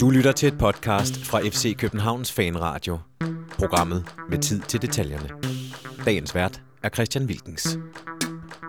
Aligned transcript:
Du 0.00 0.10
lytter 0.10 0.32
til 0.32 0.48
et 0.48 0.58
podcast 0.58 1.24
fra 1.24 1.40
FC 1.40 1.76
Københavns 1.76 2.32
Fanradio. 2.32 2.98
Programmet 3.58 4.04
med 4.30 4.38
tid 4.38 4.60
til 4.60 4.82
detaljerne. 4.82 5.28
Dagens 6.04 6.34
vært 6.34 6.60
er 6.82 6.88
Christian 6.88 7.24
Wilkens. 7.24 7.78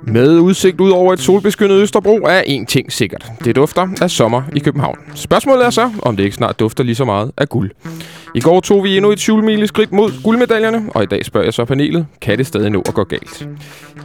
Med 0.08 0.40
udsigt 0.40 0.82
ud 0.82 0.92
over 0.92 1.14
et 1.14 1.20
solbeskyndet 1.20 1.82
Østerbro 1.82 2.16
er 2.16 2.40
en 2.40 2.66
ting 2.66 2.92
sikkert. 2.92 3.32
Det 3.44 3.56
dufter 3.56 3.88
af 4.02 4.12
sommer 4.12 4.44
i 4.56 4.60
København. 4.60 4.98
Spørgsmålet 5.16 5.66
er 5.66 5.70
så, 5.70 5.92
om 6.02 6.18
det 6.18 6.24
ikke 6.24 6.36
snart 6.36 6.60
dufter 6.60 6.84
lige 6.84 6.96
så 6.96 7.06
meget 7.06 7.32
af 7.38 7.50
guld. 7.50 7.72
I 8.36 8.42
går 8.42 8.60
tog 8.60 8.84
vi 8.84 8.98
endnu 8.98 9.12
et 9.12 9.18
20 9.18 9.68
skridt 9.68 9.92
mod 9.92 10.12
guldmedaljerne, 10.24 10.90
og 10.96 11.04
i 11.04 11.06
dag 11.06 11.26
spørger 11.26 11.46
jeg 11.46 11.54
så 11.54 11.66
panelet, 11.66 12.08
kan 12.22 12.38
det 12.38 12.48
stadig 12.48 12.70
nå 12.70 12.84
at 12.88 12.94
gå 12.94 13.04
galt? 13.04 13.48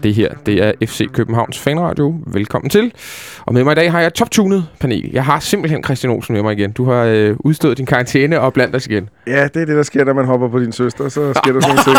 Det 0.02 0.14
her, 0.14 0.34
det 0.46 0.62
er 0.62 0.72
FC 0.86 1.12
Københavns 1.12 1.58
Fanradio. 1.58 2.14
Velkommen 2.26 2.70
til. 2.70 2.92
Og 3.40 3.54
med 3.54 3.64
mig 3.64 3.72
i 3.72 3.74
dag 3.74 3.92
har 3.92 4.00
jeg 4.00 4.06
et 4.06 4.14
top-tunet 4.14 4.66
panel. 4.80 5.10
Jeg 5.12 5.24
har 5.24 5.40
simpelthen 5.40 5.84
Christian 5.84 6.12
Olsen 6.12 6.34
med 6.34 6.42
mig 6.42 6.58
igen. 6.58 6.72
Du 6.72 6.84
har 6.84 7.04
øh, 7.04 7.36
udstået 7.38 7.78
din 7.78 7.86
karantæne 7.86 8.40
og 8.40 8.52
blandt 8.52 8.76
os 8.76 8.86
igen. 8.86 9.08
Ja, 9.26 9.48
det 9.54 9.62
er 9.62 9.66
det, 9.66 9.76
der 9.76 9.82
sker, 9.82 10.04
når 10.04 10.12
man 10.12 10.24
hopper 10.24 10.48
på 10.48 10.60
din 10.60 10.72
søster. 10.72 11.08
Så 11.08 11.32
sker 11.34 11.52
der 11.52 11.60
sådan 11.60 11.78
noget. 11.86 11.98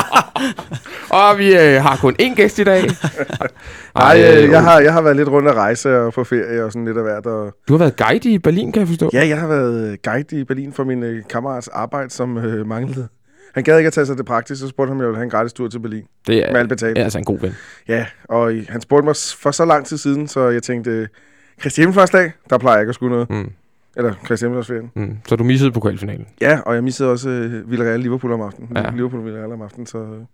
og 1.32 1.38
vi 1.38 1.56
øh, 1.56 1.82
har 1.82 1.98
kun 2.02 2.16
én 2.22 2.36
gæst 2.36 2.60
i 2.60 2.64
dag. 2.64 2.84
Nej, 3.96 4.18
øh, 4.18 4.50
jeg, 4.50 4.64
har, 4.64 4.80
jeg 4.80 4.94
har 4.94 5.02
været 5.02 5.16
lidt 5.16 5.30
rundt 5.30 5.50
at 5.50 5.56
rejse 5.56 6.00
og 6.00 6.14
på 6.14 6.24
ferie 6.24 6.64
og 6.66 6.72
sådan 6.72 6.86
lidt 6.86 6.98
af 6.98 7.04
hvert. 7.04 7.26
Og... 7.26 7.54
Du 7.68 7.74
har 7.74 7.78
været 7.78 7.96
guide 7.96 8.30
i 8.30 8.38
Berlin, 8.38 8.72
kan 8.72 8.80
jeg 8.80 8.88
forstå? 8.88 9.10
Ja, 9.14 9.28
jeg 9.28 9.40
har 9.40 9.48
været 9.48 10.02
guide 10.02 10.40
i 10.40 10.44
Berlin 10.44 10.74
for 10.74 10.84
min 10.84 11.04
øh, 11.04 11.24
kammerats 11.30 11.68
arbejde, 11.68 12.10
som 12.16 12.38
øh, 12.38 12.68
manglede. 12.68 13.08
Han 13.54 13.64
gad 13.64 13.78
ikke 13.78 13.88
at 13.88 13.94
tage 13.94 14.06
sig 14.06 14.18
det 14.18 14.26
praktisk, 14.26 14.62
så 14.62 14.68
spurgte 14.68 14.90
han, 14.90 14.98
om 14.98 15.02
jeg 15.02 15.08
ville 15.08 15.18
have 15.18 15.24
en 15.24 15.30
gratis 15.30 15.54
tur 15.54 15.68
til 15.68 15.80
Berlin. 15.80 16.06
Det 16.28 16.48
er, 16.48 16.52
med 16.52 16.60
alt 16.60 16.70
betalt. 16.70 16.98
er 16.98 17.04
altså 17.04 17.20
en 17.20 17.26
god 17.26 17.40
ven. 17.40 17.54
Ja, 17.88 18.06
og 18.24 18.54
han 18.70 18.82
spurgte 18.82 19.06
mig 19.06 19.16
for 19.38 19.52
så 19.52 19.66
lang 19.66 19.86
tid 19.86 19.98
siden, 19.98 20.28
så 20.28 20.50
jeg 20.50 20.64
tænkte, 20.64 21.10
Kristi 21.60 21.86
dag, 22.14 22.32
der 22.50 22.58
plejer 22.58 22.78
jeg 22.78 22.82
ikke 22.82 22.90
at 22.90 22.96
skulle 22.96 23.12
noget. 23.12 23.30
Mm. 23.30 23.52
Eller 23.98 24.14
Kristi 24.24 24.46
Mm. 24.96 25.18
Så 25.28 25.36
du 25.36 25.44
missede 25.44 25.72
pokalfinalen? 25.72 26.28
Ja, 26.42 26.60
og 26.66 26.76
jeg 26.76 26.84
missede 26.84 27.12
også 27.12 27.30
uh, 27.30 27.72
Villarreal 27.72 28.00
Liverpool 28.00 28.34
om 28.34 28.42
aftenen. 28.42 28.78
Ja. 28.78 28.92
Liverpool 28.92 29.26
Villarreal 29.26 29.52
om 29.52 29.62
aftenen, 29.62 29.86
så... 29.86 30.26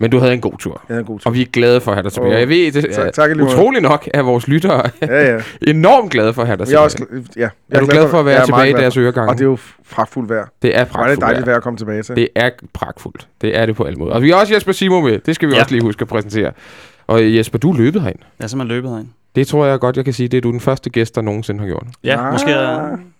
Men 0.00 0.10
du 0.10 0.18
havde 0.18 0.32
en 0.32 0.40
god 0.40 0.58
tur. 0.58 0.82
Jeg 0.88 0.94
havde 0.94 1.00
en 1.00 1.06
god 1.06 1.20
tur. 1.20 1.30
Og 1.30 1.34
vi 1.34 1.42
er 1.42 1.46
glade 1.46 1.80
for 1.80 1.90
at 1.90 1.96
have 1.96 2.02
dig 2.02 2.12
tilbage. 2.12 2.34
Og 2.34 2.40
jeg 2.40 2.48
ved, 2.48 2.72
det 2.72 2.98
er 2.98 3.10
tak, 3.10 3.30
utrolig 3.40 3.82
nok 3.82 4.08
at 4.14 4.26
vores 4.26 4.48
lyttere 4.48 4.90
ja, 5.02 5.34
ja. 5.34 5.40
enormt 5.74 6.10
glade 6.10 6.32
for 6.32 6.42
at 6.42 6.48
have 6.48 6.56
dig 6.56 6.66
tilbage. 6.66 6.80
Jeg 6.80 6.80
er, 6.80 6.84
også, 6.84 7.06
ja, 7.36 7.40
jeg 7.40 7.50
er, 7.70 7.76
er 7.76 7.80
du 7.80 7.86
glad 7.86 8.02
for, 8.02 8.08
for 8.08 8.20
at 8.20 8.26
være 8.26 8.44
tilbage 8.44 8.70
i 8.70 8.72
deres 8.72 8.96
øregange? 8.96 9.30
Og 9.30 9.38
det 9.38 9.44
er 9.44 9.48
jo 9.48 9.58
pragtfuldt 9.90 10.30
vejr. 10.30 10.46
Det 10.62 10.76
er 10.76 10.84
pragtfuldt 10.84 11.06
vejr. 11.06 11.14
Det 11.14 11.22
er 11.22 11.26
dejligt 11.26 11.46
vejr 11.46 11.56
at 11.56 11.62
komme 11.62 11.76
tilbage 11.76 12.02
til. 12.02 12.16
Det 12.16 12.28
er 12.34 12.50
pragtfuldt. 12.72 13.28
Det 13.40 13.58
er 13.58 13.66
det 13.66 13.76
på 13.76 13.84
alle 13.84 13.98
måder. 13.98 14.12
Og 14.14 14.22
vi 14.22 14.30
har 14.30 14.36
også 14.36 14.54
Jesper 14.54 14.72
Simo 14.72 15.00
med. 15.00 15.18
Det 15.18 15.34
skal 15.34 15.48
vi 15.48 15.54
ja. 15.54 15.60
også 15.60 15.72
lige 15.72 15.82
huske 15.82 16.02
at 16.02 16.08
præsentere. 16.08 16.52
Og 17.06 17.36
Jesper, 17.36 17.58
du 17.58 17.70
er 17.70 17.76
løbet 17.76 18.02
herind. 18.02 18.18
Jeg 18.38 18.44
er 18.44 18.48
simpelthen 18.48 18.76
løbet 18.76 18.90
herind. 18.90 19.08
Det 19.34 19.46
tror 19.46 19.66
jeg 19.66 19.80
godt, 19.80 19.96
jeg 19.96 20.04
kan 20.04 20.14
sige. 20.14 20.28
Det 20.28 20.36
er 20.36 20.40
du 20.40 20.50
den 20.50 20.60
første 20.60 20.90
gæst, 20.90 21.14
der 21.14 21.22
nogensinde 21.22 21.60
har 21.60 21.66
gjort. 21.66 21.86
Ja, 22.04 22.26
ah. 22.26 22.32
måske, 22.32 22.50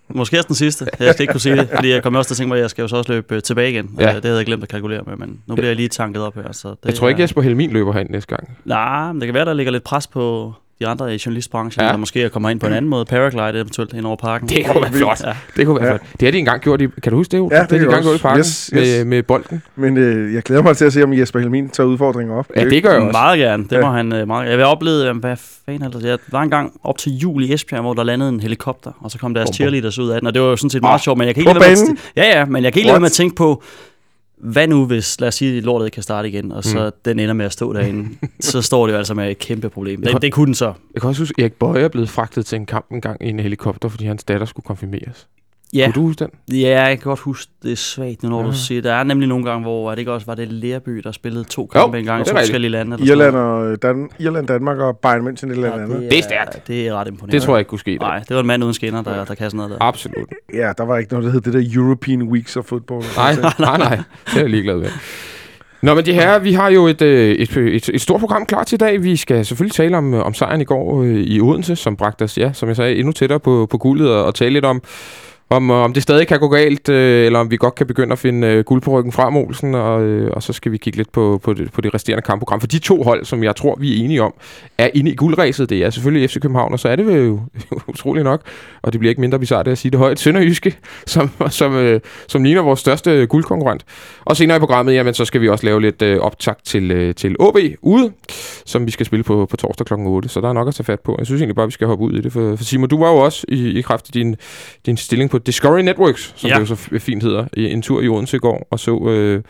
måske 0.09 0.39
også 0.39 0.47
den 0.47 0.55
sidste. 0.57 0.87
Jeg 1.01 1.13
skal 1.15 1.23
ikke 1.23 1.33
kunne 1.33 1.41
sige 1.41 1.57
det, 1.57 1.69
fordi 1.75 1.91
jeg 1.91 2.03
kommer 2.03 2.19
også 2.19 2.29
til 2.29 2.35
at 2.35 2.37
tænke 2.37 2.49
mig, 2.49 2.57
at 2.57 2.63
jeg 2.63 2.71
skal 2.71 2.83
jo 2.83 2.89
så 2.89 2.97
også 2.97 3.13
løbe 3.13 3.35
øh, 3.35 3.43
tilbage 3.43 3.71
igen. 3.71 3.91
Ja. 4.01 4.15
Det 4.15 4.25
havde 4.25 4.37
jeg 4.37 4.47
glemt 4.47 4.63
at 4.63 4.69
kalkulere 4.69 5.03
med, 5.07 5.17
men 5.17 5.41
nu 5.47 5.55
bliver 5.55 5.69
jeg 5.69 5.77
lige 5.77 5.89
tanket 5.89 6.23
op 6.23 6.35
her. 6.35 6.53
Så 6.53 6.69
det, 6.69 6.77
jeg 6.85 6.95
tror 6.95 7.09
ikke, 7.09 7.23
Jesper 7.23 7.43
Helmin 7.43 7.71
løber 7.71 7.93
herind 7.93 8.11
næste 8.11 8.37
gang. 8.37 8.59
Nej, 8.65 9.13
men 9.13 9.21
det 9.21 9.27
kan 9.27 9.35
være, 9.35 9.45
der 9.45 9.53
ligger 9.53 9.73
lidt 9.73 9.85
pres 9.85 10.07
på 10.07 10.55
de 10.81 10.87
andre 10.87 11.15
i 11.15 11.19
journalistbranchen, 11.27 11.85
ja. 11.85 11.91
der 11.91 11.97
måske 11.97 12.29
kommer 12.29 12.51
ind 12.51 12.61
på 12.61 12.67
en 12.67 12.73
anden 12.73 12.89
måde, 12.89 13.05
paraglide 13.05 13.55
eventuelt 13.55 13.93
ind 13.93 14.07
over 14.07 14.17
parken. 14.17 14.49
Det 14.49 14.67
kunne 14.67 14.83
være 14.83 14.93
flot. 14.93 15.21
Ja. 15.25 15.33
Det 15.57 15.67
kunne 15.67 15.81
være 15.81 15.85
ja. 15.85 15.91
flot. 15.91 16.01
Det 16.21 16.27
har 16.27 16.31
de 16.31 16.39
engang 16.39 16.63
gjort 16.63 16.81
i, 16.81 16.87
kan 17.03 17.13
du 17.13 17.17
huske 17.17 17.37
det? 17.37 17.51
Ja, 17.51 17.61
det, 17.61 17.71
det 17.71 17.79
har 17.79 17.79
de 17.79 17.85
engang 17.85 18.03
gjort 18.03 18.17
i 18.17 18.23
parken 18.23 18.39
yes, 18.39 18.71
yes. 18.75 18.81
Med, 18.81 19.05
med 19.05 19.23
bolden. 19.23 19.63
Men 19.77 19.97
øh, 19.97 20.35
jeg 20.35 20.43
glæder 20.43 20.63
mig 20.63 20.77
til 20.77 20.85
at 20.85 20.93
se, 20.93 21.03
om 21.03 21.13
Jesper 21.13 21.41
Helmin 21.41 21.69
tager 21.69 21.87
udfordringer 21.87 22.35
op. 22.35 22.47
Ja, 22.57 22.65
det 22.65 22.83
gør 22.83 22.91
jeg 22.91 23.01
også. 23.01 23.13
Meget 23.13 23.39
gerne. 23.39 23.65
Det 23.65 23.73
ja. 23.73 23.81
må 23.81 23.87
han 23.87 24.13
øh, 24.13 24.27
meget 24.27 24.51
Jeg 24.51 24.59
vil 24.59 24.67
opleve, 24.67 25.13
hvad 25.13 25.37
fanden 25.67 25.83
er 25.83 25.91
det? 25.91 26.05
Jeg 26.05 26.19
var 26.31 26.43
engang 26.43 26.73
op 26.85 26.99
til 26.99 27.13
jul 27.13 27.45
i 27.45 27.55
Esbjerg, 27.55 27.81
hvor 27.83 27.95
der 27.95 28.03
landede 28.03 28.29
en 28.31 28.41
helikopter, 28.41 28.91
og 29.01 29.11
så 29.11 29.19
kom 29.19 29.35
deres 29.35 29.51
cheerleaders 29.55 29.99
ud 29.99 30.09
af 30.09 30.21
den, 30.21 30.27
og 30.27 30.35
det 30.35 30.43
var 30.43 30.49
jo 30.49 30.57
sådan 30.57 30.71
set 30.71 30.83
meget 30.83 30.95
oh, 30.95 31.01
sjovt, 31.01 31.19
men 31.19 31.27
jeg 31.27 31.35
kan 31.35 31.41
ikke 31.41 31.53
lade 31.53 31.77
med 31.77 31.97
at, 32.17 32.17
ja, 32.17 32.39
ja, 32.39 32.45
men 32.45 32.65
jeg 32.65 32.73
kan 32.73 32.81
ikke 32.81 32.89
lade 32.89 33.01
med 33.01 33.07
at 33.07 33.13
tænke 33.13 33.37
på, 33.37 33.63
hvad 34.41 34.69
nu 34.69 34.87
hvis, 34.87 35.21
lad 35.21 35.29
os 35.29 35.35
sige, 35.35 35.57
at 35.57 35.65
lortet 35.65 35.87
ikke 35.87 35.95
kan 35.95 36.03
starte 36.03 36.29
igen, 36.29 36.53
og 36.53 36.65
så 36.65 36.85
mm. 36.85 37.01
den 37.05 37.19
ender 37.19 37.35
med 37.35 37.47
at 37.47 37.53
stå 37.53 37.73
derinde, 37.73 38.09
så 38.41 38.63
står 38.71 38.87
det 38.87 38.93
jo 38.93 38.99
altså 38.99 39.15
med 39.15 39.31
et 39.31 39.39
kæmpe 39.39 39.69
problem. 39.69 40.03
Det, 40.03 40.23
det 40.23 40.33
kunne 40.33 40.47
den 40.47 40.55
så. 40.55 40.73
Jeg 40.95 41.01
kan 41.01 41.09
også 41.09 41.23
huske, 41.23 41.35
at 41.39 41.43
Erik 41.43 41.53
Bøje 41.53 41.83
er 41.83 41.89
blevet 41.89 42.09
fragtet 42.09 42.47
til 42.47 42.57
en 42.57 42.67
kamp 42.67 42.91
en 42.91 43.01
gang 43.01 43.25
i 43.25 43.29
en 43.29 43.41
helikopter, 43.41 43.89
fordi 43.89 44.05
hans 44.05 44.25
datter 44.25 44.47
skulle 44.47 44.65
konfirmeres. 44.65 45.27
Ja. 45.75 45.85
Kunne 45.85 45.93
du 45.93 46.01
huske 46.01 46.25
den? 46.25 46.59
Ja, 46.61 46.83
jeg 46.87 46.99
kan 46.99 47.05
godt 47.05 47.21
huske 47.21 47.53
det 47.63 47.73
er 47.73 47.77
svagt, 47.77 48.23
når 48.23 48.41
ja. 48.41 48.47
du 48.47 48.53
siger. 48.53 48.83
Der 48.83 48.93
er 48.93 49.05
nemlig 49.05 49.29
nogle 49.29 49.45
gange, 49.45 49.63
hvor 49.63 49.91
det 49.91 49.99
ikke 49.99 50.13
også 50.13 50.27
var 50.27 50.35
det 50.35 50.53
Lerby, 50.53 51.01
der 51.05 51.13
spillede 51.13 51.45
to 51.45 51.67
kampe 51.67 51.97
jo, 51.97 52.01
en 52.01 52.07
gang 52.07 52.23
i 52.23 52.25
to 52.25 52.37
forskellige 52.37 52.71
lande. 52.71 52.97
Eller 53.01 53.15
Irland, 53.15 53.37
og 53.37 53.83
Dan- 53.83 54.09
Irland, 54.19 54.47
Danmark 54.47 54.79
og 54.79 54.97
Bayern 54.99 55.29
München 55.29 55.47
et 55.47 55.51
eller 55.51 55.73
andet. 55.73 55.89
Ja, 55.89 55.95
det, 55.95 56.05
er, 56.05 56.09
det 56.09 56.19
er 56.19 56.23
stærkt. 56.23 56.67
Det 56.67 56.87
er 56.89 56.95
ret 56.95 57.09
imponerende. 57.09 57.33
Det 57.33 57.43
tror 57.43 57.55
jeg 57.55 57.61
ikke 57.61 57.69
kunne 57.69 57.79
ske. 57.79 57.97
Nej, 57.97 58.19
det 58.19 58.35
var 58.35 58.41
en 58.41 58.47
mand 58.47 58.63
uden 58.65 58.75
skinner, 58.75 59.03
der, 59.03 59.25
der 59.25 59.35
kan 59.35 59.51
sådan 59.51 59.57
noget 59.57 59.71
der. 59.71 59.77
Absolut. 59.81 60.29
Ja, 60.55 60.73
der 60.79 60.85
var 60.85 60.99
ikke 60.99 61.13
noget, 61.13 61.25
der 61.27 61.33
hed 61.33 61.41
det 61.41 61.53
der 61.53 61.83
European 61.83 62.23
Weeks 62.23 62.57
of 62.57 62.65
Football. 62.65 63.03
Nej, 63.17 63.35
nej, 63.35 63.53
nej, 63.59 63.79
nej. 63.79 63.97
Det 64.27 64.37
er 64.37 64.41
jeg 64.41 64.51
ligeglad 64.51 64.77
med. 64.77 64.89
Nå, 65.83 65.95
men 65.95 66.07
de 66.07 66.13
her, 66.13 66.39
vi 66.39 66.53
har 66.53 66.69
jo 66.71 66.87
et, 66.87 67.03
øh, 67.03 67.35
et, 67.35 67.57
et, 67.57 67.89
et 67.95 68.01
stort 68.01 68.21
program 68.21 68.47
klar 68.47 68.65
til 68.65 68.77
i 68.77 68.79
dag. 68.79 69.03
Vi 69.03 69.17
skal 69.17 69.45
selvfølgelig 69.45 69.75
tale 69.75 69.97
om, 69.97 70.15
om 70.15 70.35
sejren 70.35 70.61
i 70.61 70.65
går 70.65 71.03
øh, 71.03 71.15
i 71.15 71.41
Odense, 71.41 71.77
som 71.77 71.97
bragte 71.97 72.23
os, 72.23 72.39
ja, 72.39 72.53
som 72.53 72.69
jeg 72.69 72.77
sagde, 72.77 72.97
endnu 72.97 73.13
tættere 73.13 73.41
på, 73.41 73.67
på 73.71 73.79
guldet, 73.79 74.11
og, 74.11 74.25
og 74.25 74.35
tale 74.35 74.53
lidt 74.53 74.65
om, 74.65 74.83
om, 75.51 75.71
øh, 75.71 75.77
om 75.77 75.93
det 75.93 76.03
stadig 76.03 76.27
kan 76.27 76.41
gå 76.41 76.49
galt, 76.49 76.89
øh, 76.89 77.27
eller 77.27 77.39
om 77.39 77.51
vi 77.51 77.57
godt 77.57 77.75
kan 77.75 77.87
begynde 77.87 78.13
at 78.13 78.19
finde 78.19 78.47
øh, 78.47 78.65
guld 78.65 78.83
på 78.83 78.91
ryggen 78.91 79.13
frem, 79.13 79.37
Olsen, 79.37 79.75
og, 79.75 80.03
øh, 80.03 80.31
og 80.33 80.43
så 80.43 80.53
skal 80.53 80.73
vi 80.73 80.79
kigge 80.79 80.97
lidt 80.97 81.13
på, 81.13 81.41
på, 81.43 81.55
det, 81.55 81.73
på 81.73 81.81
det 81.81 81.95
resterende 81.95 82.23
kampprogram. 82.23 82.61
For 82.61 82.67
de 82.67 82.79
to 82.79 83.03
hold, 83.03 83.25
som 83.25 83.45
jeg 83.45 83.57
tror, 83.57 83.77
vi 83.81 83.93
er 84.01 84.05
enige 84.05 84.23
om, 84.23 84.35
er 84.79 84.91
inde 84.95 85.11
i 85.11 85.15
guldræset. 85.15 85.71
Det 85.71 85.85
er 85.85 85.91
selvfølgelig 85.91 86.31
FC 86.31 86.41
København, 86.41 86.73
og 86.73 86.81
så 86.81 86.89
er 86.89 86.97
det 86.97 87.27
jo 87.27 87.41
utroligt 87.89 88.25
nok, 88.25 88.43
og 88.83 88.93
det 88.93 88.99
bliver 88.99 89.11
ikke 89.11 89.21
mindre 89.21 89.39
bizarrt 89.39 89.69
at 89.69 89.79
sige 89.79 89.91
det 89.91 89.99
højt, 89.99 90.21
Sønderjyske, 90.21 90.77
som, 91.07 91.31
som, 91.51 91.75
øh, 91.75 92.01
som 92.29 92.45
ligner 92.45 92.63
vores 92.63 92.81
største 92.81 93.27
guldkonkurrent. 93.27 93.85
Og 94.25 94.37
senere 94.37 94.57
i 94.57 94.61
programmet, 94.61 94.95
jamen, 94.95 95.15
så 95.15 95.25
skal 95.25 95.41
vi 95.41 95.49
også 95.49 95.67
lave 95.67 95.81
lidt 95.81 96.03
øh, 96.03 96.19
optakt 96.19 96.65
til, 96.65 96.91
øh, 96.91 97.15
til 97.15 97.37
OB 97.39 97.57
ude, 97.83 98.13
som 98.67 98.87
vi 98.87 98.91
skal 98.91 99.07
spille 99.07 99.23
på, 99.23 99.47
på 99.47 99.57
torsdag 99.57 99.87
kl. 99.87 99.95
8, 99.95 100.29
så 100.29 100.41
der 100.41 100.49
er 100.49 100.53
nok 100.53 100.69
at 100.69 100.75
tage 100.75 100.85
fat 100.85 101.01
på. 101.01 101.15
Jeg 101.19 101.27
synes 101.27 101.41
egentlig 101.41 101.57
bare, 101.57 101.67
vi 101.67 101.73
skal 101.73 101.87
hoppe 101.87 102.05
ud 102.05 102.13
i 102.13 102.21
det, 102.21 102.33
for, 102.33 102.57
for 102.57 102.65
Simon, 102.65 102.89
du 102.89 102.99
var 102.99 103.11
jo 103.11 103.17
også 103.17 103.47
i, 103.49 103.79
i 103.79 103.81
kraft 103.81 104.07
af 104.09 104.13
din, 104.13 104.37
din 104.87 104.97
stilling 104.97 105.31
på 105.31 105.38
Discovery 105.47 105.81
Networks, 105.81 106.35
som 106.37 106.51
ja. 106.51 106.55
det 106.55 106.61
jo 106.61 106.67
så 106.67 106.99
fint 106.99 107.23
hedder, 107.23 107.47
i 107.53 107.65
en 107.65 107.83
tur 107.83 108.01
i 108.01 108.09
Odense 108.09 108.37
i 108.37 108.41
går, 108.41 108.69
og 108.71 108.81
så 108.81 109.09
øh, 109.09 109.43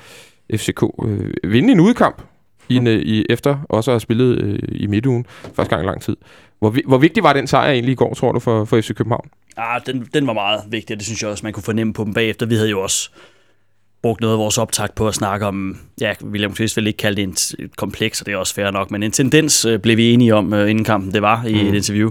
FCK 0.59 0.82
øh, 1.04 1.34
vinde 1.44 1.72
en 1.72 1.81
udkamp 1.81 2.22
i, 2.69 2.76
en, 2.76 2.87
øh, 2.87 3.03
i, 3.03 3.25
efter 3.31 3.59
også 3.69 3.91
at 3.91 3.93
have 3.93 4.00
spillet 4.00 4.43
øh, 4.43 4.59
i 4.71 4.87
midtugen 4.87 5.26
første 5.54 5.71
gang 5.75 5.87
i 5.87 5.88
lang 5.88 6.03
tid. 6.03 6.16
Hvor, 6.59 6.75
hvor 6.87 6.99
vigtig 6.99 7.22
var 7.22 7.32
den 7.32 7.47
sejr 7.47 7.71
egentlig 7.72 7.93
i 7.93 7.97
går, 7.97 8.15
tror 8.15 8.32
du, 8.32 8.41
for, 8.41 8.65
for 8.65 8.81
FC 8.81 8.94
København? 8.94 9.28
Ah, 9.56 9.81
den, 9.87 10.09
den 10.15 10.26
var 10.26 10.32
meget 10.32 10.60
vigtig, 10.71 10.94
og 10.94 10.99
det 10.99 11.06
synes 11.06 11.22
jeg 11.22 11.31
også, 11.31 11.47
man 11.47 11.53
kunne 11.53 11.62
fornemme 11.62 11.93
på 11.93 12.05
dem 12.05 12.15
bagefter. 12.15 12.47
Vi 12.47 12.55
havde 12.55 12.70
jo 12.70 12.82
også 12.82 13.10
brugt 14.03 14.20
noget 14.20 14.34
af 14.34 14.38
vores 14.38 14.59
optag 14.59 14.88
på 14.97 15.09
at 15.09 15.15
snakke 15.15 15.47
om, 15.47 15.78
ja, 16.00 16.12
William 16.25 16.53
Kvist 16.53 16.76
vil 16.76 16.87
ikke 16.87 16.97
kalde 16.97 17.26
det 17.26 17.55
et 17.59 17.76
kompleks, 17.76 18.20
og 18.20 18.26
det 18.26 18.32
er 18.32 18.37
også 18.37 18.55
fair 18.55 18.70
nok, 18.70 18.91
men 18.91 19.03
en 19.03 19.12
tendens 19.12 19.65
øh, 19.65 19.78
blev 19.78 19.97
vi 19.97 20.12
enige 20.12 20.34
om 20.34 20.53
øh, 20.53 20.70
inden 20.70 20.84
kampen, 20.84 21.12
det 21.12 21.22
var 21.22 21.44
i 21.44 21.62
mm. 21.62 21.69
et 21.69 21.75
interview, 21.75 22.10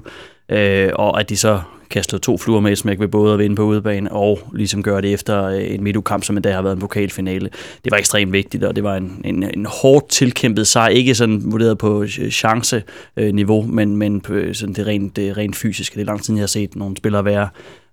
øh, 0.49 0.89
og 0.95 1.19
at 1.19 1.29
de 1.29 1.37
så 1.37 1.61
kastet 1.89 2.21
to 2.21 2.37
fluer 2.37 2.59
med 2.59 2.71
et 2.71 2.77
smæk 2.77 2.99
ved 2.99 3.07
både 3.07 3.33
at 3.33 3.39
vinde 3.39 3.55
på 3.55 3.63
udebane 3.63 4.11
og 4.11 4.39
ligesom 4.53 4.83
gøre 4.83 5.01
det 5.01 5.13
efter 5.13 5.43
øh, 5.43 5.73
en 5.73 5.83
midtukamp, 5.83 6.23
som 6.23 6.37
endda 6.37 6.51
har 6.51 6.61
været 6.61 6.75
en 6.75 6.79
pokalfinale. 6.79 7.49
Det 7.83 7.91
var 7.91 7.97
ekstremt 7.97 8.31
vigtigt, 8.31 8.63
og 8.63 8.75
det 8.75 8.83
var 8.83 8.95
en, 8.95 9.21
en, 9.25 9.43
en 9.43 9.65
hårdt 9.65 10.09
tilkæmpet 10.09 10.67
sejr. 10.67 10.89
Ikke 10.89 11.15
sådan 11.15 11.41
vurderet 11.45 11.77
på 11.77 12.01
øh, 12.01 12.29
chance-niveau, 12.29 13.61
men, 13.61 13.95
men 13.95 14.21
på 14.21 14.33
sådan 14.53 14.75
det, 14.75 14.87
rent, 14.87 15.15
det 15.15 15.37
rent 15.37 15.55
fysiske. 15.55 15.95
Det 15.95 16.01
er 16.01 16.05
lang 16.05 16.23
tid, 16.23 16.33
jeg 16.33 16.41
har 16.41 16.47
set 16.47 16.75
nogle 16.75 16.97
spillere 16.97 17.25
være 17.25 17.47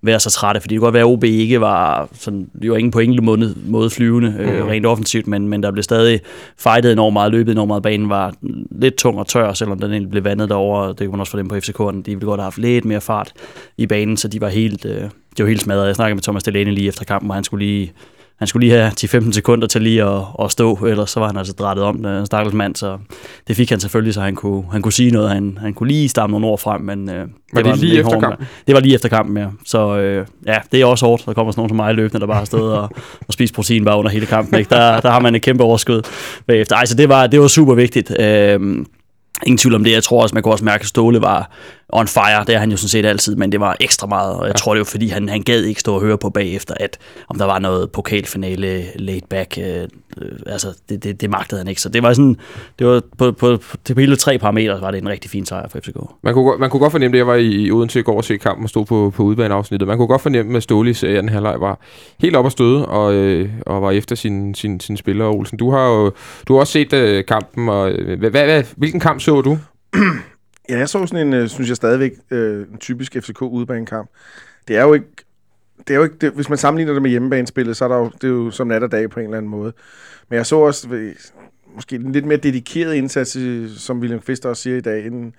være 0.04 0.20
så 0.20 0.30
trætte, 0.30 0.60
fordi 0.60 0.74
det 0.74 0.80
kunne 0.80 0.86
godt 0.86 0.94
være, 0.94 1.02
at 1.02 1.12
OB 1.12 1.24
ikke 1.24 1.60
var, 1.60 2.08
sådan, 2.12 2.48
det 2.62 2.70
var 2.70 2.76
ingen 2.76 2.90
på 2.90 2.98
enkelt 2.98 3.22
måde, 3.22 3.54
måde 3.66 3.90
flyvende, 3.90 4.36
øh, 4.38 4.58
mhm. 4.58 4.68
rent 4.68 4.86
offensivt, 4.86 5.26
men, 5.26 5.48
men 5.48 5.62
der 5.62 5.70
blev 5.70 5.82
stadig 5.82 6.20
fightet 6.58 6.92
enormt 6.92 7.12
meget, 7.12 7.32
løbet 7.32 7.52
enormt 7.52 7.68
meget, 7.68 7.82
banen 7.82 8.08
var 8.08 8.34
lidt 8.70 8.94
tung 8.94 9.18
og 9.18 9.26
tør, 9.26 9.52
selvom 9.52 9.78
den 9.78 9.90
egentlig 9.90 10.10
blev 10.10 10.24
vandet 10.24 10.48
derovre, 10.48 10.88
det 10.88 10.98
kunne 10.98 11.10
man 11.10 11.20
også 11.20 11.30
for 11.30 11.38
dem 11.38 11.48
på 11.48 11.54
FCK'erne, 11.54 12.02
de 12.02 12.10
ville 12.10 12.26
godt 12.26 12.40
have 12.40 12.44
haft 12.44 12.58
lidt 12.58 12.84
mere 12.84 13.00
fart 13.00 13.32
i 13.76 13.86
banen, 13.86 14.16
så 14.16 14.28
de 14.28 14.40
var 14.40 14.48
helt, 14.48 14.84
øh, 14.84 15.02
de 15.36 15.42
var 15.42 15.46
helt 15.46 15.60
smadret. 15.60 15.86
Jeg 15.86 15.94
snakkede 15.94 16.14
med 16.14 16.22
Thomas 16.22 16.42
Delaney 16.42 16.72
lige 16.72 16.88
efter 16.88 17.04
kampen, 17.04 17.30
og 17.30 17.34
han 17.34 17.44
skulle 17.44 17.66
lige 17.66 17.92
han 18.38 18.48
skulle 18.48 18.66
lige 18.66 18.78
have 18.78 18.92
10-15 19.00 19.32
sekunder 19.32 19.66
til 19.66 19.82
lige 19.82 20.02
at, 20.02 20.22
at 20.42 20.52
stå, 20.52 20.74
ellers 20.74 21.10
så 21.10 21.20
var 21.20 21.26
han 21.26 21.36
altså 21.36 21.52
drættet 21.52 21.84
om, 21.84 22.02
den 22.02 22.26
stakkels 22.26 22.54
mand, 22.54 22.76
så 22.76 22.98
det 23.48 23.56
fik 23.56 23.70
han 23.70 23.80
selvfølgelig, 23.80 24.14
så 24.14 24.20
han 24.20 24.34
kunne, 24.34 24.64
han 24.72 24.82
kunne 24.82 24.92
sige 24.92 25.10
noget, 25.10 25.30
han, 25.30 25.58
han 25.60 25.74
kunne 25.74 25.88
lige 25.88 26.08
stamme 26.08 26.32
nogle 26.34 26.46
ord 26.46 26.58
frem, 26.58 26.80
men 26.80 27.10
øh, 27.10 27.14
det 27.14 27.28
var, 27.52 27.62
det 27.62 27.70
var 27.70 27.76
lige 27.76 27.98
efter 27.98 28.20
kampen? 28.20 28.46
Det 28.66 28.74
var 28.74 28.80
lige 28.80 28.94
efter 28.94 29.08
kampen, 29.08 29.36
ja. 29.36 29.46
Så 29.64 29.96
øh, 29.98 30.26
ja, 30.46 30.58
det 30.72 30.80
er 30.80 30.86
også 30.86 31.06
hårdt, 31.06 31.26
der 31.26 31.32
kommer 31.32 31.52
sådan 31.52 31.60
nogen 31.60 31.70
som 31.70 31.76
mig 31.76 31.94
løbende, 31.94 32.20
der 32.20 32.26
bare 32.26 32.38
har 32.38 32.44
stået 32.44 32.72
og, 32.72 32.90
og 33.28 33.32
spist 33.32 33.54
protein 33.54 33.84
bare 33.84 33.98
under 33.98 34.10
hele 34.10 34.26
kampen, 34.26 34.58
ikke? 34.58 34.70
Der, 34.70 35.00
der 35.00 35.10
har 35.10 35.20
man 35.20 35.34
et 35.34 35.42
kæmpe 35.42 35.64
overskud 35.64 36.02
bagefter. 36.46 36.76
Ej, 36.76 36.84
så 36.84 36.94
det 36.94 37.08
var, 37.08 37.26
det 37.26 37.40
var 37.40 37.48
super 37.48 37.74
vigtigt. 37.74 38.20
Øh, 38.20 38.60
ingen 39.46 39.58
tvivl 39.58 39.74
om 39.74 39.84
det. 39.84 39.92
Jeg 39.92 40.02
tror 40.02 40.22
også, 40.22 40.34
man 40.34 40.42
kunne 40.42 40.54
også 40.54 40.64
mærke, 40.64 40.82
at 40.82 40.88
Ståle 40.88 41.20
var, 41.22 41.50
on 41.88 42.08
fire, 42.08 42.44
det 42.46 42.54
er 42.54 42.58
han 42.58 42.70
jo 42.70 42.76
sådan 42.76 42.88
set 42.88 43.06
altid, 43.06 43.36
men 43.36 43.52
det 43.52 43.60
var 43.60 43.76
ekstra 43.80 44.06
meget, 44.06 44.34
og 44.34 44.46
jeg 44.46 44.54
ja. 44.54 44.58
tror 44.58 44.74
det 44.74 44.78
var 44.78 44.84
fordi, 44.84 45.08
han, 45.08 45.28
han 45.28 45.42
gad 45.42 45.62
ikke 45.62 45.80
stå 45.80 45.94
og 45.94 46.00
høre 46.00 46.18
på 46.18 46.30
bagefter, 46.30 46.74
at 46.80 46.98
om 47.28 47.38
der 47.38 47.44
var 47.44 47.58
noget 47.58 47.90
pokalfinale 47.90 48.84
laid 48.96 49.20
back, 49.30 49.58
øh, 49.58 49.82
øh, 50.20 50.28
altså 50.46 50.68
det, 50.88 51.04
det, 51.04 51.20
det 51.20 51.30
magtede 51.30 51.60
han 51.60 51.68
ikke, 51.68 51.80
så 51.80 51.88
det 51.88 52.02
var 52.02 52.12
sådan, 52.12 52.36
det 52.78 52.86
var 52.86 53.02
på, 53.18 53.32
på, 53.32 53.56
på, 53.56 53.78
på 53.94 54.00
hele 54.00 54.16
tre 54.16 54.38
parametre, 54.38 54.80
var 54.80 54.90
det 54.90 54.98
en 54.98 55.08
rigtig 55.08 55.30
fin 55.30 55.46
sejr 55.46 55.68
for 55.68 55.78
FCK. 55.78 55.96
Man 56.22 56.34
kunne, 56.34 56.58
man 56.58 56.70
kunne 56.70 56.80
godt 56.80 56.92
fornemme 56.92 57.12
det, 57.12 57.18
jeg 57.18 57.26
var 57.26 57.34
i, 57.34 57.70
Odense 57.70 58.00
i 58.00 58.02
går 58.02 58.16
og 58.16 58.24
se 58.24 58.36
kampen 58.36 58.64
og 58.64 58.70
stod 58.70 58.84
på, 58.84 59.12
på 59.16 59.22
udbaneafsnittet, 59.22 59.88
man 59.88 59.96
kunne 59.96 60.08
godt 60.08 60.22
fornemme, 60.22 60.56
at 60.56 60.62
Ståle 60.62 60.90
i 60.90 60.94
serien 60.94 61.28
halvleg 61.28 61.60
var 61.60 61.78
helt 62.20 62.36
op 62.36 62.46
at 62.46 62.52
støde, 62.52 62.86
og, 62.86 63.14
øh, 63.14 63.50
og 63.66 63.82
var 63.82 63.90
efter 63.90 64.16
sin, 64.16 64.54
sin, 64.54 64.80
sin 64.80 64.96
spiller, 64.96 65.26
Olsen. 65.26 65.58
Du 65.58 65.70
har 65.70 65.88
jo 65.88 66.12
du 66.48 66.52
har 66.52 66.60
også 66.60 66.72
set 66.72 66.92
øh, 66.92 67.24
kampen, 67.24 67.68
og 67.68 67.90
øh, 67.90 68.18
hvad, 68.18 68.30
hvad, 68.30 68.64
hvilken 68.76 69.00
kamp 69.00 69.20
så 69.20 69.40
du? 69.40 69.58
Ja, 70.68 70.78
jeg 70.78 70.88
så 70.88 71.06
sådan 71.06 71.26
en, 71.26 71.32
øh, 71.32 71.48
synes 71.48 71.68
jeg 71.68 71.76
stadigvæk, 71.76 72.12
øh, 72.30 72.66
en 72.72 72.78
typisk 72.78 73.16
FCK 73.20 73.42
udebanekamp. 73.42 74.10
Det 74.68 74.76
er 74.76 74.82
jo 74.82 74.92
ikke, 74.92 75.06
det 75.78 75.90
er 75.90 75.98
jo 75.98 76.04
ikke 76.04 76.16
det, 76.20 76.32
hvis 76.32 76.48
man 76.48 76.58
sammenligner 76.58 76.92
det 76.92 77.02
med 77.02 77.10
hjemmebanespillet, 77.10 77.76
så 77.76 77.84
er 77.84 77.88
der 77.88 77.96
jo, 77.96 78.10
det 78.14 78.24
er 78.24 78.28
jo 78.28 78.50
som 78.50 78.66
nat 78.66 78.82
og 78.82 78.92
dag 78.92 79.10
på 79.10 79.20
en 79.20 79.24
eller 79.24 79.38
anden 79.38 79.50
måde. 79.50 79.72
Men 80.28 80.36
jeg 80.36 80.46
så 80.46 80.56
også 80.56 80.88
øh, 80.88 81.14
måske 81.74 81.96
en 81.96 82.12
lidt 82.12 82.24
mere 82.24 82.38
dedikeret 82.38 82.94
indsats, 82.94 83.36
øh, 83.36 83.70
som 83.70 84.00
William 84.00 84.20
Kvist 84.20 84.46
også 84.46 84.62
siger 84.62 84.76
i 84.76 84.80
dag, 84.80 85.06
inden, 85.06 85.34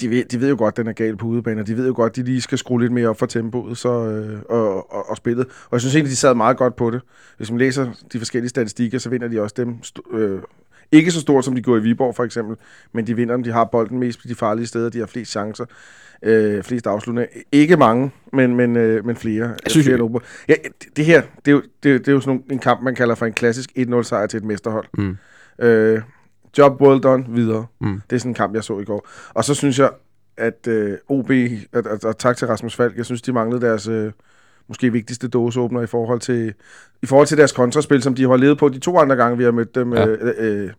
de 0.00 0.10
ved, 0.10 0.24
de 0.24 0.40
ved 0.40 0.48
jo 0.48 0.56
godt, 0.58 0.72
at 0.72 0.76
den 0.76 0.86
er 0.86 0.92
gal 0.92 1.16
på 1.16 1.26
udebane, 1.26 1.60
og 1.60 1.66
de 1.66 1.76
ved 1.76 1.86
jo 1.86 1.92
godt, 1.96 2.10
at 2.10 2.16
de 2.16 2.22
lige 2.22 2.40
skal 2.40 2.58
skrue 2.58 2.80
lidt 2.80 2.92
mere 2.92 3.08
op 3.08 3.18
for 3.18 3.26
tempoet 3.26 3.78
så, 3.78 3.88
øh, 3.88 4.42
og, 4.48 4.92
og, 4.92 5.10
og 5.10 5.16
spillet. 5.16 5.46
Og 5.46 5.72
jeg 5.72 5.80
synes 5.80 5.94
egentlig, 5.94 6.10
de 6.10 6.16
sad 6.16 6.34
meget 6.34 6.56
godt 6.56 6.76
på 6.76 6.90
det. 6.90 7.00
Hvis 7.36 7.50
man 7.50 7.58
læser 7.58 7.92
de 8.12 8.18
forskellige 8.18 8.48
statistikker, 8.48 8.98
så 8.98 9.10
vinder 9.10 9.28
de 9.28 9.42
også 9.42 9.54
dem 9.58 9.76
øh, 10.10 10.40
ikke 10.92 11.10
så 11.10 11.20
stort, 11.20 11.44
som 11.44 11.54
de 11.54 11.62
gjorde 11.62 11.80
i 11.80 11.82
Viborg 11.82 12.14
for 12.14 12.24
eksempel, 12.24 12.56
men 12.92 13.06
de 13.06 13.16
vinder, 13.16 13.34
om 13.34 13.42
de 13.42 13.52
har 13.52 13.64
bolden 13.64 13.98
mest 13.98 14.20
på 14.20 14.28
de 14.28 14.34
farlige 14.34 14.66
steder, 14.66 14.90
de 14.90 14.98
har 14.98 15.06
flest 15.06 15.30
chancer, 15.30 15.64
øh, 16.22 16.62
flest 16.62 16.86
afslutninger. 16.86 17.42
Ikke 17.52 17.76
mange, 17.76 18.10
men, 18.32 18.56
men, 18.56 18.76
øh, 18.76 19.06
men 19.06 19.16
flere. 19.16 19.46
Jeg 19.48 19.70
synes, 19.70 19.86
flere 19.86 20.10
jeg... 20.48 20.48
ja, 20.48 20.54
det 20.96 21.04
her, 21.04 21.22
det 21.44 21.50
er 21.50 21.52
jo, 21.52 21.62
det, 21.82 22.00
det 22.00 22.08
er 22.08 22.12
jo 22.12 22.20
sådan 22.20 22.44
en 22.50 22.58
kamp, 22.58 22.82
man 22.82 22.94
kalder 22.94 23.14
for 23.14 23.26
en 23.26 23.32
klassisk 23.32 23.70
1-0 23.78 24.02
sejr 24.02 24.26
til 24.26 24.36
et 24.36 24.44
mesterhold. 24.44 24.86
Mm. 24.98 25.16
Øh, 25.58 26.02
job 26.58 26.80
well 26.80 27.00
done, 27.00 27.24
videre. 27.28 27.66
Mm. 27.80 28.00
Det 28.10 28.16
er 28.16 28.20
sådan 28.20 28.30
en 28.30 28.34
kamp, 28.34 28.54
jeg 28.54 28.64
så 28.64 28.78
i 28.78 28.84
går. 28.84 29.08
Og 29.34 29.44
så 29.44 29.54
synes 29.54 29.78
jeg, 29.78 29.90
at 30.36 30.66
øh, 30.68 30.98
OB, 31.08 31.30
at, 31.30 31.86
at, 31.86 32.04
at, 32.04 32.16
tak 32.16 32.36
til 32.36 32.46
Rasmus 32.46 32.76
Falk, 32.76 32.96
jeg 32.96 33.04
synes, 33.04 33.22
de 33.22 33.32
manglede 33.32 33.60
deres... 33.60 33.88
Øh, 33.88 34.12
måske 34.68 34.92
vigtigste 34.92 35.28
dåseåbner 35.28 35.82
i 35.82 35.86
forhold 35.86 36.20
til, 36.20 36.54
i 37.02 37.06
forhold 37.06 37.26
til 37.26 37.38
deres 37.38 37.52
kontraspil, 37.52 38.02
som 38.02 38.14
de 38.14 38.28
har 38.28 38.36
levet 38.36 38.58
på 38.58 38.68
de 38.68 38.78
to 38.78 38.98
andre 38.98 39.16
gange, 39.16 39.38
vi 39.38 39.44
har 39.44 39.50
mødt 39.50 39.74
dem. 39.74 39.92
Ja. 39.92 40.06
Øh, 40.06 40.34
øh, 40.38 40.70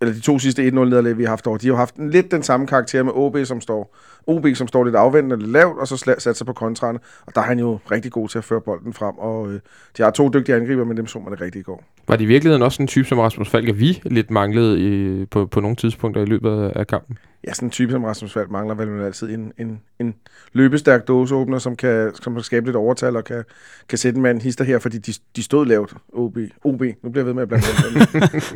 eller 0.00 0.14
de 0.14 0.20
to 0.20 0.38
sidste 0.38 0.68
1-0 0.68 0.70
nederlag, 0.70 1.18
vi 1.18 1.22
har 1.22 1.30
haft 1.30 1.46
over. 1.46 1.58
De 1.58 1.68
har 1.68 1.76
haft 1.76 1.94
lidt 1.98 2.30
den 2.30 2.42
samme 2.42 2.66
karakter 2.66 3.02
med 3.02 3.12
OB, 3.14 3.36
som 3.44 3.60
står, 3.60 3.96
OB, 4.26 4.46
som 4.54 4.68
står 4.68 4.84
lidt 4.84 4.96
afvendende, 4.96 5.36
lidt 5.36 5.50
lavt, 5.50 5.78
og 5.78 5.88
så 5.88 5.96
satser 5.96 6.32
sig 6.32 6.46
på 6.46 6.52
kontrarne. 6.52 6.98
Og 7.26 7.34
der 7.34 7.40
er 7.40 7.44
han 7.44 7.58
jo 7.58 7.78
rigtig 7.90 8.12
god 8.12 8.28
til 8.28 8.38
at 8.38 8.44
føre 8.44 8.60
bolden 8.60 8.92
frem, 8.92 9.18
og 9.18 9.52
øh, 9.52 9.60
de 9.96 10.02
har 10.02 10.10
to 10.10 10.28
dygtige 10.28 10.56
angriber, 10.56 10.84
men 10.84 10.96
dem 10.96 11.06
så 11.06 11.18
man 11.18 11.32
det 11.32 11.40
rigtigt 11.40 11.62
i 11.62 11.64
går. 11.64 11.84
Var 12.08 12.16
det 12.16 12.24
i 12.24 12.26
virkeligheden 12.26 12.62
også 12.62 12.82
en 12.82 12.88
type 12.88 13.08
som 13.08 13.18
Rasmus 13.18 13.48
Falk, 13.48 13.78
vi 13.78 14.02
lidt 14.04 14.30
manglede 14.30 14.80
i, 14.80 15.24
på, 15.24 15.46
på 15.46 15.60
nogle 15.60 15.76
tidspunkter 15.76 16.22
i 16.22 16.26
løbet 16.26 16.72
af 16.76 16.86
kampen? 16.86 17.18
ja, 17.46 17.54
sådan 17.54 17.66
en 17.66 17.70
type 17.70 17.92
som 17.92 18.04
Rasmus 18.04 18.32
Falk 18.32 18.50
mangler 18.50 18.74
vel 18.74 19.04
altid 19.04 19.30
en, 19.30 19.52
en, 19.58 19.80
en 19.98 20.14
løbestærk 20.52 21.08
dåseåbner, 21.08 21.58
som 21.58 21.76
kan, 21.76 22.14
som 22.14 22.34
kan 22.34 22.42
skabe 22.42 22.66
lidt 22.66 22.76
overtal 22.76 23.16
og 23.16 23.24
kan, 23.24 23.44
kan 23.88 23.98
sætte 23.98 24.16
en 24.16 24.22
mand 24.22 24.40
hister 24.40 24.64
her, 24.64 24.78
fordi 24.78 24.98
de, 24.98 25.12
de 25.36 25.42
stod 25.42 25.66
lavt, 25.66 25.94
OB. 26.12 26.38
OB, 26.64 26.82
nu 27.02 27.10
bliver 27.10 27.24
jeg 27.24 27.26
ved 27.26 27.32
med 27.34 27.42
at 27.42 27.48
blande 27.48 27.66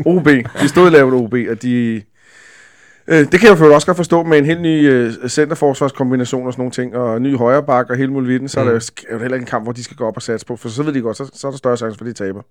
OB, 0.17 0.29
de 0.63 0.69
stod 0.69 0.88
lavt, 0.91 1.15
OB, 1.15 1.35
og 1.51 1.63
de... 1.63 2.03
Øh, 3.09 3.19
det 3.33 3.41
kan 3.41 3.49
jeg 3.49 3.61
jo 3.61 3.75
også 3.75 3.87
godt 3.87 3.97
forstå 3.97 4.23
med 4.23 4.39
en 4.39 4.45
helt 4.45 4.61
ny 4.61 4.91
øh, 4.91 5.13
centerforsvarskombination 5.29 6.47
og 6.47 6.53
sådan 6.53 6.61
nogle 6.61 6.73
ting, 6.73 6.97
og 6.97 7.17
en 7.17 7.23
ny 7.23 7.37
højre 7.37 7.63
bak 7.63 7.91
og 7.91 7.97
hele 7.97 8.13
muligheden, 8.13 8.49
så 8.49 8.63
mm. 8.63 8.69
er 8.69 8.73
det 8.73 8.93
jo 9.13 9.19
heller 9.19 9.35
ikke 9.35 9.45
en 9.45 9.47
kamp, 9.47 9.65
hvor 9.65 9.73
de 9.73 9.85
skal 9.85 9.97
gå 9.97 10.07
op 10.07 10.17
og 10.17 10.23
satse 10.23 10.47
på, 10.47 10.57
for 10.57 10.69
så 10.69 10.83
ved 10.83 10.93
de 10.93 11.01
godt, 11.01 11.17
så, 11.17 11.31
så 11.35 11.47
er 11.47 11.51
der 11.51 11.59
større 11.59 11.77
chance 11.77 11.99
for, 11.99 12.05
at 12.05 12.09
de 12.09 12.25
taber. 12.25 12.43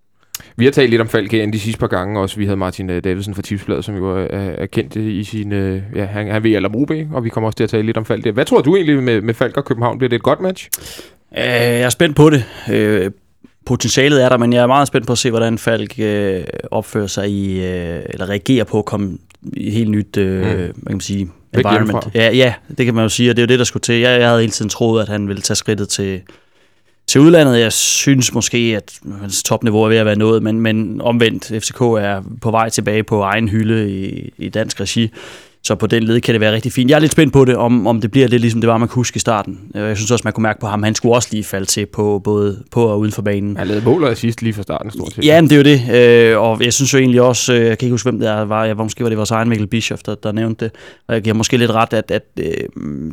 Vi 0.55 0.65
har 0.65 0.71
talt 0.71 0.89
lidt 0.89 1.01
om 1.01 1.07
Falk 1.07 1.31
de 1.31 1.59
sidste 1.59 1.79
par 1.79 1.87
gange 1.87 2.19
også. 2.19 2.37
Vi 2.37 2.45
havde 2.45 2.57
Martin 2.57 2.89
øh, 2.89 3.03
Davidsen 3.03 3.35
fra 3.35 3.41
Tipsbladet, 3.41 3.85
som 3.85 3.95
jo 3.95 4.09
er, 4.09 4.25
er 4.29 4.65
kendt 4.65 4.95
i 4.95 5.23
sin... 5.23 5.51
Øh, 5.51 5.81
ja, 5.95 6.05
han, 6.05 6.31
han 6.31 6.43
ved 6.43 6.65
om 6.65 6.75
OB, 6.75 6.91
og 7.13 7.23
vi 7.23 7.29
kommer 7.29 7.47
også 7.47 7.57
til 7.57 7.63
at 7.63 7.69
tale 7.69 7.83
lidt 7.83 7.97
om 7.97 8.05
Falk. 8.05 8.27
Hvad 8.33 8.45
tror 8.45 8.61
du 8.61 8.75
egentlig 8.75 9.03
med, 9.03 9.21
med 9.21 9.33
Falk 9.33 9.57
og 9.57 9.65
København? 9.65 9.97
Bliver 9.97 10.09
det 10.09 10.15
et 10.15 10.23
godt 10.23 10.41
match? 10.41 10.69
Øh, 11.37 11.43
jeg 11.43 11.81
er 11.81 11.89
spændt 11.89 12.15
på 12.15 12.29
det. 12.29 12.45
Øh, 12.71 13.11
potentialet 13.67 14.23
er 14.23 14.29
der, 14.29 14.37
men 14.37 14.53
jeg 14.53 14.63
er 14.63 14.67
meget 14.67 14.87
spændt 14.87 15.07
på 15.07 15.13
at 15.13 15.17
se, 15.17 15.29
hvordan 15.29 15.57
Falk 15.57 15.99
øh, 15.99 16.43
opfører 16.71 17.07
sig 17.07 17.29
i, 17.29 17.65
øh, 17.65 18.01
eller 18.09 18.29
reagerer 18.29 18.63
på 18.63 18.79
at 18.79 18.85
komme 18.85 19.17
i 19.53 19.67
et 19.67 19.73
helt 19.73 19.89
nyt, 19.89 20.17
øh, 20.17 20.41
mm. 20.41 20.47
hvad 20.47 20.67
kan 20.67 20.73
man 20.89 20.99
sige, 20.99 21.29
environment. 21.53 22.09
Ja, 22.15 22.31
ja, 22.31 22.53
det 22.77 22.85
kan 22.85 22.95
man 22.95 23.03
jo 23.03 23.09
sige, 23.09 23.29
og 23.29 23.35
det 23.35 23.41
er 23.41 23.45
jo 23.45 23.47
det, 23.47 23.59
der 23.59 23.65
skulle 23.65 23.81
til. 23.81 23.95
Jeg, 23.95 24.19
jeg 24.19 24.27
havde 24.27 24.41
hele 24.41 24.51
tiden 24.51 24.69
troet, 24.69 25.01
at 25.01 25.07
han 25.07 25.27
ville 25.27 25.41
tage 25.41 25.55
skridtet 25.55 25.89
til, 25.89 26.21
til 27.07 27.21
udlandet. 27.21 27.59
Jeg 27.59 27.73
synes 27.73 28.33
måske, 28.33 28.57
at 28.57 28.99
hans 29.21 29.43
topniveau 29.43 29.83
er 29.83 29.89
ved 29.89 29.97
at 29.97 30.05
være 30.05 30.15
nået, 30.15 30.43
men, 30.43 30.61
men 30.61 31.01
omvendt, 31.01 31.45
FCK 31.63 31.81
er 31.81 32.23
på 32.41 32.51
vej 32.51 32.69
tilbage 32.69 33.03
på 33.03 33.21
egen 33.21 33.49
hylde 33.49 33.91
i, 33.91 34.33
i 34.37 34.49
dansk 34.49 34.81
regi. 34.81 35.11
Så 35.63 35.75
på 35.75 35.88
den 35.88 36.04
led 36.04 36.21
kan 36.21 36.33
det 36.33 36.42
være 36.42 36.54
rigtig 36.54 36.74
fint. 36.74 36.89
Jeg 36.89 36.95
er 36.95 37.00
lidt 37.00 37.12
spændt 37.12 37.33
på 37.33 37.45
det, 37.45 37.56
om, 37.56 37.88
om 37.88 38.01
det 38.01 38.12
bliver 38.12 38.27
lidt 38.27 38.42
ligesom 38.42 38.62
det 38.62 38.68
var, 38.68 38.77
man 38.77 38.88
kunne 38.88 39.00
huske 39.00 39.18
i 39.18 39.19
starten. 39.19 39.59
Jeg 39.74 39.98
synes 39.98 40.12
også, 40.12 40.21
man 40.24 40.33
kunne 40.33 40.44
mærke 40.44 40.59
på 40.59 40.68
ham, 40.68 40.83
han 40.83 40.95
skulle 40.95 41.15
også 41.15 41.30
lige 41.31 41.44
falde 41.44 41.65
til 41.65 41.86
på 41.86 42.21
både 42.24 42.63
på 42.71 42.83
og 42.83 43.00
uden 43.00 43.12
for 43.12 43.21
banen. 43.21 43.57
Han 43.57 43.68
lavede 43.68 43.86
mål 43.86 44.04
og 44.04 44.18
sidst 44.18 44.42
lige 44.42 44.54
fra 44.54 44.63
starten, 44.63 44.92
stort 44.92 45.13
set. 45.13 45.25
Ja, 45.25 45.42
men 45.42 45.50
det 45.50 45.56
er 45.56 45.57
jo 45.57 45.63
det. 45.63 46.31
Øh, 46.33 46.42
og 46.42 46.63
jeg 46.63 46.74
synes 46.74 46.94
jo 46.94 47.00
egentlig 47.00 47.21
også, 47.21 47.54
øh, 47.54 47.59
jeg 47.59 47.77
kan 47.77 47.86
ikke 47.86 47.94
huske, 47.94 48.09
hvem 48.09 48.19
der 48.19 48.42
var, 48.42 48.65
jeg 48.65 48.77
var 48.77 48.83
måske 48.83 49.04
var 49.04 49.09
det 49.09 49.18
vores 49.18 49.31
egen 49.31 49.50
Mikkel 49.50 49.68
Bischoff, 49.68 50.01
der, 50.01 50.15
der 50.15 50.31
nævnte 50.31 50.65
det. 50.65 50.74
Og 51.07 51.13
jeg 51.13 51.24
giver 51.24 51.33
måske 51.33 51.57
lidt 51.57 51.71
ret, 51.71 51.94
at, 51.94 52.12
at 52.12 52.24
øh, 52.39 52.51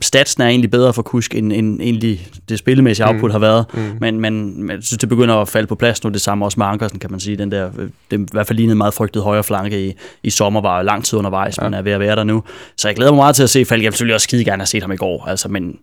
statsen 0.03 0.43
er 0.43 0.47
egentlig 0.47 0.71
bedre 0.71 0.93
for 0.93 1.03
Kusk, 1.03 1.35
end, 1.35 1.53
end 1.53 1.81
egentlig 1.81 2.29
det 2.49 2.59
spillemæssige 2.59 3.07
output 3.07 3.31
mm. 3.31 3.33
har 3.33 3.39
været. 3.39 3.65
Mm. 3.75 3.81
Men, 4.01 4.21
men 4.21 4.65
jeg 4.71 4.79
synes, 4.81 4.99
det 4.99 5.09
begynder 5.09 5.35
at 5.35 5.49
falde 5.49 5.67
på 5.67 5.75
plads 5.75 6.05
nu. 6.05 6.11
Det 6.11 6.21
samme 6.21 6.45
også 6.45 6.61
med 6.61 6.67
Ankersen, 6.67 6.99
kan 6.99 7.11
man 7.11 7.21
sige. 7.21 7.37
Den 7.37 7.51
der, 7.51 7.71
det 8.11 8.21
i 8.21 8.25
hvert 8.33 8.47
fald 8.47 8.57
lignede 8.57 8.77
meget 8.77 8.95
frygtet 8.95 9.23
højre 9.23 9.45
flanke 9.45 9.89
i, 9.89 9.93
i 10.23 10.31
sommer, 10.31 10.61
var 10.61 10.83
lang 10.83 11.05
tid 11.05 11.19
undervejs, 11.19 11.59
ja. 11.59 11.65
men 11.65 11.75
er 11.75 11.83
ved 11.83 11.93
at 11.93 12.01
være 12.01 12.17
der 12.17 12.25
nu. 12.25 12.44
Så 12.77 12.89
jeg 12.89 12.97
glæder 12.97 13.13
mig 13.13 13.17
meget 13.17 13.37
til 13.37 13.43
at 13.43 13.51
se 13.51 13.65
Falk. 13.65 13.83
Jeg 13.83 13.87
vil 13.87 13.93
selvfølgelig 13.93 14.15
også 14.15 14.25
skide 14.25 14.45
gerne 14.45 14.61
have 14.61 14.67
set 14.67 14.83
ham 14.83 14.93
i 14.93 14.97
går, 14.97 15.27
altså, 15.27 15.49
men 15.49 15.79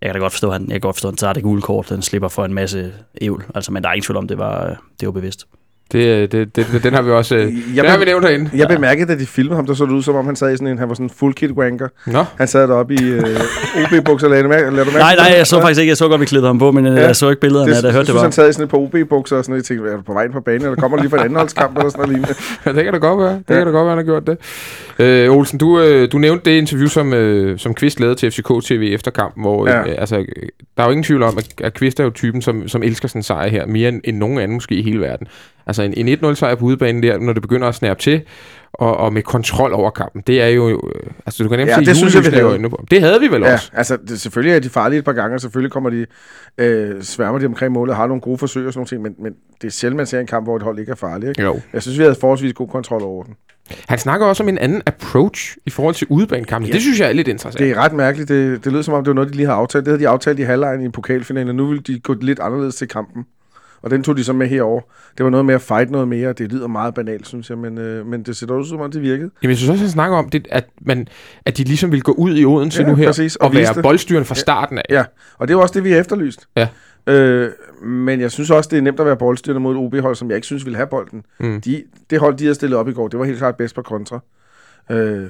jeg 0.00 0.08
kan 0.08 0.14
da 0.14 0.18
godt 0.18 0.32
forstå, 0.32 0.46
at 0.46 0.52
han, 0.52 0.62
jeg 0.62 0.70
kan 0.70 0.80
godt 0.80 0.96
forstå, 0.96 1.08
at 1.08 1.12
han 1.12 1.16
tager 1.16 1.32
det 1.32 1.42
gule 1.42 1.62
kort, 1.62 1.88
den 1.88 2.02
slipper 2.02 2.28
for 2.28 2.44
en 2.44 2.54
masse 2.54 2.92
ævl. 3.20 3.44
Altså, 3.54 3.72
men 3.72 3.82
der 3.82 3.88
er 3.88 3.92
ingen 3.92 4.04
tvivl 4.04 4.16
om, 4.16 4.28
det 4.28 4.38
var, 4.38 4.82
det 5.00 5.06
var 5.06 5.12
bevidst. 5.12 5.46
Det, 5.92 6.32
det, 6.32 6.56
det, 6.56 6.80
den 6.82 6.94
har 6.94 7.02
vi 7.02 7.10
også 7.10 7.34
jeg 7.34 7.48
den 7.76 7.90
har 7.90 7.98
vi 7.98 8.04
nævnt 8.04 8.24
herinde. 8.24 8.50
Jeg 8.54 8.68
bemærkede, 8.68 9.12
at 9.12 9.18
de 9.18 9.26
filmede 9.26 9.56
ham, 9.56 9.66
der 9.66 9.74
så 9.74 9.84
det 9.84 9.90
ud, 9.90 10.02
som 10.02 10.14
om 10.14 10.26
han 10.26 10.36
sad 10.36 10.52
i 10.52 10.56
sådan 10.56 10.68
en, 10.68 10.78
han 10.78 10.88
var 10.88 10.94
sådan 10.94 11.06
en 11.06 11.10
full 11.10 11.34
kit 11.34 11.50
wanker. 11.50 11.88
Nå. 12.06 12.24
Han 12.38 12.48
sad 12.48 12.68
deroppe 12.68 12.94
i 12.94 13.14
uh, 13.14 13.18
OB-bukser. 13.82 14.28
Lad 14.28 14.42
du 14.42 14.48
mærke? 14.48 14.70
Nej, 14.70 15.16
nej, 15.16 15.34
jeg 15.36 15.46
så 15.46 15.60
faktisk 15.60 15.80
ikke. 15.80 15.90
Jeg 15.90 15.96
så 15.96 16.08
godt, 16.08 16.20
vi 16.20 16.26
klippede 16.26 16.48
ham 16.48 16.58
på, 16.58 16.72
men 16.72 16.86
ja. 16.86 16.92
jeg 16.92 17.16
så 17.16 17.30
ikke 17.30 17.40
billederne 17.40 17.70
af 17.70 17.76
det. 17.76 17.84
Jeg 17.84 17.92
hørte 17.92 18.06
det 18.06 18.14
bare. 18.14 18.22
han 18.22 18.32
sad 18.32 18.50
i 18.50 18.52
sådan 18.52 18.64
et 18.64 18.70
par 18.70 18.78
OB-bukser 18.78 19.36
og 19.36 19.44
sådan 19.44 19.52
noget. 19.52 19.70
Jeg 19.70 19.76
tænkte, 19.76 19.92
er 19.92 19.96
du 19.96 20.02
på 20.02 20.12
vej 20.12 20.28
på 20.28 20.40
banen, 20.40 20.62
eller 20.62 20.76
kommer 20.76 20.98
lige 20.98 21.10
fra 21.10 21.16
en 21.16 21.22
andenholdskamp 21.22 21.76
eller 21.76 21.90
sådan 21.90 22.00
noget 22.00 22.16
lignende? 22.16 22.34
ja, 22.66 22.72
det 22.72 22.84
kan 22.84 22.92
da 22.92 22.98
godt 22.98 23.20
være. 23.20 23.34
Det 23.34 23.44
ja. 23.50 23.54
kan 23.54 23.66
da 23.66 23.72
godt 23.72 23.86
være, 23.86 23.96
han 23.96 23.98
har 23.98 24.04
gjort 24.04 24.26
det. 24.26 24.38
Øh, 24.98 25.36
Olsen, 25.36 25.58
du, 25.58 25.80
øh, 25.80 26.12
du 26.12 26.18
nævnte 26.18 26.50
det 26.50 26.58
interview, 26.58 26.88
som, 26.88 27.14
øh, 27.14 27.58
som 27.58 27.74
Kvist 27.74 28.00
lavede 28.00 28.14
til 28.14 28.30
FCK 28.30 28.48
TV 28.64 28.90
efter 28.94 29.10
kampen, 29.10 29.42
hvor 29.42 29.68
ja. 29.68 29.80
øh, 29.80 29.94
altså, 29.98 30.16
der 30.76 30.82
er 30.82 30.86
jo 30.86 30.90
ingen 30.90 31.04
tvivl 31.04 31.22
om, 31.22 31.38
at, 31.38 31.48
at 31.60 31.74
Kvist 31.74 32.00
er 32.00 32.04
jo 32.04 32.10
typen, 32.10 32.42
som, 32.42 32.68
som 32.68 32.82
elsker 32.82 33.08
sådan 33.08 33.18
en 33.18 33.22
sejr 33.22 33.48
her, 33.48 33.66
mere 33.66 33.88
end, 33.88 34.00
end 34.04 34.16
nogen 34.16 34.38
anden 34.38 34.54
måske 34.54 34.74
i 34.74 34.82
hele 34.82 35.00
verden. 35.00 35.26
Altså 35.66 35.82
en, 35.82 36.08
en 36.08 36.18
1-0 36.24 36.34
sejr 36.34 36.54
på 36.54 36.64
udebanen 36.64 37.02
der, 37.02 37.18
når 37.18 37.32
det 37.32 37.42
begynder 37.42 37.68
at 37.68 37.74
snappe 37.74 38.02
til, 38.02 38.22
og, 38.72 38.96
og 38.96 39.12
med 39.12 39.22
kontrol 39.22 39.72
over 39.72 39.90
kampen. 39.90 40.22
Det 40.26 40.42
er 40.42 40.46
jo... 40.46 40.68
Øh, 40.68 41.10
altså, 41.26 41.42
du 41.42 41.48
kan 41.48 41.58
nemt 41.58 41.70
ja, 41.70 41.78
se 41.78 41.84
det 41.84 41.96
synes 41.96 42.14
jeg, 42.14 42.24
vi 42.24 42.30
havde. 42.30 42.70
På. 42.70 42.84
Det 42.90 43.00
havde 43.00 43.20
vi 43.20 43.28
vel 43.28 43.42
ja, 43.42 43.52
også. 43.52 43.70
altså, 43.72 43.96
det, 44.08 44.20
selvfølgelig 44.20 44.56
er 44.56 44.60
de 44.60 44.68
farlige 44.68 44.98
et 44.98 45.04
par 45.04 45.12
gange, 45.12 45.34
og 45.34 45.40
selvfølgelig 45.40 45.72
kommer 45.72 45.90
de, 45.90 46.06
øh, 46.58 47.02
sværmer 47.02 47.38
de 47.38 47.46
omkring 47.46 47.72
målet 47.72 47.90
og 47.90 47.96
har 47.96 48.06
nogle 48.06 48.20
gode 48.20 48.38
forsøg 48.38 48.66
og 48.66 48.72
sådan 48.72 48.86
noget, 48.92 49.02
men, 49.02 49.24
men 49.24 49.32
det 49.62 49.66
er 49.66 49.72
sjældent, 49.72 49.96
man 49.96 50.06
ser 50.06 50.20
en 50.20 50.26
kamp, 50.26 50.46
hvor 50.46 50.56
et 50.56 50.62
hold 50.62 50.78
ikke 50.78 50.92
er 50.92 50.96
farligt. 50.96 51.28
Ikke? 51.28 51.42
Jo. 51.42 51.60
Jeg 51.72 51.82
synes, 51.82 51.98
vi 51.98 52.02
havde 52.02 52.16
forholdsvis 52.20 52.52
god 52.52 52.68
kontrol 52.68 53.02
over 53.02 53.24
den. 53.24 53.34
Han 53.88 53.98
snakker 53.98 54.26
også 54.26 54.42
om 54.42 54.48
en 54.48 54.58
anden 54.58 54.82
approach 54.86 55.56
i 55.66 55.70
forhold 55.70 55.94
til 55.94 56.06
udebanekampen. 56.10 56.68
Ja. 56.68 56.72
Det 56.72 56.82
synes 56.82 57.00
jeg 57.00 57.08
er 57.08 57.12
lidt 57.12 57.28
interessant. 57.28 57.58
Det 57.58 57.70
er 57.70 57.76
ret 57.76 57.92
mærkeligt. 57.92 58.28
Det, 58.28 58.64
det 58.64 58.72
lyder 58.72 58.82
som 58.82 58.94
om, 58.94 59.04
det 59.04 59.08
var 59.08 59.14
noget, 59.14 59.30
de 59.30 59.36
lige 59.36 59.46
har 59.46 59.54
aftalt. 59.54 59.84
Det 59.84 59.90
havde 59.92 60.02
de 60.02 60.08
aftalt 60.08 60.38
i 60.38 60.42
halvlejen 60.42 60.82
i 60.82 60.88
pokalfinalen, 60.88 61.48
og 61.48 61.54
nu 61.54 61.66
vil 61.66 61.86
de 61.86 62.00
gå 62.00 62.14
lidt 62.20 62.40
anderledes 62.40 62.74
til 62.74 62.88
kampen. 62.88 63.24
Og 63.82 63.90
den 63.90 64.02
tog 64.02 64.16
de 64.16 64.24
så 64.24 64.32
med 64.32 64.46
herover. 64.46 64.80
Det 65.18 65.24
var 65.24 65.30
noget 65.30 65.46
med 65.46 65.54
at 65.54 65.62
fight 65.62 65.90
noget 65.90 66.08
mere. 66.08 66.32
Det 66.32 66.52
lyder 66.52 66.66
meget 66.66 66.94
banalt, 66.94 67.26
synes 67.26 67.50
jeg, 67.50 67.58
men, 67.58 67.78
øh, 67.78 68.06
men 68.06 68.22
det 68.22 68.36
ser 68.36 68.52
ud 68.52 68.64
som 68.64 68.80
om, 68.80 68.92
det 68.92 69.02
virkede. 69.02 69.30
Jamen, 69.42 69.50
jeg 69.50 69.56
synes 69.56 69.70
også, 69.70 69.82
at 69.82 69.86
han 69.86 69.90
snakker 69.90 70.16
om, 70.16 70.28
det, 70.28 70.46
at, 70.50 70.64
man, 70.80 71.08
at 71.44 71.56
de 71.56 71.64
ligesom 71.64 71.92
vil 71.92 72.02
gå 72.02 72.12
ud 72.12 72.36
i 72.36 72.44
Odense 72.44 72.82
ja, 72.82 72.88
nu 72.88 72.94
her 72.94 73.06
præcis, 73.06 73.36
og, 73.36 73.46
og 73.46 73.54
være 73.54 73.82
boldstyrende 73.82 74.24
fra 74.24 74.34
starten 74.34 74.78
af. 74.78 74.84
Ja, 74.90 75.04
og 75.38 75.48
det 75.48 75.54
er 75.54 75.58
også 75.58 75.74
det, 75.74 75.84
vi 75.84 75.90
har 75.90 76.00
efterlyst. 76.00 76.48
Ja. 76.56 76.68
Øh, 77.06 77.50
men 77.82 78.20
jeg 78.20 78.30
synes 78.30 78.50
også, 78.50 78.68
det 78.70 78.78
er 78.78 78.82
nemt 78.82 79.00
at 79.00 79.06
være 79.06 79.16
boldstyrende 79.16 79.60
mod 79.60 79.74
et 79.74 79.78
OB-hold, 79.78 80.16
som 80.16 80.28
jeg 80.28 80.36
ikke 80.36 80.46
synes 80.46 80.64
ville 80.64 80.76
have 80.76 80.86
bolden. 80.86 81.22
Mm. 81.40 81.60
De, 81.60 81.84
det 82.10 82.20
hold, 82.20 82.36
de 82.36 82.44
havde 82.44 82.54
stillet 82.54 82.78
op 82.78 82.88
i 82.88 82.92
går, 82.92 83.08
det 83.08 83.18
var 83.18 83.24
helt 83.24 83.38
klart 83.38 83.56
bedst 83.56 83.74
på 83.74 83.82
kontra. 83.82 84.20
Øh, 84.90 85.26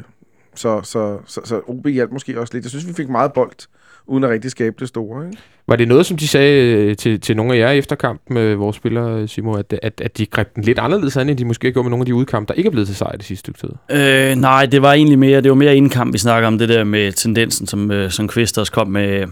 så, 0.57 0.81
så, 0.83 1.19
så, 1.27 1.41
så 1.45 1.61
OB 1.67 1.87
hjalp 1.87 2.13
måske 2.13 2.41
også 2.41 2.55
lidt. 2.55 2.65
Jeg 2.65 2.71
synes, 2.71 2.89
vi 2.89 2.93
fik 2.93 3.09
meget 3.09 3.33
bold, 3.33 3.67
uden 4.07 4.25
at 4.25 4.31
rigtig 4.31 4.51
skabe 4.51 4.77
det 4.79 4.89
store. 4.89 5.27
Ikke? 5.27 5.39
Var 5.69 5.77
det 5.77 5.89
noget, 5.89 6.07
som 6.07 6.17
de 6.17 6.29
sagde 6.29 6.75
øh, 6.75 6.97
til, 6.97 7.21
til 7.21 7.37
nogle 7.37 7.55
af 7.55 7.59
jer 7.59 7.71
efter 7.71 7.97
kamp 7.97 8.21
med 8.31 8.55
vores 8.55 8.77
spillere, 8.77 9.29
Simo, 9.29 9.55
at, 9.55 9.75
at, 9.83 10.01
at 10.01 10.19
de 10.19 10.27
greb 10.27 10.55
den 10.55 10.63
lidt 10.63 10.79
anderledes 10.79 11.17
an, 11.17 11.29
end 11.29 11.39
de 11.39 11.45
måske 11.45 11.73
gjorde 11.73 11.85
med 11.85 11.91
nogle 11.91 12.03
af 12.03 12.07
de 12.07 12.15
udkampe, 12.15 12.49
der 12.49 12.55
ikke 12.55 12.67
er 12.67 12.71
blevet 12.71 12.87
til 12.87 12.97
sejr 12.97 13.17
det 13.17 13.25
sidste 13.25 13.41
stykke 13.41 13.61
tid? 13.61 13.97
Øh, 13.97 14.37
nej, 14.37 14.67
det 14.67 14.83
var 14.83 14.93
egentlig 14.93 15.19
mere, 15.19 15.41
det 15.41 15.49
var 15.49 15.55
mere 15.55 15.77
inden 15.77 15.91
kamp, 15.91 16.13
vi 16.13 16.19
snakker 16.19 16.47
om 16.47 16.59
det 16.59 16.69
der 16.69 16.85
med 16.85 17.13
tendensen, 17.13 17.67
som, 17.67 17.91
øh, 17.91 18.11
som 18.11 18.29
Kvist 18.29 18.59
også 18.59 18.73
kom 18.73 18.89
med, 18.89 19.27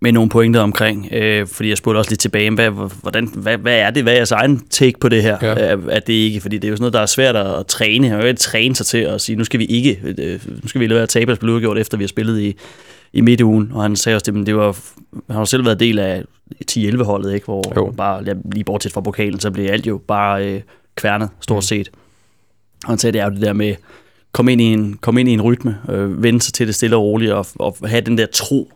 med 0.00 0.12
nogle 0.12 0.30
pointer 0.30 0.60
omkring. 0.60 1.08
Øh, 1.12 1.46
fordi 1.46 1.68
jeg 1.68 1.76
spurgte 1.76 1.98
også 1.98 2.10
lidt 2.10 2.20
tilbage, 2.20 2.50
hvad, 2.50 2.70
hvordan, 3.02 3.30
hvad, 3.34 3.58
hvad 3.58 3.78
er 3.78 3.90
det, 3.90 4.02
hvad 4.02 4.12
er 4.12 4.16
jeres 4.16 4.32
egen 4.32 4.62
take 4.70 4.98
på 5.00 5.08
det 5.08 5.22
her? 5.22 5.38
Ja. 5.42 5.68
Ja. 5.68 5.76
At 5.88 6.06
det 6.06 6.12
ikke, 6.12 6.40
fordi 6.40 6.58
det 6.58 6.64
er 6.64 6.70
jo 6.70 6.76
sådan 6.76 6.82
noget, 6.82 6.92
der 6.92 7.00
er 7.00 7.06
svært 7.06 7.36
at 7.36 7.66
træne. 7.66 8.08
Man 8.08 8.10
kan 8.10 8.20
jo 8.20 8.26
ikke 8.28 8.40
træne 8.40 8.76
sig 8.76 8.86
til 8.86 8.98
at 8.98 9.20
sige, 9.20 9.36
nu 9.36 9.44
skal 9.44 9.60
vi 9.60 9.64
ikke, 9.64 10.00
øh, 10.18 10.40
nu 10.62 10.68
skal 10.68 10.80
vi 10.80 10.86
lade 10.86 10.98
være 10.98 11.06
tabe 11.06 11.32
os 11.32 11.38
gjort 11.38 11.78
efter 11.78 11.98
vi 11.98 12.04
har 12.04 12.08
spillet 12.08 12.40
i, 12.40 12.56
i 13.12 13.20
midtugen. 13.20 13.70
Og 13.74 13.82
han 13.82 13.96
sagde 13.96 14.16
også, 14.16 14.30
det, 14.30 14.46
det 14.46 14.56
var, 14.56 14.76
han 15.12 15.36
har 15.36 15.44
selv 15.44 15.64
været 15.64 15.80
del 15.80 15.98
af 15.98 16.22
10-11 16.72 17.02
holdet, 17.02 17.34
ikke? 17.34 17.44
hvor 17.44 17.72
Jo. 17.76 17.92
bare 17.96 18.24
lige 18.52 18.64
bortset 18.64 18.92
fra 18.92 19.00
pokalen, 19.00 19.40
så 19.40 19.50
blev 19.50 19.70
alt 19.70 19.86
jo 19.86 20.00
bare 20.08 20.46
øh, 20.46 20.60
kværnet, 20.94 21.28
stort 21.40 21.64
set. 21.64 21.90
Og 22.84 22.90
han 22.90 22.98
sagde, 22.98 23.12
det 23.12 23.20
er 23.20 23.24
jo 23.24 23.30
det 23.30 23.42
der 23.42 23.52
med, 23.52 23.74
komme 24.32 24.52
ind 24.52 24.60
i 24.60 24.64
en, 24.64 24.98
komme 25.00 25.20
ind 25.20 25.28
i 25.28 25.32
en 25.32 25.42
rytme, 25.42 25.78
øh, 25.88 26.22
vende 26.22 26.40
sig 26.40 26.54
til 26.54 26.66
det 26.66 26.74
stille 26.74 26.96
og 26.96 27.02
roligt, 27.02 27.32
og, 27.32 27.46
og 27.58 27.76
have 27.84 28.00
den 28.00 28.18
der 28.18 28.26
tro 28.32 28.72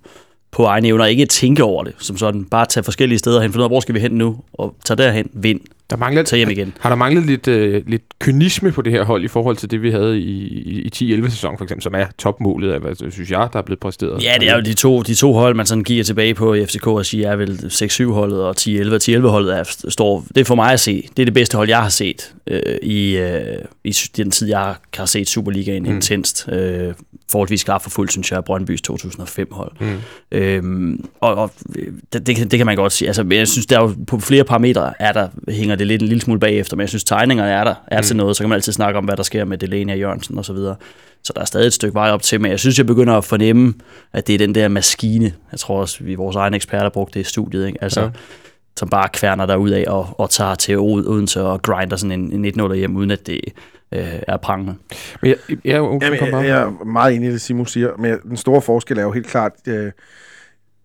på 0.52 0.64
egne 0.64 0.88
evner, 0.88 1.04
ikke 1.04 1.26
tænke 1.26 1.64
over 1.64 1.84
det, 1.84 1.94
som 1.98 2.16
sådan, 2.16 2.44
bare 2.44 2.66
tage 2.66 2.84
forskellige 2.84 3.18
steder 3.18 3.40
hen, 3.40 3.52
finde 3.52 3.60
ud 3.60 3.64
af, 3.64 3.70
hvor 3.70 3.80
skal 3.80 3.94
vi 3.94 4.00
hen 4.00 4.12
nu, 4.12 4.36
og 4.52 4.74
tage 4.84 4.96
derhen, 4.96 5.30
vind, 5.32 5.60
der 5.90 5.96
mangler, 5.96 6.22
tage 6.22 6.38
hjem 6.38 6.50
igen. 6.50 6.72
har 6.80 6.88
der 6.90 6.96
manglet 6.96 7.26
lidt, 7.26 7.48
øh, 7.48 7.82
lidt 7.86 8.02
kynisme 8.18 8.72
på 8.72 8.82
det 8.82 8.92
her 8.92 9.04
hold 9.04 9.24
i 9.24 9.28
forhold 9.28 9.56
til 9.56 9.70
det, 9.70 9.82
vi 9.82 9.90
havde 9.90 10.18
i, 10.20 10.22
i, 10.48 10.90
i 11.02 11.14
10-11 11.20 11.30
sæson 11.30 11.58
for 11.58 11.64
eksempel, 11.64 11.82
som 11.82 11.94
er 11.94 12.06
topmålet 12.18 12.72
af, 12.72 12.80
hvad 12.80 13.10
synes 13.10 13.30
jeg, 13.30 13.48
der 13.52 13.58
er 13.58 13.62
blevet 13.62 13.80
præsteret? 13.80 14.22
Ja, 14.22 14.34
det 14.40 14.48
er 14.48 14.54
jo 14.54 14.60
de 14.60 14.74
to, 14.74 15.02
de 15.02 15.14
to 15.14 15.32
hold, 15.32 15.54
man 15.54 15.66
sådan 15.66 15.84
giver 15.84 16.04
tilbage 16.04 16.34
på 16.34 16.54
i 16.54 16.66
FCK 16.66 16.86
og 16.86 17.06
siger, 17.06 17.30
er 17.30 17.36
vel 17.36 17.50
6-7 17.50 18.12
holdet 18.12 18.42
og 18.42 18.54
10-11. 18.60 18.70
10-11 19.20 19.26
holdet 19.26 19.58
er, 19.58 19.64
står, 19.88 20.24
det 20.28 20.40
er 20.40 20.44
for 20.44 20.54
mig 20.54 20.72
at 20.72 20.80
se, 20.80 21.08
det 21.16 21.22
er 21.22 21.26
det 21.26 21.34
bedste 21.34 21.56
hold, 21.56 21.68
jeg 21.68 21.82
har 21.82 21.88
set 21.88 22.34
øh, 22.46 22.60
i, 22.82 23.16
øh, 23.16 23.42
i 23.84 23.92
den 24.16 24.30
tid, 24.30 24.48
jeg 24.48 24.74
har 24.96 25.06
set 25.06 25.28
Superligaen 25.28 25.82
mm. 25.82 25.90
intenst. 25.90 26.48
Øh, 26.52 26.94
forholdsvis 27.32 27.60
skarpt 27.60 27.82
for 27.82 27.90
fuldt, 27.90 28.12
synes 28.12 28.32
jeg, 28.32 28.44
Brøndbys 28.44 28.80
2005-hold. 28.90 29.72
Mm. 29.80 29.96
Øhm, 30.32 31.04
og 31.20 31.34
og 31.34 31.50
det, 32.12 32.26
det, 32.26 32.36
kan- 32.36 32.48
det 32.48 32.58
kan 32.58 32.66
man 32.66 32.76
godt 32.76 32.92
sige. 32.92 33.08
Altså, 33.08 33.26
jeg 33.30 33.48
synes, 33.48 33.66
der 33.66 33.78
er 33.78 33.82
jo 33.82 33.94
på 34.06 34.18
flere 34.18 34.44
parametre 34.44 34.92
er 35.02 35.12
der, 35.12 35.28
hænger 35.48 35.76
det 35.80 35.88
lidt 35.88 36.02
en 36.02 36.08
lille 36.08 36.20
smule 36.22 36.40
bagefter, 36.40 36.76
men 36.76 36.80
jeg 36.80 36.88
synes, 36.88 37.04
tegningerne 37.04 37.50
er 37.50 37.64
der, 37.64 37.74
er 37.86 37.98
mm. 37.98 38.02
til 38.02 38.16
noget. 38.16 38.36
Så 38.36 38.42
kan 38.42 38.48
man 38.48 38.56
altid 38.56 38.72
snakke 38.72 38.98
om, 38.98 39.04
hvad 39.04 39.16
der 39.16 39.22
sker 39.22 39.44
med 39.44 39.58
Delaney 39.58 39.92
og 39.92 39.98
Jørgensen 39.98 40.38
og 40.38 40.44
så 40.44 40.52
videre. 40.52 40.76
Så 41.22 41.32
der 41.36 41.40
er 41.40 41.44
stadig 41.44 41.66
et 41.66 41.72
stykke 41.72 41.94
vej 41.94 42.10
op 42.10 42.22
til, 42.22 42.40
men 42.40 42.50
jeg 42.50 42.58
synes, 42.58 42.78
jeg 42.78 42.86
begynder 42.86 43.14
at 43.16 43.24
fornemme, 43.24 43.74
at 44.12 44.26
det 44.26 44.34
er 44.34 44.38
den 44.38 44.54
der 44.54 44.68
maskine. 44.68 45.32
Jeg 45.52 45.60
tror 45.60 45.80
også, 45.80 46.04
vi 46.04 46.14
vores 46.14 46.36
egne 46.36 46.56
eksperter 46.56 46.88
brugte 46.88 47.14
det 47.14 47.26
i 47.26 47.28
studiet. 47.28 47.66
Ikke? 47.66 47.78
Altså, 47.82 48.00
Ja. 48.00 48.08
som 48.76 48.88
bare 48.88 49.08
kværner 49.12 49.46
der 49.46 49.56
ud 49.56 49.70
af 49.70 49.84
og, 49.88 50.08
og 50.18 50.30
tager 50.30 50.54
til 50.54 50.76
Od- 50.78 51.08
Odense 51.08 51.42
og 51.42 51.62
grinder 51.62 51.96
sådan 51.96 52.20
en, 52.20 52.44
en 52.44 52.60
1-0 52.60 52.74
hjem, 52.74 52.96
uden 52.96 53.10
at 53.10 53.26
det 53.26 53.40
øh, 53.92 54.08
er 54.28 54.36
prangende. 54.36 54.74
Men 55.22 55.28
jeg, 55.30 55.56
jeg, 55.64 55.82
Olsen, 55.82 56.02
Jamen, 56.14 56.34
jeg, 56.34 56.48
jeg 56.48 56.62
er 56.62 56.84
meget 56.84 57.14
enig 57.14 57.28
i 57.28 57.32
det, 57.32 57.40
Simon 57.40 57.66
siger, 57.66 57.90
men 57.98 58.16
den 58.28 58.36
store 58.36 58.62
forskel 58.62 58.98
er 58.98 59.02
jo 59.02 59.12
helt 59.12 59.26
klart, 59.26 59.52
øh, 59.68 59.92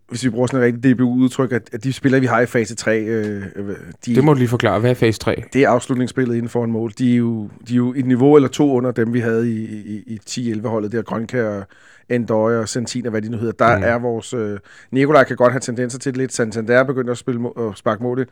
hvis 0.09 0.23
vi 0.23 0.29
bruger 0.29 0.47
sådan 0.47 0.59
et 0.69 0.73
rigtigt 0.73 0.95
DBU-udtryk, 0.97 1.51
at, 1.51 1.69
at 1.73 1.83
de 1.83 1.93
spillere, 1.93 2.21
vi 2.21 2.27
har 2.27 2.41
i 2.41 2.45
fase 2.45 2.75
3, 2.75 2.99
øh, 2.99 3.43
øh, 3.55 3.75
de, 4.05 4.15
Det 4.15 4.23
må 4.23 4.33
du 4.33 4.37
lige 4.39 4.47
forklare. 4.47 4.79
Hvad 4.79 4.89
er 4.89 4.93
fase 4.93 5.19
3? 5.19 5.43
det 5.53 5.63
er 5.63 5.69
afslutningsspillet 5.69 6.35
inden 6.35 6.49
for 6.49 6.63
en 6.63 6.71
mål. 6.71 6.91
De 6.97 7.13
er, 7.13 7.17
jo, 7.17 7.49
de 7.67 7.73
er 7.73 7.77
jo 7.77 7.93
et 7.97 8.05
niveau 8.05 8.35
eller 8.35 8.49
to 8.49 8.71
under 8.71 8.91
dem, 8.91 9.13
vi 9.13 9.19
havde 9.19 9.51
i, 9.51 9.65
i, 9.65 10.19
i 10.37 10.51
10-11-holdet. 10.53 10.91
Der 10.91 11.01
Grønkær, 11.01 11.43
og 11.49 11.63
Endøje 12.09 12.59
og 12.59 12.69
Santin 12.69 13.05
og 13.05 13.11
hvad 13.11 13.21
de 13.21 13.29
nu 13.29 13.37
hedder. 13.37 13.65
Der 13.67 13.77
Mm. 13.77 13.83
er 13.83 13.99
vores... 13.99 14.33
Øh, 14.33 14.59
Nikolaj 14.91 15.23
kan 15.23 15.35
godt 15.35 15.51
have 15.51 15.59
tendenser 15.59 15.99
til 15.99 16.11
det 16.13 16.17
lidt. 16.17 16.33
Santander 16.33 16.77
er 16.79 16.83
begyndt 16.83 17.09
at 17.09 17.17
spille 17.17 17.49
og 17.49 17.77
sparke 17.77 18.03
mål. 18.03 18.25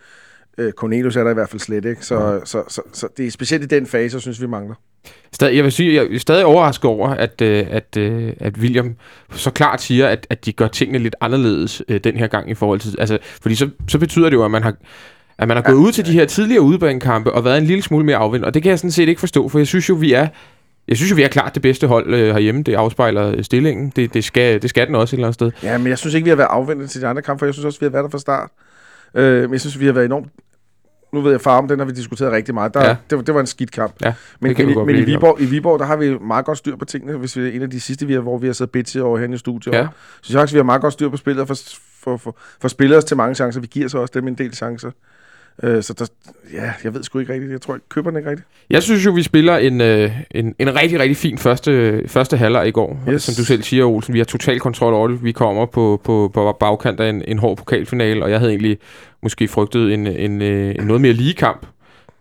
Øh, 0.58 0.72
Cornelius 0.72 1.16
er 1.16 1.24
der 1.24 1.32
i 1.32 1.34
hvert 1.34 1.50
fald 1.50 1.60
slet 1.60 1.86
ikke. 1.86 2.06
Så, 2.06 2.16
Mm. 2.40 2.46
så, 2.46 2.64
så, 2.68 2.82
så, 2.94 3.08
det 3.18 3.28
er 3.28 3.32
specielt 3.32 3.64
i 3.64 3.68
den 3.68 3.88
fase, 3.88 4.16
jeg 4.16 4.22
synes 4.22 4.42
vi 4.42 4.48
mangler. 4.48 4.76
Stadig, 5.32 5.56
jeg 5.56 5.64
vil 5.64 5.72
sige, 5.72 5.94
jeg 5.96 6.16
er 6.16 6.20
stadig 6.20 6.46
overrasket 6.46 6.86
over, 6.86 7.10
at, 7.10 7.42
øh, 7.42 7.66
at, 7.70 7.98
øh, 7.98 8.34
at 8.40 8.58
William 8.58 8.96
så 9.32 9.52
klart 9.52 9.82
siger, 9.82 10.08
at, 10.08 10.28
at 10.30 10.46
de 10.46 10.54
gør 10.54 10.68
tingene 10.68 11.00
lidt 11.00 11.16
anderledes 11.22 11.82
øh, 11.88 12.00
den 12.04 12.18
her 12.18 12.28
gang 12.28 12.50
i 12.50 12.54
forhold 12.54 12.80
til... 12.80 12.96
Altså, 13.00 13.18
fordi 13.42 13.56
så, 13.56 13.70
så 13.88 14.00
betyder 14.00 14.30
det 14.30 14.38
jo, 14.38 14.46
at 14.46 14.52
man 14.52 14.64
har, 14.64 14.74
at 15.38 15.48
man 15.48 15.58
har 15.58 15.64
gået 15.64 15.76
ud 15.76 15.92
til 15.92 16.06
de 16.06 16.12
her 16.12 16.26
tidligere 16.26 16.62
udebanekampe 16.62 17.32
og 17.32 17.46
været 17.46 17.58
en 17.58 17.64
lille 17.66 17.82
smule 17.84 18.06
mere 18.06 18.18
afvendt. 18.18 18.46
Og 18.46 18.54
det 18.54 18.64
kan 18.64 18.70
jeg 18.70 18.80
sådan 18.80 18.92
set 18.92 19.10
ikke 19.10 19.20
forstå, 19.20 19.50
for 19.50 19.58
jeg 19.60 19.68
synes 19.68 19.90
jo, 19.90 19.94
vi 19.94 20.14
er... 20.14 20.28
Jeg 20.88 20.98
synes 20.98 21.12
jo, 21.12 21.16
vi 21.16 21.24
er 21.24 21.28
klart 21.28 21.54
det 21.54 21.62
bedste 21.62 21.88
hold 21.88 22.14
øh, 22.14 22.34
herhjemme. 22.34 22.64
Det 22.64 22.74
afspejler 22.76 23.42
stillingen. 23.42 23.94
Det, 23.96 24.14
det, 24.14 24.24
skal, 24.24 24.62
det 24.62 24.70
skal 24.70 24.88
den 24.88 24.96
også 24.96 25.16
et 25.16 25.18
eller 25.18 25.28
andet 25.28 25.34
sted. 25.34 25.52
Ja, 25.64 25.78
men 25.78 25.88
jeg 25.88 25.98
synes 25.98 26.14
ikke, 26.14 26.24
vi 26.24 26.30
har 26.30 26.36
været 26.36 26.48
afventet 26.52 26.90
til 26.90 27.02
de 27.02 27.08
andre 27.08 27.22
kampe, 27.22 27.40
for 27.40 27.46
jeg 27.46 27.54
synes 27.54 27.66
også, 27.66 27.80
vi 27.80 27.86
har 27.86 27.92
været 27.92 28.04
der 28.04 28.10
fra 28.10 28.20
start. 28.20 28.50
Øh, 29.14 29.42
men 29.42 29.52
jeg 29.52 29.62
synes, 29.62 29.80
vi 29.80 29.86
har 29.86 29.94
været 29.94 30.06
enormt... 30.06 30.28
Nu 31.14 31.22
ved 31.22 31.32
jeg, 31.32 31.42
farm, 31.42 31.68
den 31.68 31.80
har 31.80 31.86
vi 31.86 31.92
diskuteret 31.92 32.32
rigtig 32.32 32.54
meget. 32.54 32.74
Der, 32.74 32.86
Ja. 32.86 32.96
det, 33.10 33.18
var- 33.18 33.24
det 33.24 33.34
var 33.34 33.40
en 33.40 33.48
skidt 33.48 33.72
kamp. 33.72 33.94
Ja, 34.02 34.14
Men, 34.40 34.52
i- 34.52 34.76
men 34.86 34.96
i. 34.96 35.02
Viborg, 35.02 35.42
i 35.42 35.46
Viborg, 35.46 35.80
der 35.80 35.86
har 35.86 35.96
vi 35.96 36.18
meget 36.18 36.46
godt 36.46 36.58
styr 36.58 36.76
på 36.76 36.86
tingene, 36.86 37.18
hvis 37.18 37.38
vi 37.38 37.48
er 37.48 37.52
en 37.52 37.62
af 37.62 37.70
de 37.70 37.80
sidste, 37.80 38.08
vi 38.08 38.14
har, 38.14 38.20
hvor 38.22 38.38
vi 38.38 38.46
har 38.48 38.54
siddet 38.54 38.72
bitchy 38.72 38.98
over 38.98 39.18
hen 39.18 39.34
i 39.34 39.38
studiet. 39.38 39.74
Ja. 39.74 39.82
Så 39.82 39.88
jeg 39.88 39.90
synes 40.22 40.36
faktisk, 40.38 40.54
vi 40.54 40.58
har 40.60 40.64
meget 40.64 40.82
godt 40.82 40.94
styr 40.94 41.10
på 41.10 41.18
spillet, 41.18 41.42
og 41.42 41.48
for, 41.48 41.56
for, 42.00 42.18
for, 42.18 42.36
for 42.62 42.68
spiller 42.68 42.98
os 42.98 43.06
til 43.06 43.18
mange 43.18 43.36
chancer. 43.36 43.62
Vi 43.62 43.68
giver 43.68 43.88
så 43.88 43.98
også 43.98 44.12
dem 44.16 44.28
en 44.28 44.36
del 44.36 44.54
chancer. 44.56 44.92
Øh, 45.64 45.84
så 45.84 45.94
der, 45.94 46.06
ja, 46.54 46.74
jeg 46.84 46.94
ved 46.94 47.04
sgu 47.04 47.20
ikke 47.20 47.34
rigtigt. 47.34 47.52
Jeg 47.52 47.62
tror, 47.62 47.74
jeg 47.74 47.82
køber 47.90 48.10
den 48.10 48.18
ikke 48.18 48.30
rigtigt. 48.30 48.48
Jeg 48.70 48.84
synes 48.84 49.06
jo, 49.06 49.12
vi 49.12 49.24
spiller 49.24 49.58
en, 49.58 49.82
øh, 49.82 50.12
en, 50.32 50.56
en 50.60 50.76
rigtig, 50.76 51.00
rigtig 51.00 51.18
fin 51.18 51.38
første, 51.38 52.04
første 52.08 52.38
halvleg 52.38 52.68
i 52.68 52.72
går. 52.72 53.00
Yes. 53.10 53.24
Som 53.24 53.36
du 53.36 53.46
selv 53.46 53.64
siger, 53.64 53.86
Olsen. 53.86 54.14
Vi 54.14 54.20
har 54.20 54.26
total 54.26 54.60
kontrol 54.60 54.94
over 54.94 55.08
det. 55.08 55.24
Vi 55.24 55.32
kommer 55.32 55.66
på, 55.66 56.02
på, 56.04 56.32
på 56.34 56.58
bagkant 56.60 57.00
af 57.00 57.10
en, 57.10 57.24
en 57.28 57.40
hård 57.40 57.58
pokalfinale, 57.58 58.24
og 58.24 58.32
jeg 58.32 58.40
havde 58.40 58.52
egentlig 58.52 58.78
måske 59.24 59.48
frygtet 59.48 59.94
en, 59.94 60.08
en, 60.08 60.42
øh, 60.42 60.76
en 60.80 60.88
noget 60.88 61.02
mere 61.02 61.14
lige 61.14 61.34
kamp. 61.34 61.66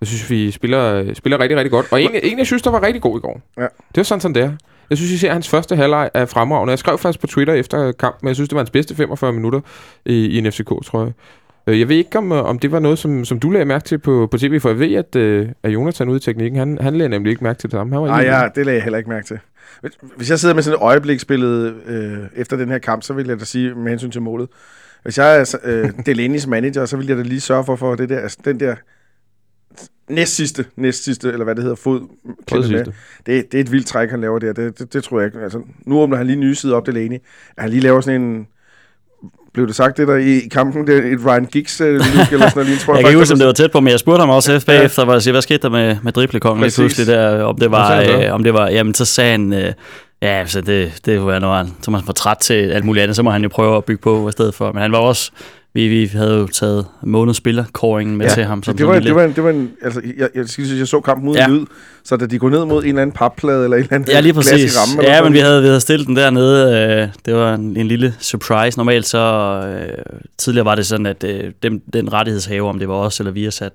Jeg 0.00 0.06
synes, 0.06 0.30
vi 0.30 0.50
spiller, 0.50 1.14
spiller 1.14 1.40
rigtig, 1.40 1.56
rigtig 1.56 1.70
godt. 1.70 1.86
Og 1.90 2.02
en, 2.02 2.10
en, 2.22 2.38
jeg 2.38 2.46
synes, 2.46 2.62
der 2.62 2.70
var 2.70 2.82
rigtig 2.82 3.02
god 3.02 3.18
i 3.18 3.20
går. 3.20 3.40
Ja. 3.56 3.62
Det 3.62 3.96
var 3.96 4.02
sådan, 4.02 4.20
sådan 4.20 4.34
der. 4.34 4.52
Jeg 4.90 4.98
synes, 4.98 5.12
I 5.12 5.18
ser, 5.18 5.28
at 5.28 5.34
hans 5.34 5.48
første 5.48 5.76
halvleg 5.76 6.10
er 6.14 6.26
fremragende. 6.26 6.70
Jeg 6.70 6.78
skrev 6.78 6.98
faktisk 6.98 7.20
på 7.20 7.26
Twitter 7.26 7.54
efter 7.54 7.92
kampen, 7.92 8.18
men 8.22 8.28
jeg 8.28 8.36
synes, 8.36 8.48
det 8.48 8.56
var 8.56 8.60
hans 8.60 8.70
bedste 8.70 8.94
45 8.94 9.32
minutter 9.32 9.60
i, 10.06 10.26
i 10.26 10.38
en 10.38 10.52
FCK, 10.52 10.68
tror 10.84 11.12
jeg. 11.66 11.72
Øh, 11.72 11.80
Jeg 11.80 11.88
ved 11.88 11.96
ikke, 11.96 12.18
om, 12.18 12.32
øh, 12.32 12.38
om 12.44 12.58
det 12.58 12.72
var 12.72 12.78
noget, 12.78 12.98
som, 12.98 13.24
som 13.24 13.40
du 13.40 13.50
lagde 13.50 13.64
mærke 13.64 13.84
til 13.84 13.98
på, 13.98 14.28
på 14.30 14.38
tv, 14.38 14.60
for 14.60 14.68
jeg 14.68 14.78
ved, 14.78 14.94
at, 14.94 15.16
øh, 15.16 15.48
at 15.62 15.72
Jonathan 15.74 16.08
ude 16.08 16.16
i 16.16 16.20
teknikken, 16.20 16.58
han, 16.58 16.78
han 16.80 16.94
lagde 16.96 17.08
nemlig 17.08 17.30
ikke 17.30 17.44
mærke 17.44 17.58
til 17.58 17.70
det 17.70 17.76
samme. 17.76 17.96
Nej, 17.96 18.20
ja, 18.20 18.48
det 18.54 18.66
lagde 18.66 18.76
jeg 18.76 18.82
heller 18.84 18.98
ikke 18.98 19.10
mærke 19.10 19.26
til. 19.26 19.38
Hvis- 20.16 20.30
jeg 20.30 20.38
sidder 20.38 20.54
med 20.54 20.62
sådan 20.62 20.78
et 20.78 20.82
øjebliksbillede 20.82 21.74
øh, 21.86 22.18
efter 22.40 22.56
den 22.56 22.68
her 22.68 22.78
kamp, 22.78 23.02
så 23.02 23.14
vil 23.14 23.26
jeg 23.26 23.40
da 23.40 23.44
sige 23.44 23.74
med 23.74 23.88
hensyn 23.90 24.10
til 24.10 24.22
målet. 24.22 24.48
Hvis 25.02 25.18
jeg 25.18 25.40
er 25.40 25.56
øh, 25.64 25.84
Delaney's 26.08 26.48
manager, 26.48 26.84
så 26.86 26.96
vil 26.96 27.06
jeg 27.06 27.16
da 27.16 27.22
lige 27.22 27.40
sørge 27.40 27.64
for, 27.64 27.76
for 27.76 27.94
det 27.94 28.08
der, 28.08 28.18
altså, 28.20 28.38
den 28.44 28.60
der 28.60 28.74
næst 30.08 30.36
sidste, 30.36 30.64
næst 30.76 31.04
sidste, 31.04 31.28
eller 31.32 31.44
hvad 31.44 31.54
det 31.54 31.62
hedder, 31.62 31.76
fod. 31.76 32.00
Med. 32.72 32.84
Det, 33.26 33.52
det 33.52 33.54
er 33.58 33.64
et 33.64 33.72
vildt 33.72 33.86
træk, 33.86 34.10
han 34.10 34.20
laver 34.20 34.38
der. 34.38 34.52
Det, 34.52 34.78
det, 34.78 34.92
det 34.92 35.04
tror 35.04 35.20
jeg 35.20 35.26
ikke. 35.26 35.38
Altså, 35.40 35.60
nu 35.86 36.00
åbner 36.00 36.16
han 36.16 36.26
lige 36.26 36.36
nye 36.36 36.54
side 36.54 36.74
op, 36.74 36.86
Delaney. 36.86 37.18
Han 37.58 37.70
lige 37.70 37.80
laver 37.82 38.00
sådan 38.00 38.20
en... 38.22 38.46
Blev 39.54 39.66
det 39.66 39.76
sagt 39.76 39.96
det 39.96 40.08
der 40.08 40.16
i 40.16 40.48
kampen? 40.50 40.86
Det 40.86 40.98
er 40.98 41.12
et 41.12 41.26
Ryan 41.26 41.44
Giggs 41.44 41.80
øh, 41.80 41.88
eller 41.88 42.04
sådan 42.04 42.38
noget. 42.38 42.66
lige, 42.66 42.78
tror 42.78 42.94
Jeg 42.94 43.04
kan 43.04 43.08
ikke 43.08 43.18
huske, 43.18 43.32
om 43.32 43.38
det 43.38 43.46
var 43.46 43.52
tæt 43.52 43.70
på, 43.70 43.80
men 43.80 43.90
jeg 43.90 43.98
spurgte 43.98 44.20
ham 44.20 44.30
også 44.30 44.52
efter 44.52 44.72
bagefter, 44.72 45.04
hvor 45.04 45.12
jeg 45.12 45.22
siger, 45.22 45.32
hvad 45.32 45.42
skete 45.42 45.62
der 45.62 45.68
med, 45.68 45.96
med 46.02 46.12
driblekongen 46.12 46.62
lige 46.64 46.74
pludselig 46.74 47.06
der, 47.06 47.42
om 47.42 47.56
det 47.56 47.70
var, 47.70 48.04
så? 48.04 48.12
øh, 48.12 48.34
om 48.34 48.44
det 48.44 48.54
var, 48.54 48.68
jamen 48.68 48.94
så 48.94 49.04
sagde 49.04 49.30
han, 49.30 49.52
øh, 49.52 49.72
ja, 50.22 50.28
altså 50.28 50.60
det, 50.60 50.92
det 51.04 51.24
var 51.24 51.38
noget, 51.38 51.68
så 51.82 51.90
man 51.90 52.02
for 52.06 52.12
træt 52.12 52.36
til 52.36 52.54
alt 52.54 52.84
muligt 52.84 53.02
andet, 53.02 53.16
så 53.16 53.22
må 53.22 53.30
han 53.30 53.42
jo 53.42 53.48
prøve 53.48 53.76
at 53.76 53.84
bygge 53.84 54.02
på 54.02 54.28
i 54.28 54.32
stedet 54.32 54.54
for, 54.54 54.72
men 54.72 54.82
han 54.82 54.92
var 54.92 54.98
også, 54.98 55.30
vi, 55.74 55.88
vi 55.88 56.06
havde 56.06 56.34
jo 56.34 56.46
taget 56.46 56.86
månedens 57.02 57.36
spiller-kåringen 57.36 58.16
med 58.16 58.26
Ja, 58.26 58.34
til 58.34 58.44
ham. 58.44 58.62
Som 58.62 58.76
det, 58.76 58.86
var, 58.86 58.94
en 58.96 59.02
det, 59.02 59.14
var 59.14 59.24
en, 59.24 59.32
det 59.34 59.44
var 59.44 59.50
en, 59.50 59.70
altså, 59.82 60.00
jeg, 60.18 60.28
jeg, 60.34 60.48
skal 60.48 60.66
sige, 60.66 60.78
jeg 60.78 60.88
så 60.88 61.00
kampen 61.00 61.28
uden 61.28 61.38
Ja. 61.38 61.46
lyd, 61.48 61.66
så 62.04 62.16
da 62.16 62.26
de 62.26 62.38
går 62.38 62.50
ned 62.50 62.64
mod 62.64 62.82
en 62.82 62.88
eller 62.88 63.02
anden 63.02 63.14
papplade, 63.16 63.64
eller 63.64 63.76
en 63.76 63.82
eller 63.82 63.94
anden 63.94 64.10
Ja, 64.10 64.20
lige 64.20 64.32
præcis. 64.32 64.76
eller 64.96 65.10
Ja, 65.10 65.22
men 65.24 65.32
vi 65.32 65.38
havde, 65.38 65.60
vi 65.62 65.66
havde 65.66 65.80
stillet 65.80 66.06
den 66.06 66.16
dernede. 66.16 66.72
Øh, 67.02 67.08
det 67.26 67.34
var 67.34 67.54
en, 67.54 67.76
en 67.76 67.88
lille 67.88 68.14
surprise. 68.20 68.78
Normalt 68.78 69.06
så... 69.06 69.18
Øh, 69.18 69.98
tidligere 70.38 70.64
var 70.64 70.74
det 70.74 70.86
sådan, 70.86 71.06
at 71.06 71.24
øh, 71.24 71.52
dem, 71.62 71.80
den 71.92 72.12
rettighedshaver, 72.12 72.68
om 72.68 72.78
det 72.78 72.88
var 72.88 72.94
os 72.94 73.20
eller 73.20 73.32
vi 73.32 73.44
har 73.44 73.50
sat 73.50 73.72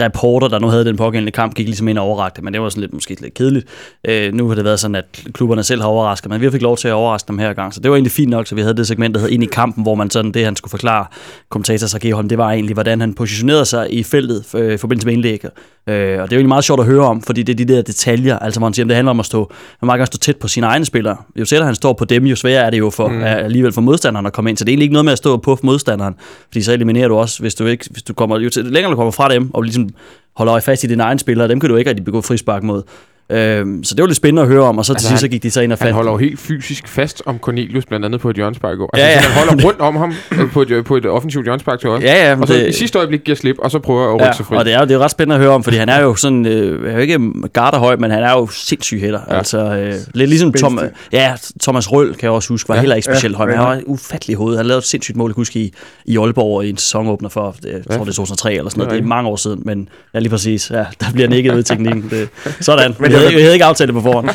reporter, 0.00 0.48
der 0.48 0.58
nu 0.58 0.66
havde 0.66 0.84
den 0.84 0.96
pågældende 0.96 1.32
kamp, 1.32 1.54
gik 1.54 1.66
ligesom 1.66 1.88
ind 1.88 1.98
og 1.98 2.04
overrakte, 2.04 2.42
men 2.42 2.52
det 2.52 2.62
var 2.62 2.68
sådan 2.68 2.80
lidt, 2.80 2.92
måske 2.92 3.16
lidt 3.20 3.34
kedeligt. 3.34 3.66
Øh, 4.08 4.34
nu 4.34 4.48
har 4.48 4.54
det 4.54 4.64
været 4.64 4.80
sådan, 4.80 4.94
at 4.94 5.04
klubberne 5.32 5.62
selv 5.62 5.80
har 5.80 5.88
overrasket, 5.88 6.30
men 6.30 6.40
vi 6.40 6.50
fik 6.50 6.62
lov 6.62 6.76
til 6.76 6.88
at 6.88 6.94
overraske 6.94 7.28
dem 7.28 7.38
her 7.38 7.52
gang, 7.52 7.74
så 7.74 7.80
det 7.80 7.90
var 7.90 7.96
egentlig 7.96 8.12
fint 8.12 8.30
nok, 8.30 8.46
så 8.46 8.54
vi 8.54 8.60
havde 8.60 8.74
det 8.76 8.86
segment, 8.86 9.14
der 9.14 9.20
hed 9.20 9.28
ind 9.28 9.42
i 9.42 9.46
kampen, 9.46 9.82
hvor 9.82 9.94
man 9.94 10.10
sådan, 10.10 10.32
det 10.32 10.44
han 10.44 10.56
skulle 10.56 10.70
forklare 10.70 11.06
kommentator 11.48 11.86
Sergej 11.86 12.12
Holm, 12.12 12.28
det 12.28 12.38
var 12.38 12.50
egentlig, 12.50 12.74
hvordan 12.74 13.00
han 13.00 13.14
positionerede 13.14 13.64
sig 13.64 13.92
i 13.92 14.02
feltet 14.02 14.44
øh, 14.54 14.74
i 14.74 14.76
forbindelse 14.76 15.06
med 15.06 15.14
indlægget. 15.14 15.50
Øh, 15.88 15.94
og 15.94 15.96
det 15.96 16.12
er 16.12 16.18
jo 16.18 16.22
egentlig 16.22 16.48
meget 16.48 16.64
sjovt 16.64 16.80
at 16.80 16.86
høre 16.86 17.04
om, 17.04 17.22
fordi 17.22 17.42
det 17.42 17.52
er 17.52 17.66
de 17.66 17.74
der 17.74 17.82
detaljer, 17.82 18.38
altså 18.38 18.60
hvor 18.60 18.66
han 18.66 18.74
siger, 18.74 18.86
det 18.86 18.96
handler 18.96 19.10
om 19.10 19.20
at 19.20 19.26
stå, 19.26 19.52
man 19.82 19.86
må 19.86 19.92
gerne 19.92 20.06
stå 20.06 20.18
tæt 20.18 20.36
på 20.36 20.48
sine 20.48 20.66
egne 20.66 20.84
spillere. 20.84 21.16
Jo 21.36 21.44
tættere 21.44 21.66
han 21.66 21.74
står 21.74 21.92
på 21.92 22.04
dem, 22.04 22.26
jo 22.26 22.36
sværere 22.36 22.66
er 22.66 22.70
det 22.70 22.78
jo 22.78 22.90
for, 22.90 23.08
mm. 23.08 23.22
alligevel 23.22 23.72
for 23.72 23.80
modstanderen 23.80 24.26
at 24.26 24.32
komme 24.32 24.50
ind. 24.50 24.56
Så 24.56 24.64
det 24.64 24.70
er 24.70 24.72
egentlig 24.72 24.84
ikke 24.84 24.92
noget 24.92 25.04
med 25.04 25.12
at 25.12 25.18
stå 25.18 25.36
på 25.36 25.58
modstanderen, 25.62 26.14
fordi 26.46 26.62
så 26.62 26.72
eliminerer 26.72 27.08
du 27.08 27.16
også, 27.16 27.40
hvis 27.40 27.54
du 27.54 27.66
ikke, 27.66 27.88
hvis 27.90 28.02
du 28.02 28.14
kommer, 28.14 28.38
jo 28.38 28.50
længere 28.56 28.90
du 28.90 28.96
kommer 28.96 29.10
fra 29.10 29.28
dem, 29.28 29.54
og 29.54 29.62
ligesom 29.62 29.88
holder 30.36 30.52
øje 30.52 30.62
fast 30.62 30.84
i 30.84 30.86
dine 30.86 31.02
egne 31.02 31.20
spillere, 31.20 31.48
dem 31.48 31.60
kan 31.60 31.70
du 31.70 31.76
ikke 31.76 31.90
rigtig 31.90 32.04
begå 32.04 32.20
frispark 32.20 32.62
mod. 32.62 32.82
Øhm, 33.30 33.84
så 33.84 33.94
det 33.94 34.02
var 34.02 34.06
lidt 34.06 34.16
spændende 34.16 34.42
at 34.42 34.48
høre 34.48 34.62
om, 34.62 34.78
og 34.78 34.84
så 34.84 34.92
til 34.92 34.96
Altså, 34.96 35.08
sidst 35.08 35.20
så 35.20 35.24
han- 35.26 35.30
gik 35.30 35.42
de 35.42 35.50
så 35.50 35.60
ind 35.60 35.72
og 35.72 35.78
Han 35.78 35.84
fandt 35.84 35.94
holder 35.94 36.12
jo 36.12 36.16
helt 36.18 36.40
fysisk 36.40 36.88
fast 36.88 37.22
om 37.26 37.38
Cornelius, 37.38 37.86
blandt 37.86 38.06
andet 38.06 38.20
på 38.20 38.30
et 38.30 38.36
hjørnspark 38.36 38.74
i 38.74 38.76
går. 38.76 38.90
Altså, 38.96 39.06
Ja, 39.06 39.12
ja, 39.12 39.18
ja. 39.18 39.22
ja. 39.22 39.28
han 39.32 39.48
holder 39.48 39.64
rundt 39.68 39.80
om 39.80 39.96
ham 39.96 40.12
øh, 40.32 40.50
på 40.52 40.62
et, 40.62 40.84
på 40.84 40.96
et 40.96 41.06
offensivt 41.06 41.44
hjørnspark 41.44 41.80
til 41.80 41.88
os. 41.88 42.02
Ja, 42.02 42.28
ja, 42.30 42.40
og 42.40 42.46
så 42.48 42.54
det- 42.54 42.68
i 42.68 42.72
sidste 42.72 42.98
øjeblik 42.98 43.20
giver 43.24 43.36
slip, 43.36 43.56
og 43.58 43.70
så 43.70 43.78
prøver 43.78 44.08
at 44.14 44.20
rykke 44.20 44.36
sig 44.36 44.46
fri. 44.46 44.54
Ja, 44.54 44.58
og 44.58 44.64
det 44.64 44.74
er 44.74 44.78
jo 44.78 44.84
det 44.84 44.90
er 44.90 44.94
jo 44.94 45.02
ret 45.02 45.10
spændende 45.10 45.34
at 45.34 45.40
høre 45.40 45.50
om, 45.50 45.62
fordi 45.64 45.76
han 45.76 45.88
er 45.88 46.02
jo 46.02 46.14
sådan, 46.14 46.46
øh, 46.46 46.88
er 46.90 46.92
jo 46.94 46.98
ikke 46.98 47.18
garderhøj, 47.52 47.96
men 47.96 48.10
han 48.10 48.22
er 48.22 48.30
jo 48.32 48.46
sindssyg 48.46 49.00
hætter. 49.00 49.20
Ja. 49.28 49.32
Ja. 49.32 49.38
Altså, 49.38 49.58
øh, 49.58 49.94
lidt 50.14 50.28
ligesom 50.28 50.52
Tom, 50.52 50.80
ja, 51.12 51.34
Thomas 51.62 51.92
Røll 51.92 52.14
kan 52.14 52.22
jeg 52.22 52.30
også 52.30 52.48
huske, 52.48 52.68
var 52.68 52.74
ja. 52.74 52.78
Ja. 52.78 52.80
heller 52.82 52.96
ikke 52.96 53.04
specielt 53.06 53.32
Ja, 53.32 53.36
høj, 53.36 53.46
men 53.46 53.54
ja. 53.54 53.60
han 53.60 53.68
var 53.68 53.74
et 53.74 53.84
ufatteligt 53.86 54.38
hoved. 54.38 54.56
Han 54.56 54.66
lavede 54.66 54.78
et 54.78 54.84
sindssygt 54.84 55.16
mål, 55.16 55.30
jeg 55.30 55.34
huske, 55.34 55.58
i, 55.60 55.72
i 56.04 56.16
Aalborg 56.18 56.64
i 56.64 56.70
en 56.70 56.76
sæsonåbner 56.76 57.28
for, 57.28 57.54
jeg 57.64 57.72
tror 57.72 57.94
Ja. 57.94 58.00
det 58.00 58.08
er 58.08 58.12
2003 58.12 58.54
eller 58.54 58.70
sådan 58.70 58.78
noget. 58.78 58.90
Det 58.90 58.96
er 58.96 59.00
Det 59.00 59.04
er 59.04 59.08
mange 59.08 59.30
år 59.30 59.36
siden, 59.36 59.62
men 59.64 59.88
ja, 60.14 60.18
lige 60.18 60.30
præcis. 60.30 60.70
Ja, 60.70 60.76
der 61.00 61.06
bliver 61.12 61.28
nikket 61.28 61.54
ud 61.54 61.58
i 61.58 61.62
teknikken. 61.62 62.04
Det, 62.10 62.28
sådan. 62.60 62.94
Men 63.00 63.12
havde, 63.18 63.32
jeg 63.32 63.42
havde 63.42 63.54
ikke 63.54 63.64
aftalt 63.72 63.88
det 63.88 63.94
på 63.94 64.00
forhånd. 64.00 64.28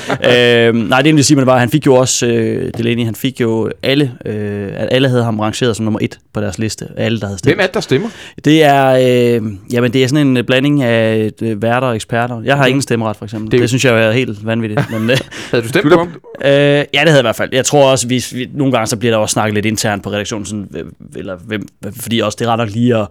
øh, 0.76 0.90
nej, 0.90 1.02
det 1.02 1.16
vil 1.16 1.24
sige, 1.26 1.46
var, 1.46 1.54
at 1.54 1.60
han 1.60 1.70
fik 1.70 1.86
jo 1.86 1.96
også, 1.96 2.28
øh, 2.28 2.72
Delaney, 2.78 3.06
han 3.06 3.16
fik 3.16 3.42
jo 3.42 3.70
alle, 3.84 4.12
øh, 4.26 4.68
at 4.76 4.88
alle 4.92 5.10
havde 5.10 5.24
ham 5.24 5.40
rangeret 5.40 5.76
som 5.76 5.84
nummer 5.84 6.00
et 6.02 6.20
på 6.34 6.42
deres 6.42 6.60
liste. 6.60 6.88
Alle, 6.98 7.20
der 7.20 7.26
havde 7.26 7.40
stemt. 7.40 7.50
Hvem 7.56 7.60
er 7.60 7.66
det, 7.66 7.74
der 7.74 7.80
stemmer? 7.80 8.10
Det 8.46 8.64
er, 8.64 8.86
øh, 8.88 9.52
jamen 9.74 9.94
det 9.94 10.04
er 10.04 10.08
sådan 10.08 10.28
en 10.28 10.38
øh, 10.38 10.44
blanding 10.44 10.84
af 10.84 11.32
øh, 11.42 11.62
værter 11.62 11.88
og 11.88 11.96
eksperter. 11.96 12.42
Jeg 12.46 12.58
har 12.58 12.66
ingen 12.66 12.82
stemmeret, 12.82 13.16
for 13.18 13.26
eksempel. 13.26 13.52
Det 13.52 13.60
Det, 13.60 13.70
synes 13.70 13.86
jeg 13.86 14.04
er 14.08 14.12
helt 14.12 14.46
vanvittigt. 14.46 14.82
Men, 15.00 15.10
øh, 15.10 15.18
Havde 15.52 15.64
du 15.64 15.70
stemt 15.70 15.92
på 15.92 15.98
ham? 15.98 16.08
øh, 16.46 16.52
ja, 16.52 16.82
det 16.82 16.88
havde 16.94 17.10
jeg 17.14 17.20
i 17.20 17.22
hvert 17.22 17.36
fald. 17.36 17.50
Jeg 17.52 17.66
tror 17.66 17.92
også, 17.92 18.08
vi, 18.08 18.24
vi, 18.34 18.50
nogle 18.54 18.72
gange 18.74 18.88
så 18.88 18.98
bliver 18.98 19.12
der 19.12 19.18
også 19.18 19.34
snakket 19.34 19.54
lidt 19.54 19.66
internt 19.66 20.04
på 20.04 20.10
redaktionen, 20.12 20.46
sådan, 20.46 20.68
øh, 20.76 20.84
eller, 21.16 21.36
hvem, 21.48 21.68
fordi 22.00 22.20
også 22.20 22.36
det 22.40 22.48
er 22.48 22.52
ret 22.52 22.58
nok 22.58 22.70
lige 22.70 22.96
at, 22.98 23.08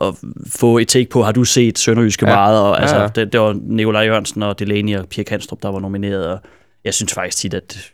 at 0.00 0.14
få 0.48 0.78
et 0.78 0.88
take 0.88 1.10
på, 1.10 1.22
har 1.22 1.32
du 1.32 1.44
set 1.44 1.78
Sønderjyske 1.78 2.26
Ja. 2.26 2.30
ja. 2.32 2.36
meget? 2.36 2.60
Og, 2.60 2.76
Ja, 2.76 2.80
altså, 2.80 2.96
ja. 2.96 3.08
Det, 3.08 3.32
det 3.32 3.40
var 3.40 3.56
Nikolaj 3.62 4.02
Jørgensen 4.02 4.42
og 4.42 4.58
Delaney 4.58 4.96
og 4.96 5.08
Pia 5.08 5.22
Kanstrup, 5.24 5.62
der 5.62 5.68
var 5.72 5.80
nomineret. 5.80 6.26
Og 6.26 6.38
jeg 6.84 6.94
synes 6.94 7.14
faktisk 7.14 7.38
tit, 7.38 7.54
at 7.54 7.92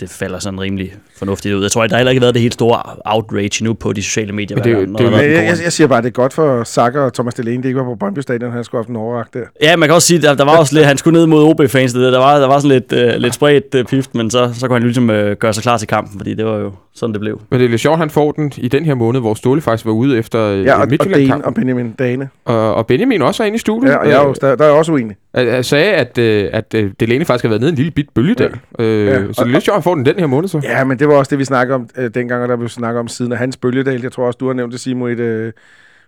det 0.00 0.10
falder 0.10 0.38
sådan 0.38 0.60
rimelig 0.60 0.94
fornuftigt 1.16 1.54
ud. 1.54 1.62
Jeg 1.62 1.70
tror, 1.70 1.86
der 1.86 1.94
har 1.94 1.98
heller 1.98 2.10
ikke 2.10 2.20
været 2.20 2.34
det 2.34 2.42
helt 2.42 2.54
store 2.54 2.82
outrage 3.04 3.64
nu 3.64 3.74
på 3.74 3.92
de 3.92 4.02
sociale 4.02 4.32
medier. 4.32 4.56
Men 4.56 4.64
det 4.64 4.72
er 4.72 4.76
gang, 4.76 4.98
det 4.98 5.06
der 5.06 5.10
været 5.10 5.32
jeg, 5.32 5.58
jeg, 5.64 5.72
siger 5.72 5.88
bare, 5.88 5.98
at 5.98 6.04
det 6.04 6.10
er 6.10 6.14
godt 6.14 6.32
for 6.32 6.64
Sakker 6.64 7.00
og 7.00 7.14
Thomas 7.14 7.34
Delaney, 7.34 7.56
det 7.56 7.64
ikke 7.64 7.78
var 7.78 7.84
på 7.84 7.94
Brøndby 7.94 8.18
Stadion, 8.18 8.52
han 8.52 8.64
skulle 8.64 8.78
have 8.78 8.84
haft 8.84 8.90
en 8.90 8.96
overragt 8.96 9.34
der. 9.34 9.40
Ja, 9.62 9.76
man 9.76 9.88
kan 9.88 9.94
også 9.94 10.08
sige, 10.08 10.28
at 10.28 10.38
der 10.38 10.44
var 10.44 10.58
også 10.58 10.74
lidt, 10.74 10.86
han 10.86 10.96
skulle 10.96 11.18
ned 11.18 11.26
mod 11.26 11.44
OB-fans, 11.44 11.92
det 11.92 12.02
der, 12.02 12.10
der 12.10 12.18
var, 12.18 12.38
der 12.38 12.46
var 12.46 12.58
sådan 12.58 12.70
lidt, 12.70 12.92
øh, 12.92 13.14
lidt 13.16 13.34
spredt 13.34 13.74
øh, 13.74 13.84
pift, 13.84 14.14
men 14.14 14.30
så, 14.30 14.50
så 14.54 14.66
kunne 14.66 14.74
han 14.74 14.82
ligesom 14.82 15.10
øh, 15.10 15.36
gøre 15.36 15.52
sig 15.52 15.62
klar 15.62 15.78
til 15.78 15.88
kampen, 15.88 16.18
fordi 16.18 16.34
det 16.34 16.46
var 16.46 16.56
jo 16.56 16.72
sådan, 16.94 17.12
det 17.12 17.20
blev. 17.20 17.40
Men 17.50 17.60
det 17.60 17.66
er 17.66 17.70
lidt 17.70 17.80
sjovt, 17.80 17.98
han 17.98 18.10
får 18.10 18.32
den 18.32 18.52
i 18.56 18.68
den 18.68 18.84
her 18.84 18.94
måned, 18.94 19.20
hvor 19.20 19.34
Ståle 19.34 19.60
faktisk 19.60 19.86
var 19.86 19.92
ude 19.92 20.18
efter 20.18 20.38
Ja, 20.38 20.62
ja, 20.62 20.74
og, 20.74 20.88
og 21.00 21.06
Dane 21.14 21.44
og 21.44 21.54
Benjamin 21.54 21.92
Dane. 21.92 22.28
Og, 22.44 22.74
og 22.74 22.86
Benjamin 22.86 23.22
også 23.22 23.42
er 23.42 23.46
inde 23.46 23.56
i 23.56 23.58
studiet. 23.58 23.90
Ja, 23.90 23.96
og 23.96 24.08
jeg 24.08 24.22
er 24.22 24.26
jo, 24.26 24.34
der, 24.40 24.56
der 24.56 24.64
er 24.64 24.70
også 24.70 24.92
uenig. 24.92 25.16
Jeg, 25.34 25.46
jeg 25.46 25.64
sagde, 25.64 25.92
at, 25.92 26.18
øh, 26.18 26.48
at 26.52 26.74
øh, 26.74 26.90
Delaney 27.00 27.24
faktisk 27.26 27.42
har 27.44 27.48
været 27.48 27.60
nede 27.60 27.70
i 27.70 27.72
en 27.72 27.76
lille 27.76 27.90
bit 27.90 28.06
bølgedal. 28.14 28.54
Ja. 28.78 28.84
Øh, 28.84 29.06
Ja, 29.06 29.14
Så 29.14 29.20
det 29.28 29.38
er 29.38 29.44
lidt 29.44 29.64
sjovt, 29.64 29.68
at 29.68 29.74
han 29.78 29.82
får 29.82 29.94
den 29.94 30.06
den 30.06 30.18
her 30.18 30.26
måned 30.26 30.48
så. 30.48 30.60
Ja, 30.62 30.84
men 30.84 30.98
det 30.98 31.08
var 31.08 31.14
også 31.14 31.30
det, 31.30 31.38
vi 31.38 31.44
snakkede 31.44 31.74
om 31.74 31.88
øh, 31.96 32.10
dengang, 32.14 32.42
og 32.42 32.48
der 32.48 32.56
blev 32.56 32.68
snakket 32.68 33.00
om 33.00 33.08
siden 33.08 33.32
af 33.32 33.38
Hans 33.38 33.56
Bølgedal. 33.56 34.02
Jeg 34.02 34.12
tror 34.12 34.26
også, 34.26 34.36
du 34.36 34.46
har 34.46 34.54
nævnt 34.54 34.72
det, 34.72 34.80
Simo, 34.80 35.06
i 35.06 35.12
et 35.12 35.20
øh, 35.20 35.52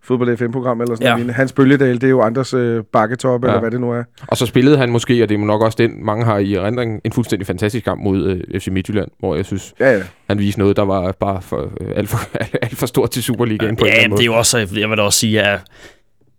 fodbold 0.04 0.36
FM-program 0.36 0.80
eller 0.80 0.94
sådan 0.94 1.06
Ja. 1.06 1.16
noget. 1.16 1.34
Hans 1.34 1.52
Bølgedal, 1.52 1.94
det 1.94 2.04
er 2.04 2.08
jo 2.08 2.20
andres 2.22 2.54
øh, 2.54 2.82
bakketop, 2.92 3.42
ja. 3.42 3.46
eller 3.46 3.54
Ja. 3.54 3.60
hvad 3.60 3.70
det 3.70 3.80
nu 3.80 3.92
er. 3.92 4.02
Og 4.28 4.36
så 4.36 4.46
spillede 4.46 4.76
han 4.76 4.90
måske, 4.90 5.22
og 5.22 5.28
det 5.28 5.34
er 5.34 5.38
nok 5.44 5.62
også 5.62 5.76
den, 5.80 6.04
mange 6.06 6.24
har 6.24 6.38
i 6.38 6.54
erindring, 6.54 7.00
en 7.04 7.12
fuldstændig 7.12 7.46
fantastisk 7.46 7.84
kamp 7.84 8.00
mod 8.02 8.26
øh, 8.52 8.60
FC 8.60 8.68
Midtjylland, 8.68 9.08
hvor 9.18 9.36
jeg 9.36 9.44
synes, 9.44 9.74
Ja, 9.80 9.92
ja. 9.96 10.02
han 10.28 10.38
viste 10.38 10.60
noget, 10.60 10.76
der 10.76 10.84
var 10.84 11.12
bare 11.12 11.42
for, 11.42 11.70
øh, 11.80 11.88
alt, 11.96 12.08
for, 12.08 12.18
alt 12.62 12.76
for 12.76 12.86
stort 12.86 13.10
til 13.10 13.22
Superligaen 13.22 13.76
på 13.76 13.84
en 13.84 13.86
eller 13.86 13.98
Ja, 14.00 14.04
anden 14.04 14.18
det 14.18 14.24
er 14.24 14.28
måde. 14.30 14.34
jo 14.34 14.38
også, 14.38 14.58
jeg 14.80 14.90
vil 14.90 14.98
da 14.98 15.02
også 15.02 15.18
sige, 15.18 15.42
at 15.42 15.60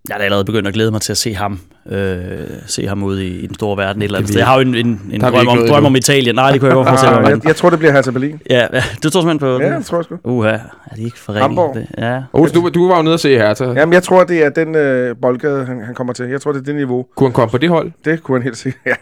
jeg 0.09 0.15
er 0.17 0.23
allerede 0.23 0.45
begyndt 0.45 0.67
at 0.67 0.73
glæde 0.73 0.91
mig 0.91 1.01
til 1.01 1.13
at 1.13 1.17
se 1.17 1.33
ham, 1.33 1.59
øh, 1.91 2.47
se 2.67 2.87
ham 2.87 3.03
ude 3.03 3.27
i, 3.27 3.39
i 3.39 3.47
den 3.47 3.55
store 3.55 3.77
verden 3.77 4.01
et 4.01 4.05
eller 4.05 4.17
andet 4.17 4.27
Det 4.27 4.33
sted. 4.33 4.39
Jeg 4.39 4.47
har 4.47 4.55
jo 4.55 4.61
en, 4.61 4.75
en, 4.75 5.01
en 5.11 5.21
drøm, 5.21 5.47
om, 5.47 5.57
drøm 5.69 5.85
om 5.85 5.95
Italien. 5.95 6.35
Nej, 6.35 6.51
det 6.51 6.59
kunne 6.59 6.67
jeg 6.67 6.75
godt 6.75 6.87
forestille 6.87 7.15
Ah, 7.15 7.21
mig. 7.21 7.29
jeg, 7.31 7.47
jeg 7.47 7.55
tror, 7.55 7.69
det 7.69 7.79
bliver 7.79 7.91
Hertha 7.91 8.11
Berlin. 8.11 8.41
Ja, 8.49 8.67
ja, 8.73 8.83
du 9.03 9.09
tror 9.09 9.21
simpelthen 9.21 9.39
på 9.39 9.61
Ja, 9.63 9.69
det? 9.69 9.77
det 9.77 9.85
tror 9.85 9.97
jeg 9.97 10.05
sgu. 10.05 10.17
Uha, 10.23 10.49
er 10.49 10.95
de 10.95 11.03
ikke 11.03 11.19
for? 11.19 11.33
Hamburg. 11.33 11.75
Det, 11.75 11.87
ja. 11.97 12.21
Ole, 12.33 12.51
du, 12.51 12.69
du 12.73 12.87
var 12.87 12.97
jo 12.97 13.03
nede 13.03 13.13
og 13.13 13.19
se 13.19 13.29
her, 13.37 13.53
så 13.53 13.65
Jamen, 13.65 13.93
jeg 13.93 14.03
tror, 14.03 14.23
det 14.23 14.45
er 14.45 14.49
den 14.49 14.75
øh, 14.75 15.15
boldgade, 15.21 15.65
han, 15.65 15.81
han 15.85 15.95
kommer 15.95 16.13
til. 16.13 16.25
Jeg 16.29 16.41
tror, 16.41 16.51
det 16.51 16.59
er 16.59 16.63
det 16.63 16.75
niveau. 16.75 17.05
kunne 17.15 17.27
han 17.27 17.33
komme 17.33 17.51
på 17.51 17.57
det 17.57 17.69
hold? 17.69 17.91
Det 18.05 18.23
kunne 18.23 18.35
han 18.37 18.43
helt 18.43 18.57
sikkert. 18.57 18.81
Ja, 18.85 18.93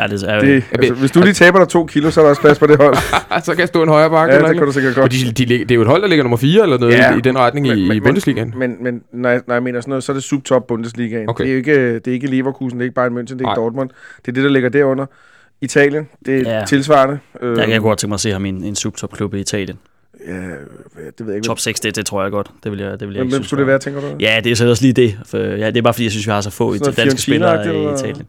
ja, 0.00 0.06
det 0.06 0.22
er 0.28 0.34
jo... 0.36 0.40
det, 0.40 0.64
altså, 0.72 0.94
hvis 0.94 1.10
du 1.10 1.20
lige 1.20 1.32
taber 1.32 1.58
dig 1.58 1.68
to 1.68 1.86
kilo, 1.86 2.10
så 2.10 2.20
er 2.20 2.24
der 2.24 2.30
også 2.30 2.40
plads 2.42 2.58
på 2.58 2.66
det 2.66 2.76
hold. 2.76 2.94
så 3.42 3.50
kan 3.52 3.60
jeg 3.60 3.68
stå 3.68 3.82
en 3.82 3.88
højere 3.88 4.10
bakke. 4.10 4.32
Ja, 4.32 4.36
eller 4.38 4.48
det 4.48 4.58
kan 4.58 4.66
du 4.66 4.72
sikkert 4.72 4.94
godt. 4.94 5.12
de, 5.12 5.32
de, 5.44 5.46
det 5.58 5.70
er 5.70 5.74
jo 5.74 5.82
et 5.82 5.86
hold, 5.88 6.02
der 6.02 6.08
ligger 6.08 6.22
nummer 6.22 6.36
4 6.36 6.62
eller 6.62 6.78
noget 6.78 6.94
Ja, 6.94 7.14
i, 7.14 7.18
i 7.18 7.20
den 7.20 7.38
retning 7.38 7.66
men- 7.66 7.78
i, 7.78 7.88
men- 7.88 7.96
i 7.96 8.00
Bundesligaen. 8.00 8.54
Men, 8.56 8.76
men 8.80 9.00
når, 9.12 9.28
jeg, 9.30 9.40
når 9.46 9.54
jeg 9.54 9.62
mener 9.62 9.80
sådan 9.80 9.90
noget, 9.90 10.04
så 10.04 10.12
er 10.12 10.14
det 10.14 10.22
subtop 10.24 10.66
Bundesligaen. 10.66 11.28
Okay. 11.28 11.44
Det, 11.44 11.48
er 11.50 11.52
jo 11.52 11.58
ikke, 11.58 11.94
det 11.94 12.06
er 12.06 12.12
ikke 12.24 12.36
Leverkusen, 12.36 12.78
det 12.78 12.84
er 12.84 12.86
ikke 12.86 12.94
Bayern 12.94 13.12
München, 13.18 13.22
det 13.38 13.40
er 13.44 13.50
ikke 13.50 13.60
Dortmund. 13.60 13.90
Det 14.26 14.28
er 14.28 14.32
det, 14.32 14.44
der 14.44 14.50
ligger 14.50 14.68
derunder. 14.68 15.06
Italien, 15.60 16.08
det 16.26 16.34
er 16.34 16.50
Ja. 16.52 16.58
ja. 16.58 16.64
tilsvarende. 16.64 17.18
Øh, 17.42 17.58
Jeg 17.58 17.66
kan 17.66 17.82
godt 17.82 17.98
tænke 17.98 18.08
mig 18.10 18.14
at 18.14 18.20
se 18.20 18.30
ham 18.32 18.44
i 18.44 18.48
en, 18.48 18.64
en 18.64 18.74
subtop-klub 18.76 19.34
i 19.34 19.40
Italien. 19.40 19.78
Ja, 20.26 20.32
det 20.32 20.42
ved 21.18 21.26
jeg 21.26 21.34
ikke. 21.36 21.46
Top 21.46 21.58
6, 21.58 21.80
det, 21.80 21.96
det 21.96 22.06
tror 22.06 22.22
jeg 22.22 22.30
godt. 22.30 22.50
Det 22.64 22.72
vil 22.72 22.80
jeg, 22.80 23.00
det 23.00 23.08
vil 23.08 23.14
jeg 23.14 23.18
Hvem, 23.20 23.26
ikke 23.26 23.32
hvem 23.34 23.42
synes 23.42 23.46
skulle 23.46 23.60
det 23.60 23.66
være, 23.66 23.78
tænker 23.78 24.00
du? 24.00 24.06
Ja, 24.20 24.40
det 24.44 24.52
er 24.52 24.56
så 24.56 24.68
også 24.68 24.82
lige 24.84 24.92
det. 24.92 25.18
For, 25.26 25.38
ja, 25.38 25.66
det 25.66 25.76
er 25.76 25.82
bare 25.82 25.94
fordi, 25.94 26.04
jeg 26.04 26.10
synes, 26.12 26.26
vi 26.26 26.30
har 26.32 26.40
så 26.40 26.50
få 26.50 26.74
Sådan 26.76 26.94
danske 26.94 27.20
spillere 27.20 27.66
i? 27.66 27.94
Italien. 27.94 28.28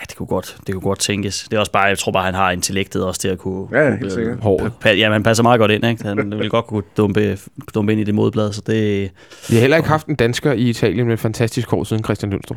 Ja, 0.00 0.04
det 0.08 0.16
kunne 0.16 0.26
godt, 0.26 0.56
det 0.66 0.74
kunne 0.74 0.82
godt 0.82 0.98
tænkes. 0.98 1.46
Det 1.50 1.56
er 1.56 1.60
også 1.60 1.72
bare, 1.72 1.84
jeg 1.84 1.98
tror 1.98 2.12
bare, 2.12 2.24
han 2.24 2.34
har 2.34 2.50
intellektet 2.50 3.04
også 3.04 3.20
til 3.20 3.28
at 3.28 3.38
kunne... 3.38 3.78
Ja, 3.78 3.96
helt 3.96 4.12
sikkert. 4.12 4.38
Håret. 4.40 4.72
Pa- 4.84 4.88
ja, 4.96 5.10
man 5.10 5.22
passer 5.22 5.42
meget 5.42 5.58
godt 5.60 5.70
ind, 5.70 5.86
ikke? 5.86 6.04
Han 6.04 6.30
vil 6.38 6.50
godt 6.50 6.66
kunne 6.66 6.82
dumpe, 6.96 7.38
dumpe 7.74 7.92
ind 7.92 8.00
i 8.00 8.04
det 8.04 8.14
modblad, 8.14 8.52
så 8.52 8.62
det... 8.66 9.10
Vi 9.48 9.54
har 9.54 9.60
heller 9.60 9.76
ikke 9.76 9.88
haft 9.88 10.06
en 10.06 10.14
dansker 10.14 10.52
i 10.52 10.60
Italien 10.68 11.06
med 11.06 11.14
et 11.14 11.20
fantastisk 11.20 11.70
hår 11.70 11.84
siden 11.84 12.04
Christian 12.04 12.30
Lønstrup. 12.30 12.56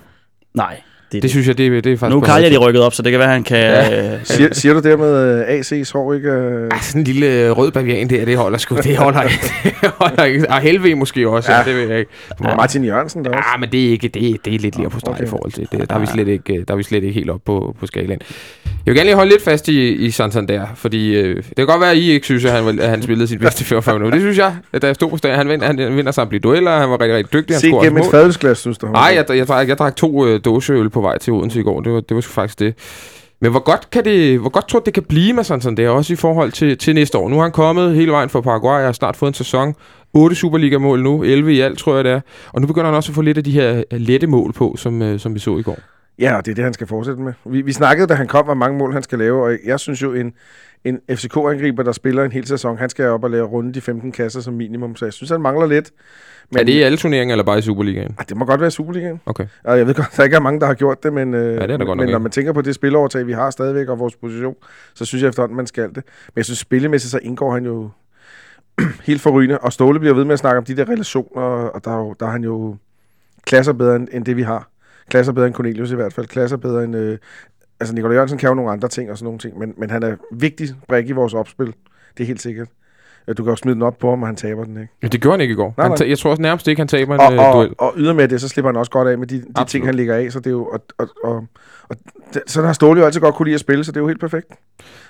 Nej, 0.53 0.83
det 1.11 1.21
Det 1.23 1.29
synes 1.29 1.47
jeg, 1.47 1.57
det, 1.57 1.67
er- 1.67 1.81
det 1.81 1.91
er 1.91 1.97
faktisk... 1.97 2.13
Nu 2.15 2.21
er 2.21 2.25
Karl, 2.25 2.39
høje 2.41 2.49
de 2.51 2.57
rykket 2.57 2.81
op, 2.83 2.93
så 2.93 3.01
det 3.03 3.11
kan 3.11 3.19
være, 3.19 3.29
han 3.29 3.43
kan... 3.43 3.57
Ja. 3.57 4.13
Øh, 4.13 4.19
Siger, 4.23 4.49
siger 4.53 4.73
du 4.73 4.79
dermed 4.79 5.39
uh, 5.41 5.59
AC's 5.59 5.91
hår, 5.93 6.13
ikke? 6.13 6.29
Ej, 6.29 6.79
sådan 6.81 7.01
en 7.01 7.05
lille 7.07 7.25
øh, 7.45 7.51
rød 7.51 7.71
bavian 7.71 8.09
der, 8.09 8.25
det 8.25 8.37
holder 8.37 8.57
sgu. 8.57 8.75
Det 8.75 8.97
holder 8.97 9.21
ikke. 9.21 9.39
Det 9.81 9.91
holder 9.95 10.23
ikke. 10.23 10.49
Og 10.49 10.59
helvede 10.59 10.95
måske 10.95 11.29
også, 11.29 11.51
ja. 11.51 11.57
Ja. 11.57 11.63
det 11.65 11.75
ved 11.75 11.87
jeg 11.89 11.99
ikke. 11.99 12.11
ja. 12.43 12.55
Martin 12.55 12.83
Jørgensen 12.85 13.25
der 13.25 13.29
også. 13.31 13.43
Ja, 13.53 13.57
men 13.59 13.69
det 13.71 13.85
er, 13.85 13.89
ikke, 13.91 14.07
det, 14.07 14.29
er, 14.29 14.33
det 14.45 14.55
er 14.55 14.59
lidt 14.59 14.77
lige 14.77 14.89
på 14.89 14.99
streg 14.99 15.13
okay. 15.13 15.23
I 15.23 15.27
forhold 15.27 15.51
til 15.51 15.67
det. 15.71 15.89
Der 15.89 15.95
er, 15.95 15.99
vi 15.99 16.05
slet 16.05 16.27
ikke, 16.27 16.53
øh, 16.57 16.63
der 16.67 16.73
er 16.73 16.77
vi 16.77 16.83
slet 16.83 17.03
ikke 17.03 17.13
helt 17.13 17.29
op 17.29 17.41
på, 17.45 17.75
på 17.79 17.87
skalaen. 17.87 18.19
Jeg 18.85 18.91
vil 18.91 18.95
gerne 18.95 19.05
lige 19.07 19.15
holde 19.15 19.29
lidt 19.31 19.43
fast 19.43 19.67
i, 19.67 19.91
i 19.93 20.11
Santander, 20.11 20.65
fordi 20.75 21.15
øh, 21.15 21.35
det 21.35 21.55
kan 21.57 21.65
godt 21.65 21.81
være, 21.81 21.91
at 21.91 21.97
I 21.97 22.11
ikke 22.11 22.25
synes, 22.25 22.45
at 22.45 22.51
han, 22.51 22.79
at 22.79 22.89
han 22.89 23.01
spillede 23.01 23.27
sin 23.27 23.39
bedste 23.39 23.63
45 23.63 23.95
minutter. 23.95 24.17
Det 24.17 24.23
synes 24.23 24.37
jeg, 24.37 24.53
at 24.73 24.81
da 24.81 24.87
jeg 24.87 24.95
stod 24.95 25.09
på 25.09 25.17
stadion. 25.17 25.37
Han, 25.37 25.49
vinder, 25.49 25.65
han 25.65 25.97
vinder 25.97 26.11
samtlige 26.11 26.39
dueller, 26.41 26.79
han 26.79 26.89
var 26.89 27.01
rigtig, 27.01 27.17
rigtig 27.17 27.33
dygtig. 27.33 27.55
Han 27.55 27.61
Se 27.61 27.67
scorede 27.67 27.85
gennem 27.85 28.03
et 28.03 28.11
fadelsglas, 28.11 28.57
synes 28.57 28.77
du? 28.77 28.85
Nej, 28.87 29.13
jeg, 29.15 29.37
jeg, 29.37 29.47
drak, 29.47 29.67
jeg 29.67 29.77
drak 29.77 29.95
to 29.95 30.27
øh, 30.27 30.39
dåseøl 30.45 30.89
på 30.89 31.00
vej 31.01 31.17
til 31.17 31.33
Odense 31.33 31.59
i 31.59 31.63
går. 31.63 31.81
Det 31.81 31.93
var, 31.93 31.99
det 31.99 32.15
var 32.15 32.21
sgu 32.21 32.31
faktisk 32.31 32.59
det. 32.59 32.75
Men 33.41 33.51
hvor 33.51 33.59
godt, 33.59 33.89
kan 33.89 34.05
det, 34.05 34.39
hvor 34.39 34.49
godt 34.49 34.67
tror 34.67 34.79
du, 34.79 34.85
det 34.85 34.93
kan 34.93 35.03
blive 35.03 35.33
med 35.33 35.43
sådan, 35.43 35.61
sådan 35.61 35.77
der, 35.77 35.89
også 35.89 36.13
i 36.13 36.15
forhold 36.15 36.51
til, 36.51 36.77
til 36.77 36.95
næste 36.95 37.17
år? 37.17 37.29
Nu 37.29 37.35
har 37.35 37.41
han 37.41 37.51
kommet 37.51 37.95
hele 37.95 38.11
vejen 38.11 38.29
fra 38.29 38.41
Paraguay, 38.41 38.79
og 38.79 38.85
har 38.85 38.91
snart 38.91 39.15
fået 39.15 39.29
en 39.29 39.33
sæson. 39.33 39.75
8 40.13 40.35
Superliga-mål 40.35 41.03
nu, 41.03 41.23
11 41.23 41.53
i 41.53 41.59
alt, 41.59 41.79
tror 41.79 41.95
jeg 41.95 42.03
det 42.03 42.11
er. 42.11 42.21
Og 42.53 42.61
nu 42.61 42.67
begynder 42.67 42.85
han 42.85 42.95
også 42.95 43.11
at 43.11 43.15
få 43.15 43.21
lidt 43.21 43.37
af 43.37 43.43
de 43.43 43.51
her 43.51 43.83
øh, 43.91 43.99
lette 43.99 44.27
mål 44.27 44.53
på, 44.53 44.75
som, 44.77 45.01
øh, 45.01 45.19
som 45.19 45.33
vi 45.33 45.39
så 45.39 45.57
i 45.57 45.61
går. 45.61 45.77
Ja, 46.21 46.37
og 46.37 46.45
det 46.45 46.51
er 46.51 46.55
det, 46.55 46.63
han 46.63 46.73
skal 46.73 46.87
fortsætte 46.87 47.21
med. 47.21 47.33
Vi, 47.45 47.61
vi 47.61 47.71
snakkede, 47.71 48.07
da 48.07 48.13
han 48.13 48.27
kom, 48.27 48.45
hvor 48.45 48.53
mange 48.53 48.77
mål 48.77 48.93
han 48.93 49.03
skal 49.03 49.19
lave, 49.19 49.43
og 49.43 49.57
jeg 49.65 49.79
synes 49.79 50.01
jo, 50.01 50.13
en, 50.13 50.33
en 50.83 50.99
FCK-angriber, 51.11 51.83
der 51.83 51.91
spiller 51.91 52.23
en 52.23 52.31
hel 52.31 52.47
sæson, 52.47 52.77
han 52.77 52.89
skal 52.89 53.05
op 53.05 53.23
og 53.23 53.29
lave 53.29 53.47
runde 53.47 53.73
de 53.73 53.81
15 53.81 54.11
kasser 54.11 54.41
som 54.41 54.53
minimum, 54.53 54.95
så 54.95 55.05
jeg 55.05 55.13
synes, 55.13 55.29
han 55.29 55.41
mangler 55.41 55.67
lidt. 55.67 55.91
Men, 56.51 56.59
er 56.59 56.63
det 56.63 56.71
i 56.71 56.81
alle 56.81 56.97
turneringer, 56.97 57.33
eller 57.33 57.43
bare 57.43 57.59
i 57.59 57.61
Superligaen? 57.61 58.15
Ah, 58.19 58.25
det 58.29 58.37
må 58.37 58.45
godt 58.45 58.61
være 58.61 58.71
Superligaen. 58.71 59.21
Okay. 59.25 59.47
Og 59.63 59.77
jeg 59.77 59.87
ved 59.87 59.93
godt, 59.93 60.07
der 60.17 60.23
ikke 60.23 60.35
er 60.35 60.39
mange, 60.39 60.59
der 60.59 60.65
har 60.65 60.73
gjort 60.73 61.03
det, 61.03 61.13
men, 61.13 61.33
øh, 61.33 61.61
der 61.61 61.77
godt 61.77 61.87
nok 61.87 61.97
men 61.97 62.09
når 62.09 62.19
man 62.19 62.31
tænker 62.31 62.53
på 62.53 62.61
det 62.61 62.75
spilovertag, 62.75 63.27
vi 63.27 63.33
har 63.33 63.49
stadigvæk, 63.49 63.87
og 63.87 63.99
vores 63.99 64.15
position, 64.15 64.55
så 64.93 65.05
synes 65.05 65.21
jeg 65.21 65.29
efterhånden, 65.29 65.57
man 65.57 65.67
skal 65.67 65.87
det. 65.87 65.95
Men 65.95 66.33
jeg 66.35 66.45
synes, 66.45 66.59
spillemæssigt, 66.59 67.11
så 67.11 67.19
indgår 67.23 67.53
han 67.53 67.65
jo 67.65 67.89
helt 69.07 69.21
forrygende, 69.21 69.57
og 69.57 69.73
Ståle 69.73 69.99
bliver 69.99 70.15
ved 70.15 70.25
med 70.25 70.33
at 70.33 70.39
snakke 70.39 70.57
om 70.57 70.63
de 70.63 70.77
der 70.77 70.89
relationer, 70.89 71.41
og 71.41 71.85
der 71.85 71.91
er, 71.91 72.13
der 72.13 72.25
er 72.25 72.31
han 72.31 72.43
jo 72.43 72.75
klasser 73.45 73.73
bedre 73.73 73.95
end, 73.95 74.07
end 74.11 74.25
det, 74.25 74.37
vi 74.37 74.41
har. 74.41 74.71
Klasser 75.09 75.33
bedre 75.33 75.47
end 75.47 75.55
Cornelius 75.55 75.91
i 75.91 75.95
hvert 75.95 76.13
fald. 76.13 76.27
Klasser 76.27 76.57
bedre 76.57 76.83
end... 76.83 76.95
Øh, 76.95 77.17
altså, 77.79 77.95
Nikolaj 77.95 78.15
Jørgensen 78.15 78.37
kan 78.39 78.49
jo 78.49 78.55
nogle 78.55 78.71
andre 78.71 78.87
ting 78.87 79.11
og 79.11 79.17
sådan 79.17 79.25
nogle 79.25 79.39
ting, 79.39 79.59
men, 79.59 79.73
men 79.77 79.89
han 79.89 80.03
er 80.03 80.15
vigtig 80.31 80.67
brik 80.87 81.09
i 81.09 81.11
vores 81.11 81.33
opspil. 81.33 81.73
Det 82.17 82.23
er 82.23 82.27
helt 82.27 82.41
sikkert. 82.41 82.67
Øh, 83.27 83.37
Du 83.37 83.43
kan 83.43 83.51
jo 83.51 83.55
smide 83.55 83.75
den 83.75 83.81
op 83.83 83.97
på 83.99 84.09
ham, 84.09 84.21
og 84.21 84.27
han 84.27 84.35
taber 84.35 84.63
den, 84.63 84.77
ikke? 84.77 84.93
Ja, 85.03 85.07
det 85.07 85.21
gjorde 85.21 85.33
han 85.33 85.41
ikke 85.41 85.51
i 85.51 85.55
går. 85.55 85.73
Nej, 85.77 85.87
Han 85.87 85.97
nej. 85.99 86.09
jeg 86.09 86.17
tror 86.17 86.29
også 86.29 86.41
nærmest 86.41 86.67
ikke, 86.67 86.79
han 86.79 86.87
taber 86.87 87.13
en 87.15 87.19
Og, 87.19 87.33
øh, 87.33 87.39
og, 87.39 87.53
duel. 87.53 87.73
og 87.77 87.93
ydermere 87.97 88.27
det, 88.27 88.41
så 88.41 88.47
slipper 88.47 88.69
han 88.69 88.77
også 88.77 88.91
godt 88.91 89.07
af 89.07 89.17
med 89.17 89.27
de, 89.27 89.35
de 89.37 89.43
Absolut. 89.49 89.67
ting, 89.67 89.85
han 89.85 89.95
ligger 89.95 90.15
af. 90.15 90.31
Så 90.31 90.39
det 90.39 90.47
er 90.47 90.51
jo... 90.51 90.65
Og, 90.65 90.79
og, 90.97 91.07
og, 91.23 91.45
og 91.89 91.95
det, 92.33 92.41
sådan 92.47 92.65
har 92.65 92.73
Ståle 92.73 92.99
jo 92.99 93.05
altid 93.05 93.21
godt 93.21 93.35
kunne 93.35 93.45
lide 93.45 93.53
at 93.53 93.59
spille, 93.59 93.83
så 93.83 93.91
det 93.91 93.97
er 93.97 94.01
jo 94.01 94.07
helt 94.07 94.19
perfekt. 94.19 94.47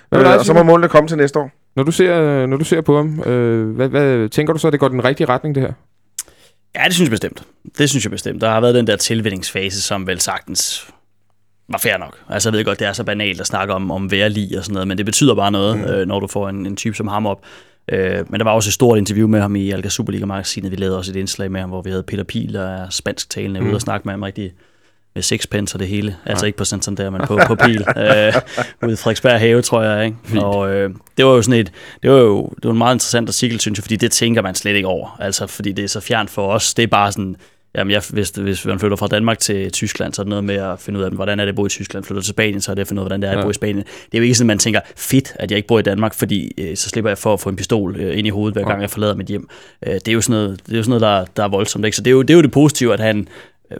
Hvad 0.08 0.18
med 0.18 0.28
Øh, 0.32 0.38
og 0.38 0.44
så 0.44 0.54
må 0.54 0.62
målene 0.62 0.88
komme 0.88 1.08
til 1.08 1.16
næste 1.16 1.38
år. 1.38 1.50
Når 1.76 1.82
du 1.82 1.90
ser, 1.92 2.46
når 2.46 2.56
du 2.56 2.64
ser 2.64 2.80
på 2.80 2.96
ham, 2.96 3.20
øh, 3.26 3.70
hvad, 3.70 3.88
hvad, 3.88 4.28
tænker 4.28 4.52
du 4.52 4.58
så, 4.58 4.66
at 4.66 4.72
det 4.72 4.80
går 4.80 4.88
den 4.88 5.04
rigtige 5.04 5.28
retning, 5.28 5.54
det 5.54 5.62
her? 5.62 5.72
Ja, 6.74 6.84
det 6.84 6.94
synes 6.94 7.06
jeg 7.06 7.10
bestemt. 7.10 7.42
Det 7.78 7.90
synes 7.90 8.04
jeg 8.04 8.10
bestemt. 8.10 8.40
Der 8.40 8.50
har 8.50 8.60
været 8.60 8.74
den 8.74 8.86
der 8.86 8.96
tilvændingsfase, 8.96 9.82
som 9.82 10.06
vel 10.06 10.20
sagtens 10.20 10.86
var 11.68 11.78
fair 11.78 11.98
nok. 11.98 12.18
Altså 12.28 12.48
jeg 12.48 12.58
ved 12.58 12.64
godt, 12.64 12.78
det 12.78 12.86
er 12.86 12.92
så 12.92 13.04
banalt 13.04 13.40
at 13.40 13.46
snakke 13.46 13.74
om, 13.74 13.90
om 13.90 14.10
værlig 14.10 14.58
og 14.58 14.64
sådan 14.64 14.74
noget, 14.74 14.88
men 14.88 14.98
det 14.98 15.06
betyder 15.06 15.34
bare 15.34 15.50
noget, 15.50 15.78
mm. 15.78 15.84
øh, 15.84 16.06
når 16.06 16.20
du 16.20 16.26
får 16.26 16.48
en, 16.48 16.66
en 16.66 16.76
type 16.76 16.96
som 16.96 17.08
ham 17.08 17.26
op. 17.26 17.44
Øh, 17.88 18.30
men 18.30 18.40
der 18.40 18.44
var 18.44 18.52
også 18.52 18.68
et 18.68 18.74
stort 18.74 18.98
interview 18.98 19.28
med 19.28 19.40
ham 19.40 19.56
i 19.56 19.70
Alga 19.70 19.88
Superliga-magasinet. 19.88 20.70
Vi 20.70 20.76
lavede 20.76 20.98
også 20.98 21.12
et 21.12 21.16
indslag 21.16 21.50
med 21.50 21.60
ham, 21.60 21.70
hvor 21.70 21.82
vi 21.82 21.90
havde 21.90 22.02
Peter 22.02 22.24
Pil, 22.24 22.54
der 22.54 22.68
er 22.68 22.90
spansk 22.90 23.30
talende, 23.30 23.60
mm. 23.60 23.66
ude 23.66 23.74
og 23.74 23.80
snakke 23.80 24.04
med 24.04 24.12
ham 24.12 24.22
rigtig 24.22 24.52
med 25.14 25.22
sixpence 25.22 25.74
og 25.76 25.78
det 25.80 25.88
hele. 25.88 26.16
Altså 26.26 26.46
ikke 26.46 26.58
på 26.58 26.64
Santander, 26.64 27.10
men 27.10 27.20
på, 27.26 27.38
på 27.46 27.54
pil. 27.54 27.84
øh, 27.96 28.32
ude 28.82 28.92
i 28.92 28.96
Frederiksberg 28.96 29.38
Have, 29.40 29.62
tror 29.62 29.82
jeg. 29.82 30.04
Ikke? 30.04 30.16
Fint. 30.24 30.42
Og 30.42 30.74
øh, 30.74 30.90
det 31.16 31.24
var 31.26 31.32
jo 31.32 31.42
sådan 31.42 31.60
et, 31.60 31.72
det 32.02 32.10
var 32.10 32.18
jo 32.18 32.48
det 32.56 32.64
var 32.64 32.70
en 32.70 32.78
meget 32.78 32.94
interessant 32.94 33.28
artikel, 33.28 33.60
synes 33.60 33.78
jeg, 33.78 33.82
fordi 33.82 33.96
det 33.96 34.12
tænker 34.12 34.42
man 34.42 34.54
slet 34.54 34.74
ikke 34.76 34.88
over. 34.88 35.16
Altså, 35.20 35.46
fordi 35.46 35.72
det 35.72 35.84
er 35.84 35.88
så 35.88 36.00
fjernt 36.00 36.30
for 36.30 36.48
os. 36.52 36.74
Det 36.74 36.82
er 36.82 36.86
bare 36.86 37.12
sådan, 37.12 37.36
Jamen, 37.74 37.90
jeg, 37.90 38.02
hvis, 38.10 38.30
hvis 38.30 38.66
man 38.66 38.78
flytter 38.78 38.96
fra 38.96 39.06
Danmark 39.06 39.38
til 39.38 39.72
Tyskland, 39.72 40.14
så 40.14 40.22
er 40.22 40.24
det 40.24 40.28
noget 40.28 40.44
med 40.44 40.54
at 40.54 40.80
finde 40.80 40.98
ud 40.98 41.04
af, 41.04 41.10
hvordan 41.10 41.40
er 41.40 41.44
det 41.44 41.48
at 41.48 41.56
bo 41.56 41.66
i 41.66 41.68
Tyskland. 41.68 42.04
Flytter 42.04 42.22
til 42.22 42.30
Spanien, 42.30 42.60
så 42.60 42.70
er 42.70 42.74
det 42.74 42.82
at 42.82 42.88
finde 42.88 43.00
ud 43.00 43.04
af, 43.04 43.08
hvordan 43.08 43.22
det 43.22 43.28
er 43.28 43.32
at 43.32 43.38
Ja. 43.38 43.42
bo 43.44 43.50
i 43.50 43.54
Spanien. 43.54 43.76
Det 43.84 44.14
er 44.14 44.18
jo 44.18 44.22
ikke 44.22 44.34
sådan, 44.34 44.46
at 44.50 44.54
man 44.54 44.58
tænker, 44.58 44.80
fedt, 44.96 45.32
at 45.34 45.50
jeg 45.50 45.56
ikke 45.56 45.66
bor 45.68 45.78
i 45.78 45.82
Danmark, 45.82 46.14
fordi 46.14 46.52
øh, 46.58 46.76
så 46.76 46.88
slipper 46.88 47.10
jeg 47.10 47.18
for 47.18 47.32
at 47.32 47.40
få 47.40 47.48
en 47.48 47.56
pistol 47.56 47.96
øh, 48.00 48.18
ind 48.18 48.26
i 48.26 48.30
hovedet, 48.30 48.54
hver 48.54 48.62
Ja. 48.62 48.68
gang 48.68 48.82
jeg 48.82 48.90
forlader 48.90 49.14
mit 49.14 49.26
hjem. 49.26 49.48
Øh, 49.86 49.94
det 49.94 50.08
er 50.08 50.12
jo 50.12 50.20
sådan 50.20 50.42
noget, 50.42 50.60
det 50.66 50.72
er 50.72 50.76
jo 50.76 50.82
sådan 50.82 51.00
noget 51.00 51.26
der, 51.26 51.32
der 51.36 51.44
er 51.44 51.48
voldsomt. 51.48 51.84
Ikke? 51.84 51.96
Så 51.96 52.02
det 52.02 52.10
er, 52.10 52.12
jo, 52.12 52.22
det 52.22 52.30
er 52.30 52.34
jo 52.34 52.42
det 52.42 52.50
positive, 52.50 52.92
at 52.92 53.00
han, 53.00 53.28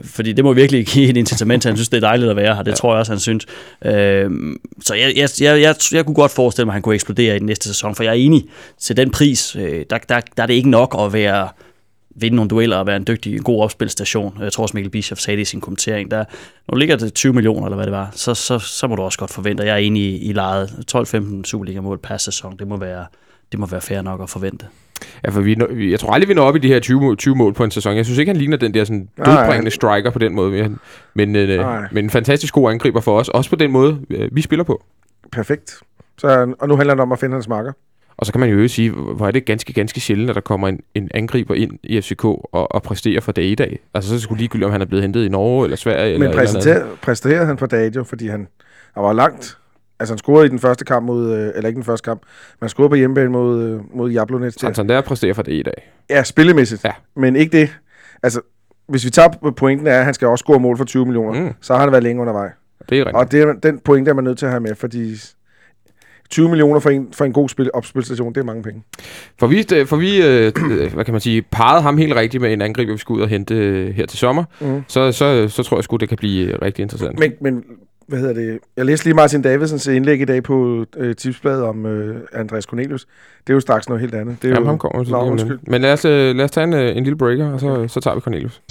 fordi 0.01 0.33
det 0.33 0.43
må 0.43 0.53
virkelig 0.53 0.85
give 0.93 1.09
et 1.09 1.17
incitament 1.17 1.61
til, 1.61 1.69
at 1.69 1.71
han 1.71 1.77
synes, 1.77 1.89
det 1.89 1.97
er 1.97 2.07
dejligt 2.07 2.29
at 2.29 2.35
være 2.35 2.55
her. 2.55 2.63
Det 2.63 2.71
ja. 2.71 2.75
tror 2.75 2.93
jeg 2.93 2.99
også, 2.99 3.11
han 3.11 3.19
synes. 3.19 3.45
Øh, 3.85 4.31
så 4.81 4.93
jeg, 4.93 5.13
jeg, 5.15 5.29
jeg, 5.41 5.61
jeg, 5.61 5.75
jeg 5.91 6.05
kunne 6.05 6.15
godt 6.15 6.31
forestille 6.31 6.65
mig, 6.65 6.71
at 6.71 6.75
han 6.75 6.81
kunne 6.81 6.95
eksplodere 6.95 7.35
i 7.35 7.39
den 7.39 7.45
næste 7.45 7.67
sæson, 7.67 7.95
for 7.95 8.03
jeg 8.03 8.09
er 8.09 8.13
enig 8.13 8.45
til 8.79 8.97
den 8.97 9.11
pris. 9.11 9.55
Øh, 9.55 9.85
der, 9.89 9.97
der, 9.97 10.21
der 10.37 10.43
er 10.43 10.47
det 10.47 10.53
ikke 10.53 10.69
nok 10.69 10.95
at 10.99 11.13
være 11.13 11.49
vinde 12.15 12.35
nogle 12.35 12.49
dueller 12.49 12.77
og 12.77 12.87
være 12.87 12.97
en 12.97 13.07
dygtig, 13.07 13.33
en 13.35 13.43
god 13.43 13.63
opspilstation. 13.63 14.37
Jeg 14.41 14.51
tror 14.51 14.61
også, 14.61 14.77
Mikkel 14.77 14.91
Bischoff 14.91 15.21
sagde 15.21 15.37
det 15.37 15.41
i 15.41 15.45
sin 15.45 15.61
kommentering. 15.61 16.11
Der, 16.11 16.17
når 16.67 16.73
du 16.73 16.77
ligger 16.77 16.95
til 16.95 17.11
20 17.11 17.33
millioner, 17.33 17.65
eller 17.65 17.75
hvad 17.75 17.85
det 17.85 17.93
var, 17.93 18.09
så, 18.15 18.33
så, 18.33 18.59
så 18.59 18.87
må 18.87 18.95
du 18.95 19.01
også 19.01 19.19
godt 19.19 19.31
forvente, 19.31 19.63
jeg 19.63 19.73
er 19.73 19.77
enig 19.77 20.03
i, 20.03 20.17
i 20.17 20.33
lejet 20.33 20.69
12-15 20.95 21.43
Superliga-mål 21.43 21.97
per 21.97 22.17
sæson. 22.17 22.57
Det 22.57 22.67
må 22.67 22.77
være, 22.77 23.05
det 23.51 23.59
må 23.59 23.65
være 23.65 23.81
fair 23.81 24.01
nok 24.01 24.21
at 24.23 24.29
forvente. 24.29 24.65
Ja, 25.25 25.29
for 25.29 25.41
vi, 25.41 25.55
når- 25.55 25.89
jeg 25.89 25.99
tror 25.99 26.13
aldrig, 26.13 26.29
vi 26.29 26.33
når 26.33 26.43
op 26.43 26.55
i 26.55 26.59
de 26.59 26.67
her 26.67 26.79
20, 26.79 27.01
mål- 27.01 27.17
20 27.17 27.35
mål 27.35 27.53
på 27.53 27.63
en 27.63 27.71
sæson. 27.71 27.95
Jeg 27.95 28.05
synes 28.05 28.19
ikke, 28.19 28.29
han 28.29 28.37
ligner 28.37 28.57
den 28.57 28.73
der 28.73 28.83
sådan 28.83 29.09
dødbringende 29.25 29.71
striker 29.71 30.09
på 30.09 30.19
den 30.19 30.35
måde. 30.35 30.51
Men, 30.51 30.79
men, 31.13 31.35
øh, 31.35 31.65
men 31.91 32.03
en 32.05 32.09
fantastisk 32.09 32.53
god 32.53 32.71
angriber 32.71 33.01
for 33.01 33.19
os. 33.19 33.29
Også 33.29 33.49
på 33.49 33.55
den 33.55 33.71
måde, 33.71 33.99
øh, 34.09 34.29
vi 34.31 34.41
spiller 34.41 34.63
på. 34.63 34.83
Perfekt. 35.31 35.73
Så, 36.17 36.55
og 36.59 36.67
nu 36.67 36.75
handler 36.75 36.93
det 36.93 37.01
om 37.01 37.11
at 37.11 37.19
finde 37.19 37.33
hans 37.33 37.47
marker. 37.47 37.71
Og 38.17 38.25
så 38.25 38.31
kan 38.31 38.39
man 38.39 38.49
jo 38.49 38.67
sige, 38.67 38.91
hvor 38.91 39.27
er 39.27 39.31
det 39.31 39.45
ganske, 39.45 39.73
ganske 39.73 39.99
sjældent, 39.99 40.29
at 40.29 40.35
der 40.35 40.41
kommer 40.41 40.67
en, 40.67 40.79
en 40.95 41.09
angriber 41.13 41.53
ind 41.55 41.71
i 41.83 42.01
FCK 42.01 42.25
og, 42.25 42.71
og 42.71 42.83
præsterer 42.83 43.21
for 43.21 43.31
dag 43.31 43.45
i 43.45 43.55
dag. 43.55 43.79
Altså 43.93 44.09
så 44.09 44.19
sgu 44.19 44.35
ligegyldigt, 44.35 44.65
om 44.65 44.71
han 44.71 44.81
er 44.81 44.85
blevet 44.85 45.01
hentet 45.03 45.25
i 45.25 45.29
Norge 45.29 45.63
eller 45.65 45.77
Sverige. 45.77 46.13
eller 46.13 46.19
Men 46.29 46.37
et 46.39 46.41
eller 46.47 46.75
andet. 46.81 46.99
præsterede 47.01 47.45
han 47.45 47.57
for 47.57 47.65
Dadio, 47.65 48.03
fordi 48.03 48.27
han, 48.27 48.47
han 48.93 49.03
var 49.03 49.13
langt. 49.13 49.57
Altså 50.03 50.13
han 50.13 50.17
scorede 50.17 50.45
i 50.45 50.49
den 50.49 50.59
første 50.59 50.85
kamp 50.85 51.05
mod, 51.05 51.31
øh, 51.33 51.51
eller 51.55 51.67
ikke 51.67 51.75
den 51.77 51.83
første 51.83 52.05
kamp, 52.05 52.21
men 52.21 52.65
han 52.65 52.69
scorede 52.69 52.89
på 52.89 52.95
hjemmebane 52.95 53.29
mod, 53.29 53.63
øh, 53.63 53.79
mod 53.97 54.11
Jablonec. 54.11 54.53
der. 54.53 54.59
Santander 54.59 55.01
præsterer 55.01 55.33
for 55.33 55.41
dag 55.43 55.53
i 55.55 55.63
dag. 55.63 55.91
Ja, 56.09 56.23
spillemæssigt. 56.23 56.83
Ja. 56.83 56.91
Men 57.15 57.35
ikke 57.35 57.57
det. 57.59 57.69
Altså, 58.23 58.41
hvis 58.87 59.05
vi 59.05 59.09
tager 59.09 59.53
pointen 59.57 59.87
er, 59.87 59.99
at 59.99 60.05
han 60.05 60.13
skal 60.13 60.27
også 60.27 60.43
score 60.43 60.59
mål 60.59 60.77
for 60.77 60.85
20 60.85 61.05
millioner, 61.05 61.41
Mm. 61.41 61.53
så 61.61 61.73
har 61.73 61.79
han 61.81 61.91
været 61.91 62.03
længe 62.03 62.21
undervej. 62.21 62.49
Det 62.89 62.99
er 62.99 63.05
rigtigt. 63.05 63.15
Og 63.17 63.31
det, 63.31 63.41
er- 63.41 63.53
den 63.53 63.79
pointe 63.79 64.09
er 64.09 64.15
man 64.15 64.23
nødt 64.23 64.37
til 64.37 64.45
at 64.45 64.51
have 64.51 64.61
med, 64.61 64.75
fordi 64.75 65.15
20 66.29 66.49
millioner 66.49 66.79
for 66.79 66.89
en, 66.89 67.07
for 67.13 67.25
en 67.25 67.33
god 67.33 67.49
spil, 67.49 67.69
opspilstation, 67.73 68.33
det 68.33 68.41
er 68.41 68.45
mange 68.45 68.63
penge. 68.63 68.83
For 69.39 69.47
vi, 69.47 69.65
øh, 69.75 69.87
for 69.87 69.95
vi 69.97 70.17
øh, 70.21 70.53
hvad 70.93 71.05
kan 71.05 71.11
man 71.13 71.21
sige, 71.21 71.41
parrede 71.41 71.81
ham 71.81 71.97
helt 71.97 72.15
rigtigt 72.15 72.41
med 72.41 72.53
en 72.53 72.61
angriber, 72.61 72.91
vi 72.93 72.97
skal 72.97 73.13
ud 73.13 73.21
og 73.21 73.27
hente 73.27 73.55
her 73.95 74.05
til 74.05 74.19
sommer, 74.19 74.43
Mm. 74.61 74.83
så, 74.87 75.11
så, 75.11 75.47
så 75.47 75.63
tror 75.63 75.77
jeg 75.77 75.83
sgu, 75.83 75.95
det 75.97 76.09
kan 76.09 76.17
blive 76.17 76.55
rigtig 76.61 76.81
interessant. 76.83 77.19
Men, 77.19 77.31
men 77.41 77.63
hvad 78.07 78.19
hedder 78.19 78.33
det? 78.33 78.59
Jeg 78.77 78.85
læste 78.85 79.05
lige 79.05 79.15
Martin 79.15 79.41
Davidsens 79.41 79.87
indlæg 79.87 80.21
i 80.21 80.25
dag 80.25 80.43
på 80.43 80.85
øh, 80.97 81.15
tipsbladet 81.15 81.63
om 81.63 81.85
øh, 81.85 82.21
Andreas 82.33 82.63
Cornelius. 82.63 83.05
Det 83.47 83.49
er 83.49 83.53
jo 83.53 83.59
straks 83.59 83.89
noget 83.89 84.01
helt 84.01 84.15
andet. 84.15 84.41
Det 84.41 84.47
er 84.47 84.53
Jamen, 84.53 84.63
jo, 84.63 84.69
ham 84.69 84.77
kommer 84.77 85.03
til 85.03 85.13
undskyld. 85.13 85.59
Men 85.67 85.81
lad 85.81 85.93
os, 85.93 86.05
øh, 86.05 86.35
lad 86.35 86.45
os 86.45 86.51
tage 86.51 86.63
en, 86.63 86.73
øh, 86.73 86.97
en 86.97 87.03
lille 87.03 87.17
breaker, 87.17 87.53
og 87.53 87.59
så, 87.59 87.87
så 87.87 87.99
tager 87.99 88.15
vi 88.15 88.21
Cornelius. 88.21 88.61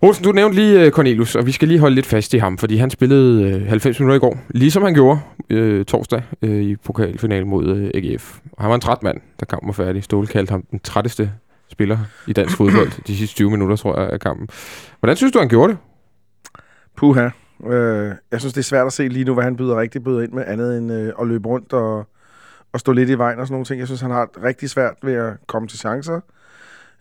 Olsen, 0.00 0.24
du 0.24 0.32
nævnte 0.32 0.56
lige 0.56 0.84
øh, 0.84 0.90
Cornelius, 0.90 1.34
og 1.34 1.46
vi 1.46 1.52
skal 1.52 1.68
lige 1.68 1.80
holde 1.80 1.94
lidt 1.94 2.06
fast 2.06 2.34
i 2.34 2.38
ham, 2.38 2.58
fordi 2.58 2.76
han 2.76 2.90
spillede 2.90 3.42
øh, 3.42 3.66
90 3.66 4.00
minutter 4.00 4.16
i 4.16 4.18
går, 4.18 4.38
ligesom 4.50 4.82
han 4.82 4.94
gjorde 4.94 5.20
øh, 5.50 5.84
torsdag 5.84 6.22
øh, 6.42 6.62
i 6.62 6.76
pokalfinalen 6.76 7.48
mod 7.48 7.66
øh, 7.76 7.90
AGF. 7.94 8.38
Han 8.58 8.68
var 8.68 8.74
en 8.74 8.80
træt 8.80 9.02
mand, 9.02 9.20
da 9.40 9.44
kampen 9.44 9.66
var 9.66 9.72
færdig. 9.72 10.04
Ståle 10.04 10.26
kaldte 10.26 10.50
ham 10.50 10.64
den 10.70 10.80
trætteste 10.80 11.30
spiller 11.72 11.98
i 12.26 12.32
dansk 12.32 12.56
fodbold 12.56 13.04
de 13.06 13.16
sidste 13.16 13.36
20 13.36 13.50
minutter, 13.50 13.76
tror 13.76 14.00
jeg, 14.00 14.10
af 14.10 14.20
kampen. 14.20 14.48
Hvordan 15.00 15.16
synes 15.16 15.32
du, 15.32 15.38
han 15.38 15.48
gjorde 15.48 15.72
det? 15.72 15.78
Puha. 16.96 17.28
Øh, 17.66 18.12
jeg 18.32 18.40
synes, 18.40 18.52
det 18.52 18.60
er 18.60 18.64
svært 18.64 18.86
at 18.86 18.92
se 18.92 19.08
lige 19.08 19.24
nu, 19.24 19.34
hvad 19.34 19.44
han 19.44 19.56
byder 19.56 19.80
rigtig 19.80 20.04
byder 20.04 20.22
ind 20.22 20.32
med, 20.32 20.44
andet 20.46 20.78
end 20.78 20.92
øh, 20.92 21.12
at 21.20 21.26
løbe 21.26 21.48
rundt 21.48 21.72
og, 21.72 22.06
og 22.72 22.80
stå 22.80 22.92
lidt 22.92 23.10
i 23.10 23.18
vejen 23.18 23.38
og 23.40 23.46
sådan 23.46 23.54
nogle 23.54 23.64
ting. 23.64 23.78
Jeg 23.78 23.86
synes, 23.88 24.00
han 24.00 24.10
har 24.10 24.28
rigtig 24.44 24.70
svært 24.70 24.94
ved 25.02 25.14
at 25.14 25.32
komme 25.46 25.68
til 25.68 25.78
chancer. 25.78 26.20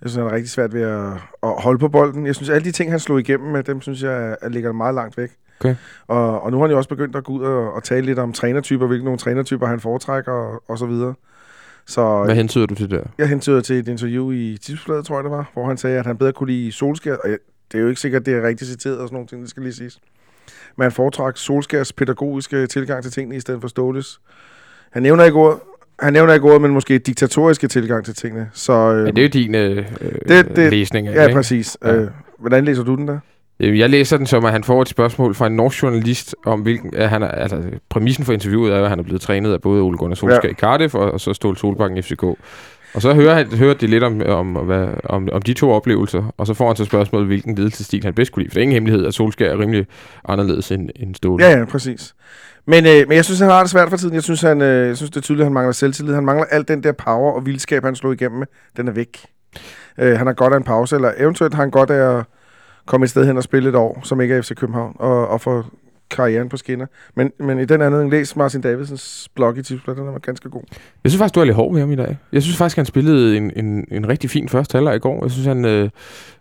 Jeg 0.01 0.09
synes, 0.09 0.15
han 0.15 0.23
har 0.23 0.35
rigtig 0.35 0.49
svært 0.49 0.73
ved 0.73 0.81
at, 0.81 1.13
at 1.43 1.61
holde 1.61 1.79
på 1.79 1.87
bolden. 1.87 2.25
Jeg 2.25 2.35
synes, 2.35 2.49
alle 2.49 2.65
de 2.65 2.71
ting, 2.71 2.91
han 2.91 2.99
slog 2.99 3.19
igennem 3.19 3.51
med, 3.51 3.63
dem 3.63 3.81
synes 3.81 4.03
jeg 4.03 4.35
er, 4.41 4.49
ligger 4.49 4.71
meget 4.71 4.95
langt 4.95 5.17
væk. 5.17 5.31
Okay. 5.59 5.75
Og, 6.07 6.41
og 6.41 6.51
nu 6.51 6.57
har 6.57 6.63
han 6.65 6.71
jo 6.71 6.77
også 6.77 6.89
begyndt 6.89 7.15
at 7.15 7.23
gå 7.23 7.33
ud 7.33 7.43
og, 7.43 7.73
og 7.73 7.83
tale 7.83 8.05
lidt 8.05 8.19
om 8.19 8.33
trænertyper, 8.33 8.87
hvilke 8.87 9.05
nogle 9.05 9.17
trænertyper 9.19 9.67
han 9.67 9.79
foretrækker 9.79 10.31
og, 10.31 10.63
og 10.67 10.77
så 10.77 10.85
videre. 10.85 11.13
Så 11.85 12.23
Hvad 12.23 12.35
hentyder 12.35 12.65
du 12.65 12.75
til 12.75 12.91
der? 12.91 13.01
jeg 13.17 13.27
hentyder 13.27 13.61
til 13.61 13.75
et 13.75 13.87
interview 13.87 14.31
i 14.31 14.57
Tipsbladet, 14.61 15.05
tror 15.05 15.17
jeg 15.17 15.23
det 15.23 15.31
var, 15.31 15.49
hvor 15.53 15.67
han 15.67 15.77
sagde, 15.77 15.99
at 15.99 16.05
han 16.05 16.17
bedre 16.17 16.31
kunne 16.31 16.51
lide 16.51 16.71
Solskær. 16.71 17.15
Og 17.15 17.29
jeg, 17.29 17.37
det 17.71 17.77
er 17.77 17.81
jo 17.81 17.87
ikke 17.87 18.01
sikkert, 18.01 18.25
det 18.25 18.33
er 18.33 18.47
rigtigt 18.47 18.69
citeret 18.69 18.97
og 18.97 19.07
sådan 19.07 19.15
nogle 19.15 19.27
ting, 19.27 19.41
det 19.41 19.49
skal 19.49 19.63
lige 19.63 19.73
siges. 19.73 19.99
Men 20.77 20.83
han 20.83 20.91
foretrak 20.91 21.37
Solskærs 21.37 21.93
pædagogiske 21.93 22.67
tilgang 22.67 23.03
til 23.03 23.11
tingene 23.11 23.35
i 23.35 23.39
stedet 23.39 23.61
for 23.61 23.67
Ståles. 23.67 24.19
Han 24.91 25.03
nævner 25.03 25.23
ikke 25.23 25.37
ordet, 25.37 25.59
han 25.99 26.13
nævner 26.13 26.33
ikke 26.33 26.45
ordet, 26.47 26.61
men 26.61 26.71
måske 26.71 26.97
diktatoriske 26.97 27.67
tilgang 27.67 28.05
til 28.05 28.15
tingene. 28.15 28.49
Så, 28.53 28.73
øh, 28.73 29.03
Men 29.03 29.15
det 29.15 29.21
er 29.21 29.25
jo 29.25 29.29
din 29.29 29.55
øh, 29.55 29.75
Det- 29.75 29.85
det, 30.27 30.55
det- 30.55 30.71
læsning 30.71 31.07
af 31.07 31.13
ja, 31.15 31.23
ikke? 31.23 31.33
præcis. 31.35 31.77
Ja. 31.83 31.93
Øh, 31.95 32.07
hvordan 32.39 32.65
læser 32.65 32.83
du 32.83 32.95
den 32.95 33.07
der? 33.07 33.19
Jamen, 33.59 33.79
Jeg 33.79 33.89
læser 33.89 34.17
den 34.17 34.25
som, 34.25 34.45
at 34.45 34.51
han 34.51 34.63
får 34.63 34.81
et 34.81 34.87
spørgsmål 34.87 35.35
fra 35.35 35.47
en 35.47 35.55
norsk 35.55 35.83
journalist 35.83 36.35
om, 36.45 36.59
hvilken... 36.61 36.93
At 36.95 37.09
han 37.09 37.23
er, 37.23 37.27
altså, 37.27 37.61
præmissen 37.89 38.25
for 38.25 38.33
interviewet 38.33 38.73
er, 38.73 38.83
at 38.83 38.89
han 38.89 38.99
er 38.99 39.03
blevet 39.03 39.21
trænet 39.21 39.53
af 39.53 39.61
både 39.61 39.81
Ole 39.81 39.97
Gunnar 39.97 40.15
Solskjaer 40.15 40.39
ja. 40.43 40.47
Ja. 40.47 40.51
i 40.51 40.55
Cardiff 40.55 40.95
og, 40.95 41.11
og 41.11 41.19
så 41.21 41.33
Ståle 41.33 41.57
Solbakken 41.57 41.97
i 41.97 42.01
FCK. 42.01 42.23
Og 42.93 43.01
så 43.01 43.13
hører, 43.13 43.33
han, 43.33 43.47
hører 43.51 43.73
de 43.73 43.87
lidt 43.87 44.03
om, 44.03 44.21
om, 44.27 44.51
hvad, 44.51 44.87
om, 45.03 45.29
om 45.31 45.41
de 45.41 45.53
to 45.53 45.71
oplevelser, 45.71 46.33
og 46.37 46.47
så 46.47 46.53
får 46.53 46.67
han 46.67 46.75
så 46.75 46.85
spørgsmålet, 46.85 47.27
hvilken 47.27 47.55
ledelsesstil 47.55 48.03
han 48.03 48.13
bedst 48.13 48.31
kunne 48.31 48.43
lide. 48.43 48.51
For 48.51 48.53
det 48.53 48.59
er 48.59 48.63
ingen 48.63 48.73
hemmelighed, 48.73 49.05
at 49.05 49.13
Solskjaer 49.13 49.51
er 49.51 49.59
rimelig 49.59 49.85
anderledes 50.25 50.71
end, 50.71 50.89
end 50.95 51.15
Ståle. 51.15 51.45
Ja, 51.45 51.57
ja, 51.57 51.65
præcis. 51.65 52.15
Men, 52.65 52.85
øh, 52.85 53.07
men 53.07 53.15
jeg 53.15 53.25
synes, 53.25 53.39
han 53.39 53.49
har 53.49 53.61
det 53.61 53.69
svært 53.69 53.89
for 53.89 53.97
tiden. 53.97 54.13
Jeg 54.13 54.23
synes, 54.23 54.41
han, 54.41 54.61
øh, 54.61 54.87
jeg 54.87 54.97
synes 54.97 55.09
det 55.09 55.17
er 55.17 55.21
tydeligt, 55.21 55.41
at 55.41 55.45
han 55.45 55.53
mangler 55.53 55.71
selvtillid. 55.71 56.13
Han 56.13 56.25
mangler 56.25 56.45
alt 56.45 56.67
den 56.67 56.83
der 56.83 56.91
power 56.91 57.31
og 57.31 57.45
vildskab, 57.45 57.83
han 57.83 57.95
slog 57.95 58.13
igennem 58.13 58.39
med. 58.39 58.47
Den 58.77 58.87
er 58.87 58.91
væk. 58.91 59.25
Øh, 59.99 60.17
han 60.17 60.27
har 60.27 60.33
godt 60.33 60.53
af 60.53 60.57
en 60.57 60.63
pause, 60.63 60.95
eller 60.95 61.11
eventuelt 61.17 61.53
har 61.53 61.63
han 61.63 61.71
godt 61.71 61.89
af 61.89 62.17
at 62.17 62.25
komme 62.85 63.03
et 63.03 63.09
sted 63.09 63.25
hen 63.25 63.37
og 63.37 63.43
spille 63.43 63.69
et 63.69 63.75
år, 63.75 64.01
som 64.03 64.21
ikke 64.21 64.35
er 64.35 64.41
FC 64.41 64.55
København, 64.55 64.95
og, 64.99 65.27
og 65.27 65.41
få 65.41 65.65
karrieren 66.09 66.49
på 66.49 66.57
skinner. 66.57 66.85
Men, 67.15 67.31
men 67.39 67.59
i 67.59 67.65
den 67.65 67.81
anden, 67.81 68.09
læs 68.09 68.35
Martin 68.35 68.61
Davidsens 68.61 69.29
blog 69.35 69.57
i 69.57 69.63
Tipsbladet, 69.63 69.97
den 69.97 70.07
var 70.07 70.19
ganske 70.19 70.49
god. 70.49 70.61
Jeg 71.03 71.11
synes 71.11 71.17
faktisk, 71.17 71.35
du 71.35 71.39
er 71.39 71.45
lidt 71.45 71.55
hård 71.55 71.73
med 71.73 71.81
ham 71.81 71.91
i 71.91 71.95
dag. 71.95 72.17
Jeg 72.31 72.43
synes 72.43 72.57
faktisk, 72.57 72.77
han 72.77 72.85
spillede 72.85 73.37
en, 73.37 73.51
en, 73.55 73.85
en 73.91 74.09
rigtig 74.09 74.29
fin 74.29 74.49
første 74.49 74.75
halvleg 74.75 74.95
i 74.95 74.99
går. 74.99 75.23
Jeg 75.23 75.31
synes, 75.31 75.47
han 75.47 75.65
øh, 75.65 75.89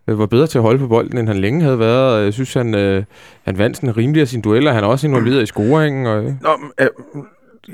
øh, 0.09 0.18
var 0.18 0.26
bedre 0.26 0.46
til 0.46 0.59
at 0.59 0.62
holde 0.62 0.79
på 0.79 0.88
bolden, 0.88 1.18
end 1.18 1.29
han 1.29 1.37
længe 1.37 1.62
havde 1.62 1.79
været. 1.79 2.24
Jeg 2.24 2.33
synes, 2.33 2.55
han, 2.55 2.74
øh, 2.74 3.05
han 3.42 3.59
vandt 3.59 3.76
sådan 3.76 3.96
rimelig 3.96 4.20
af 4.20 4.29
sine 4.29 4.42
dueller. 4.42 4.72
Han 4.72 4.85
er 4.85 4.88
også 4.88 5.07
involveret 5.07 5.42
i 5.42 5.46
scoringen. 5.46 6.07
Og, 6.07 6.22
Nå, 6.22 6.57
men, 6.57 6.70
øh, 6.81 6.88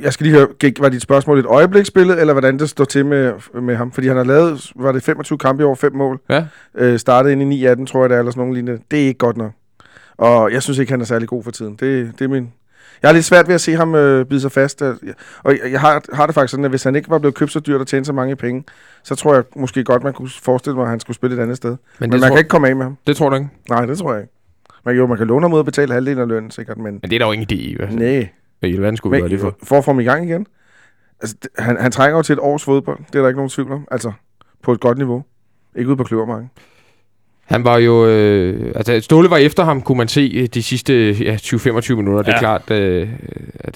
jeg 0.01 0.13
skal 0.13 0.27
lige 0.27 0.37
høre, 0.37 0.49
gik, 0.59 0.81
var 0.81 0.89
dit 0.89 1.03
spørgsmål 1.03 1.39
et 1.39 1.47
øjebliksbillede, 1.47 2.21
eller 2.21 2.33
hvordan 2.33 2.59
det 2.59 2.69
står 2.69 2.85
til 2.85 3.07
med, 3.07 3.33
med 3.63 3.77
ham? 3.77 3.93
Fordi 3.93 4.09
han 4.09 4.17
har 4.17 4.25
lavet, 4.25 4.73
var 4.77 4.93
det 4.93 5.03
25 5.03 5.39
kampe 5.39 5.63
i 5.63 5.65
over 5.65 5.75
fem 5.75 5.95
mål? 5.95 6.21
Ja. 6.31 6.45
Øh, 6.75 6.99
startede 6.99 7.33
ind 7.33 7.55
i 7.55 7.67
9-18, 7.67 7.87
tror 7.87 8.01
jeg 8.03 8.11
det 8.11 8.15
er, 8.15 8.19
eller 8.19 8.33
sådan 8.33 8.41
nogen 8.41 8.55
lignende. 8.55 8.83
Det 8.91 9.03
er 9.03 9.07
ikke 9.07 9.19
godt 9.19 9.37
nok. 9.37 9.53
Og 10.23 10.53
jeg 10.53 10.63
synes 10.63 10.79
ikke, 10.79 10.93
han 10.93 11.01
er 11.01 11.05
særlig 11.05 11.29
god 11.29 11.45
for 11.45 11.51
tiden. 11.51 11.77
Det, 11.81 12.13
det 12.19 12.25
er 12.25 12.29
min... 12.29 12.53
Jeg 13.03 13.09
har 13.09 13.13
lidt 13.13 13.25
svært 13.25 13.49
ved 13.49 13.55
at 13.55 13.61
se 13.61 13.73
ham 13.77 13.95
øh, 13.95 14.27
bide 14.27 14.41
sig 14.41 14.53
fast. 14.53 14.83
Øh, 14.83 14.95
Og 15.43 15.53
jeg, 15.53 15.73
jeg 15.73 15.81
har, 15.81 16.03
har 16.13 16.27
det 16.27 16.35
faktisk 16.35 16.51
sådan, 16.51 16.65
at 16.65 16.71
hvis 16.71 16.83
han 16.85 16.97
ikke 16.97 17.11
var 17.11 17.19
blevet 17.19 17.35
købt 17.35 17.53
så 17.53 17.61
dyrt 17.61 17.81
og 17.81 17.87
tjent 17.87 18.07
så 18.07 18.13
mange 18.13 18.37
penge, 18.37 18.65
så 19.03 19.15
tror 19.15 19.35
jeg 19.35 19.45
måske 19.57 19.85
godt, 19.85 20.03
man 20.05 20.13
kunne 20.13 20.31
forestille 20.43 20.77
mig, 20.77 20.83
at 20.83 20.91
han 20.91 21.01
skulle 21.01 21.15
spille 21.15 21.37
et 21.37 21.41
andet 21.43 21.57
sted. 21.57 21.71
Men, 21.71 21.79
men 22.01 22.11
man 22.11 22.21
tror, 22.21 22.29
kan 22.29 22.39
ikke 22.39 22.49
komme 22.49 22.69
af 22.69 22.77
med 22.77 22.85
ham. 22.85 22.97
det 23.07 23.17
tror 23.17 23.29
du 23.29 23.35
ikke? 23.35 23.49
Nej, 23.69 23.87
det 23.87 23.99
tror 23.99 24.13
jeg 24.13 24.23
ikke. 24.23 24.33
Man, 24.85 24.97
jo, 24.97 25.07
man 25.07 25.19
kan 25.19 25.27
låne 25.27 25.45
ham 25.45 25.53
ud 25.53 25.59
og 25.59 25.65
betale 25.65 25.93
halvdelen 25.93 26.19
af 26.23 26.29
lønnen, 26.29 26.51
sikkert, 26.51 26.79
men... 26.79 26.85
Men 26.93 27.11
det 27.11 27.13
er 27.13 27.19
der 27.19 27.27
jo 27.27 27.33
ingen 27.33 27.49
idé 27.53 27.63
i. 27.63 27.75
Hvad, 27.77 27.89
Nej. 27.89 28.29
hvad 28.61 28.71
i 28.71 28.79
verden 28.79 28.97
skulle 28.97 29.17
vi 29.17 29.21
gøre 29.21 29.31
det 29.31 29.41
for? 29.41 29.57
for 29.63 29.79
at 29.79 29.85
få 29.85 29.91
ham 29.91 30.01
i 30.01 30.05
gang 30.05 30.29
igen. 30.29 30.47
Altså, 31.21 31.37
han, 31.59 31.77
han 31.81 31.93
trænger 31.93 32.17
jo 32.17 32.23
til 32.23 32.33
et 32.33 32.39
års 32.39 32.65
fodbold. 32.65 32.99
Det 32.99 33.15
er 33.15 33.21
der 33.21 33.29
ikke 33.29 33.39
nogen 33.39 33.51
tvivl 33.51 33.73
om. 33.73 33.87
Altså, 33.91 34.13
på 34.63 34.73
et 34.73 34.81
godt 34.81 34.99
niveau. 34.99 35.25
Ikke 35.77 35.89
ude 35.89 35.97
på 35.97 36.05
kløvermarken. 36.05 36.51
Han 37.53 37.65
var 37.65 37.79
jo... 37.79 38.07
Øh, 38.07 38.73
altså, 38.75 39.01
Ståle 39.01 39.31
var 39.31 39.37
efter 39.37 39.65
ham, 39.65 39.83
kunne 39.83 39.99
man 39.99 40.09
se 40.09 40.31
øh, 40.35 40.47
de 40.47 40.63
sidste 40.63 41.11
ja, 41.13 41.35
20-25 41.37 41.95
minutter. 41.95 42.23
Det 42.23 42.29
er 42.29 42.33
Ja. 42.33 42.39
klart, 42.39 42.71
øh, 42.71 43.09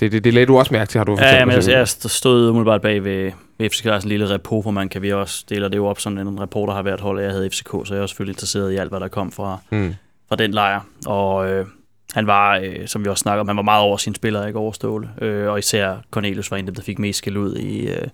det, 0.01 0.13
det, 0.13 0.25
det 0.25 0.35
lagde 0.35 0.47
du 0.47 0.59
også 0.59 0.75
mærke 0.75 0.89
til, 0.89 0.99
har 0.99 1.05
du 1.05 1.17
fortalt 1.17 1.37
Ja, 1.39 1.45
men 1.45 1.63
selv. 1.63 1.77
jeg, 1.77 1.89
stod 1.89 2.49
umiddelbart 2.51 2.83
bag 2.83 3.05
ved, 3.05 3.31
ved 3.59 3.71
FCK, 3.71 3.83
sådan 3.83 4.01
en 4.03 4.09
lille 4.09 4.31
report, 4.31 4.65
hvor 4.65 4.71
man 4.71 4.89
kan 4.89 5.03
vi 5.03 5.13
også 5.13 5.45
deler 5.49 5.69
det 5.69 5.77
jo 5.77 5.87
op, 5.87 6.01
sådan 6.01 6.19
en 6.19 6.41
reporter 6.41 6.75
har 6.75 6.83
været 6.83 7.01
hold, 7.01 7.21
jeg 7.21 7.31
havde 7.31 7.51
FCK, 7.51 7.71
så 7.85 7.95
jeg 7.95 8.03
er 8.03 8.07
selvfølgelig 8.07 8.33
interesseret 8.33 8.73
i 8.73 8.77
alt, 8.77 8.91
hvad 8.91 9.01
der 9.01 9.09
kom 9.09 9.33
fra, 9.33 9.59
Mm. 9.71 9.95
fra 10.29 10.37
den 10.37 10.51
lejr. 10.51 10.81
Og 11.07 11.51
øh, 11.51 11.67
han 12.15 12.27
var, 12.27 12.57
øh, 12.65 12.87
som 12.87 13.05
vi 13.05 13.09
også 13.11 13.23
snakker 13.23 13.41
om, 13.41 13.49
han 13.49 13.57
var 13.57 13.63
meget 13.63 13.83
over 13.83 13.97
sine 13.97 14.17
spillere, 14.17 14.47
ikke 14.47 14.59
overstående. 14.59 15.09
Øh, 15.23 15.49
og 15.49 15.59
især 15.59 15.95
Cornelius 16.11 16.51
var 16.51 16.57
en 16.57 16.63
af 16.65 16.67
dem, 16.67 16.75
der 16.75 16.83
fik 16.83 16.99
mest 16.99 17.19
skæld 17.19 17.37
ud 17.37 17.57
i, 17.57 17.89
øh, 17.89 18.07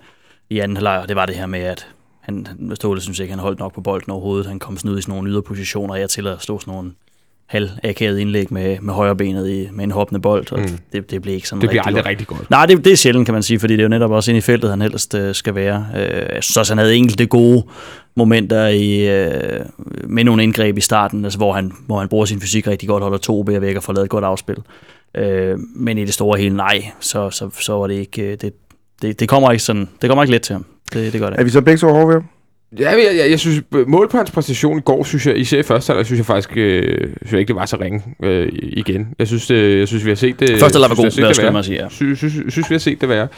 i 0.51 0.59
anden 0.59 0.77
halvleg, 0.77 0.98
og 1.03 1.09
det 1.09 1.16
var 1.16 1.27
det 1.27 1.37
her 1.37 1.46
med, 1.46 1.61
at 1.61 1.87
han, 2.23 2.47
Ståle 2.75 3.01
synes 3.01 3.19
ikke, 3.19 3.31
han 3.33 3.39
holdt 3.41 3.59
nok 3.59 3.75
på 3.75 3.81
bolden 3.81 4.11
overhovedet. 4.13 4.47
Han 4.47 4.59
kom 4.59 4.77
sådan 4.77 4.91
ud 4.91 4.99
i 4.99 5.03
sådan 5.03 5.15
nogle 5.15 5.31
yderpositioner, 5.31 5.95
og 5.95 6.01
jeg 6.01 6.11
til 6.11 6.27
at 6.27 6.43
slå 6.43 6.59
sådan 6.59 6.75
nogle 6.75 6.91
halv 7.47 7.71
akavet 7.85 8.19
indlæg 8.19 8.53
med, 8.53 8.77
med 8.81 8.95
højre 8.95 9.17
benet 9.17 9.49
i, 9.51 9.69
med 9.73 9.85
en 9.85 9.91
hoppende 9.91 10.21
bold, 10.21 10.53
og 10.53 10.59
Mm. 10.61 10.67
det, 10.93 11.11
det 11.11 11.23
blev 11.23 11.35
ikke 11.35 11.49
sådan 11.49 11.61
Det 11.61 11.69
bliver 11.71 11.87
rigtig 11.87 11.89
aldrig 11.89 12.05
godt. 12.05 12.11
rigtig 12.11 12.27
godt. 12.27 12.51
Nej, 12.51 12.67
det, 12.67 12.85
det 12.85 12.93
er 12.93 12.97
sjældent, 12.97 13.27
kan 13.27 13.33
man 13.35 13.43
sige, 13.43 13.61
fordi 13.61 13.73
det 13.73 13.81
er 13.81 13.85
jo 13.85 13.89
netop 13.89 14.11
også 14.11 14.31
inde 14.31 14.39
i 14.39 14.41
feltet, 14.41 14.71
han 14.71 14.83
helst 14.83 15.15
øh, 15.15 15.35
skal 15.35 15.55
være. 15.55 15.87
Øh, 15.97 16.03
jeg 16.35 16.43
synes 16.45 16.57
også, 16.57 16.73
han 16.73 16.79
havde 16.79 16.95
enkelte 16.97 17.27
gode 17.27 17.63
momenter 18.15 18.67
i, 18.67 19.09
øh, 19.09 19.61
med 20.05 20.25
nogle 20.25 20.43
indgreb 20.43 20.79
i 20.79 20.81
starten, 20.81 21.25
altså, 21.25 21.39
hvor, 21.39 21.53
han, 21.53 21.73
hvor 21.87 21.99
han 21.99 22.09
bruger 22.09 22.25
sin 22.25 22.41
fysik 22.41 22.67
rigtig 22.67 22.89
godt, 22.89 23.03
holder 23.03 23.19
to 23.19 23.43
bære 23.43 23.61
væk 23.61 23.77
og 23.77 23.83
får 23.83 23.93
lavet 23.93 24.05
et 24.05 24.11
godt 24.11 24.25
afspil. 24.25 24.57
Øh, 25.15 25.59
men 25.77 25.99
i 25.99 26.05
det 26.05 26.15
store 26.15 26.39
hele, 26.39 26.57
nej, 26.57 26.85
så, 27.01 27.31
så, 27.31 27.51
så 27.61 27.73
var 27.73 27.87
det 27.87 27.95
ikke... 27.95 28.23
øh, 28.23 28.37
Det, 28.41 28.62
det, 29.03 29.21
det, 29.21 29.29
kommer 29.29 29.51
ikke 29.51 29.65
sådan, 29.65 29.88
det 30.03 30.11
kommer 30.11 30.23
ikke 30.23 30.33
let 30.33 30.43
til 30.43 30.53
ham. 30.53 30.65
Det, 30.93 31.12
det 31.12 31.21
gør 31.21 31.31
det 31.31 31.41
Er 31.41 31.45
vi 31.45 31.51
så 31.51 31.61
begge 31.61 31.79
to 31.79 31.88
hårde 31.88 32.07
ved 32.07 32.15
ham? 32.15 32.25
Ja, 32.79 32.91
jeg, 32.91 33.17
jeg, 33.17 33.31
jeg 33.31 33.41
synes, 33.41 33.62
mål 33.87 34.09
på 34.09 34.17
hans 34.17 34.31
præstation 34.31 34.79
i 34.79 34.81
går, 34.81 35.05
synes 35.05 35.27
jeg, 35.27 35.38
især 35.38 35.59
i 35.59 35.62
første 35.62 35.91
halvleg, 35.91 36.07
synes 36.07 36.19
jeg 36.19 36.27
faktisk 36.27 36.57
øh, 36.57 36.99
synes 37.17 37.33
jeg 37.33 37.41
ikke, 37.41 37.49
det 37.49 37.57
var 37.57 37.67
så 37.67 37.77
ringe 37.81 38.03
øh, 38.23 38.49
igen. 38.53 39.09
Jeg 39.19 39.27
synes, 39.27 39.47
det, 39.47 39.79
jeg 39.79 39.88
synes, 39.88 40.05
vi 40.05 40.11
har 40.11 40.15
set 40.15 40.41
det... 40.41 40.51
Første 40.61 40.77
halvleg 40.77 40.91
var 40.91 40.95
synes, 40.95 41.17
god, 41.17 41.45
jeg 41.45 41.53
det 41.53 41.59
at 41.59 41.65
sige, 41.65 41.83
ja. 41.83 41.88
Synes, 41.88 42.19
synes, 42.19 42.53
synes, 42.53 42.71
vi 42.71 42.75
har 42.75 42.79
set 42.79 43.01
det 43.01 43.09
være. 43.09 43.29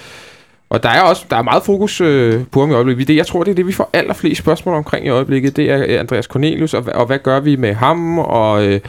Og 0.71 0.83
der 0.83 0.89
er 0.89 1.01
også 1.01 1.25
der 1.31 1.37
er 1.37 1.43
meget 1.43 1.63
fokus 1.63 2.01
øh, 2.01 2.41
på 2.51 2.61
ham 2.61 2.71
i 2.71 2.75
øjeblikket. 2.75 3.09
Det, 3.09 3.17
jeg 3.17 3.27
tror, 3.27 3.45
det 3.45 3.51
er 3.51 3.55
det, 3.55 3.67
vi 3.67 3.73
får 3.73 3.91
allerflest 3.93 4.39
spørgsmål 4.39 4.75
omkring 4.75 5.07
i 5.07 5.09
øjeblikket. 5.09 5.57
Det 5.57 5.71
er 5.71 6.01
Andreas 6.01 6.25
Cornelius, 6.25 6.75
og, 6.75 6.85
og 6.95 7.07
hvad 7.07 7.19
gør 7.19 7.41
vi 7.41 7.57
med 7.57 7.75
ham, 7.75 8.19
og... 8.19 8.67
Øh, 8.67 8.81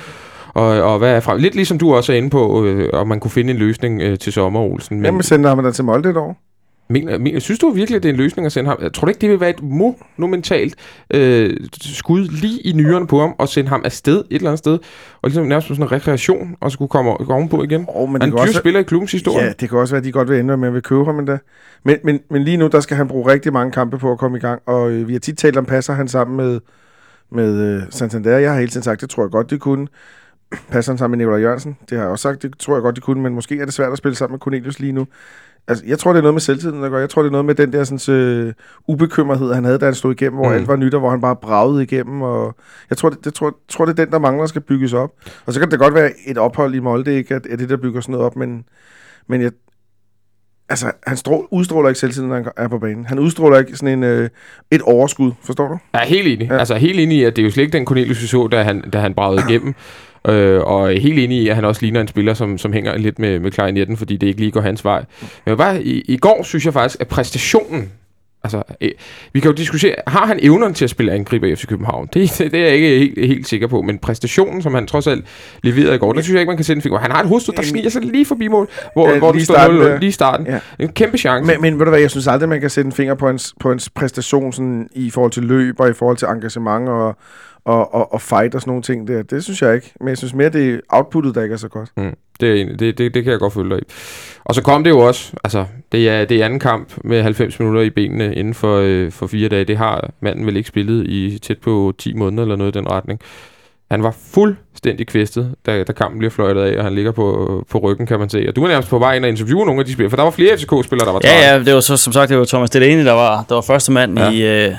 og, 0.54 0.68
og 0.68 0.98
hvad 0.98 1.12
er 1.12 1.20
fra? 1.20 1.38
Lidt 1.38 1.56
ligesom 1.56 1.78
du 1.78 1.96
også 1.96 2.14
er 2.14 2.18
inde 2.18 2.30
på, 2.30 2.66
øh, 2.66 2.90
om 2.94 3.08
man 3.08 3.20
kunne 3.20 3.32
finde 3.32 3.52
en 3.52 3.58
løsning 3.58 4.02
øh, 4.02 4.20
til 4.20 4.34
sommer, 4.34 4.60
Olsen. 4.60 4.98
Men, 4.98 5.06
Jamen, 5.06 5.24
sender 5.24 5.50
ham 5.50 5.64
da 5.64 5.72
til 5.72 5.84
Molde 5.84 6.10
et 6.10 6.18
år. 6.18 6.38
Men, 6.88 7.24
men, 7.24 7.42
synes 7.42 7.60
du 7.60 7.70
virkelig, 7.70 7.96
at 7.96 8.04
det 8.04 8.10
er 8.10 8.14
en 8.14 8.20
løsning 8.20 8.46
at 8.46 8.52
sende 8.52 8.70
ham? 8.70 8.92
Tror 8.92 9.06
du 9.06 9.10
ikke, 9.10 9.22
det 9.22 9.30
vil 9.30 9.40
være 9.40 9.50
et 9.50 9.64
monumentalt 9.64 10.76
øh, 11.12 11.58
skud 11.82 12.28
lige 12.28 12.62
i 12.62 12.74
nyrerne 12.74 13.08
på 13.08 13.20
ham, 13.20 13.36
og 13.38 13.50
sende 13.50 13.70
ham 13.70 13.82
afsted 13.86 14.18
et 14.18 14.26
eller 14.30 14.50
andet 14.50 14.60
sted, 14.60 14.74
og 15.22 15.30
ligesom 15.30 15.46
nærmest 15.46 15.68
sådan 15.68 15.84
en 15.84 15.92
rekreation, 15.92 16.56
og 16.62 16.72
så 16.72 16.78
kunne 16.78 16.90
komme 16.90 17.12
ovenpå 17.30 17.64
igen? 17.64 17.86
Oh, 17.88 18.10
men 18.10 18.22
Han 18.22 18.32
det 18.32 18.38
er 18.38 18.42
en 18.42 18.46
dyr 18.46 18.50
også, 18.50 18.60
spiller 18.60 18.80
i 18.80 18.84
klubbens 18.84 19.12
historie. 19.12 19.46
Ja, 19.46 19.52
det 19.60 19.70
kan 19.70 19.78
også 19.78 19.94
være, 19.94 20.00
at 20.00 20.06
de 20.06 20.12
godt 20.12 20.30
vil 20.30 20.40
ændre 20.40 20.58
med, 20.58 20.68
at 20.68 20.74
vi 20.74 20.82
køber 20.82 21.06
ham 21.06 21.20
endda. 21.20 21.38
Men, 21.84 21.98
men, 22.04 22.20
men 22.30 22.44
lige 22.44 22.58
nu, 22.58 22.68
der 22.68 22.80
skal 22.80 22.98
han 22.98 23.08
bruge 23.08 23.32
rigtig 23.32 23.54
mange 23.54 23.72
kampe 23.72 23.98
på 23.98 24.12
at 24.12 24.18
komme 24.18 24.38
i 24.38 24.42
gang. 24.42 24.62
Og 24.66 24.92
øh, 24.92 25.08
vi 25.08 25.14
har 25.14 25.20
tit 25.20 25.38
talt 25.38 25.58
om, 25.58 25.66
passer 25.66 25.94
han 25.94 26.08
sammen 26.08 26.38
med, 26.38 26.60
med 27.32 27.76
øh, 27.76 27.82
Santander. 27.90 28.38
Jeg 28.38 28.52
har 28.52 28.60
hele 28.60 28.72
tiden 28.72 28.84
sagt, 28.84 29.02
det 29.02 29.10
tror 29.10 29.24
jeg 29.24 29.32
godt, 29.32 29.50
de 29.50 29.58
kunne. 29.58 29.88
Passer 30.72 30.92
han 30.92 30.98
sammen 30.98 31.18
med 31.18 31.26
Nikolaj 31.26 31.42
Jørgensen? 31.42 31.78
Det 31.90 31.98
har 31.98 32.06
jeg 32.06 32.12
også 32.12 32.24
sagt, 32.24 32.42
det 32.42 32.58
tror 32.60 32.76
jeg 32.76 32.82
godt, 32.82 32.96
de 32.96 33.02
kunne. 33.02 33.22
Men 33.22 33.34
måske 33.34 33.60
er 33.60 33.66
det 33.66 33.74
svært 33.74 33.92
at 33.92 33.98
spille 33.98 34.16
sammen 34.16 34.34
med 34.34 34.40
Cornelius 34.40 34.80
lige 34.80 34.92
nu. 34.92 35.08
Altså, 35.68 35.84
jeg 35.88 36.00
tror, 36.00 36.12
det 36.14 36.18
er 36.18 36.22
noget 36.22 36.34
med 36.34 36.42
selvtiden, 36.42 36.82
der 36.84 36.90
gør. 36.90 37.00
Jeg 37.00 37.10
tror, 37.10 37.22
det 37.22 37.30
er 37.30 37.32
noget 37.32 37.46
med 37.46 37.56
den 37.56 37.74
der 37.74 37.84
sådan, 37.84 38.16
øh, 38.16 38.54
ubekymrethed, 38.88 39.54
han 39.54 39.64
havde, 39.64 39.78
da 39.78 39.86
han 39.86 39.94
stod 39.94 40.12
igennem, 40.12 40.38
hvor 40.40 40.50
Mm. 40.50 40.56
alt 40.56 40.68
var 40.68 40.76
nyt, 40.76 40.94
og 40.94 41.00
hvor 41.00 41.10
han 41.10 41.22
bare 41.22 41.36
bragede 41.36 41.84
igennem. 41.84 42.22
Og 42.22 42.56
jeg 42.90 42.98
tror, 42.98 43.10
det, 43.10 43.26
det, 43.26 43.34
tror, 43.34 43.56
tror, 43.70 43.86
det 43.86 44.00
er 44.00 44.06
den, 44.06 44.12
der 44.12 44.20
mangler, 44.20 44.46
skal 44.46 44.62
bygges 44.62 44.94
op. 44.94 45.12
Og 45.46 45.54
så 45.54 45.60
kan 45.60 45.72
det 45.72 45.80
godt 45.80 45.94
være 45.94 46.12
et 46.28 46.38
ophold 46.38 46.76
i 46.76 46.80
Molde, 46.80 47.16
ikke? 47.16 47.36
At, 47.36 47.46
at 47.46 47.60
det, 47.60 47.70
der 47.70 47.78
bygger 47.78 48.02
sådan 48.02 48.12
noget 48.14 48.26
op, 48.26 48.36
men, 48.36 48.66
men 49.28 49.42
jeg, 49.42 49.52
altså, 50.70 50.92
han 51.08 51.18
strål, 51.18 51.48
udstråler 51.52 51.90
ikke 51.90 52.00
selvtiden, 52.00 52.30
når 52.30 52.36
han 52.36 52.46
er 52.58 52.68
på 52.68 52.80
banen. 52.80 53.06
Han 53.06 53.20
udstråler 53.20 53.60
ikke 53.60 53.76
sådan 53.78 53.98
en, 53.98 54.04
øh, 54.04 54.30
et 54.72 54.82
overskud, 54.82 55.32
forstår 55.44 55.68
du? 55.68 55.78
Jeg 55.94 56.02
er 56.02 56.06
helt 56.06 56.28
enig. 56.28 56.48
Ja. 56.48 56.54
Ja. 56.54 56.60
Altså 56.60 56.76
helt 56.76 57.00
enig 57.00 57.18
i, 57.18 57.24
at 57.24 57.36
det 57.36 57.42
er 57.42 57.46
jo 57.46 57.52
slet 57.52 57.64
ikke 57.64 57.78
den 57.78 57.86
Cornelius, 57.86 58.22
vi 58.22 58.28
så, 58.28 58.48
da 58.48 58.64
han, 58.64 58.82
da 58.82 59.00
han 59.00 59.14
bragede 59.14 59.44
igennem. 59.50 59.76
Øh, 60.28 60.62
og 60.62 60.90
helt 60.90 61.20
enig 61.20 61.38
i, 61.38 61.48
at 61.48 61.56
han 61.56 61.66
også 61.66 61.82
ligner 61.82 62.02
en 62.02 62.08
spiller, 62.08 62.34
som, 62.34 62.58
som 62.58 62.74
hænger 62.74 62.98
lidt 62.98 63.20
med, 63.20 63.40
med 63.40 63.68
i 63.68 63.72
netten, 63.72 63.98
fordi 63.98 64.18
det 64.18 64.28
ikke 64.28 64.40
lige 64.40 64.52
går 64.52 64.62
hans 64.62 64.86
vej. 64.86 65.06
Men 65.46 65.58
bare 65.58 65.84
i, 65.84 66.02
i 66.02 66.18
går 66.18 66.44
synes 66.44 66.66
jeg 66.66 66.74
faktisk, 66.74 67.02
at 67.02 67.08
præstationen 67.08 67.92
Altså, 68.46 68.64
øh, 68.82 68.92
vi 69.34 69.40
kan 69.40 69.52
jo 69.52 69.56
diskutere, 69.58 69.96
har 70.08 70.26
han 70.26 70.40
evnerne 70.42 70.74
til 70.74 70.84
at 70.84 70.90
spille 70.90 71.12
angriber 71.12 71.48
i 71.48 71.56
FC 71.56 71.66
København? 71.68 72.10
Det, 72.14 72.36
det, 72.38 72.52
det 72.52 72.60
er 72.60 72.66
jeg 72.66 72.76
ikke 72.76 72.88
helt, 72.98 73.28
helt 73.28 73.48
sikker 73.48 73.68
på, 73.68 73.82
men 73.82 73.98
præstationen, 73.98 74.62
som 74.62 74.74
han 74.74 74.88
trods 74.88 75.08
alt 75.08 75.26
leverede 75.64 75.96
i 75.96 75.98
går, 75.98 76.14
det 76.14 76.24
synes 76.24 76.34
jeg 76.34 76.42
ikke, 76.42 76.50
man 76.50 76.58
kan 76.58 76.64
sætte 76.64 76.78
en 76.78 76.82
finger. 76.82 77.00
Han 77.00 77.12
har 77.12 77.22
et 77.22 77.28
hovedstød, 77.28 77.54
der 77.54 77.62
sniger 77.64 77.90
sig 77.90 78.02
lige 78.02 78.26
forbi 78.26 78.48
mål, 78.48 78.70
hvor, 78.94 79.10
Ja, 79.10 79.18
hvor 79.18 79.32
det 79.32 79.46
står 79.46 79.54
starten 79.54 79.76
0 79.78 79.86
der. 79.86 80.00
lige 80.00 80.08
i 80.08 80.12
starten. 80.12 80.48
Ja. 80.48 80.60
En 80.80 80.90
kæmpe 80.90 81.18
chance. 81.18 81.52
Men, 81.52 81.62
men 81.62 81.80
ved 81.80 81.86
du 81.86 81.90
hvad, 81.92 82.00
jeg 82.00 82.12
synes 82.12 82.28
aldrig, 82.28 82.50
man 82.50 82.62
kan 82.62 82.70
sætte 82.70 82.86
en 82.88 82.92
finger 82.92 83.16
på 83.16 83.28
hans, 83.28 83.56
på 83.60 83.70
hans 83.70 83.90
præstation 83.90 84.54
sådan, 84.54 84.88
i 84.96 85.10
forhold 85.10 85.32
til 85.32 85.44
løb 85.44 85.80
og 85.80 85.90
i 85.90 85.94
forhold 85.94 86.18
til 86.18 86.28
engagement 86.28 86.90
og, 86.90 87.18
og, 87.66 87.94
og, 87.94 88.14
og 88.14 88.22
fight 88.22 88.56
og 88.56 88.62
sådan 88.62 88.70
nogle 88.70 88.84
ting 88.84 89.08
der. 89.08 89.24
Det 89.24 89.44
synes 89.44 89.62
jeg 89.62 89.76
ikke. 89.76 89.94
Men 90.00 90.10
jeg 90.10 90.18
synes 90.18 90.34
mere, 90.34 90.50
det 90.50 90.74
er 90.74 90.80
outputtet, 90.90 91.36
der 91.36 91.44
ikke 91.44 91.54
er 91.54 91.58
så 91.58 91.68
godt. 91.68 91.90
Mm, 91.98 92.14
det, 92.40 92.62
er, 92.62 92.66
det, 92.66 92.98
det, 92.98 93.14
det 93.14 93.24
kan 93.24 93.32
jeg 93.32 93.40
godt 93.40 93.54
følge 93.54 93.70
dig 93.70 93.80
i. 93.80 93.86
Og 94.44 94.56
så 94.56 94.62
kom 94.62 94.84
det 94.84 94.92
jo 94.92 95.00
også, 95.00 95.34
altså, 95.44 95.66
det 95.92 96.10
er, 96.10 96.26
det 96.26 96.42
er 96.42 96.46
anden 96.46 96.60
kamp 96.60 96.94
med 97.04 97.22
90 97.22 97.60
minutter 97.60 97.82
i 97.82 97.90
benene 97.90 98.36
inden 98.36 98.54
for, 98.54 98.80
øh, 98.84 99.12
for 99.12 99.28
fire 99.28 99.50
dage. 99.50 99.66
Det 99.66 99.78
har 99.78 100.10
manden 100.20 100.46
vel 100.46 100.58
ikke 100.58 100.70
spillet 100.70 101.08
i 101.08 101.40
tæt 101.40 101.58
på 101.58 101.94
10 101.98 102.14
måneder 102.14 102.44
eller 102.44 102.56
noget 102.56 102.76
i 102.76 102.78
den 102.78 102.92
retning. 102.92 103.20
Han 103.92 104.04
var 104.04 104.16
fuldstændig 104.34 105.08
kvæstet, 105.08 105.56
da, 105.66 105.84
da 105.84 105.94
kampen 105.94 106.20
bliver 106.20 106.32
fløjtet 106.32 106.62
af, 106.62 106.78
og 106.78 106.84
han 106.84 106.96
ligger 106.96 107.12
på, 107.12 107.66
på 107.70 107.78
ryggen, 107.78 108.08
kan 108.08 108.20
man 108.20 108.30
se. 108.30 108.46
Og 108.48 108.56
du 108.56 108.62
var 108.62 108.68
nærmest 108.68 108.90
på 108.90 109.00
vej 109.00 109.16
ind 109.16 109.26
og 109.26 109.30
interviewe 109.30 109.66
nogle 109.66 109.80
af 109.80 109.86
de 109.86 109.94
spillere, 109.94 110.10
for 110.10 110.18
der 110.18 110.24
var 110.24 110.32
flere 110.32 110.58
FCK-spillere, 110.58 111.06
der 111.06 111.14
var 111.14 111.20
trætte. 111.20 111.38
Ja, 111.38 111.54
ja, 111.54 111.64
det 111.64 111.74
var 111.74 111.80
så, 111.80 111.98
som 111.98 112.14
sagt, 112.14 112.30
det 112.30 112.38
var 112.38 112.46
Thomas 112.46 112.70
Delaney, 112.70 113.06
der 113.06 113.12
var, 113.12 113.46
der 113.50 113.56
var 113.56 113.62
første 113.62 113.92
mand 113.92 114.20
ja. 114.20 114.30
i, 114.30 114.68
øh, 114.68 114.76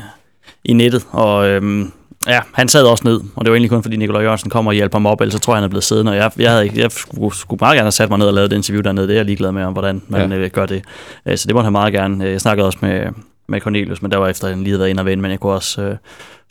i 0.64 0.72
nettet, 0.72 1.06
og 1.10 1.48
øhm, 1.48 1.92
ja, 2.26 2.40
han 2.52 2.68
sad 2.68 2.84
også 2.84 3.04
ned, 3.06 3.20
og 3.36 3.44
det 3.44 3.50
var 3.50 3.56
egentlig 3.56 3.70
kun 3.70 3.82
fordi 3.82 3.96
Nikolaj 3.96 4.22
Jørgensen 4.22 4.50
kom 4.50 4.66
og 4.66 4.72
hjalp 4.74 4.92
ham 4.92 5.06
op, 5.06 5.20
ellers 5.20 5.32
så 5.34 5.38
tror 5.38 5.52
jeg, 5.54 5.56
han 5.58 5.64
er 5.64 5.68
blevet 5.68 5.84
siddende, 5.84 6.12
og 6.12 6.16
jeg, 6.16 6.30
jeg, 6.38 6.50
havde 6.50 6.64
ikke, 6.64 6.80
jeg 6.80 6.90
skulle, 6.92 7.36
skulle 7.36 7.58
meget 7.60 7.74
gerne 7.76 7.84
have 7.84 7.92
sat 7.92 8.08
mig 8.08 8.18
ned 8.18 8.26
og 8.26 8.34
lavet 8.34 8.50
det 8.50 8.56
interview 8.56 8.82
dernede, 8.82 9.06
det 9.06 9.12
er 9.12 9.18
jeg 9.18 9.24
ligeglad 9.24 9.52
med, 9.52 9.62
om 9.64 9.72
hvordan 9.72 10.02
man 10.08 10.32
Ja. 10.32 10.38
øh, 10.38 10.50
gør 10.50 10.66
det. 10.66 10.82
Øh, 11.26 11.36
så 11.38 11.46
det 11.46 11.54
måtte 11.54 11.64
han 11.64 11.72
meget 11.72 11.92
gerne. 11.92 12.24
Øh, 12.24 12.32
Jeg 12.32 12.40
snakkede 12.40 12.66
også 12.66 12.78
med, 12.82 13.06
med 13.48 13.60
Cornelius, 13.60 14.02
men 14.02 14.10
der 14.10 14.16
var 14.16 14.28
efter, 14.28 14.44
at 14.48 14.54
han 14.54 14.62
lige 14.62 14.70
havde 14.70 14.80
været 14.80 14.90
inde 14.90 15.00
og 15.00 15.06
vende, 15.06 15.22
men 15.22 15.30
jeg 15.30 15.40
kunne 15.40 15.52
også 15.52 15.82
øh, 15.82 15.96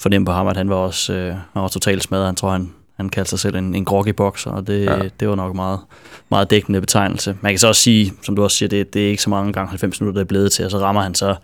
fornemme 0.01 0.25
på 0.25 0.31
ham, 0.31 0.47
at 0.47 0.57
han 0.57 0.69
var 0.69 0.75
også 0.75 1.13
øh, 1.13 1.27
han 1.27 1.61
var 1.61 1.67
totalt 1.67 2.03
smadret. 2.03 2.25
Han 2.25 2.35
tror, 2.35 2.51
han, 2.51 2.71
han 2.97 3.09
kaldte 3.09 3.29
sig 3.29 3.39
selv 3.39 3.55
en, 3.55 3.75
en 3.75 3.85
groggy 3.85 4.09
bokser, 4.09 4.51
og 4.51 4.67
det, 4.67 4.85
Ja. 4.85 4.99
det 5.19 5.29
var 5.29 5.35
nok 5.35 5.55
meget, 5.55 5.79
meget 6.31 6.49
dækkende 6.51 6.81
betegnelse. 6.81 7.35
Man 7.41 7.51
kan 7.51 7.59
så 7.59 7.67
også 7.67 7.81
sige, 7.81 8.13
som 8.23 8.35
du 8.35 8.43
også 8.43 8.57
siger, 8.57 8.69
det, 8.69 8.93
det 8.93 9.05
er 9.05 9.09
ikke 9.09 9.23
så 9.23 9.29
mange 9.29 9.53
gange 9.53 9.69
90 9.69 10.01
minutter, 10.01 10.19
der 10.19 10.23
er 10.23 10.27
blevet 10.27 10.51
til, 10.51 10.65
og 10.65 10.71
så 10.71 10.77
rammer 10.79 11.01
han 11.01 11.15
så 11.15 11.35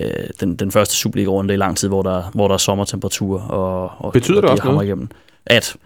øh, 0.00 0.10
den, 0.40 0.56
den 0.56 0.70
første 0.70 0.94
Superliga-runde 0.94 1.54
i 1.54 1.56
lang 1.56 1.76
tid, 1.76 1.88
hvor 1.88 2.02
der, 2.02 2.22
hvor 2.34 2.48
der 2.48 2.54
er 2.54 2.58
sommertemperatur. 2.58 3.40
Og, 3.40 3.90
og 3.98 4.12
Betyder 4.12 4.36
og 4.36 4.42
det 4.42 4.48
de 4.48 4.52
også 4.52 4.64
noget? 4.64 4.86
Igennem. 4.86 5.08
At, 5.46 5.76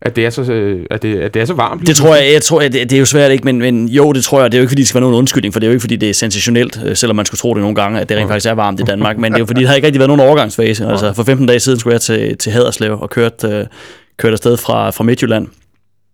At, 0.00 0.16
det 0.16 0.26
er 0.26 0.30
så, 0.30 0.52
øh, 0.52 0.86
at, 0.90 1.02
det, 1.02 1.20
at 1.20 1.34
det 1.34 1.42
er 1.42 1.46
så 1.46 1.54
varmt. 1.54 1.86
det 1.86 1.96
tror 1.96 2.14
jeg, 2.14 2.32
jeg 2.32 2.42
tror, 2.42 2.60
jeg, 2.60 2.72
det, 2.72 2.90
det 2.90 2.96
er 2.96 3.00
jo 3.00 3.04
svært 3.04 3.32
ikke, 3.32 3.44
men, 3.44 3.58
men 3.58 3.88
jo, 3.88 4.12
det 4.12 4.24
tror 4.24 4.40
jeg, 4.40 4.52
det 4.52 4.58
er 4.58 4.60
jo 4.60 4.62
ikke 4.62 4.70
fordi, 4.70 4.82
det 4.82 4.88
skal 4.88 5.00
være 5.00 5.10
nogen 5.10 5.18
undskyldning, 5.18 5.52
for 5.54 5.60
det 5.60 5.66
er 5.66 5.70
jo 5.70 5.72
ikke 5.72 5.80
fordi, 5.80 5.96
det 5.96 6.10
er 6.10 6.14
sensationelt, 6.14 6.80
øh, 6.84 6.96
selvom 6.96 7.16
man 7.16 7.26
skulle 7.26 7.38
tro 7.38 7.54
det 7.54 7.60
nogle 7.60 7.74
gange, 7.74 8.00
at 8.00 8.08
det 8.08 8.16
rent 8.16 8.28
faktisk 8.28 8.46
er 8.46 8.54
varmt 8.54 8.80
i 8.80 8.82
Danmark, 8.82 9.18
men 9.18 9.32
det 9.32 9.36
er 9.36 9.40
jo 9.40 9.46
fordi, 9.46 9.60
der 9.62 9.68
har 9.68 9.74
ikke 9.74 9.86
rigtig 9.86 9.98
været 9.98 10.08
nogen 10.08 10.20
overgangsfase. 10.28 10.86
Altså, 10.86 11.12
for 11.12 11.22
15 11.22 11.46
dage 11.46 11.60
siden 11.60 11.78
skulle 11.78 11.92
jeg 11.92 12.00
til, 12.00 12.38
til 12.38 12.52
Haderslev 12.52 13.00
og 13.00 13.10
kørt, 13.10 13.44
øh, 13.44 13.66
kørt 14.16 14.32
afsted 14.32 14.56
fra, 14.56 14.90
fra 14.90 15.04
Midtjylland, 15.04 15.48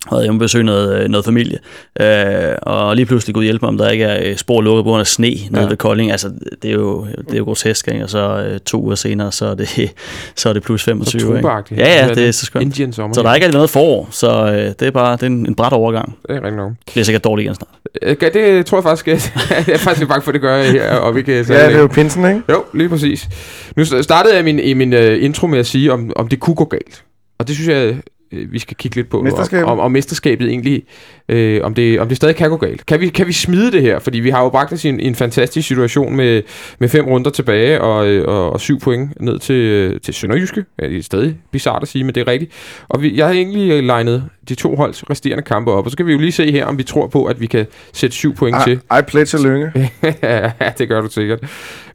havde 0.08 0.22
hjemme 0.22 0.38
besøg 0.38 0.64
noget, 0.64 1.02
øh, 1.02 1.08
noget 1.08 1.24
familie, 1.24 1.58
øh, 2.00 2.54
og 2.62 2.96
lige 2.96 3.06
pludselig 3.06 3.34
kunne 3.34 3.44
hjælpe 3.44 3.62
mig, 3.64 3.68
om 3.68 3.78
der 3.78 3.88
ikke 3.90 4.04
er 4.04 4.30
øh, 4.30 4.36
spor 4.36 4.60
lukket 4.60 4.84
på 4.84 4.88
grund 4.90 5.00
af 5.00 5.06
sne 5.06 5.26
nede 5.30 5.48
Ja. 5.54 5.60
ja. 5.60 5.66
ved 5.68 5.76
Kolding. 5.76 6.10
Altså, 6.10 6.30
det 6.62 6.70
er 6.70 6.74
jo, 6.74 7.06
det 7.06 7.32
er 7.34 7.38
jo 7.38 7.44
grotesk, 7.44 7.88
ikke? 7.88 8.04
og 8.04 8.10
så 8.10 8.46
øh, 8.48 8.60
to 8.60 8.82
uger 8.82 8.94
senere, 8.94 9.32
så 9.32 9.46
er 9.46 9.54
det, 9.54 9.68
så 10.36 10.48
er 10.48 10.52
det 10.52 10.62
plus 10.62 10.84
25. 10.84 11.20
Så 11.20 11.34
ikke? 11.34 11.48
Ja, 11.82 12.06
ja, 12.06 12.14
det 12.14 12.28
er 12.28 12.32
så 12.32 12.46
skønt. 12.46 12.62
Indian 12.62 12.92
sommer. 12.92 13.14
Så 13.14 13.22
der 13.22 13.30
er 13.30 13.34
ikke 13.34 13.48
noget 13.48 13.70
forår, 13.70 14.08
så 14.10 14.30
øh, 14.46 14.54
det 14.58 14.82
er 14.82 14.90
bare 14.90 15.12
det 15.16 15.22
er 15.22 15.26
en, 15.26 15.46
en 15.46 15.54
bræt 15.54 15.72
overgang. 15.72 16.16
Det 16.28 16.36
er 16.36 16.42
rigtig 16.42 16.56
nok. 16.56 16.70
Det 16.86 16.92
bliver 16.92 17.04
sikkert 17.04 17.24
dårligt 17.24 17.44
igen 17.46 17.54
snart. 17.54 17.68
Øh, 18.02 18.16
Det 18.34 18.66
tror 18.66 18.78
jeg 18.78 18.82
faktisk, 18.82 19.08
at 19.08 19.32
jeg 19.68 19.74
er 19.74 19.78
faktisk 19.78 20.08
bange 20.08 20.22
for, 20.22 20.30
at 20.30 20.34
det 20.34 20.40
gør 20.42 20.62
her, 20.62 20.94
og 20.94 21.14
vi 21.14 21.22
kan 21.22 21.34
Ja, 21.34 21.40
det 21.66 21.74
er 21.74 21.78
jo 21.78 21.86
pinsen, 21.86 22.24
ikke? 22.24 22.42
Jo, 22.48 22.64
lige 22.74 22.88
præcis. 22.88 23.28
Nu 23.76 23.84
startede 23.84 24.34
jeg 24.36 24.44
min, 24.44 24.58
i 24.58 24.74
min 24.74 24.92
uh, 24.92 25.24
intro 25.24 25.46
med 25.46 25.58
at 25.58 25.66
sige, 25.66 25.92
om, 25.92 26.12
om 26.16 26.28
det 26.28 26.40
kunne 26.40 26.56
gå 26.56 26.64
galt. 26.64 27.04
Og 27.38 27.48
det 27.48 27.54
synes 27.56 27.68
jeg, 27.68 27.96
vi 28.30 28.58
skal 28.58 28.76
kigge 28.76 28.96
lidt 28.96 29.10
på. 29.10 29.22
Mesterskabet? 29.22 29.64
Om, 29.64 29.70
om, 29.70 29.78
om 29.78 29.92
mesterskabet 29.92 30.48
egentlig, 30.48 30.82
øh, 31.28 31.60
om, 31.64 31.74
det, 31.74 32.00
om 32.00 32.08
det 32.08 32.16
stadig 32.16 32.36
kan 32.36 32.50
gå 32.50 32.56
galt. 32.56 32.86
Kan 32.86 33.00
vi, 33.00 33.08
kan 33.08 33.26
vi 33.26 33.32
smide 33.32 33.72
det 33.72 33.82
her? 33.82 33.98
Fordi 33.98 34.20
vi 34.20 34.30
har 34.30 34.42
jo 34.42 34.48
bragt 34.48 34.72
os 34.72 34.84
i 34.84 34.88
en, 34.88 35.00
i 35.00 35.06
en 35.06 35.14
fantastisk 35.14 35.68
situation 35.68 36.16
med, 36.16 36.42
med 36.78 36.88
fem 36.88 37.04
runder 37.04 37.30
tilbage 37.30 37.80
og, 37.80 38.08
øh, 38.08 38.28
og, 38.28 38.52
og 38.52 38.60
syv 38.60 38.80
point 38.80 39.20
ned 39.20 39.38
til, 39.38 39.54
øh, 39.54 40.00
til 40.00 40.14
Sønderjyske. 40.14 40.64
Ja, 40.82 40.88
det 40.88 40.98
er 40.98 41.02
stadig 41.02 41.36
bizart 41.50 41.82
at 41.82 41.88
sige, 41.88 42.04
men 42.04 42.14
det 42.14 42.20
er 42.20 42.26
rigtigt. 42.26 42.52
Og 42.88 43.02
vi, 43.02 43.16
jeg 43.16 43.26
har 43.26 43.34
egentlig 43.34 43.70
øh, 43.72 43.84
legnet 43.84 44.24
de 44.48 44.54
to 44.54 44.76
holds 44.76 45.10
resterende 45.10 45.42
kampe 45.42 45.70
op, 45.70 45.84
og 45.84 45.90
så 45.90 45.96
kan 45.96 46.06
vi 46.06 46.12
jo 46.12 46.18
lige 46.18 46.32
se 46.32 46.52
her, 46.52 46.66
om 46.66 46.78
vi 46.78 46.82
tror 46.82 47.06
på, 47.06 47.24
at 47.24 47.40
vi 47.40 47.46
kan 47.46 47.66
sætte 47.92 48.16
syv 48.16 48.34
point 48.34 48.56
til. 48.64 48.72
I, 48.72 48.98
I 48.98 49.02
pledge 49.08 49.42
Lønge. 49.42 49.90
ja, 50.22 50.52
det 50.78 50.88
gør 50.88 51.00
du 51.00 51.08
sikkert. 51.08 51.40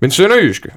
Men 0.01 0.11
Sønderjyske, 0.11 0.69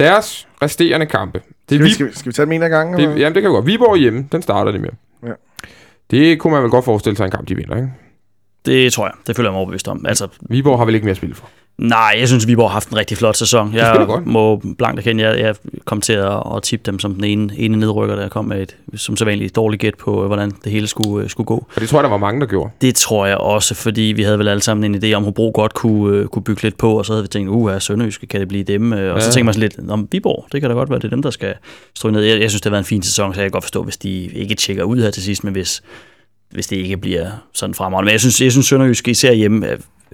deres 0.00 0.48
resterende 0.62 1.06
kampe. 1.06 1.40
Det 1.72 1.78
Skal 1.78 1.84
vi, 1.84 1.88
vi, 1.88 1.94
skal, 1.94 2.06
vi, 2.06 2.12
skal 2.14 2.28
vi 2.30 2.32
tage 2.34 2.46
dem 2.46 2.52
en 2.52 2.62
af 2.62 2.70
gangen? 2.70 2.94
det, 2.94 3.02
eller? 3.02 3.16
jamen, 3.16 3.34
det 3.34 3.42
kan 3.42 3.48
jo 3.50 3.54
godt. 3.54 3.66
Viborg 3.66 3.96
hjemme, 3.96 4.26
den 4.32 4.42
starter 4.42 4.72
de 4.72 4.78
med. 4.78 4.90
Ja. 5.22 5.32
Det 6.10 6.38
kunne 6.38 6.52
man 6.52 6.62
vel 6.62 6.70
godt 6.70 6.84
forestille 6.84 7.16
sig 7.16 7.24
en 7.24 7.30
kamp, 7.30 7.48
de 7.48 7.54
vinder, 7.56 7.76
ikke? 7.76 7.90
Det 8.66 8.92
tror 8.92 9.06
jeg. 9.06 9.12
Det 9.26 9.36
føler 9.36 9.48
jeg 9.48 9.52
mig 9.52 9.58
overbevist 9.58 9.88
om. 9.88 10.06
Altså, 10.06 10.28
Viborg 10.40 10.78
har 10.78 10.84
vel 10.84 10.94
ikke 10.94 11.04
mere 11.04 11.10
at 11.10 11.16
spille 11.16 11.34
for. 11.34 11.48
Nej, 11.78 12.16
jeg 12.18 12.28
synes, 12.28 12.46
Viborg 12.46 12.68
har 12.68 12.72
haft 12.72 12.88
en 12.88 12.96
rigtig 12.96 13.18
flot 13.18 13.36
sæson. 13.36 13.74
Jeg 13.74 14.04
godt. 14.06 14.26
må 14.26 14.62
blankt 14.78 14.98
erkende, 14.98 15.24
jeg, 15.24 15.38
jeg 15.38 15.54
kom 15.84 16.00
til 16.00 16.12
at, 16.12 16.42
at 16.56 16.62
tippe 16.62 16.90
dem 16.90 16.98
som 16.98 17.14
den 17.14 17.24
ene, 17.24 17.52
ene 17.56 17.76
nedrykker, 17.76 18.16
der 18.16 18.28
kom 18.28 18.44
med 18.44 18.62
et, 18.62 18.76
som 18.96 19.16
så 19.16 19.24
vanligt 19.24 19.56
dårligt 19.56 19.80
gæt 19.80 19.94
på, 19.94 20.20
øh, 20.22 20.26
hvordan 20.26 20.50
det 20.64 20.72
hele 20.72 20.86
skulle, 20.86 21.24
øh, 21.24 21.30
skulle 21.30 21.44
gå. 21.46 21.66
Og 21.74 21.80
det 21.80 21.88
tror 21.88 21.98
jeg, 21.98 22.02
der 22.04 22.10
var 22.10 22.16
mange, 22.16 22.40
der 22.40 22.46
gjorde. 22.46 22.70
Det 22.80 22.94
tror 22.94 23.26
jeg 23.26 23.36
også, 23.36 23.74
fordi 23.74 24.00
vi 24.02 24.22
havde 24.22 24.38
vel 24.38 24.48
alle 24.48 24.62
sammen 24.62 24.94
en 24.94 25.04
idé 25.04 25.12
om, 25.14 25.22
at 25.22 25.24
Hobro 25.24 25.50
godt 25.54 25.74
kunne, 25.74 26.16
øh, 26.16 26.26
kunne 26.26 26.42
bygge 26.42 26.62
lidt 26.62 26.76
på, 26.78 26.98
og 26.98 27.06
så 27.06 27.12
havde 27.12 27.22
vi 27.24 27.28
tænkt, 27.28 27.48
uh, 27.50 27.70
Sønderjyske, 27.78 28.26
kan 28.26 28.40
det 28.40 28.48
blive 28.48 28.64
dem? 28.64 28.92
Og 28.92 28.98
så 28.98 29.04
Ja. 29.04 29.18
tænkte 29.20 29.42
man 29.44 29.54
sådan 29.54 29.68
lidt, 29.78 29.90
om 29.90 30.08
Viborg, 30.12 30.46
det 30.52 30.60
kan 30.60 30.70
da 30.70 30.76
godt 30.76 30.90
være, 30.90 30.98
det 30.98 31.04
er 31.04 31.10
dem, 31.10 31.22
der 31.22 31.30
skal 31.30 31.54
stå 31.96 32.10
ned. 32.10 32.22
Jeg, 32.22 32.40
jeg 32.40 32.50
synes, 32.50 32.60
det 32.60 32.66
har 32.70 32.70
været 32.74 32.82
en 32.84 32.88
fin 32.88 33.02
sæson, 33.02 33.34
så 33.34 33.40
jeg 33.40 33.44
kan 33.44 33.52
godt 33.52 33.64
forstå, 33.64 33.82
hvis 33.82 33.96
de 33.96 34.10
ikke 34.26 34.54
tjekker 34.54 34.84
ud 34.84 35.02
her 35.02 35.10
til 35.10 35.22
sidst, 35.22 35.44
men 35.44 35.52
hvis, 35.52 35.82
hvis 36.50 36.66
det 36.66 36.76
ikke 36.76 36.96
bliver 36.96 37.26
sådan 37.54 37.74
fremragende. 37.74 38.06
Men 38.06 38.12
jeg 38.12 38.20
synes, 38.20 38.40
jeg 38.40 38.52
synes 38.52 38.66
Sønderjyske 38.66 39.10
især 39.10 39.32
hjemme, 39.32 39.66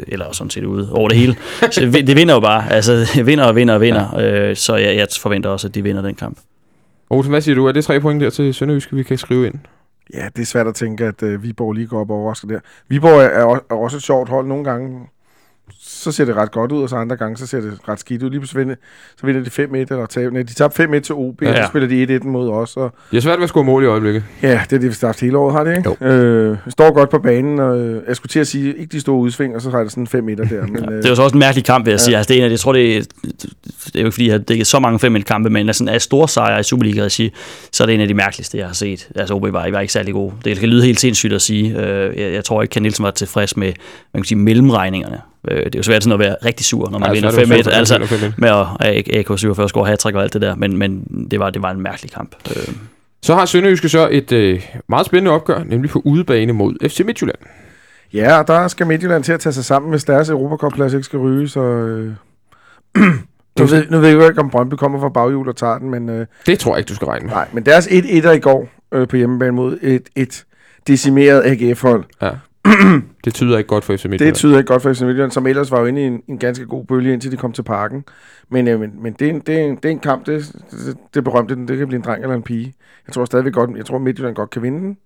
eller 0.09 0.33
sådan 0.33 0.51
set 0.51 0.65
ude 0.65 0.93
over 0.93 1.09
det 1.09 1.19
hele, 1.19 1.37
så 1.71 1.81
det 1.81 2.17
vinder 2.17 2.35
jo 2.35 2.41
bare. 2.41 2.73
Altså, 2.73 3.23
vinder 3.25 3.45
og 3.45 3.57
vinder 3.57 3.75
og 3.75 3.81
vinder. 3.81 4.07
Ja. 4.21 4.49
Øh, 4.51 4.57
så 4.57 4.77
jeg, 4.77 4.97
jeg 4.97 5.07
forventer 5.21 5.51
også, 5.51 5.69
at 5.69 5.75
de 5.75 5.83
vinder 5.83 6.03
den 6.03 6.15
kamp. 6.15 6.39
Olsen, 7.11 7.31
hvad 7.31 7.41
siger 7.41 7.55
du? 7.55 7.67
Er 7.67 7.73
det 7.73 7.85
tre 7.85 8.01
point 8.01 8.21
der 8.21 8.31
til 8.31 8.55
Sønderjyske, 8.55 8.97
vi 8.97 9.03
kan 9.03 9.19
skrive 9.19 9.47
ind? 9.47 9.55
Ja, 10.15 10.29
det 10.37 10.43
er 10.43 10.47
svært 10.47 10.67
at 10.67 10.75
tænke, 10.75 11.05
at 11.05 11.23
øh, 11.23 11.43
Viborg 11.43 11.73
lige 11.73 11.87
går 11.87 12.01
op 12.01 12.11
og 12.11 12.17
overrasker 12.17 12.49
der. 12.49 12.59
Viborg 12.89 13.21
er, 13.21 13.25
er, 13.25 13.45
også- 13.45 13.63
er 13.71 13.75
også 13.75 13.97
et 13.97 14.03
sjovt 14.03 14.29
hold 14.29 14.47
nogle 14.47 14.65
gange. 14.65 15.01
Så 15.99 16.13
ser 16.13 16.25
det 16.25 16.35
ret 16.37 16.51
godt 16.51 16.73
ud, 16.73 16.83
og 16.83 16.89
så 16.89 16.97
andre 16.97 17.17
gange, 17.17 17.37
så 17.37 17.47
ser 17.47 17.61
det 17.61 17.73
ret 17.89 18.01
skidt 18.01 18.23
ud. 18.23 18.31
Lige 18.31 18.41
pludselig 18.41 18.61
vinder, 18.61 18.75
så 19.21 19.27
vinder 19.27 19.43
de 19.45 19.51
5-1 19.51 19.77
eller 19.91 20.07
taber. 20.07 20.31
Nej, 20.31 20.43
de 20.43 20.55
tabte 20.55 20.83
5-1 20.85 21.01
til 21.01 21.15
OB, 21.15 21.43
ja. 21.43 21.47
Ja. 21.51 21.59
og 21.59 21.65
så 21.65 21.69
spiller 21.69 22.07
de 22.07 22.17
1-1 22.23 22.27
mod 22.27 22.49
os. 22.51 22.77
Og, 22.77 22.93
De 23.11 23.17
har 23.17 23.21
svært 23.21 23.39
ved 23.39 23.43
at 23.45 23.49
score 23.49 23.65
mål 23.65 23.83
i 23.85 23.87
øjeblikket. 23.87 24.25
ja, 24.43 24.49
det 24.71 24.77
er 24.77 24.81
det, 24.81 24.83
vi 24.91 24.97
har 25.01 25.07
haft 25.07 25.21
hele 25.21 25.39
året, 25.39 25.53
har 25.55 25.65
det 25.65 25.77
ikke? 25.77 26.05
Øh, 26.05 26.57
står 26.69 26.93
godt 26.95 27.11
på 27.11 27.19
banen, 27.19 27.59
og 27.59 27.79
øh, 27.81 28.03
jeg 28.09 28.17
skulle 28.17 28.31
til 28.31 28.41
at 28.41 28.47
sige, 28.47 28.77
ikke 28.79 28.93
de 28.93 29.01
store 29.01 29.17
udsving, 29.17 29.55
og 29.55 29.63
så 29.63 29.71
har 29.71 29.79
det 29.83 29.91
sådan 29.91 30.07
5 30.07 30.29
1 30.29 30.39
der. 30.39 30.45
Men, 30.67 30.77
øh, 30.85 30.97
Det 30.97 31.05
er 31.05 31.09
jo 31.09 31.15
så 31.15 31.23
også 31.23 31.35
en 31.35 31.39
mærkelig 31.39 31.65
kamp, 31.65 31.85
vil 31.87 31.91
jeg 31.93 32.01
sige. 32.01 32.17
Altså, 32.17 32.29
det 32.29 32.35
er 32.41 32.45
en 32.45 32.47
af, 32.47 32.51
jeg 32.51 32.61
tror, 32.61 32.73
det 32.73 32.97
er, 32.97 33.01
det 33.23 33.47
er 33.95 34.01
jo 34.01 34.07
ikke, 34.07 34.13
fordi 34.13 34.27
jeg 34.27 34.35
har 34.35 34.39
dækket 34.39 34.67
så 34.67 34.79
mange 34.81 34.99
5 34.99 35.23
kampe, 35.23 35.51
men 35.51 35.73
sådan, 35.75 35.95
af 35.95 36.03
store 36.03 36.29
sejre 36.29 36.61
i 36.61 36.63
Superliga-regi, 36.63 37.33
så 37.73 37.83
er 37.85 37.87
det 37.87 37.95
en 37.95 38.01
af 38.01 38.09
de 38.09 38.15
mærkeligste, 38.15 38.59
jeg 38.59 38.67
har 38.67 38.75
set. 38.75 39.09
Altså, 39.17 39.35
OB 39.35 39.43
var, 39.43 39.71
var 39.71 39.81
ikke 39.81 39.93
særlig 39.93 40.15
god. 40.15 40.33
Det 40.45 40.59
kan 40.59 40.69
lyde 40.69 40.85
helt 40.85 41.01
sindssygt 41.01 41.33
at 41.33 41.43
sige. 41.43 41.77
Øh, 41.87 42.19
Jeg, 42.19 42.33
jeg 42.33 42.45
tror 42.45 42.63
ikke, 42.63 42.73
Ken 42.73 42.83
Nielsen 42.83 43.05
var 43.05 43.11
tilfreds 43.11 43.57
med 43.57 43.73
man 44.15 44.23
kan 44.23 44.25
sige, 44.25 44.39
mellemregningerne. 44.39 45.21
Øh, 45.51 45.65
Det 45.65 45.75
er 45.75 45.79
jo 45.79 45.83
svært 45.83 46.03
sådan 46.03 46.13
at 46.13 46.19
være 46.19 46.37
rigtig 46.45 46.67
sur, 46.67 46.91
når 46.91 46.99
man 46.99 47.09
Ja, 47.09 47.13
vinder 47.15 47.31
så 47.31 47.41
er 47.41 47.45
det 47.45 47.51
jo 47.51 47.55
5-1. 47.55 47.57
fedt, 47.65 47.69
Altså, 47.75 47.99
når 47.99 48.07
man 48.11 48.21
vinder 48.21 48.65
5-1. 48.75 48.81
med 48.81 49.19
at 49.19 49.31
AK 49.31 49.39
47 49.39 49.69
score 49.69 49.87
hat 49.87 50.07
og 50.07 50.23
alt 50.23 50.33
det 50.33 50.43
der, 50.43 50.55
men, 50.55 50.77
men 50.77 51.03
det, 51.31 51.41
var, 51.41 51.51
det 51.51 51.63
var 51.63 51.71
en 51.71 51.81
mærkelig 51.81 52.11
kamp. 52.13 52.35
Øh, 52.51 52.75
Så 53.23 53.35
har 53.35 53.47
Sønderjyske 53.47 53.89
så 53.89 54.09
et 54.11 54.33
øh, 54.33 54.63
meget 54.89 55.07
spændende 55.07 55.31
opgør, 55.31 55.63
nemlig 55.65 55.91
på 55.91 56.03
udebane 56.05 56.53
mod 56.53 56.89
FC 56.89 57.01
Midtjylland. 57.07 57.39
Ja, 58.15 58.39
og 58.39 58.49
der 58.49 58.69
skal 58.69 58.87
Midtjylland 58.87 59.25
til 59.25 59.33
at 59.33 59.41
tage 59.41 59.53
sig 59.53 59.65
sammen, 59.65 59.91
hvis 59.91 60.05
deres 60.05 60.29
Europacup-plads 60.29 60.93
ikke 60.95 61.05
skal 61.05 61.19
ryge, 61.19 61.49
så... 61.49 61.61
Øh... 61.61 62.13
nu, 63.59 63.65
ved, 63.67 63.85
nu 63.91 63.99
ved 63.99 64.09
jeg 64.09 64.17
jo 64.17 64.29
ikke, 64.29 64.41
om 64.41 64.51
Brøndby 64.51 64.75
kommer 64.75 65.01
fra 65.01 65.09
baghjul 65.09 65.49
og 65.49 65.57
tager 65.57 65.79
den, 65.79 65.91
men... 65.91 66.09
Øh... 66.09 66.27
Det 66.47 66.59
tror 66.59 66.73
jeg 66.73 66.79
ikke, 66.79 66.89
du 66.89 66.95
skal 66.95 67.07
regne 67.07 67.25
med. 67.27 67.35
Nej, 67.35 67.47
men 67.53 67.67
deres 67.67 67.87
1-1'er 67.87 68.31
i 68.31 68.39
går 68.39 68.69
øh, 68.93 69.09
på 69.09 69.17
hjemmebane 69.17 69.53
mod 69.53 69.79
et, 69.83 70.03
et 70.17 70.45
decimeret 70.87 71.43
AGF-hold, 71.45 72.05
Det 73.25 73.35
tyder 73.35 73.59
ikke 73.59 73.69
godt 73.69 73.85
for 73.85 73.97
FC 73.97 74.05
Midtjylland. 74.05 74.35
det 74.35 74.39
tyder 74.39 74.59
ikke 74.59 74.69
godt 74.69 74.83
for 74.83 74.93
FC 74.93 75.01
Midtjylland, 75.01 75.31
som 75.31 75.47
ellers 75.47 75.71
var 75.71 75.81
jo 75.81 75.87
inde 75.87 76.03
i 76.03 76.05
en, 76.05 76.23
en 76.29 76.39
ganske 76.39 76.67
god 76.67 76.85
bølge, 76.85 77.13
indtil 77.13 77.33
de 77.33 77.37
kom 77.37 77.53
til 77.53 77.63
parken. 77.63 78.05
Men, 78.51 78.69
øh, 78.69 78.81
men, 78.81 79.03
men 79.03 79.13
det, 79.13 79.27
er 79.27 79.31
en, 79.31 79.41
det, 79.41 79.61
er 79.61 79.65
en, 79.65 79.77
det 79.77 79.85
er 79.85 79.91
en 79.91 79.99
kamp, 79.99 80.27
det, 80.27 80.53
det, 80.71 80.97
det 81.15 81.25
berømte, 81.25 81.57
det 81.67 81.79
kan 81.79 81.87
blive 81.87 81.97
en 81.99 82.05
dreng 82.05 82.23
eller 82.23 82.37
en 82.37 82.43
pige. 82.43 82.75
Jeg 83.07 83.15
tror 83.15 83.25
stadigvæk 83.25 83.53
godt, 83.53 83.71
jeg 83.77 83.87
tror 83.87 83.99
Midtjylland 83.99 84.35
godt 84.35 84.51
kan 84.51 84.63
vinde 84.63 84.79
den. 84.79 84.97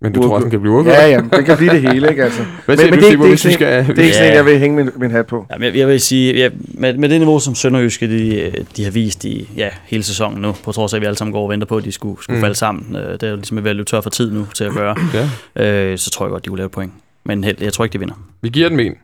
Men 0.00 0.12
du 0.12 0.22
tror 0.22 0.34
også, 0.34 0.42
den 0.44 0.50
kan 0.50 0.60
blive 0.60 0.72
uafgjort? 0.74 0.94
Ja, 0.96 1.06
ja, 1.08 1.20
det 1.36 1.44
kan 1.44 1.56
blive 1.56 1.70
det 1.72 1.80
hele, 1.80 2.08
ikke 2.10 2.24
altså. 2.24 2.42
Hvad 2.66 2.76
siger 2.76 2.90
men 2.90 2.98
du, 3.00 3.04
det- 3.04 3.10
Simon, 3.12 3.26
det 3.26 3.44
er 3.44 3.46
ikke 3.48 3.54
skal... 3.54 3.86
Det 3.86 3.98
er 3.98 4.02
ikke 4.02 4.14
sådan, 4.16 4.34
jeg 4.34 4.44
vil 4.46 4.58
hænge 4.58 4.76
min, 4.76 4.90
min 4.96 5.10
hat 5.10 5.26
på. 5.26 5.46
Jamen, 5.52 5.66
jeg, 5.68 5.76
jeg 5.76 5.88
vil 5.88 6.00
sige, 6.00 6.34
ja, 6.36 6.48
med, 6.68 6.94
med 6.94 7.08
det 7.08 7.20
niveau, 7.20 7.38
som 7.38 7.54
Sønderjyske 7.54 8.06
de, 8.08 8.52
de 8.76 8.84
har 8.84 8.90
vist 8.90 9.24
i 9.24 9.48
ja, 9.56 9.68
hele 9.86 10.02
sæsonen 10.02 10.42
nu, 10.42 10.52
på 10.64 10.72
trods 10.72 10.92
af, 10.92 10.96
at 10.96 11.00
vi 11.00 11.06
alle 11.06 11.16
sammen 11.18 11.32
går 11.32 11.42
og 11.42 11.50
venter 11.50 11.66
på, 11.66 11.76
at 11.76 11.84
de 11.84 11.92
skulle, 11.92 12.22
skulle 12.22 12.36
Mm. 12.36 12.42
falde 12.42 12.54
sammen. 12.54 12.96
Øh, 12.96 13.12
det 13.12 13.22
er 13.22 13.28
jo 13.30 13.36
ligesom 13.36 13.64
ved 13.64 13.70
at 13.70 13.76
løbe 13.76 13.90
tør 13.90 14.00
for 14.00 14.10
tid 14.10 14.30
nu 14.32 14.46
til 14.54 14.64
at 14.64 14.72
gøre. 14.72 14.96
Ja. 15.56 15.82
øh, 15.92 15.98
så 15.98 16.10
tror 16.10 16.26
jeg 16.26 16.30
godt, 16.30 16.44
de 16.44 16.48
kunne 16.48 16.58
lave 16.58 16.66
et 16.66 16.72
point. 16.72 16.92
Men 17.24 17.44
held, 17.44 17.56
jeg 17.60 17.72
tror 17.72 17.84
ikke, 17.84 17.92
de 17.92 17.98
vinder. 17.98 18.14
Vi 18.42 18.48
giver 18.48 18.68
den 18.68 18.76
med 18.76 18.86
en. 18.86 18.94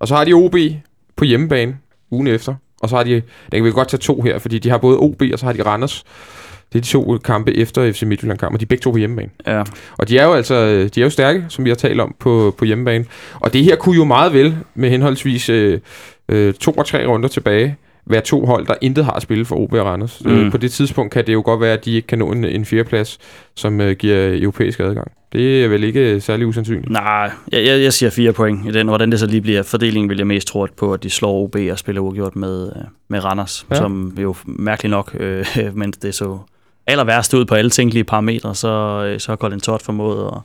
Og 0.00 0.08
så 0.08 0.14
har 0.14 0.24
de 0.24 0.32
OB 0.32 0.56
på 1.16 1.24
hjemmebane 1.24 1.76
ugen 2.10 2.26
efter. 2.26 2.54
Og 2.82 2.88
så 2.88 2.96
har 2.96 3.02
de, 3.04 3.10
der 3.14 3.20
kan 3.58 3.64
vi 3.64 3.70
godt 3.70 3.88
tage 3.88 3.98
to 3.98 4.22
her, 4.22 4.38
fordi 4.38 4.58
de 4.58 4.70
har 4.70 4.78
både 4.78 4.96
OB 4.98 5.22
og 5.32 5.38
så 5.38 5.46
har 5.46 5.52
de 5.52 5.62
Randers. 5.62 6.04
Det 6.72 6.78
er 6.78 6.82
de 6.82 6.88
to 6.88 7.18
kampe 7.24 7.56
efter 7.56 7.92
FC 7.92 8.02
Midtjylland-kamp, 8.02 8.54
og 8.54 8.60
de 8.60 8.64
er 8.64 8.66
begge 8.66 8.82
to 8.82 8.90
på 8.90 8.96
hjemmebane. 8.96 9.30
Ja. 9.46 9.62
Og 9.98 10.08
de 10.08 10.18
er 10.18 10.24
jo 10.24 10.32
altså 10.32 10.88
de 10.94 11.00
er 11.00 11.04
jo 11.04 11.10
stærke, 11.10 11.44
som 11.48 11.64
vi 11.64 11.70
har 11.70 11.74
talt 11.74 12.00
om 12.00 12.14
på, 12.18 12.54
på 12.58 12.64
hjemmebane. 12.64 13.04
Og 13.34 13.52
det 13.52 13.64
her 13.64 13.76
kunne 13.76 13.96
jo 13.96 14.04
meget 14.04 14.32
vel, 14.32 14.56
med 14.74 14.90
henholdsvis 14.90 15.48
øh, 15.48 15.80
øh, 16.28 16.54
to 16.54 16.72
og 16.72 16.86
tre 16.86 17.06
runder 17.06 17.28
tilbage, 17.28 17.76
være 18.06 18.20
to 18.20 18.46
hold, 18.46 18.66
der 18.66 18.74
intet 18.80 19.04
har 19.04 19.12
at 19.12 19.22
spille 19.22 19.44
for 19.44 19.56
OB 19.56 19.72
og 19.72 19.86
Randers. 19.86 20.22
Mm. 20.24 20.30
Mm. 20.30 20.38
Øh, 20.38 20.50
på 20.50 20.56
det 20.56 20.72
tidspunkt 20.72 21.12
kan 21.12 21.26
det 21.26 21.32
jo 21.32 21.42
godt 21.44 21.60
være, 21.60 21.72
at 21.72 21.84
de 21.84 21.92
ikke 21.92 22.06
kan 22.06 22.18
nå 22.18 22.32
en, 22.32 22.44
en 22.44 22.64
fjerdeplads, 22.64 23.18
som 23.54 23.80
øh, 23.80 23.96
giver 23.96 24.42
europæisk 24.42 24.80
adgang. 24.80 25.12
Det 25.32 25.64
er 25.64 25.68
vel 25.68 25.84
ikke 25.84 26.20
særlig 26.20 26.46
usandsynligt. 26.46 26.90
Nej, 26.90 27.30
jeg, 27.52 27.64
jeg, 27.64 27.82
jeg 27.82 27.92
siger 27.92 28.10
fire 28.10 28.32
point 28.32 28.68
i 28.68 28.72
den. 28.72 28.88
Hvordan 28.88 29.12
det 29.12 29.20
så 29.20 29.26
lige 29.26 29.40
bliver 29.40 29.62
fordelingen, 29.62 30.08
vil 30.08 30.18
jeg 30.18 30.26
mest 30.26 30.48
tro 30.48 30.66
på, 30.76 30.92
at 30.92 31.02
de 31.02 31.10
slår 31.10 31.42
OB 31.42 31.56
og 31.70 31.78
spiller 31.78 32.00
uafgjort 32.00 32.36
med, 32.36 32.66
øh, 32.66 32.82
med 33.08 33.24
Randers, 33.24 33.66
ja. 33.70 33.76
som 33.76 34.16
jo 34.20 34.34
mærkeligt 34.44 34.90
nok, 34.90 35.16
øh, 35.20 35.46
mens 35.74 35.96
det 35.96 36.14
så 36.14 36.38
aller 36.86 37.04
værst 37.04 37.34
ud 37.34 37.44
på 37.44 37.54
alle 37.54 37.70
tænkelige 37.70 38.04
parametre, 38.04 38.54
så, 38.54 38.68
øh, 39.06 39.20
så 39.20 39.32
har 39.32 39.36
Colin 39.36 39.60
Todd 39.60 39.80
formået 39.84 40.26
at, 40.32 40.38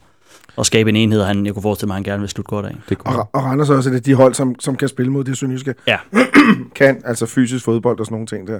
at 0.60 0.66
skabe 0.66 0.90
en 0.90 0.96
enhed, 0.96 1.22
og 1.22 1.28
han, 1.28 1.46
jeg 1.46 1.54
kunne 1.54 1.64
forestille 1.64 1.88
mig, 1.88 1.94
at 1.94 1.98
han 1.98 2.04
gerne 2.04 2.20
vil 2.20 2.30
slutte 2.30 2.50
godt 2.50 2.66
af. 2.66 2.76
Det 2.90 2.98
kunne 2.98 3.16
Og, 3.20 3.30
og 3.34 3.44
Randers 3.44 3.70
er 3.70 3.76
også 3.76 3.90
et 3.90 4.06
de 4.06 4.14
hold, 4.14 4.34
som, 4.34 4.60
som 4.60 4.76
kan 4.76 4.88
spille 4.88 5.12
mod 5.12 5.24
det 5.24 5.38
sønderjyske. 5.38 5.76
Ja. 5.88 5.98
kan, 6.76 7.02
altså 7.06 7.26
fysisk 7.26 7.66
fodbold 7.66 8.00
og 8.00 8.06
sådan 8.06 8.14
nogle 8.14 8.28
ting 8.28 8.48
der. 8.48 8.60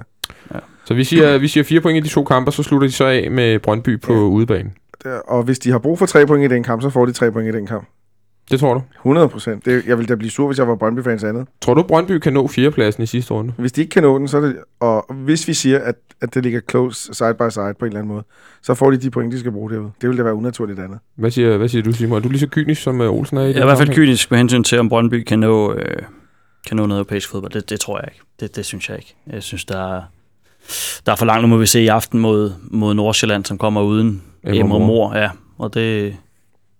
Så 0.84 0.94
vi 0.94 1.04
siger, 1.04 1.38
vi 1.38 1.48
siger 1.48 1.64
fire 1.64 1.80
point 1.80 2.04
i 2.04 2.08
de 2.08 2.14
to 2.14 2.24
kampe, 2.24 2.52
så 2.52 2.62
slutter 2.62 2.86
de 2.88 2.92
så 2.92 3.04
af 3.04 3.30
med 3.30 3.58
Brøndby 3.58 4.00
på 4.00 4.12
Ja. 4.12 4.18
ja. 4.18 4.24
udebane. 4.24 4.70
der. 5.04 5.18
Og 5.18 5.42
hvis 5.42 5.58
de 5.58 5.70
har 5.70 5.78
brug 5.78 5.98
for 5.98 6.06
tre 6.06 6.26
point 6.26 6.52
i 6.52 6.54
den 6.54 6.62
kamp, 6.62 6.82
så 6.82 6.90
får 6.90 7.06
de 7.06 7.12
tre 7.12 7.32
point 7.32 7.54
i 7.54 7.58
den 7.58 7.66
kamp. 7.66 7.88
Det 8.50 8.60
tror 8.60 8.74
du? 8.74 8.82
100 8.96 9.28
procent. 9.28 9.66
Jeg 9.66 9.98
ville 9.98 10.06
da 10.06 10.14
blive 10.14 10.30
sur, 10.30 10.46
hvis 10.46 10.58
jeg 10.58 10.68
var 10.68 10.76
Brøndby-fans 10.76 11.24
andet. 11.24 11.46
Tror 11.60 11.74
du, 11.74 11.82
Brøndby 11.82 12.18
kan 12.18 12.32
nå 12.32 12.48
fjerdepladsen 12.48 13.02
i 13.02 13.06
sidste 13.06 13.34
runde? 13.34 13.52
Hvis 13.58 13.72
de 13.72 13.80
ikke 13.80 13.90
kan 13.90 14.02
nå 14.02 14.18
den, 14.18 14.28
så 14.28 14.36
er 14.36 14.40
det... 14.40 14.56
Og 14.80 15.14
hvis 15.14 15.48
vi 15.48 15.54
siger, 15.54 15.78
at, 15.78 15.94
at 16.20 16.34
det 16.34 16.42
ligger 16.42 16.60
close 16.70 17.14
side 17.14 17.34
by 17.34 17.50
side 17.50 17.74
på 17.78 17.84
en 17.84 17.86
eller 17.86 18.00
anden 18.00 18.12
måde, 18.14 18.24
så 18.62 18.74
får 18.74 18.90
de 18.90 18.96
de 18.96 19.10
point, 19.10 19.32
de 19.32 19.38
skal 19.40 19.52
bruge 19.52 19.70
derude. 19.70 19.90
Det 20.00 20.08
ville 20.08 20.18
da 20.18 20.22
være 20.22 20.34
unaturligt 20.34 20.78
andet. 20.78 20.98
Hvad 21.16 21.30
siger, 21.30 21.56
hvad 21.56 21.68
siger 21.68 21.82
du, 21.82 21.92
Simon? 21.92 22.18
Er 22.18 22.22
du 22.22 22.28
lige 22.28 22.40
så 22.40 22.46
kynisk, 22.46 22.82
som 22.82 23.00
øh, 23.00 23.10
Olsen 23.12 23.36
er 23.36 23.42
i 23.42 23.46
Jeg 23.46 23.56
er 23.56 23.62
i 23.62 23.64
hvert 23.64 23.78
fald 23.78 23.94
kynisk 23.94 24.30
med 24.30 24.38
hensyn 24.38 24.64
til, 24.64 24.78
om 24.78 24.88
Brøndby 24.88 25.22
kan 25.22 25.38
nå, 25.38 25.74
øh, 25.74 26.02
kan 26.66 26.76
nå 26.76 26.86
noget 26.86 26.98
europæisk 26.98 27.28
fodbold. 27.28 27.52
Det, 27.52 27.70
det 27.70 27.80
tror 27.80 27.98
jeg 27.98 28.08
ikke. 28.12 28.24
Det, 28.40 28.56
det 28.56 28.64
synes 28.66 28.88
jeg 28.88 28.96
ikke. 28.98 29.14
Jeg 29.32 29.42
synes, 29.42 29.64
der 29.64 29.96
er, 29.96 30.02
der 31.06 31.12
er 31.12 31.16
for 31.16 31.26
langt. 31.26 31.42
Nu 31.42 31.48
må 31.48 31.56
vi 31.56 31.66
se 31.66 31.80
i 31.80 31.88
aften 31.88 32.20
mod, 32.20 32.52
mod 32.70 32.94
Nordsjælland, 32.94 33.44
som 33.44 33.58
kommer 33.58 33.82
uden 33.82 34.22
Emre. 34.44 34.80
Mor. 34.80 35.16
Ja, 35.16 35.30
og 35.58 35.74
det, 35.74 36.16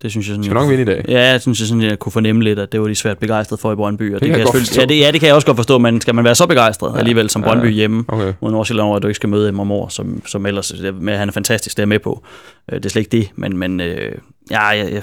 det 0.02 0.10
synes 0.10 0.26
jeg 0.28 0.32
sådan... 0.32 0.44
Skal 0.44 0.54
nok 0.54 0.68
vinde 0.70 0.82
i 0.82 0.84
dag. 0.84 1.04
Ja, 1.08 1.30
jeg 1.30 1.40
synes, 1.40 1.60
jeg, 1.60 1.68
sådan, 1.68 1.82
jeg 1.82 1.98
kunne 1.98 2.12
fornemme 2.12 2.44
lidt, 2.44 2.58
at 2.58 2.72
det 2.72 2.80
var 2.80 2.86
de 2.88 2.94
svært 2.94 3.18
begejstrede 3.18 3.60
for 3.60 3.72
i 3.72 3.74
Brøndby. 3.74 4.14
Og 4.14 4.20
det, 4.20 4.28
kan 4.28 4.38
jeg 4.38 4.38
jeg 4.38 4.46
selvfølgelig- 4.64 4.90
ja, 4.90 4.94
det, 4.94 5.06
ja, 5.06 5.10
det 5.12 5.20
kan 5.20 5.26
jeg 5.26 5.34
også 5.34 5.46
godt 5.46 5.56
forstå, 5.56 5.78
men 5.78 6.00
skal 6.00 6.14
man 6.14 6.24
være 6.24 6.34
så 6.34 6.46
begejstret 6.46 6.92
Ja. 6.94 6.98
alligevel 6.98 7.30
som 7.30 7.42
Ja. 7.42 7.48
Brøndby 7.48 7.72
hjemme 7.72 8.04
Okay. 8.08 8.32
mod 8.40 8.50
Nordsjælland, 8.50 8.86
over 8.86 8.96
at 8.96 9.02
du 9.02 9.08
ikke 9.08 9.16
skal 9.16 9.28
møde 9.28 9.48
Emre 9.48 9.64
Mor, 9.64 9.88
som, 9.88 10.22
som 10.26 10.46
ellers 10.46 10.72
med, 11.00 11.16
han 11.16 11.28
er 11.28 11.32
fantastisk, 11.32 11.76
det 11.76 11.82
er 11.82 11.86
med 11.86 11.98
på. 11.98 12.22
Øh, 12.72 12.76
Det 12.78 12.86
er 12.86 12.90
slet 12.90 13.00
ikke 13.02 13.16
det, 13.16 13.28
men, 13.34 13.56
men 13.58 13.80
øh, 13.80 14.12
ja, 14.50 14.66
jeg, 14.66 14.92
jeg, 14.92 15.02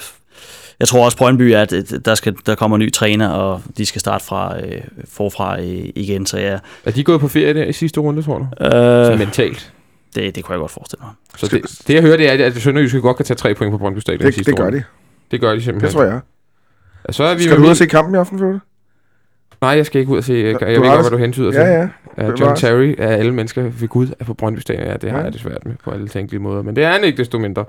jeg 0.80 0.88
tror 0.88 1.06
også 1.06 1.18
Brøndby, 1.18 1.54
at 1.54 1.74
der, 2.06 2.16
skal, 2.16 2.36
der 2.46 2.56
kommer 2.56 2.78
en 2.78 2.82
ny 2.82 2.92
træner, 2.92 3.30
og 3.30 3.62
de 3.78 3.86
skal 3.86 4.02
starte 4.02 4.26
fra, 4.26 4.58
øh, 4.60 4.82
forfra 5.10 5.60
øh, 5.62 5.86
igen, 5.96 6.26
så 6.26 6.38
ja, 6.38 6.58
Er 6.86 6.92
de 6.92 7.04
gået 7.04 7.20
på 7.22 7.28
ferie 7.28 7.54
der 7.54 7.64
i 7.64 7.74
sidste 7.74 8.00
runde, 8.00 8.22
tror 8.24 8.38
du? 8.38 8.66
øh, 8.66 9.06
Så 9.06 9.16
mentalt. 9.20 9.72
Det, 10.16 10.36
det 10.36 10.44
kunne 10.44 10.54
jeg 10.54 10.60
godt 10.60 10.72
forestille 10.72 11.02
mig. 11.06 11.12
Så 11.38 11.48
det, 11.48 11.88
det, 11.88 11.94
jeg 11.94 12.02
hører, 12.02 12.18
det 12.18 12.42
er, 12.42 12.46
at 12.46 12.54
Sønderjyske 12.56 13.02
godt 13.02 13.18
kan 13.18 13.26
tage 13.26 13.36
tre 13.38 13.56
point 13.56 13.72
på 13.72 13.78
Brøndby 13.78 14.00
Stadion 14.00 14.22
i 14.22 14.26
Det, 14.26 14.34
sidste 14.34 14.52
det 14.52 14.60
gør 14.60 14.70
de. 14.70 14.84
Det 15.32 15.42
gør 15.42 15.54
de 15.56 15.62
simpelthen. 15.62 15.88
Det 15.88 15.94
tror 15.96 16.04
jeg. 16.04 16.20
Ja, 17.08 17.12
Så 17.14 17.24
er 17.24 17.36
vi 17.36 17.44
Skal 17.44 17.58
du 17.58 17.64
ud 17.64 17.68
og 17.70 17.78
se 17.78 17.86
kampen 17.86 18.16
i 18.16 18.18
aften, 18.18 18.40
Fjorde? 18.40 18.60
Nej, 19.62 19.70
jeg 19.72 19.86
skal 19.86 20.00
ikke 20.00 20.12
ud 20.12 20.18
og 20.18 20.24
se. 20.24 20.34
Jeg, 20.34 20.44
jeg 20.44 20.60
Du 20.62 20.66
ved 20.66 20.76
godt, 20.78 20.84
det- 20.92 21.02
hvad 21.04 21.12
du 21.12 21.18
hentyder 21.18 21.52
til. 21.52 21.60
Ja, 21.60 21.66
ja. 21.82 21.88
Ja, 22.18 22.32
John. 22.40 22.56
Terry 22.56 22.96
af 22.98 23.08
alle 23.18 23.34
mennesker 23.34 23.62
ved 23.62 23.88
Gud 23.88 24.08
er 24.20 24.26
på 24.26 24.34
Brøndby 24.34 24.60
Stadion. 24.60 24.88
Ja, 24.88 24.94
det 24.98 25.12
har 25.12 25.18
Ja. 25.18 25.24
jeg 25.24 25.34
det 25.34 25.42
svært 25.42 25.66
med 25.66 25.74
på 25.84 25.92
alle 25.92 26.08
tænkelige 26.08 26.42
måder. 26.42 26.62
Men 26.62 26.76
det 26.76 26.84
er 26.84 26.92
han 26.92 27.04
ikke 27.04 27.18
desto 27.18 27.40
mindre. 27.40 27.66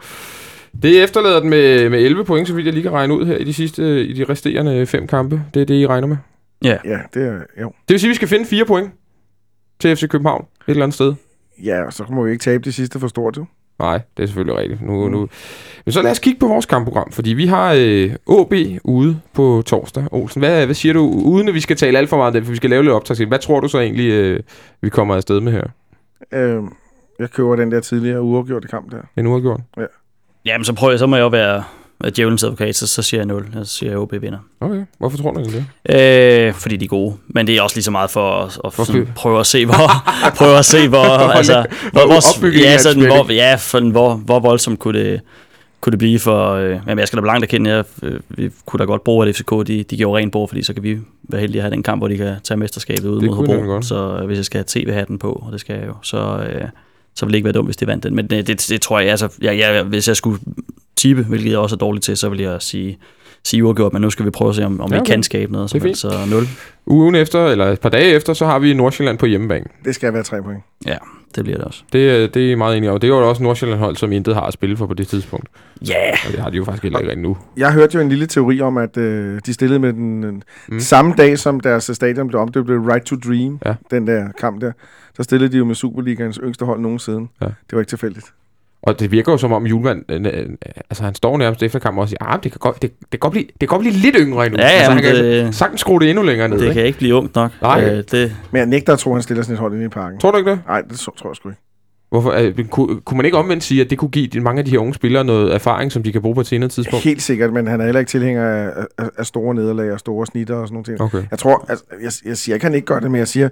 Det 0.83 1.03
efterlader 1.03 1.41
den 1.41 1.51
med, 1.51 1.91
med 1.91 1.99
11 2.03 2.25
point, 2.25 2.49
så 2.49 2.55
vidt 2.55 2.65
jeg 2.67 2.75
lige 2.75 2.83
kan 2.83 2.93
regne 2.93 3.15
ud 3.15 3.27
her 3.27 3.37
i 3.37 3.45
de 3.45 3.55
sidste, 3.55 4.05
i 4.07 4.13
de 4.13 4.25
resterende 4.25 4.87
fem 4.87 5.07
kampe. 5.07 5.43
Det 5.55 5.63
er 5.63 5.67
det, 5.67 5.75
I 5.75 5.87
regner 5.87 6.07
med. 6.09 6.17
Ja, 6.65 6.77
Ja, 6.85 6.99
det 7.15 7.23
er... 7.29 7.33
Jo. 7.63 7.67
Det 7.69 7.95
vil 7.95 8.01
sige, 8.01 8.09
at 8.09 8.11
vi 8.11 8.15
skal 8.15 8.29
finde 8.29 8.45
fire 8.45 8.65
point 8.65 8.91
til 9.81 9.97
FC 9.97 10.09
København 10.09 10.43
et 10.45 10.71
eller 10.71 10.83
andet 10.83 10.95
sted. 10.95 11.15
Ja, 11.65 11.91
så 11.91 12.05
må 12.11 12.23
vi 12.25 12.31
ikke 12.31 12.43
tabe 12.43 12.65
de 12.65 12.73
sidste 12.73 13.01
for 13.01 13.09
stort, 13.09 13.37
jo. 13.37 13.45
Nej, 13.79 14.01
det 14.17 14.23
er 14.23 14.27
selvfølgelig 14.27 14.57
rigtigt. 14.59 14.83
Nu, 14.83 15.05
Mm. 15.07 15.11
nu. 15.13 15.29
Men 15.85 15.93
så 15.93 16.03
lad 16.03 16.11
os 16.11 16.19
kigge 16.19 16.41
på 16.41 16.49
vores 16.49 16.67
kampprogram, 16.67 17.13
fordi 17.13 17.31
vi 17.33 17.47
har 17.47 17.73
øh, 17.79 18.11
AB 18.29 18.53
ude 18.85 19.21
på 19.33 19.63
torsdag. 19.67 20.05
Olsen, 20.13 20.41
hvad, 20.43 20.65
hvad 20.67 20.75
siger 20.75 20.93
du, 20.93 21.01
uden 21.25 21.49
at 21.49 21.55
vi 21.55 21.61
skal 21.61 21.77
tale 21.77 21.99
alt 21.99 22.09
for 22.09 22.17
meget 22.17 22.27
om 22.27 22.33
det, 22.33 22.45
for 22.45 22.51
vi 22.51 22.57
skal 22.57 22.71
lave 22.71 22.83
lidt 22.83 22.93
optag 22.93 23.17
til. 23.17 23.27
Hvad 23.29 23.39
tror 23.39 23.61
du 23.61 23.69
så 23.69 23.79
egentlig, 23.81 24.11
øh, 24.13 24.41
vi 24.83 24.89
kommer 24.89 25.15
afsted 25.17 25.41
med 25.41 25.53
her? 25.53 25.65
Øh, 26.33 26.63
jeg 27.19 27.31
køber 27.31 27.57
den 27.57 27.73
der 27.73 27.81
tidligere 27.81 28.23
uafgjorte 28.23 28.69
kamp 28.69 28.93
der. 28.93 28.99
En 29.17 29.27
uafgjort? 29.27 29.61
Jamen, 30.45 30.65
så 30.65 30.73
prøver 30.75 30.93
jeg, 30.93 30.99
så 30.99 31.07
må 31.07 31.17
jeg 31.17 31.23
jo 31.23 31.29
være, 31.29 31.65
er 32.05 32.11
djævelens 32.11 32.45
advokat, 32.45 32.77
så, 32.77 32.87
så 32.87 33.03
siger 33.03 33.19
jeg 33.21 33.27
0. 33.27 33.47
Så 33.65 33.65
siger 33.65 33.91
jeg, 33.91 33.97
at 33.99 34.03
OB 34.03 34.13
vinder. 34.21 34.39
Okay, 34.61 34.85
hvorfor 34.99 35.17
tror 35.19 35.31
du 35.33 35.41
egentlig 35.41 35.65
det? 35.89 36.47
Øh, 36.49 36.55
fordi 36.55 36.77
de 36.77 36.85
er 36.85 36.89
gode. 36.89 37.15
Men 37.29 37.47
det 37.47 37.57
er 37.57 37.63
også 37.63 37.77
lige 37.77 37.85
så 37.85 37.91
meget 37.91 38.11
for 38.11 38.33
at, 38.45 38.59
at 38.65 38.87
sådan, 38.87 39.03
at- 39.03 39.09
prøve 39.15 39.41
at 39.41 39.47
se, 39.47 39.67
hvor, 39.67 39.75
prøve 40.39 40.59
at 40.59 40.65
se, 40.65 40.89
hvor, 40.89 40.99
altså, 41.39 41.67
hvor, 41.93 42.07
hvor, 42.07 42.59
ja, 42.63 42.79
sådan, 42.79 43.07
hvor, 43.07 43.33
ja, 43.33 43.57
sådan, 43.57 43.91
hvor, 43.91 44.15
hvor 44.15 44.41
voldsomt 44.41 44.79
kunne 44.79 45.01
det, 45.01 45.21
kunne 45.81 45.91
det 45.91 45.99
blive 45.99 46.19
for... 46.19 46.51
Øh, 46.53 46.71
jamen, 46.71 46.99
jeg 46.99 47.07
skal 47.07 47.17
da 47.17 47.21
blankt 47.23 47.43
erkende, 47.45 47.71
jeg 47.71 47.85
øh, 48.03 48.21
vi 48.29 48.51
kunne 48.67 48.79
da 48.79 48.85
godt 48.85 49.05
bruge, 49.05 49.29
at 49.29 49.37
FCK 49.37 49.51
de, 49.51 49.83
de 49.83 49.97
gjorde 49.97 50.19
rent 50.19 50.33
bord, 50.33 50.49
fordi 50.49 50.63
så 50.63 50.75
kan 50.75 50.83
vi 50.83 50.99
være 51.29 51.41
heldige 51.41 51.61
at 51.61 51.63
have 51.63 51.71
den 51.75 51.83
kamp, 51.83 52.01
hvor 52.01 52.09
de 52.09 52.17
kan 52.17 52.35
tage 52.45 52.59
mesterskabet 52.59 53.09
ud 53.09 53.21
Det 53.21 53.27
mod 53.31 53.37
Hobro. 53.37 53.53
Så 53.83 54.19
øh, 54.21 54.27
hvis 54.27 54.37
jeg 54.37 54.45
skal 54.45 54.59
have 54.59 54.65
tv-hatten 54.85 55.19
på, 55.19 55.33
og 55.47 55.53
det 55.53 55.61
skal 55.61 55.79
jeg 55.79 55.87
jo, 55.87 55.95
så, 56.03 56.19
øh, 56.53 56.69
så 57.15 57.27
vil 57.27 57.33
det 57.33 57.37
ikke 57.37 57.45
være 57.45 57.53
dumt, 57.53 57.67
hvis 57.69 57.77
de 57.77 57.87
vandt 57.87 58.05
den. 58.05 58.15
Men 58.15 58.27
det, 58.31 58.47
det, 58.47 58.67
det 58.69 58.81
tror 58.81 59.01
jeg, 59.01 59.11
altså, 59.11 59.29
jeg, 59.43 59.59
jeg, 59.59 59.83
hvis 59.83 60.09
jeg 60.09 60.17
skulle 60.17 60.39
tippe, 60.97 61.23
hvilket 61.25 61.51
jeg 61.51 61.59
også 61.59 61.77
er 61.77 61.79
dårlig 61.79 62.03
til, 62.03 62.17
så 62.17 62.29
vil 62.29 62.41
jeg 62.41 62.63
sige, 62.63 62.99
sige 63.45 63.65
uafgjort, 63.65 63.93
men 63.93 64.03
nu 64.03 64.11
skal 64.11 64.25
vi 64.25 64.31
prøve 64.31 64.49
at 64.49 64.55
se, 64.55 64.65
om, 64.67 64.81
om 64.81 64.91
Ja, 64.91 64.97
vi 64.97 65.01
okay. 65.01 65.11
kan 65.13 65.23
skabe 65.23 65.53
noget. 65.53 65.71
Som 65.71 65.81
helst, 65.81 66.01
så 66.01 66.13
0. 66.31 66.43
Ugen 66.87 67.15
efter, 67.15 67.47
eller 67.47 67.65
et 67.67 67.81
par 67.81 67.89
dage 67.89 68.05
efter, 68.15 68.33
så 68.33 68.47
har 68.47 68.59
vi 68.59 68.75
Nordsjælland 68.75 69.19
på 69.19 69.27
hjemmebane. 69.27 69.65
Det 69.85 69.95
skal 69.95 70.13
være 70.13 70.23
tre 70.23 70.43
point. 70.43 70.61
Ja, 70.87 70.97
det 71.35 71.45
bliver 71.45 71.57
det 71.59 71.67
også. 71.67 71.83
Det, 71.93 72.11
er- 72.11 72.27
det 72.27 72.53
er 72.53 72.57
meget 72.57 72.77
enig 72.77 72.91
om. 72.91 73.01
Det 73.01 73.11
er 73.11 73.17
jo 73.17 73.29
også 73.29 73.43
Nordsjælland-hold, 73.43 73.97
som 73.97 74.13
intet 74.13 74.35
har 74.35 74.41
at 74.43 74.53
spille 74.53 74.77
for 74.77 74.87
på 74.87 74.95
det 74.95 75.09
tidspunkt. 75.09 75.49
Ja, 75.89 75.95
yeah. 76.07 76.19
Og 76.27 76.33
det 76.33 76.41
har 76.41 76.51
de 76.51 76.57
jo 76.57 76.65
faktisk 76.65 76.83
heller 76.83 76.99
ikke 76.99 77.23
nu. 77.23 77.37
Jeg 77.57 77.73
hørte 77.73 77.95
jo 77.95 78.01
en 78.01 78.09
lille 78.09 78.27
teori 78.27 78.61
om, 78.61 78.77
at 78.77 78.97
øh, 78.97 79.41
de 79.47 79.53
stillede 79.55 79.79
med 79.79 79.93
den 79.93 80.25
øh, 80.25 80.33
mm. 80.69 80.81
samme 80.81 81.15
dag, 81.19 81.39
som 81.39 81.61
deres 81.61 81.91
stadion 81.95 82.29
blev 82.29 82.41
omdøbt, 82.41 82.67
blev 82.67 82.79
Right 82.81 83.05
to 83.07 83.17
Dream, 83.17 83.59
Ja. 83.67 83.75
den 83.91 84.07
der 84.07 84.29
kamp 84.41 84.61
der. 84.61 84.73
Så 85.17 85.23
stillede 85.23 85.53
de 85.53 85.57
jo 85.59 85.65
med 85.65 85.75
Superligaens 85.75 86.41
yngste 86.43 86.65
hold 86.65 86.81
nogensinde. 86.81 87.29
Ja. 87.41 87.47
Det 87.47 87.55
var 87.73 87.79
ikke 87.79 87.89
tilfældigt. 87.91 88.27
Og 88.87 89.01
det 89.01 89.11
virker 89.11 89.33
jo 89.33 89.39
som 89.39 89.53
om 89.53 89.67
Julemand, 89.67 90.05
øh, 90.09 90.21
øh, 90.25 90.47
altså 90.91 91.05
han 91.05 91.15
står 91.15 91.39
nærmest 91.39 91.63
efter 91.63 91.79
kampen 91.79 92.01
og 92.03 92.09
siger, 92.09 92.19
ah, 92.33 92.39
det 92.43 92.53
kan 92.53 92.59
godt, 92.59 92.83
det, 92.83 92.91
det 93.01 93.11
kan 93.11 93.19
godt, 93.19 93.31
blive, 93.33 93.45
det 93.47 93.59
kan 93.61 93.69
godt 93.69 93.81
blive 93.81 93.95
lidt 93.95 94.17
yngre 94.19 94.47
endnu. 94.47 94.61
Ja, 94.61 94.67
ja, 94.67 94.73
altså, 94.73 94.91
han 94.93 95.03
kan 95.03 95.15
det- 95.15 95.55
sagtens 95.55 95.81
skrue 95.81 96.01
det 96.01 96.11
endnu 96.11 96.23
længere 96.25 96.49
ned. 96.49 96.59
det 96.59 96.65
ikke? 96.65 96.75
kan 96.75 96.85
ikke 96.85 96.99
blive 96.99 97.15
ungt 97.15 97.35
nok. 97.35 97.51
Nej. 97.63 97.85
Øh, 97.85 98.05
det, 98.11 98.37
Men 98.51 98.59
jeg 98.59 98.67
nægter 98.67 98.93
at 98.93 98.99
tro, 98.99 99.11
at 99.11 99.15
han 99.17 99.23
stiller 99.23 99.43
sådan 99.43 99.55
et 99.55 99.61
hold 99.61 99.73
inde 99.75 99.85
i 99.85 99.89
parken. 99.89 100.21
Tror 100.21 100.31
du 100.31 100.37
ikke 100.39 100.51
det? 100.51 100.61
Nej, 100.67 100.81
det 100.81 100.99
så, 100.99 101.11
tror 101.19 101.31
jeg 101.31 101.37
sgu 101.37 101.49
ikke. 101.49 101.61
Hvorfor, 102.11 102.33
øh, 102.33 102.65
kunne, 102.65 103.01
kunne 103.01 103.17
man 103.17 103.25
ikke 103.25 103.39
omvendt 103.39 103.65
sige, 103.65 103.81
at 103.81 103.91
det 103.91 103.99
kunne 103.99 104.09
give 104.11 104.41
mange 104.41 104.59
af 104.59 104.65
de 104.65 104.71
her 104.71 104.79
unge 104.79 104.95
spillere 104.95 105.25
noget 105.25 105.55
erfaring, 105.55 105.93
som 105.93 106.03
de 106.03 106.13
kan 106.13 106.23
bruge 106.23 106.35
på 106.35 106.41
et 106.41 106.47
senere 106.47 106.69
tidspunkt? 106.69 107.05
Helt 107.05 107.23
sikkert, 107.23 107.53
men 107.53 107.67
han 107.67 107.81
er 107.81 107.85
heller 107.85 107.99
ikke 107.99 108.11
tilhænger 108.11 108.45
af, 108.45 108.71
af, 108.99 109.09
af 109.19 109.27
store 109.27 109.55
nederlag 109.55 109.93
og 109.93 109.99
store 110.01 110.27
snitter 110.27 110.55
og 110.55 110.67
sådan 110.69 110.75
nogle 110.75 110.85
ting. 110.85 111.01
Okay. 111.01 111.23
Jeg 111.31 111.39
tror, 111.39 111.67
altså, 111.69 111.85
jeg, 112.03 112.13
jeg 112.29 112.37
siger 112.37 112.55
ikke, 112.57 112.67
han 112.67 112.75
ikke 112.75 112.87
gør 112.87 113.01
det, 113.01 113.11
men 113.11 113.19
jeg 113.19 113.29
siger, 113.29 113.49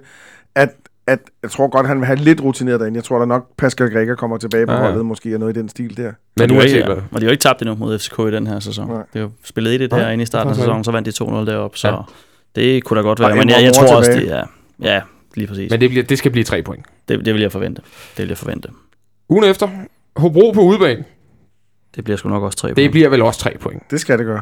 at, 0.55 0.69
at 1.07 1.19
jeg 1.43 1.51
tror 1.51 1.67
godt, 1.67 1.87
han 1.87 1.97
vil 1.97 2.05
have 2.05 2.19
lidt 2.19 2.41
rutineret 2.43 2.79
derinde. 2.79 2.97
Jeg 2.97 3.03
tror 3.03 3.19
da 3.19 3.25
nok, 3.25 3.47
Pascal 3.57 3.89
Grækker 3.93 4.15
kommer 4.15 4.37
tilbage 4.37 4.65
på 4.65 4.71
Ja, 4.71 4.77
ja, 4.77 4.85
holdet, 4.85 5.05
måske, 5.05 5.33
og 5.35 5.39
noget 5.39 5.57
i 5.57 5.59
den 5.59 5.69
stil 5.69 5.97
der. 5.97 6.11
Men 6.37 6.49
nu 6.49 6.55
er 6.55 6.59
er 6.61 6.67
det 6.67 6.73
ikke, 6.75 6.89
og 6.91 6.97
de 6.97 7.05
har 7.11 7.21
jo 7.21 7.29
ikke 7.29 7.41
tabt 7.41 7.61
endnu 7.61 7.75
mod 7.75 7.99
FCK 7.99 8.19
i 8.19 8.31
den 8.31 8.47
her 8.47 8.59
sæson. 8.59 8.87
Nej. 8.87 9.03
Det 9.13 9.19
er 9.19 9.23
jo 9.23 9.29
spillet 9.43 9.81
1 9.81 9.91
Nej, 9.91 9.99
her 9.99 10.09
inde 10.09 10.21
i 10.21 10.25
starten 10.25 10.49
af 10.49 10.55
det 10.55 10.61
er 10.61 10.65
sæsonen, 10.65 10.83
så 10.83 10.91
vandt 10.91 11.19
de 11.19 11.23
2-0 11.23 11.51
deroppe, 11.51 11.77
så 11.77 11.87
Ja. 11.87 11.95
det 12.55 12.83
kunne 12.83 12.97
da 12.97 13.01
godt 13.03 13.19
Og 13.19 13.27
være. 13.27 13.35
Men 13.37 13.43
en 13.43 13.49
jeg, 13.49 13.63
jeg 13.63 13.73
tror 13.73 13.95
også, 13.95 14.11
det 14.11 14.31
er... 14.31 14.43
Ja, 14.81 15.01
lige 15.35 15.47
præcis. 15.47 15.71
Men 15.71 15.81
det, 15.81 15.89
bliver, 15.89 16.03
det 16.05 16.17
skal 16.17 16.31
blive 16.31 16.43
tre 16.43 16.63
point. 16.63 16.85
det, 17.07 17.25
det 17.25 17.33
vil 17.33 17.41
jeg 17.41 17.51
forvente. 17.51 17.81
Det 18.17 18.21
vil 18.21 18.27
jeg 18.27 18.37
forvente. 18.37 18.69
Ugen 19.29 19.43
efter, 19.43 19.67
Hobro 20.15 20.51
på 20.51 20.61
udebane. 20.61 21.03
Det 21.95 22.03
bliver 22.03 22.17
sgu 22.17 22.29
nok 22.29 22.43
også 22.43 22.57
tre 22.57 22.67
Det 22.67 22.75
point. 22.75 22.91
bliver 22.91 23.09
vel 23.09 23.21
også 23.21 23.39
tre 23.39 23.57
point. 23.59 23.83
Det 23.91 23.99
skal 23.99 24.17
det 24.17 24.25
gøre. 24.25 24.41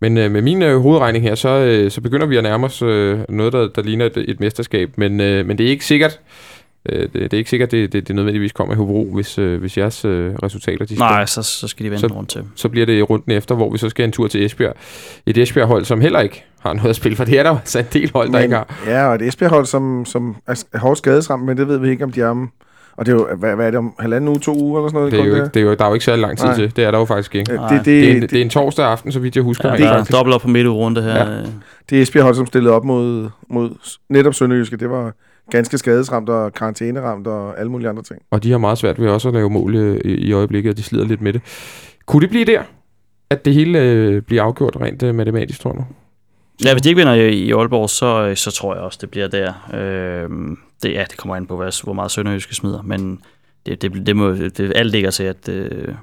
Men 0.00 0.18
øh, 0.18 0.30
med 0.30 0.42
min 0.42 0.62
øh, 0.62 0.78
hovedregning 0.80 1.24
her, 1.24 1.34
så, 1.34 1.48
øh, 1.48 1.90
så 1.90 2.00
begynder 2.00 2.26
vi 2.26 2.36
at 2.36 2.42
nærme 2.42 2.66
os 2.66 2.82
øh, 2.82 3.18
noget, 3.28 3.52
der, 3.52 3.68
der 3.68 3.82
ligner 3.82 4.06
et, 4.06 4.16
et 4.28 4.40
mesterskab. 4.40 4.90
Men, 4.96 5.20
øh, 5.20 5.46
men 5.46 5.58
det 5.58 5.66
er 5.66 5.70
ikke 5.70 5.84
sikkert, 5.84 6.20
øh, 6.88 7.02
det, 7.02 7.12
det 7.12 7.32
er 7.32 7.38
ikke 7.38 7.50
sikkert, 7.50 7.70
det, 7.70 7.92
det, 7.92 8.08
det 8.08 8.16
nødvendigvis 8.16 8.52
kommer 8.52 8.74
i 8.74 8.76
Hobro, 8.76 9.10
hvis, 9.14 9.38
øh, 9.38 9.60
hvis 9.60 9.78
jeres 9.78 10.04
øh, 10.04 10.34
resultater 10.42 10.84
de 10.84 10.94
skal, 10.94 10.98
Nej, 10.98 11.26
så, 11.26 11.42
så 11.42 11.68
skal 11.68 11.84
de 11.86 11.90
vente 11.90 12.08
Så- 12.08 12.14
rundt 12.14 12.30
til. 12.30 12.42
så 12.54 12.68
bliver 12.68 12.86
det 12.86 13.10
runden 13.10 13.32
efter, 13.32 13.54
hvor 13.54 13.70
vi 13.70 13.78
så 13.78 13.88
skal 13.88 14.04
en 14.04 14.12
tur 14.12 14.28
til 14.28 14.44
Esbjerg. 14.44 14.74
Et 15.26 15.38
Esbjerg-hold, 15.38 15.84
som 15.84 16.00
heller 16.00 16.20
ikke 16.20 16.44
har 16.60 16.72
noget 16.72 16.90
at 16.90 16.96
spille, 16.96 17.16
for 17.16 17.24
det 17.24 17.38
er 17.38 17.42
der 17.42 17.50
altså 17.58 17.78
en 17.78 17.84
del 17.92 18.10
hold, 18.14 18.26
der 18.26 18.32
Men, 18.32 18.42
ikke 18.42 18.54
har. 18.56 18.82
ja, 18.86 19.06
og 19.06 19.14
et 19.14 19.22
Esbjerg-hold, 19.22 19.66
som, 19.66 20.04
som 20.04 20.36
er 20.46 20.78
hårdt 20.78 20.98
skadesramt, 20.98 21.44
men 21.44 21.56
det 21.56 21.68
ved 21.68 21.78
vi 21.78 21.90
ikke, 21.90 22.04
om 22.04 22.12
de 22.12 22.20
er 22.20 22.28
om... 22.28 22.50
Og 22.96 23.06
det 23.06 23.12
er 23.12 23.16
jo, 23.16 23.28
hvad, 23.36 23.54
hvad 23.54 23.66
er 23.66 23.70
det, 23.70 23.78
om 23.78 23.94
halvanden 23.98 24.28
uge, 24.28 24.38
to 24.38 24.54
uger 24.54 24.78
eller 24.80 24.88
sådan 24.88 24.98
noget? 24.98 25.12
Det 25.12 25.20
er 25.20 25.24
jo 25.24 25.34
ikke, 25.34 25.48
det 25.54 25.56
er 25.56 25.64
jo, 25.64 25.74
der 25.74 25.84
er 25.84 25.88
jo 25.88 25.94
ikke 25.94 26.04
særlig 26.04 26.22
lang 26.22 26.38
tid 26.38 26.46
Nej. 26.46 26.54
til. 26.54 26.76
Det 26.76 26.84
er 26.84 26.90
der 26.90 26.98
jo 26.98 27.04
faktisk 27.04 27.34
ikke. 27.34 27.52
Øh, 27.52 27.58
Nej. 27.58 27.68
Det, 27.68 27.78
det, 27.78 27.86
Det 27.86 28.10
er, 28.10 28.14
en, 28.14 28.22
det, 28.22 28.30
det 28.30 28.38
er 28.38 28.42
en 28.42 28.50
torsdag 28.50 28.86
aften, 28.86 29.12
så 29.12 29.18
vidt 29.20 29.36
jeg 29.36 29.44
husker. 29.44 29.70
Ja, 29.72 29.76
der 29.76 29.88
er 29.88 30.04
dobbelt 30.04 30.34
op 30.34 30.40
på 30.40 30.48
midtugerunde 30.48 31.02
her. 31.02 31.30
Ja. 31.30 31.42
Det 31.90 32.02
Esbjerg-hold, 32.02 32.34
som 32.34 32.46
stillede 32.46 32.74
op 32.74 32.84
mod, 32.84 33.28
mod 33.48 33.70
netop 34.08 34.34
Sønderjyske, 34.34 34.76
det 34.76 34.90
var 34.90 35.12
ganske 35.50 35.78
skadesramt 35.78 36.28
og 36.28 36.52
karantæneramt 36.52 37.26
og 37.26 37.58
alle 37.58 37.70
mulige 37.70 37.88
andre 37.88 38.02
ting. 38.02 38.20
Og 38.30 38.42
de 38.42 38.50
har 38.50 38.58
meget 38.58 38.78
svært 38.78 39.00
ved 39.00 39.08
også 39.08 39.28
at 39.28 39.34
lave 39.34 39.50
mål 39.50 39.76
øh, 39.76 40.00
i, 40.04 40.14
i 40.14 40.32
øjeblikket, 40.32 40.70
og 40.70 40.76
de 40.76 40.82
slider 40.82 41.04
lidt 41.04 41.20
med 41.20 41.32
det. 41.32 41.42
Kunne 42.06 42.20
det 42.20 42.30
blive 42.30 42.44
der, 42.44 42.62
at 43.30 43.44
det 43.44 43.54
hele 43.54 43.78
øh, 43.80 44.22
bliver 44.22 44.42
afgjort 44.42 44.76
rent 44.80 45.02
øh, 45.02 45.14
matematisk, 45.14 45.60
tror 45.60 45.72
du? 45.72 45.84
Ja, 46.64 46.72
hvis 46.72 46.82
de 46.82 46.88
ikke 46.88 46.98
vinder 46.98 47.14
i, 47.14 47.28
i 47.34 47.52
Aalborg, 47.52 47.90
så, 47.90 48.32
så 48.34 48.50
tror 48.50 48.74
jeg 48.74 48.82
også, 48.82 48.98
det 49.00 49.10
bliver 49.10 49.28
der. 49.28 49.52
Øh, 49.74 50.30
det, 50.84 50.92
ja, 50.92 51.04
det 51.10 51.16
kommer 51.16 51.36
an 51.36 51.46
på, 51.46 51.56
hvad, 51.56 51.84
hvor 51.84 51.92
meget 51.92 52.10
Sønderjyske 52.10 52.54
smider, 52.54 52.82
men 52.82 53.20
det, 53.66 53.82
det, 53.82 54.06
det 54.06 54.16
må, 54.16 54.32
det, 54.32 54.72
alt 54.74 54.90
ligger 54.90 55.10
til, 55.10 55.22
at, 55.24 55.48
øh, 55.48 55.94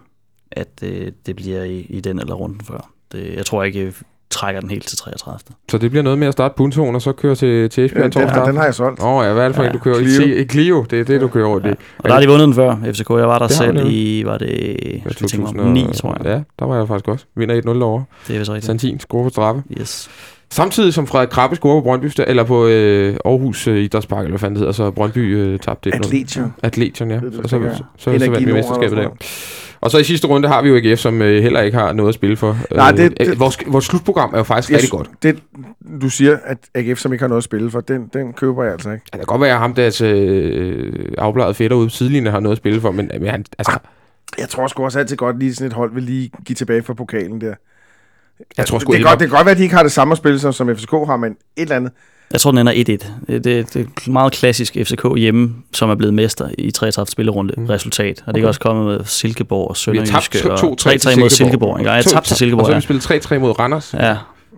at 0.51 0.67
øh, 0.83 1.11
det 1.25 1.35
bliver 1.35 1.63
i, 1.63 1.79
i 1.89 1.99
den 1.99 2.19
eller 2.19 2.33
runden 2.33 2.61
før. 2.61 2.89
Det, 3.11 3.33
jeg 3.35 3.45
tror 3.45 3.63
ikke, 3.63 3.83
jeg 3.83 3.93
trækker 4.29 4.61
den 4.61 4.69
helt 4.69 4.87
til 4.87 4.97
33. 4.97 5.55
Så 5.71 5.77
det 5.77 5.89
bliver 5.91 6.03
noget 6.03 6.19
med 6.19 6.27
at 6.27 6.33
starte 6.33 6.53
puntoen, 6.57 6.95
og 6.95 7.01
så 7.01 7.11
køre 7.11 7.35
til, 7.35 7.69
til 7.69 7.85
Esbjerg 7.85 8.15
Ja, 8.15 8.21
en 8.21 8.29
den, 8.29 8.47
den 8.47 8.57
har 8.57 8.63
jeg 8.63 8.75
solgt. 8.75 8.99
Åh 8.99 9.07
oh, 9.07 9.25
ja, 9.25 9.33
hvad 9.33 9.43
er 9.43 9.47
det 9.47 9.55
for 9.55 9.63
Ja, 9.63 9.69
en, 9.69 9.73
du 9.75 9.79
kører? 9.79 9.95
Clio. 9.95 10.27
I, 10.27 10.41
I 10.41 10.45
Clio, 10.47 10.85
det 10.89 10.99
er 10.99 11.03
det, 11.03 11.21
du 11.21 11.27
kører 11.27 11.47
over. 11.47 11.59
Ja. 11.63 11.69
Det. 11.69 11.77
Og 11.97 12.09
der 12.09 12.13
har 12.13 12.21
de 12.21 12.27
vundet 12.27 12.47
den 12.47 12.53
før, 12.55 12.75
FCK. 12.93 13.09
Jeg 13.09 13.27
var 13.27 13.39
der 13.39 13.47
Det 13.47 13.55
selv 13.55 13.85
i, 13.89 14.23
var 14.25 14.37
det 14.37 14.49
Ja, 14.49 14.99
skal 14.99 15.17
jeg 15.21 15.29
tænke 15.29 15.53
mig 15.53 15.63
om, 15.65 15.71
9, 15.71 15.87
tror 15.93 16.17
jeg. 16.17 16.25
Ja, 16.25 16.41
der 16.59 16.65
var 16.65 16.77
jeg 16.77 16.87
faktisk 16.87 17.07
også. 17.07 17.25
Vinder 17.35 17.61
1-0 17.61 17.67
derovre. 17.67 18.03
Det 18.27 18.35
er 18.35 18.39
vist 18.39 18.51
rigtigt. 18.51 18.65
Santin 18.65 18.99
scorer 18.99 19.23
på 19.23 19.29
straffe. 19.29 19.63
Yes. 19.79 20.09
Samtidig 20.51 20.93
som 20.93 21.07
Frederik 21.07 21.29
Krabbe 21.29 21.55
scorer 21.55 21.81
på 21.81 21.83
Brøndby, 21.83 22.11
eller 22.27 22.43
på 22.43 22.67
øh, 22.67 23.15
Aarhus 23.25 23.67
øh, 23.67 23.77
Idrætspark, 23.77 24.19
eller 24.19 24.29
hvad 24.31 24.39
fanden 24.39 24.55
det 24.55 24.59
hedder, 24.59 24.71
så 24.73 24.91
Brøndby 24.91 25.17
øh, 25.37 25.59
tabte 25.59 25.89
1-0. 25.89 25.95
Atletion. 25.97 26.53
Atletion, 26.63 27.09
ja. 27.11 27.15
Det 27.15 27.23
det, 27.33 27.39
Og 27.39 27.49
så, 27.49 27.59
så, 27.59 27.69
så, 27.77 27.83
så, 27.97 28.03
så 28.03 28.09
vandt 28.29 28.47
vi 28.47 28.53
mesterskabet 28.53 28.97
der. 28.97 29.09
Og 29.81 29.91
så 29.91 29.97
i 29.97 30.03
sidste 30.03 30.27
runde 30.27 30.47
har 30.47 30.61
vi 30.61 30.69
jo 30.69 30.75
AGF, 30.75 30.99
som 30.99 31.21
øh, 31.21 31.43
heller 31.43 31.61
ikke 31.61 31.77
har 31.77 31.93
noget 31.93 32.09
at 32.09 32.15
spille 32.15 32.37
for. 32.37 32.57
Nej, 32.75 32.91
Øh, 32.91 32.97
det- 32.97 33.17
det- 33.19 33.27
øh, 33.29 33.39
vores, 33.39 33.57
vores 33.67 33.85
slutprogram 33.85 34.33
er 34.33 34.37
jo 34.37 34.43
faktisk 34.43 34.69
Jeg 34.71 34.75
rigtig 34.77 34.91
godt. 34.91 35.09
Det, 35.23 35.39
du 36.01 36.09
siger, 36.09 36.37
at 36.43 36.57
AGF, 36.75 36.99
som 36.99 37.13
ikke 37.13 37.23
har 37.23 37.27
noget 37.29 37.37
at 37.39 37.43
spille 37.43 37.71
for, 37.71 37.81
den, 37.81 38.09
den 38.13 38.33
køber 38.33 38.63
jeg 38.63 38.71
altså 38.73 38.91
ikke. 38.91 39.03
Ja, 39.13 39.17
Det 39.17 39.27
kan 39.27 39.33
godt 39.33 39.41
være, 39.41 39.51
at 39.53 39.59
ham 39.59 39.73
deres 39.73 40.01
øh, 40.01 40.93
afbladet 41.17 41.55
fætter 41.55 41.77
ude 41.77 41.85
på 41.85 41.89
sidelinjen 41.89 42.31
har 42.33 42.39
noget 42.39 42.51
at 42.55 42.57
spille 42.57 42.81
for, 42.81 42.91
men, 42.91 43.11
men 43.19 43.27
han, 43.29 43.45
altså, 43.57 43.77
Jeg 44.39 44.49
tror 44.49 44.67
sgu 44.67 44.83
også 44.83 44.99
altid 44.99 45.17
godt, 45.17 45.39
lige 45.39 45.53
sådan 45.55 45.67
et 45.67 45.73
hold 45.73 45.93
vil 45.93 46.03
lige 46.03 46.31
give 46.45 46.55
tilbage 46.55 46.83
for 46.83 46.93
pokalen 46.93 47.41
der. 47.41 47.53
Jeg 48.57 48.65
tror 48.65 48.79
sgu 48.79 48.91
det, 48.91 48.99
kan 48.99 49.07
godt, 49.09 49.19
det 49.19 49.27
kan 49.29 49.35
godt 49.37 49.45
være, 49.45 49.51
at 49.51 49.57
de 49.57 49.63
ikke 49.63 49.75
har 49.75 49.83
det 49.83 49.91
samme 49.91 50.11
at 50.11 50.17
spille, 50.17 50.39
som, 50.39 50.53
som 50.53 50.75
FCK 50.75 50.91
har, 50.91 51.17
men 51.17 51.31
et 51.31 51.37
eller 51.57 51.75
andet. 51.75 51.91
Jeg 52.31 52.41
tror, 52.41 52.51
den 52.51 52.57
ender 52.67 52.73
1-1. 52.73 52.77
Det, 53.27 53.43
det, 53.43 53.73
det 53.73 53.75
er 54.07 54.11
meget 54.11 54.33
klassisk 54.33 54.77
FCK 54.83 55.05
hjemme, 55.17 55.55
som 55.73 55.89
er 55.89 55.95
blevet 55.95 56.13
mester 56.13 56.49
i 56.57 56.71
33 56.71 57.07
spillerunde 57.11 57.53
Mm. 57.57 57.65
resultat. 57.65 58.23
Og 58.25 58.27
det 58.27 58.29
Okay. 58.35 58.43
er 58.43 58.47
også 58.47 58.59
kommet 58.59 58.85
med 58.85 59.05
Silkeborg 59.05 59.67
og 59.87 59.93
vi 59.93 59.97
har 59.97 60.05
tabt 60.05 60.23
Sønderjyske. 60.35 60.51
og 60.67 60.77
2-3 60.79 60.97
til 60.97 61.09
3-3 61.09 61.19
mod 61.19 61.29
Silkeborg. 61.29 61.79
ikke? 61.79 61.89
Ja, 61.89 61.95
jeg 61.95 62.03
To- 62.03 62.09
tabte 62.11 62.27
til 62.29 62.33
Og 62.33 62.37
Silkeborg, 62.37 62.65
så 62.65 62.71
har 62.71 62.79
vi 62.79 62.83
spillet 62.83 63.03
3-3 63.31 63.37
mod 63.39 63.59
Randers. 63.59 63.93
Ja. 63.93 64.17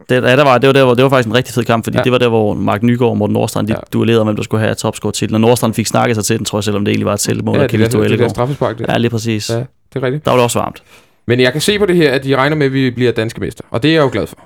Det, 0.09 0.15
ja, 0.23 0.35
der 0.35 0.43
var, 0.43 0.57
det, 0.57 0.67
var 0.67 0.73
der, 0.73 0.83
hvor, 0.83 0.93
det 0.93 1.03
var 1.03 1.09
faktisk 1.09 1.27
en 1.27 1.33
rigtig 1.35 1.53
fed 1.55 1.63
kamp, 1.63 1.83
fordi 1.85 1.97
Ja. 1.97 2.03
det 2.03 2.11
var 2.11 2.17
der, 2.17 2.29
hvor 2.29 2.53
Mark 2.53 2.83
Nygaard 2.83 3.09
og 3.11 3.17
Morten 3.17 3.33
Nordstrand, 3.33 3.67
de 3.67 3.73
Ja. 3.73 3.79
duellerede 3.93 4.21
om, 4.21 4.27
hvem 4.27 4.35
der 4.35 4.43
skulle 4.43 4.63
have 4.63 4.75
topscore-titlen. 4.75 5.35
Og 5.35 5.41
Nordstrand 5.41 5.73
fik 5.73 5.87
snakket 5.87 6.15
sig 6.15 6.25
til 6.25 6.37
den, 6.37 6.45
tror 6.45 6.57
jeg, 6.59 6.63
selvom 6.63 6.85
det 6.85 6.91
egentlig 6.91 7.05
var 7.05 7.13
et 7.13 7.19
selvmål, 7.21 7.55
ja 7.55 7.59
ja, 7.61 7.63
det, 7.63 7.71
Kevin 7.71 7.85
der, 7.85 7.91
duel 7.91 8.07
i 8.07 8.11
det 8.11 8.19
der 8.19 8.25
går. 8.25 8.29
straffespark 8.29 8.79
der. 8.79 8.85
Ja, 8.89 8.97
lige 8.97 9.09
præcis. 9.11 9.49
Ja, 9.49 9.55
Ja. 9.55 9.59
det 9.93 9.99
er 10.01 10.03
rigtigt. 10.03 10.25
Der 10.25 10.31
var 10.31 10.37
det 10.37 10.43
også 10.43 10.59
varmt. 10.59 10.83
Men 11.25 11.39
jeg 11.39 11.51
kan 11.51 11.61
se 11.61 11.79
på 11.79 11.85
det 11.85 11.95
her, 11.95 12.11
at 12.11 12.23
de 12.23 12.35
regner 12.35 12.55
med, 12.55 12.65
at 12.65 12.73
vi 12.73 12.91
bliver 12.91 13.11
danske 13.11 13.39
mester. 13.41 13.63
Og 13.69 13.83
det 13.83 13.89
er 13.89 13.93
jeg 13.93 14.01
jo 14.03 14.09
glad 14.11 14.27
for. 14.27 14.37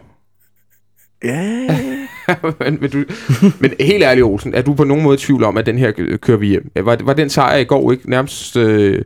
Ja, 1.23 1.79
men, 2.59 2.77
men, 2.81 2.89
du, 2.89 3.03
men 3.59 3.73
helt 3.79 4.03
ærligt, 4.03 4.23
Olsen, 4.25 4.53
er 4.53 4.61
du 4.61 4.73
på 4.73 4.83
nogen 4.83 5.03
måde 5.03 5.15
i 5.15 5.17
tvivl 5.17 5.43
om, 5.43 5.57
at 5.57 5.65
den 5.65 5.77
her 5.77 5.91
øh, 5.97 6.19
kører 6.19 6.37
vi 6.37 6.47
hjem? 6.47 6.71
Var, 6.75 6.97
var 7.03 7.13
den 7.13 7.29
sejr 7.29 7.57
i 7.57 7.63
går 7.63 7.91
ikke 7.91 8.09
nærmest... 8.09 8.57
Øh, 8.57 9.01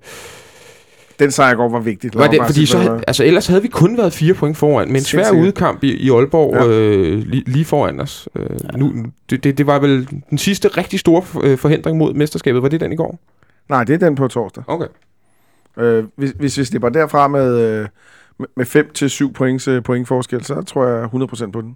den 1.19 1.32
sejr 1.32 1.51
i 1.53 1.55
går 1.55 1.69
var 1.69 1.80
vigtigt. 1.80 2.15
Lad 2.15 2.24
var 2.26 2.32
det, 2.32 2.41
fordi 2.45 2.65
så, 2.65 2.78
havde- 2.78 3.03
altså, 3.07 3.24
ellers 3.24 3.47
havde 3.47 3.61
vi 3.61 3.67
kun 3.67 3.97
været 3.97 4.13
fire 4.13 4.34
point 4.34 4.57
foran, 4.57 4.88
med 4.88 4.95
en 4.95 5.03
svær 5.05 5.32
udekamp 5.32 5.84
i, 5.84 5.93
i 5.97 6.09
Aalborg 6.11 6.55
Ja. 6.55 6.67
øh, 6.67 7.17
lige, 7.28 7.43
lige 7.47 7.65
foran 7.65 7.99
os. 7.99 8.30
Øh, 8.36 8.45
ja. 8.74 8.78
nu, 8.78 8.93
det, 9.30 9.43
det, 9.43 9.57
det 9.57 9.67
var 9.67 9.80
vel 9.80 10.07
den 10.30 10.38
sidste 10.38 10.67
rigtig 10.67 10.99
store 10.99 11.24
øh, 11.43 11.57
forhindring 11.57 11.97
mod 11.97 12.13
mesterskabet. 12.13 12.61
Var 12.61 12.69
det 12.69 12.80
den 12.82 12.91
i 12.91 12.95
går? 12.95 13.19
Nej, 13.69 13.84
det 13.84 13.93
er 13.93 13.97
den 14.07 14.15
på 14.15 14.28
torsdag. 14.28 14.63
Okay. 14.67 14.86
Øh, 15.78 16.03
hvis, 16.15 16.34
hvis 16.39 16.57
vi 16.57 16.63
slipper 16.63 16.89
derfra 16.89 17.28
med, 17.28 17.57
øh, 17.59 17.88
med- 18.39 18.47
med 18.57 18.65
5 18.65 18.91
til 18.93 19.09
7 19.09 19.34
points, 19.34 19.67
øh, 19.67 19.84
point 19.84 20.07
forskel, 20.07 20.45
så 20.45 20.61
tror 20.61 20.88
jeg 20.88 21.03
100% 21.05 21.51
på 21.51 21.61
den. 21.61 21.76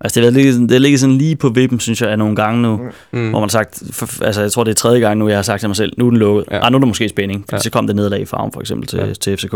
Altså, 0.00 0.20
det 0.20 0.26
har 0.26 0.32
ligget, 0.32 0.54
sådan- 0.54 0.68
det 0.68 0.80
ligget 0.80 1.00
sådan 1.00 1.16
lige 1.16 1.36
på 1.36 1.48
vippen, 1.48 1.80
synes 1.80 2.00
jeg, 2.02 2.10
af 2.10 2.18
nogle 2.18 2.36
gange 2.36 2.62
nu. 2.62 2.76
Mm. 3.12 3.30
Hvor 3.30 3.40
man 3.40 3.42
har 3.42 3.48
sagt, 3.48 3.82
for, 3.92 4.24
altså 4.24 4.40
jeg 4.40 4.52
tror 4.52 4.64
det 4.64 4.70
er 4.70 4.74
tredje 4.74 5.00
gang 5.00 5.18
nu, 5.18 5.28
jeg 5.28 5.36
har 5.38 5.42
sagt 5.42 5.60
til 5.60 5.68
mig 5.68 5.76
selv, 5.76 5.92
nu 5.98 6.06
er 6.06 6.10
den 6.10 6.18
lukket. 6.18 6.44
Ja. 6.50 6.66
Ah, 6.66 6.72
nu 6.72 6.76
er 6.76 6.80
der 6.80 6.86
måske 6.86 7.08
spænding, 7.08 7.44
for 7.50 7.56
Ja. 7.56 7.60
så 7.60 7.70
kom 7.70 7.86
det 7.86 7.96
nederlag 7.96 8.20
i 8.20 8.24
farven 8.24 8.52
for 8.52 8.60
eksempel 8.60 8.88
til, 8.88 8.98
ja. 8.98 9.14
til 9.14 9.36
FCK. 9.36 9.54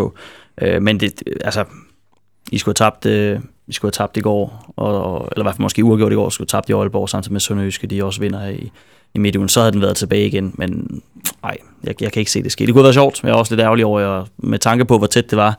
Øh, 0.63 0.83
men 0.83 1.01
det, 1.01 1.23
altså, 1.41 1.65
I 2.53 2.59
skulle 2.59 2.75
have 2.81 2.91
tabt, 2.91 3.07
øh, 3.07 3.41
I 3.67 3.73
skulle 3.73 3.93
have 3.99 4.07
tabt 4.07 4.17
i 4.17 4.21
går, 4.21 4.73
og, 4.77 5.05
og, 5.05 5.29
eller 5.33 5.43
i 5.43 5.45
hvert 5.45 5.55
fald 5.55 5.63
måske 5.63 5.85
uafgjort 5.85 6.13
i 6.13 6.15
går, 6.15 6.29
skulle 6.29 6.49
have 6.53 6.59
tabt 6.61 6.69
i 6.69 6.73
Aalborg, 6.73 7.09
samtidig 7.09 7.33
med 7.33 7.41
Sønderjyske, 7.41 7.87
de 7.87 8.05
også 8.05 8.21
vinder 8.21 8.49
i, 8.49 8.71
i 9.17 9.19
midtugen. 9.19 9.49
Så 9.49 9.61
havde 9.61 9.73
den 9.73 9.83
været 9.83 9.97
tilbage 9.97 10.27
igen, 10.27 10.53
men 10.55 11.03
nej, 11.43 11.57
jeg, 11.85 12.03
jeg 12.03 12.13
kan 12.13 12.21
ikke 12.21 12.31
se 12.31 12.43
det 12.43 12.53
ske. 12.53 12.67
Det 12.67 12.75
kunne 12.75 12.81
have 12.81 12.85
været 12.85 12.95
sjovt, 12.95 13.23
men 13.23 13.29
jeg 13.29 13.35
er 13.35 13.39
også 13.39 13.55
lidt 13.55 13.61
ærgerlig 13.61 13.85
over, 13.85 14.01
jeg, 14.01 14.25
med 14.39 14.59
tanke 14.59 14.85
på, 14.85 14.99
hvor 14.99 15.07
tæt 15.07 15.31
det 15.31 15.39
var, 15.39 15.59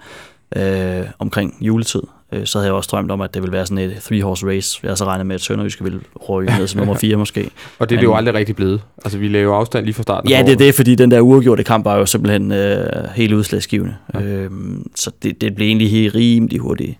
øh, 0.55 1.05
omkring 1.19 1.57
juletid. 1.61 2.01
Øh, 2.31 2.45
så 2.45 2.57
havde 2.57 2.67
jeg 2.67 2.73
også 2.73 2.89
drømt 2.91 3.11
om, 3.11 3.21
at 3.21 3.33
det 3.33 3.41
ville 3.41 3.53
være 3.53 3.65
sådan 3.65 3.77
et 3.77 3.91
three-horse 3.91 4.47
race. 4.47 4.79
Jeg 4.83 4.89
havde 4.89 4.97
så 4.97 5.05
regnet 5.05 5.25
med, 5.25 5.35
at 5.35 5.41
Sønderjyske 5.41 5.83
ville 5.83 5.99
ryge 6.29 6.57
ned 6.57 6.67
til 6.67 6.77
nummer 6.77 6.93
4 7.05 7.17
måske. 7.17 7.49
Og 7.79 7.89
det 7.89 7.95
er 7.95 7.99
det 7.99 8.07
jo 8.07 8.15
aldrig 8.15 8.33
rigtig 8.33 8.55
blevet. 8.55 8.81
Altså, 9.05 9.17
vi 9.17 9.27
laver 9.27 9.55
afstand 9.55 9.85
lige 9.85 9.93
fra 9.93 10.03
starten. 10.03 10.29
Ja, 10.29 10.43
det 10.45 10.51
er 10.51 10.57
det, 10.57 10.75
fordi 10.75 10.95
den 10.95 11.11
der 11.11 11.19
uafgjorte 11.19 11.63
kamp 11.63 11.85
var 11.85 11.97
jo 11.97 12.05
simpelthen 12.05 12.51
øh, 12.51 12.85
helt 13.15 13.33
udslagsgivende. 13.33 13.95
Ja. 14.13 14.21
Øhm, 14.21 14.89
så 14.95 15.11
det, 15.23 15.41
det 15.41 15.55
blev 15.55 15.67
egentlig 15.67 15.91
helt 15.91 16.15
rimelig 16.15 16.59
hurtigt, 16.59 16.97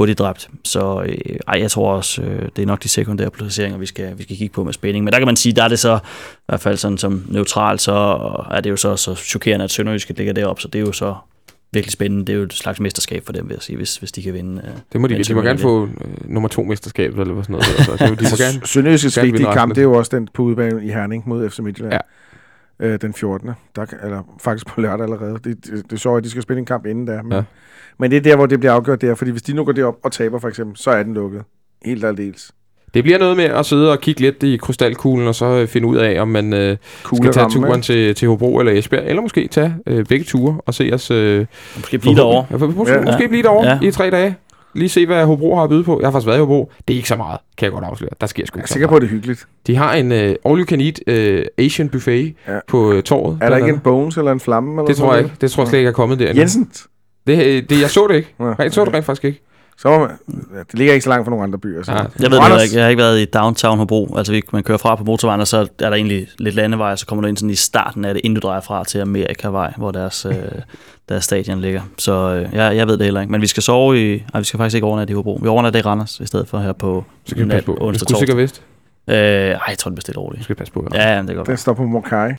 hurtigt 0.00 0.18
dræbt. 0.18 0.48
Så 0.64 1.02
øh, 1.06 1.36
ej, 1.48 1.60
jeg 1.60 1.70
tror 1.70 1.92
også, 1.92 2.22
øh, 2.22 2.48
det 2.56 2.62
er 2.62 2.66
nok 2.66 2.82
de 2.82 2.88
sekundære 2.88 3.30
placeringer, 3.30 3.78
vi 3.78 3.86
skal, 3.86 4.18
vi 4.18 4.22
skal 4.22 4.36
kigge 4.36 4.52
på 4.54 4.64
med 4.64 4.72
spænding. 4.72 5.04
Men 5.04 5.12
der 5.12 5.18
kan 5.18 5.26
man 5.26 5.36
sige, 5.36 5.52
der 5.52 5.64
er 5.64 5.68
det 5.68 5.78
så, 5.78 5.96
i 5.96 6.42
hvert 6.48 6.60
fald 6.60 6.76
sådan 6.76 6.98
som 6.98 7.24
neutral, 7.28 7.78
så 7.78 7.92
er 8.50 8.60
det 8.60 8.70
jo 8.70 8.76
så, 8.76 8.96
så 8.96 9.14
chokerende, 9.14 9.64
at 9.64 9.70
Sønderjyske 9.70 10.12
ligger 10.16 10.32
deroppe. 10.32 10.62
Så 10.62 10.68
det 10.68 10.78
er 10.78 10.82
jo 10.82 10.92
så 10.92 11.14
virkelig 11.72 11.92
spændende. 11.92 12.26
Det 12.26 12.32
er 12.32 12.36
jo 12.36 12.42
et 12.42 12.52
slags 12.52 12.80
mesterskab 12.80 13.26
for 13.26 13.32
dem, 13.32 13.48
vil 13.48 13.54
jeg 13.54 13.62
sige, 13.62 13.76
hvis, 13.76 13.96
hvis 13.96 14.12
de 14.12 14.22
kan 14.22 14.34
vinde. 14.34 14.62
Øh. 14.64 14.70
Det 14.92 15.00
må 15.00 15.06
de, 15.06 15.24
de 15.24 15.34
må 15.34 15.42
gerne 15.42 15.58
få 15.58 15.84
øh, 15.84 15.90
nummer 16.30 16.48
to 16.48 16.62
mesterskab, 16.62 17.18
eller 17.18 17.34
hvad 17.34 17.44
sådan 17.44 17.52
noget. 17.52 17.66
Altså, 17.68 17.92
det, 17.92 18.00
er 18.00 18.08
jo- 18.08 18.14
de 18.14 18.24
må 18.24 18.36
gerne, 18.36 18.60
vinde 18.82 19.32
vigtige 19.32 19.46
kamp, 19.54 19.74
det 19.74 19.80
er 19.80 19.82
jo 19.82 19.92
også 19.92 20.16
den 20.16 20.28
på 20.34 20.42
udebane 20.42 20.84
i 20.84 20.88
Herning 20.88 21.22
mod 21.28 21.50
FC 21.50 21.58
Midtjylland. 21.58 21.92
Ja. 21.94 21.98
Øh, 22.80 22.98
den 23.00 23.14
14. 23.14 23.50
Der, 23.76 23.86
eller 24.04 24.22
faktisk 24.40 24.66
på 24.66 24.80
lørdag 24.80 25.04
allerede. 25.04 25.32
Det, 25.32 25.44
det, 25.44 25.64
det 25.84 25.92
er 25.92 25.96
sjovt, 25.96 26.18
at 26.18 26.24
de 26.24 26.30
skal 26.30 26.42
spille 26.42 26.58
en 26.58 26.66
kamp 26.66 26.86
inden 26.86 27.06
der. 27.06 27.22
Men, 27.22 27.32
Ja. 27.32 27.42
men 27.98 28.10
det 28.10 28.16
er 28.16 28.20
der, 28.20 28.36
hvor 28.36 28.46
det 28.46 28.60
bliver 28.60 28.72
afgjort 28.72 29.00
der. 29.00 29.14
Fordi 29.14 29.30
hvis 29.30 29.42
de 29.42 29.52
nu 29.52 29.64
går 29.64 29.72
derop 29.72 29.96
og 30.04 30.12
taber 30.12 30.38
for 30.38 30.48
eksempel, 30.48 30.76
så 30.76 30.90
er 30.90 31.02
den 31.02 31.14
lukket. 31.14 31.42
Helt 31.84 32.04
aldeles. 32.04 32.52
det 32.94 33.02
bliver 33.04 33.18
noget 33.18 33.36
med 33.36 33.44
at 33.44 33.66
sidde 33.66 33.92
og 33.92 34.00
kigge 34.00 34.20
lidt 34.20 34.42
i 34.42 34.56
krystalkuglen, 34.56 35.28
og 35.28 35.34
så 35.34 35.46
øh, 35.46 35.68
finde 35.68 35.86
ud 35.86 35.96
af, 35.96 36.20
om 36.20 36.28
man 36.28 36.52
øh, 36.52 36.76
skal 37.14 37.32
tage 37.32 37.44
ramme, 37.44 37.66
turen 37.66 37.82
til, 37.82 38.14
til 38.14 38.28
Hobro 38.28 38.58
eller 38.58 38.72
Esbjerg, 38.72 39.04
eller 39.06 39.22
måske 39.22 39.48
tage 39.48 39.74
øh, 39.86 40.04
begge 40.06 40.24
ture 40.24 40.60
og 40.66 40.74
se 40.74 40.90
os... 40.92 41.10
Øh, 41.10 41.46
Måske 41.76 41.98
blive 41.98 42.14
derovre. 42.14 42.46
Ja, 42.50 42.56
måske, 42.66 42.94
Ja. 43.22 43.26
blive 43.28 43.42
derovre 43.42 43.68
Ja. 43.68 43.78
i 43.82 43.90
tre 43.90 44.10
dage. 44.10 44.34
Lige 44.74 44.88
se, 44.88 45.06
hvad 45.06 45.24
Hobro 45.26 45.56
har 45.56 45.62
at 45.62 45.70
byde 45.70 45.84
på. 45.84 46.00
Jeg 46.00 46.06
har 46.06 46.12
faktisk 46.12 46.26
været 46.26 46.36
i 46.36 46.40
Hobro. 46.40 46.72
Det 46.88 46.94
er 46.94 46.96
ikke 46.96 47.08
så 47.08 47.16
meget, 47.16 47.38
kan 47.58 47.64
jeg 47.64 47.72
godt 47.72 47.84
afsløre. 47.84 48.10
Der 48.20 48.26
sker 48.26 48.46
sgu 48.46 48.56
Jeg 48.56 48.60
ikke 48.60 48.64
er 48.64 48.68
så 48.68 48.72
sikker 48.72 48.88
på, 48.88 48.96
at 48.96 49.02
det 49.02 49.06
er 49.08 49.10
hyggeligt. 49.10 49.46
De 49.66 49.76
har 49.76 49.94
en 49.94 50.12
uh, 50.12 50.18
all 50.18 50.60
you 50.60 50.64
can 50.64 50.80
eat 50.80 51.00
uh, 51.38 51.64
Asian 51.64 51.88
buffet 51.88 52.34
Ja. 52.48 52.58
på 52.68 52.92
uh, 52.92 53.00
torvet. 53.00 53.38
Er 53.40 53.50
der 53.50 53.56
ikke 53.56 53.68
en 53.68 53.78
bones 53.78 54.16
eller 54.16 54.32
en 54.32 54.40
flamme? 54.40 54.72
Eller 54.72 54.86
Det 54.86 54.96
tror 54.96 55.14
jeg 55.14 55.24
ikke. 55.24 55.36
Det 55.40 55.50
tror 55.50 55.62
jeg 55.62 55.68
slet 55.68 55.78
ikke 55.78 55.88
er 55.88 55.92
kommet 55.92 56.18
der. 56.18 56.32
Jensen? 56.36 56.70
Det, 57.26 57.70
det, 57.70 57.80
jeg 57.80 57.90
så 57.90 58.06
det 58.06 58.14
ikke. 58.14 58.34
Ja. 58.40 58.52
Jeg 58.58 58.72
så 58.72 58.84
det 58.84 58.94
rent 58.94 59.04
faktisk 59.04 59.24
ikke. 59.24 59.42
Så 59.82 59.98
man, 59.98 60.08
det 60.70 60.74
ligger 60.78 60.94
ikke 60.94 61.04
så 61.04 61.10
langt 61.10 61.24
fra 61.26 61.30
nogle 61.30 61.44
andre 61.44 61.58
byer. 61.58 61.82
Så. 61.82 61.92
Ja. 61.92 61.98
Jeg 61.98 62.30
ved 62.30 62.38
det 62.38 62.42
heller 62.42 62.60
ikke. 62.60 62.74
Jeg 62.76 62.84
har 62.84 62.88
ikke 62.90 63.02
været 63.02 63.20
i 63.20 63.24
downtown 63.24 63.78
Hobro. 63.78 64.14
Altså, 64.16 64.32
vi- 64.32 64.42
man 64.52 64.62
kører 64.62 64.78
fra 64.78 64.94
på 64.96 65.04
motorvejen, 65.04 65.40
og 65.40 65.48
så 65.48 65.56
er 65.58 65.64
der 65.78 65.92
egentlig 65.92 66.28
lidt 66.38 66.54
landevej, 66.54 66.90
og 66.92 66.98
så 66.98 67.06
kommer 67.06 67.22
du 67.22 67.28
ind 67.28 67.36
sådan 67.36 67.50
i 67.50 67.54
starten 67.54 68.04
af 68.04 68.14
det, 68.14 68.20
inden 68.24 68.40
du 68.40 68.46
drejer 68.48 68.60
fra 68.60 68.84
til 68.84 68.98
Amerikavej, 68.98 69.72
hvor 69.76 69.90
deres, 69.90 70.26
øh, 70.26 70.34
deres 71.08 71.24
stadion 71.24 71.60
ligger. 71.60 71.80
Så 71.98 72.12
øh, 72.12 72.54
jeg, 72.54 72.76
jeg 72.76 72.86
ved 72.86 72.96
det 72.98 73.04
heller 73.04 73.20
ikke. 73.20 73.32
Men 73.32 73.40
vi 73.40 73.46
skal 73.46 73.62
sove 73.62 74.12
i... 74.14 74.24
Nej, 74.32 74.40
vi 74.40 74.44
skal 74.44 74.58
faktisk 74.58 74.74
ikke 74.74 74.86
overnatte 74.86 75.12
i 75.12 75.14
Hobro. 75.14 75.38
Vi 75.42 75.48
overnatter 75.48 75.80
i 75.80 75.82
Randers 75.82 76.20
i 76.20 76.26
stedet 76.26 76.48
for 76.48 76.58
her 76.58 76.72
på 76.72 77.04
Så 77.24 77.34
kan 77.34 77.44
vi 77.44 77.50
passe 77.50 77.66
på. 77.66 77.72
Du 77.80 77.84
onsdag 77.86 78.00
skulle 78.00 78.18
sikkert 78.18 78.36
torsdag. 78.38 78.42
vist. 78.42 78.62
Øh, 79.08 79.16
ej, 79.16 79.60
jeg 79.68 79.78
tror, 79.78 79.88
det 79.88 79.94
bliver 79.94 80.00
stille 80.00 80.14
Du 80.14 80.20
roligt. 80.20 80.44
skal 80.44 80.56
passe 80.56 80.72
på. 80.72 80.86
Ja, 80.94 81.16
ja, 81.16 81.22
det 81.22 81.36
går 81.36 81.44
Den 81.44 81.56
står 81.56 81.72
på 81.72 81.82
Mokai. 81.86 82.30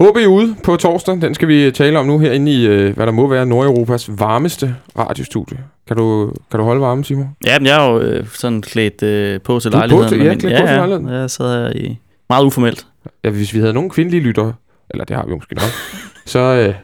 OB 0.00 0.16
ude 0.28 0.56
på 0.64 0.76
torsdag. 0.76 1.20
Den 1.20 1.34
skal 1.34 1.48
vi 1.48 1.70
tale 1.70 1.98
om 1.98 2.06
nu 2.06 2.18
herinde 2.18 2.52
i, 2.52 2.66
øh, 2.66 2.94
hvad 2.96 3.06
der 3.06 3.12
må 3.12 3.26
være 3.28 3.46
Nordeuropas 3.46 4.08
varmeste 4.18 4.74
radiostudie. 4.98 5.58
Kan 5.88 5.96
du, 5.96 6.32
kan 6.50 6.58
du 6.60 6.64
holde 6.64 6.80
varmen, 6.80 7.04
Simon? 7.04 7.28
Ja, 7.46 7.58
men 7.58 7.66
jeg 7.66 7.86
er 7.86 7.90
jo 7.90 8.00
øh, 8.00 8.26
sådan 8.26 8.62
klædt 8.62 9.02
øh, 9.02 9.40
på 9.40 9.60
til 9.60 9.72
Du 9.72 9.76
er 9.76 9.80
på 9.80 9.86
lejligheden. 9.86 10.08
til- 10.08 10.26
ja, 10.26 10.34
klædt 10.34 10.60
på 10.60 10.66
til 10.66 10.76
lejligheden. 10.76 11.08
Ja, 11.08 11.14
jeg 11.14 11.28
her 11.38 11.72
i 11.76 11.98
meget 12.28 12.44
uformelt. 12.44 12.86
Ja, 13.24 13.30
hvis 13.30 13.54
vi 13.54 13.58
havde 13.60 13.72
nogle 13.72 13.90
kvindelige 13.90 14.20
lyttere, 14.22 14.52
eller 14.90 15.04
det 15.04 15.16
har 15.16 15.24
vi 15.24 15.30
jo 15.30 15.36
måske 15.36 15.54
nok, 15.54 15.64
så, 16.26 16.38
øh, 16.38 16.74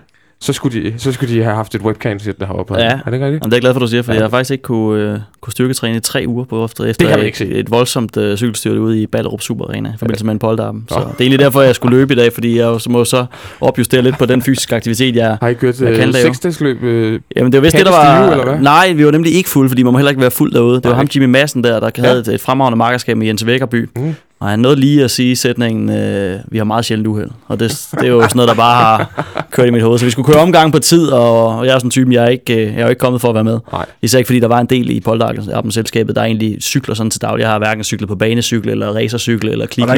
så, 0.40 0.52
skulle 0.52 0.82
de, 0.82 0.94
så 0.98 1.12
skulle 1.12 1.34
de 1.34 1.42
have 1.42 1.56
haft 1.56 1.74
et 1.74 1.80
webcam 1.80 2.18
sættende 2.18 2.46
heroppe. 2.46 2.74
Ja. 2.74 2.84
Er 2.84 2.90
det 3.04 3.12
ikke 3.14 3.26
rigtigt? 3.26 3.42
Jamen, 3.42 3.50
det 3.50 3.52
er 3.52 3.56
jeg 3.56 3.60
glad 3.60 3.72
for, 3.72 3.80
du 3.80 3.86
siger, 3.86 4.02
for 4.02 4.12
Ja. 4.12 4.16
ja. 4.16 4.20
jeg 4.20 4.24
har 4.24 4.30
faktisk 4.30 4.50
ikke 4.50 4.62
kunne, 4.62 5.02
øh, 5.02 5.18
kunne 5.40 5.52
styrketræne 5.52 5.96
i 5.96 6.00
tre 6.00 6.24
uger 6.28 6.44
på 6.44 6.64
efter, 6.64 6.84
efter 6.84 7.04
kan 7.06 7.10
man 7.12 7.20
et, 7.20 7.26
ikke 7.26 7.38
se. 7.38 7.48
et 7.48 7.70
voldsomt 7.70 8.16
øh, 8.16 8.36
cykelstyrt 8.36 8.76
ude 8.76 9.02
i 9.02 9.06
Ballerup 9.06 9.40
Super 9.40 9.64
Arena 9.64 9.88
i 9.88 9.92
forbindelse 9.98 10.24
med 10.24 10.32
en 10.32 10.38
polterappen. 10.38 10.84
Så 10.88 10.94
Nå. 10.94 11.00
det 11.00 11.10
er 11.10 11.14
egentlig 11.20 11.38
derfor, 11.38 11.62
jeg 11.62 11.74
skulle 11.74 11.96
løbe 11.98 12.12
i 12.14 12.16
dag, 12.16 12.32
fordi 12.32 12.58
jeg 12.58 12.80
så 12.80 12.90
må 12.90 13.04
så 13.04 13.26
opjustere 13.60 14.02
lidt 14.02 14.18
på 14.18 14.26
den 14.26 14.42
fysiske 14.42 14.76
aktivitet, 14.76 15.16
jeg 15.16 15.36
Har 15.40 15.48
I 15.48 15.54
kørt 15.54 15.74
kan 15.76 15.86
øh, 15.86 15.96
det 15.98 16.06
jo? 16.06 16.12
seksdagsløb? 16.12 16.82
Øh, 16.82 17.20
Jamen 17.36 17.52
det 17.52 17.58
var 17.58 17.62
vist 17.62 17.76
Kan 17.76 17.84
det, 17.86 17.92
der 17.92 17.98
det 18.00 18.08
var... 18.08 18.26
stive, 18.26 18.32
eller 18.40 18.52
hvad? 18.52 18.62
Nej, 18.62 18.92
vi 18.92 19.04
var 19.04 19.10
nemlig 19.10 19.34
ikke 19.34 19.48
fulde, 19.50 19.68
fordi 19.70 19.82
man 19.82 19.92
må 19.92 19.98
heller 19.98 20.10
ikke 20.10 20.20
være 20.22 20.30
fuld 20.30 20.52
derude. 20.52 20.74
Det 20.76 20.84
var 20.84 20.90
Nej. 20.90 20.96
ham, 20.96 21.08
Jimmy 21.14 21.26
Madsen 21.26 21.64
der, 21.64 21.80
der 21.80 21.90
Ja. 21.98 22.02
havde 22.02 22.20
et, 22.20 22.28
et 22.28 22.40
fremragende 22.40 22.76
markerskab 22.76 23.16
med 23.16 23.26
Jens 23.26 23.46
Vækkerby. 23.46 23.88
Mm. 23.96 24.14
Og 24.40 24.48
han 24.48 24.58
nåede 24.58 24.76
lige 24.76 25.04
at 25.04 25.10
sige 25.10 25.36
sætningen, 25.36 25.90
øh, 25.90 26.38
vi 26.48 26.58
har 26.58 26.64
meget 26.64 26.84
sjældent 26.84 27.06
uheld. 27.06 27.30
Og 27.48 27.60
det, 27.60 27.88
det 27.90 28.02
er 28.02 28.08
jo 28.08 28.22
sådan 28.22 28.36
noget, 28.36 28.48
der 28.48 28.54
bare 28.54 28.76
har 28.76 29.46
kørt 29.50 29.66
i 29.66 29.70
mit 29.70 29.82
hoved. 29.82 29.98
Så 29.98 30.04
vi 30.04 30.10
skulle 30.10 30.32
køre 30.32 30.42
omgang 30.42 30.72
på 30.72 30.78
tid, 30.78 31.08
og 31.08 31.66
jeg 31.66 31.74
er 31.74 31.78
sådan 31.78 31.86
en 31.86 31.90
type, 31.90 32.12
jeg 32.12 32.24
er, 32.24 32.28
ikke, 32.28 32.54
øh, 32.54 32.60
jeg 32.60 32.78
er 32.78 32.82
jo 32.82 32.88
ikke 32.88 33.00
kommet 33.00 33.20
for 33.20 33.28
at 33.28 33.34
være 33.34 33.44
med. 33.44 33.58
nej. 33.72 33.86
Især 34.02 34.18
ikke 34.18 34.28
fordi 34.28 34.40
der 34.40 34.48
var 34.48 34.60
en 34.60 34.66
del 34.66 34.90
i 34.90 35.00
polterappen-selskabet, 35.00 36.16
der 36.16 36.22
egentlig 36.22 36.62
cykler 36.62 36.94
sådan 36.94 37.10
til 37.10 37.20
daglig. 37.20 37.42
Jeg 37.42 37.50
har 37.50 37.58
hverken 37.58 37.84
cyklet 37.84 38.08
på 38.08 38.16
banecykel, 38.16 38.70
eller 38.70 38.94
racercykel, 38.94 39.48
eller 39.48 39.66
Og 39.82 39.88
der 39.88 39.94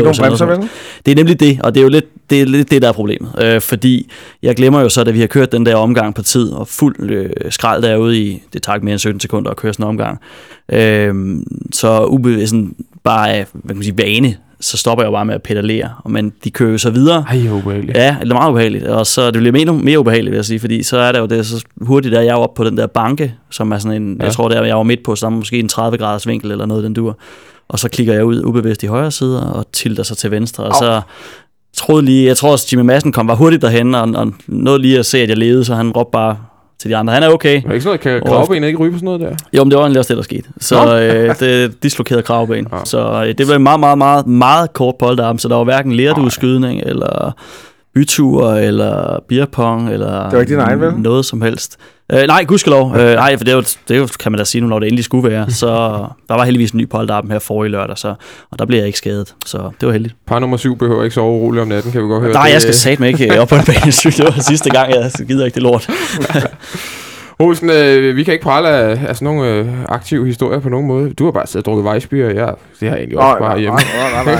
er? 0.64 0.68
Det 1.06 1.12
er 1.12 1.16
nemlig 1.16 1.40
det, 1.40 1.60
og 1.62 1.74
det 1.74 1.80
er 1.80 1.84
jo 1.84 1.90
lidt 1.90 2.30
det, 2.30 2.40
er 2.40 2.46
lidt 2.46 2.70
det 2.70 2.82
der 2.82 2.88
er 2.88 2.92
problemet. 2.92 3.30
Øh, 3.40 3.60
fordi 3.60 4.10
jeg 4.42 4.56
glemmer 4.56 4.80
jo 4.80 4.88
så, 4.88 5.04
da 5.04 5.10
vi 5.10 5.20
har 5.20 5.26
kørt 5.26 5.52
den 5.52 5.66
der 5.66 5.76
omgang 5.76 6.14
på 6.14 6.22
tid, 6.22 6.50
og 6.52 6.68
fuld 6.68 7.10
øh, 7.10 7.30
skrald 7.50 7.82
derude 7.82 8.20
i, 8.20 8.42
det 8.52 8.62
tager 8.62 8.74
ikke 8.74 8.84
mere 8.84 8.92
end 8.92 8.98
17 8.98 9.20
sekunder 9.20 9.50
at 9.50 9.56
køre 9.56 9.72
sådan 9.72 9.84
en 9.84 9.88
omgang. 9.88 10.20
Øh, 10.72 11.14
så 11.72 12.04
ube, 12.04 12.46
sådan, 12.46 12.74
bare 13.04 13.30
af 13.32 13.46
hvad 13.52 13.68
kan 13.68 13.76
man 13.76 13.84
sige, 13.84 13.98
vane, 13.98 14.36
så 14.60 14.76
stopper 14.76 15.04
jeg 15.04 15.06
jo 15.08 15.12
bare 15.12 15.24
med 15.24 15.34
at 15.34 15.42
pedalere. 15.42 15.90
Og 16.04 16.10
Men 16.10 16.32
de 16.44 16.50
kører 16.50 16.70
jo 16.72 16.78
så 16.78 16.90
videre. 16.90 17.24
Ej, 17.28 17.48
ubehageligt. 17.50 17.96
Ja, 17.96 18.16
det 18.22 18.30
er 18.30 18.34
meget 18.34 18.50
ubehageligt. 18.50 18.84
Og 18.84 19.06
så 19.06 19.30
det 19.30 19.34
bliver 19.40 19.52
mere, 19.52 19.72
mere 19.72 19.98
ubehageligt, 20.00 20.30
vil 20.30 20.36
jeg 20.36 20.44
sige, 20.44 20.60
fordi 20.60 20.82
så 20.82 20.98
er 20.98 21.12
der 21.12 21.20
jo 21.20 21.26
det 21.26 21.46
så 21.46 21.64
hurtigt, 21.80 22.14
at 22.14 22.24
jeg 22.24 22.30
er 22.30 22.36
oppe 22.36 22.56
på 22.56 22.64
den 22.70 22.76
der 22.76 22.86
banke, 22.86 23.34
som 23.50 23.72
er 23.72 23.78
sådan 23.78 24.02
en, 24.02 24.16
Ja. 24.20 24.24
jeg 24.24 24.32
tror, 24.32 24.48
der 24.48 24.64
jeg 24.64 24.76
var 24.76 24.82
midt 24.82 25.02
på, 25.04 25.16
så 25.16 25.26
der 25.26 25.32
er 25.32 25.36
måske 25.36 25.58
en 25.58 25.68
30 25.68 25.98
graders 25.98 26.26
vinkel 26.26 26.50
eller 26.50 26.66
noget, 26.66 26.84
den 26.84 26.94
dur. 26.94 27.18
Og 27.68 27.78
så 27.78 27.88
klikker 27.88 28.12
jeg 28.12 28.24
ud 28.24 28.44
ubevidst 28.44 28.82
i 28.82 28.86
højre 28.86 29.10
side 29.10 29.52
og 29.52 29.66
tilter 29.72 30.02
sig 30.02 30.16
til 30.16 30.30
venstre, 30.30 30.64
og 30.64 30.74
Au. 30.74 30.80
så 30.80 31.00
troede 31.76 32.04
lige, 32.04 32.26
jeg 32.26 32.36
tror 32.36 32.52
også, 32.52 32.66
Jimmy 32.72 32.84
Madsen 32.86 33.12
kom 33.12 33.26
bare 33.26 33.36
hurtigt 33.36 33.62
derhen, 33.62 33.94
og, 33.94 34.08
og 34.14 34.32
nåede 34.46 34.78
lige 34.82 34.98
at 34.98 35.06
se, 35.06 35.18
at 35.18 35.28
jeg 35.28 35.36
levede, 35.38 35.64
så 35.64 35.74
han 35.74 35.90
råbte 35.90 36.10
bare 36.12 36.36
til 36.78 36.90
de 36.90 36.96
andre, 36.96 37.12
han 37.14 37.22
er 37.22 37.28
okay. 37.28 37.56
Er 37.56 37.60
det 37.60 37.72
ikke 37.72 37.80
sådan 37.80 37.88
noget, 37.88 38.00
kan 38.00 38.32
Åh. 38.32 38.36
kravbenet 38.36 38.66
ikke 38.66 38.78
ryge 38.78 38.92
på 38.92 38.98
sådan 38.98 39.04
noget 39.04 39.20
der? 39.20 39.36
Jo, 39.52 39.64
men 39.64 39.70
det 39.70 39.76
var 39.76 39.82
egentlig 39.84 39.98
også 39.98 40.08
det, 40.08 40.16
der 40.16 40.22
skete. 40.22 40.48
Så 40.60 40.98
øh, 41.00 41.38
det 41.40 41.82
dislokerede 41.82 42.22
kravben. 42.22 42.66
Ja. 42.72 42.76
Ja. 42.76 42.84
Så 42.84 43.24
øh, 43.26 43.28
det 43.38 43.46
blev 43.46 43.60
meget, 43.60 43.80
meget, 43.80 43.98
meget, 43.98 44.26
meget 44.26 44.72
kort 44.72 44.94
polterarm, 44.98 45.38
så 45.38 45.48
der 45.48 45.54
var 45.54 45.64
hverken 45.64 45.92
lærdueskydning, 45.92 46.80
eller 46.86 47.32
bytur, 47.96 48.52
eller 48.52 49.18
beerpong, 49.28 49.90
eller 49.90 50.22
Det 50.24 50.32
var 50.32 50.40
ikke 50.40 50.52
din 50.52 50.60
egen, 50.60 50.80
vel? 50.80 50.92
noget 50.96 51.24
som 51.24 51.42
helst. 51.42 51.76
Øh, 52.12 52.26
nej, 52.26 52.44
gudskelov. 52.44 52.96
Øh, 52.96 53.14
nej, 53.14 53.36
for 53.36 53.44
det 53.44 53.52
er, 53.52 53.56
jo, 53.56 53.62
det 53.88 53.94
er 53.94 53.98
jo, 53.98 54.08
kan 54.20 54.32
man 54.32 54.38
da 54.38 54.44
sige 54.44 54.60
nu, 54.62 54.66
når 54.66 54.78
det 54.78 54.86
endelig 54.86 55.04
skulle 55.04 55.30
være. 55.30 55.50
Så 55.62 55.66
der 56.28 56.34
var 56.34 56.44
heldigvis 56.44 56.70
en 56.70 56.78
ny 56.78 56.88
polterarm 56.88 57.30
her 57.30 57.38
forrige 57.38 57.70
lørdag, 57.70 57.98
så, 57.98 58.14
og 58.50 58.58
der 58.58 58.66
blev 58.66 58.78
jeg 58.78 58.86
ikke 58.86 58.98
skadet. 58.98 59.34
Så 59.46 59.58
det 59.80 59.86
var 59.86 59.92
heldigt. 59.92 60.14
Par 60.26 60.38
nummer 60.38 60.56
syv 60.56 60.76
behøver 60.78 61.02
ikke 61.04 61.14
sove 61.14 61.38
roligt 61.40 61.62
om 61.62 61.68
natten, 61.68 61.92
kan 61.92 62.02
vi 62.02 62.06
godt 62.06 62.22
høre. 62.22 62.32
Nej, 62.32 62.46
Det- 62.46 62.52
jeg 62.52 62.62
skal 62.62 62.74
satme 62.74 63.08
ikke 63.08 63.40
op 63.40 63.48
på 63.48 63.54
en 63.54 63.64
banecykel. 63.82 64.26
Det 64.26 64.34
var 64.36 64.42
sidste 64.42 64.70
gang, 64.70 64.90
jeg 64.90 65.10
gider 65.28 65.44
ikke 65.44 65.54
det 65.54 65.62
lort. 65.62 65.88
Olsen, 67.38 67.70
øh, 67.70 68.16
vi 68.16 68.24
kan 68.24 68.32
ikke 68.32 68.44
prale 68.44 68.68
af, 68.68 68.98
af 69.08 69.16
sådan 69.16 69.34
nogle 69.34 69.50
øh, 69.50 69.66
aktive 69.88 70.26
historier 70.26 70.60
på 70.60 70.68
nogen 70.68 70.86
måde. 70.86 71.10
Du 71.14 71.24
har 71.24 71.30
bare 71.32 71.46
siddet 71.46 71.66
og 71.68 71.72
drukket 71.72 71.84
vejsby, 71.84 72.24
og 72.24 72.34
jeg, 72.34 72.54
det 72.80 72.88
har 72.88 72.96
jeg 72.96 73.02
egentlig 73.02 73.18
også 73.18 73.28
Nej, 73.28 73.38
bare 73.38 73.48
nej, 73.48 73.58
hjemme. 73.60 73.78
nej, 74.24 74.24
nej, 74.24 74.34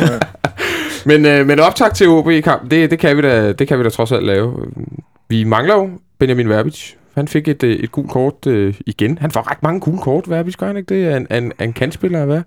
nej. 0.00 0.18
Men, 1.06 1.26
øh, 1.26 1.46
men 1.46 1.60
optag 1.60 1.94
til 1.94 2.08
OB 2.08 2.28
i 2.30 2.40
kamp, 2.40 2.70
det, 2.70 2.90
det, 2.90 2.98
kan 2.98 3.16
vi 3.16 3.22
da, 3.22 3.52
det 3.52 3.68
kan 3.68 3.78
vi 3.78 3.84
da 3.84 3.88
trods 3.88 4.12
alt 4.12 4.24
lave. 4.24 4.72
Vi 5.28 5.44
mangler 5.44 5.74
jo 5.74 5.90
Benjamin 6.18 6.48
Verbic. 6.48 6.92
Han 7.14 7.28
fik 7.28 7.48
et, 7.48 7.62
øh, 7.62 7.76
et 7.76 7.92
gult 7.92 8.10
kort 8.10 8.46
øh, 8.46 8.74
igen. 8.86 9.18
Han 9.18 9.30
får 9.30 9.50
ret 9.50 9.62
mange 9.62 9.80
gule 9.80 9.98
kort, 9.98 10.30
Verbic, 10.30 10.56
gør 10.56 10.66
han 10.66 10.76
ikke 10.76 10.94
det? 10.94 11.12
Er 11.12 11.16
en, 11.16 11.26
en, 11.30 11.52
en 11.60 11.72
kantspiller, 11.72 12.24
hvad? 12.24 12.42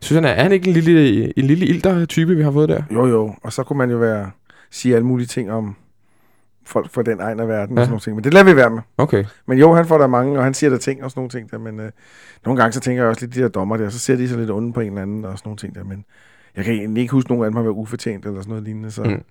Synes 0.00 0.16
han, 0.16 0.24
er, 0.24 0.28
er 0.28 0.42
han 0.42 0.52
ikke 0.52 0.68
en 0.68 0.74
lille, 0.74 1.38
en 1.38 1.44
lille 1.44 1.66
ilter-type, 1.66 2.36
vi 2.36 2.42
har 2.42 2.52
fået 2.52 2.68
der? 2.68 2.82
Jo, 2.90 3.06
jo. 3.06 3.34
Og 3.42 3.52
så 3.52 3.62
kunne 3.62 3.76
man 3.76 3.90
jo 3.90 3.96
være, 3.96 4.30
sige 4.70 4.94
alle 4.94 5.06
mulige 5.06 5.26
ting 5.26 5.52
om 5.52 5.76
folk 6.66 6.90
fra 6.92 7.02
den 7.02 7.20
egen 7.20 7.40
af 7.40 7.48
verden 7.48 7.76
Ja. 7.76 7.80
og 7.80 7.86
sådan 7.86 7.90
nogle 7.90 8.00
ting. 8.00 8.16
Men 8.16 8.24
det 8.24 8.34
lader 8.34 8.44
vi 8.44 8.56
være 8.56 8.70
med. 8.70 8.80
Okay. 8.98 9.24
Men 9.46 9.58
jo, 9.58 9.74
han 9.74 9.86
får 9.86 9.98
der 9.98 10.06
mange, 10.06 10.38
og 10.38 10.44
han 10.44 10.54
siger 10.54 10.70
der 10.70 10.78
ting 10.78 11.04
og 11.04 11.10
sådan 11.10 11.18
nogle 11.18 11.30
ting 11.30 11.50
der, 11.50 11.58
men 11.58 11.80
øh, 11.80 11.90
nogle 12.44 12.60
gange 12.60 12.72
så 12.72 12.80
tænker 12.80 13.02
jeg 13.02 13.10
også 13.10 13.24
lidt 13.26 13.34
de 13.34 13.40
der 13.40 13.48
dommer 13.48 13.76
der, 13.76 13.88
så 13.88 13.98
ser 13.98 14.16
de 14.16 14.28
så 14.28 14.36
lidt 14.36 14.50
onde 14.50 14.72
på 14.72 14.80
en 14.80 14.86
eller 14.86 15.02
anden 15.02 15.24
og 15.24 15.38
sådan 15.38 15.48
nogle 15.48 15.58
ting 15.58 15.74
der, 15.74 15.84
men 15.84 16.04
jeg 16.56 16.64
kan 16.64 16.74
egentlig 16.74 17.00
ikke 17.00 17.12
huske 17.12 17.30
nogen 17.30 17.44
af 17.44 17.50
dem 17.50 17.56
har 17.56 17.62
været 17.62 17.74
ufortjent 17.74 18.26
eller 18.26 18.40
sådan 18.40 18.50
noget 18.50 18.64
lignende, 18.64 18.90
så, 18.90 19.02
Mm. 19.02 19.22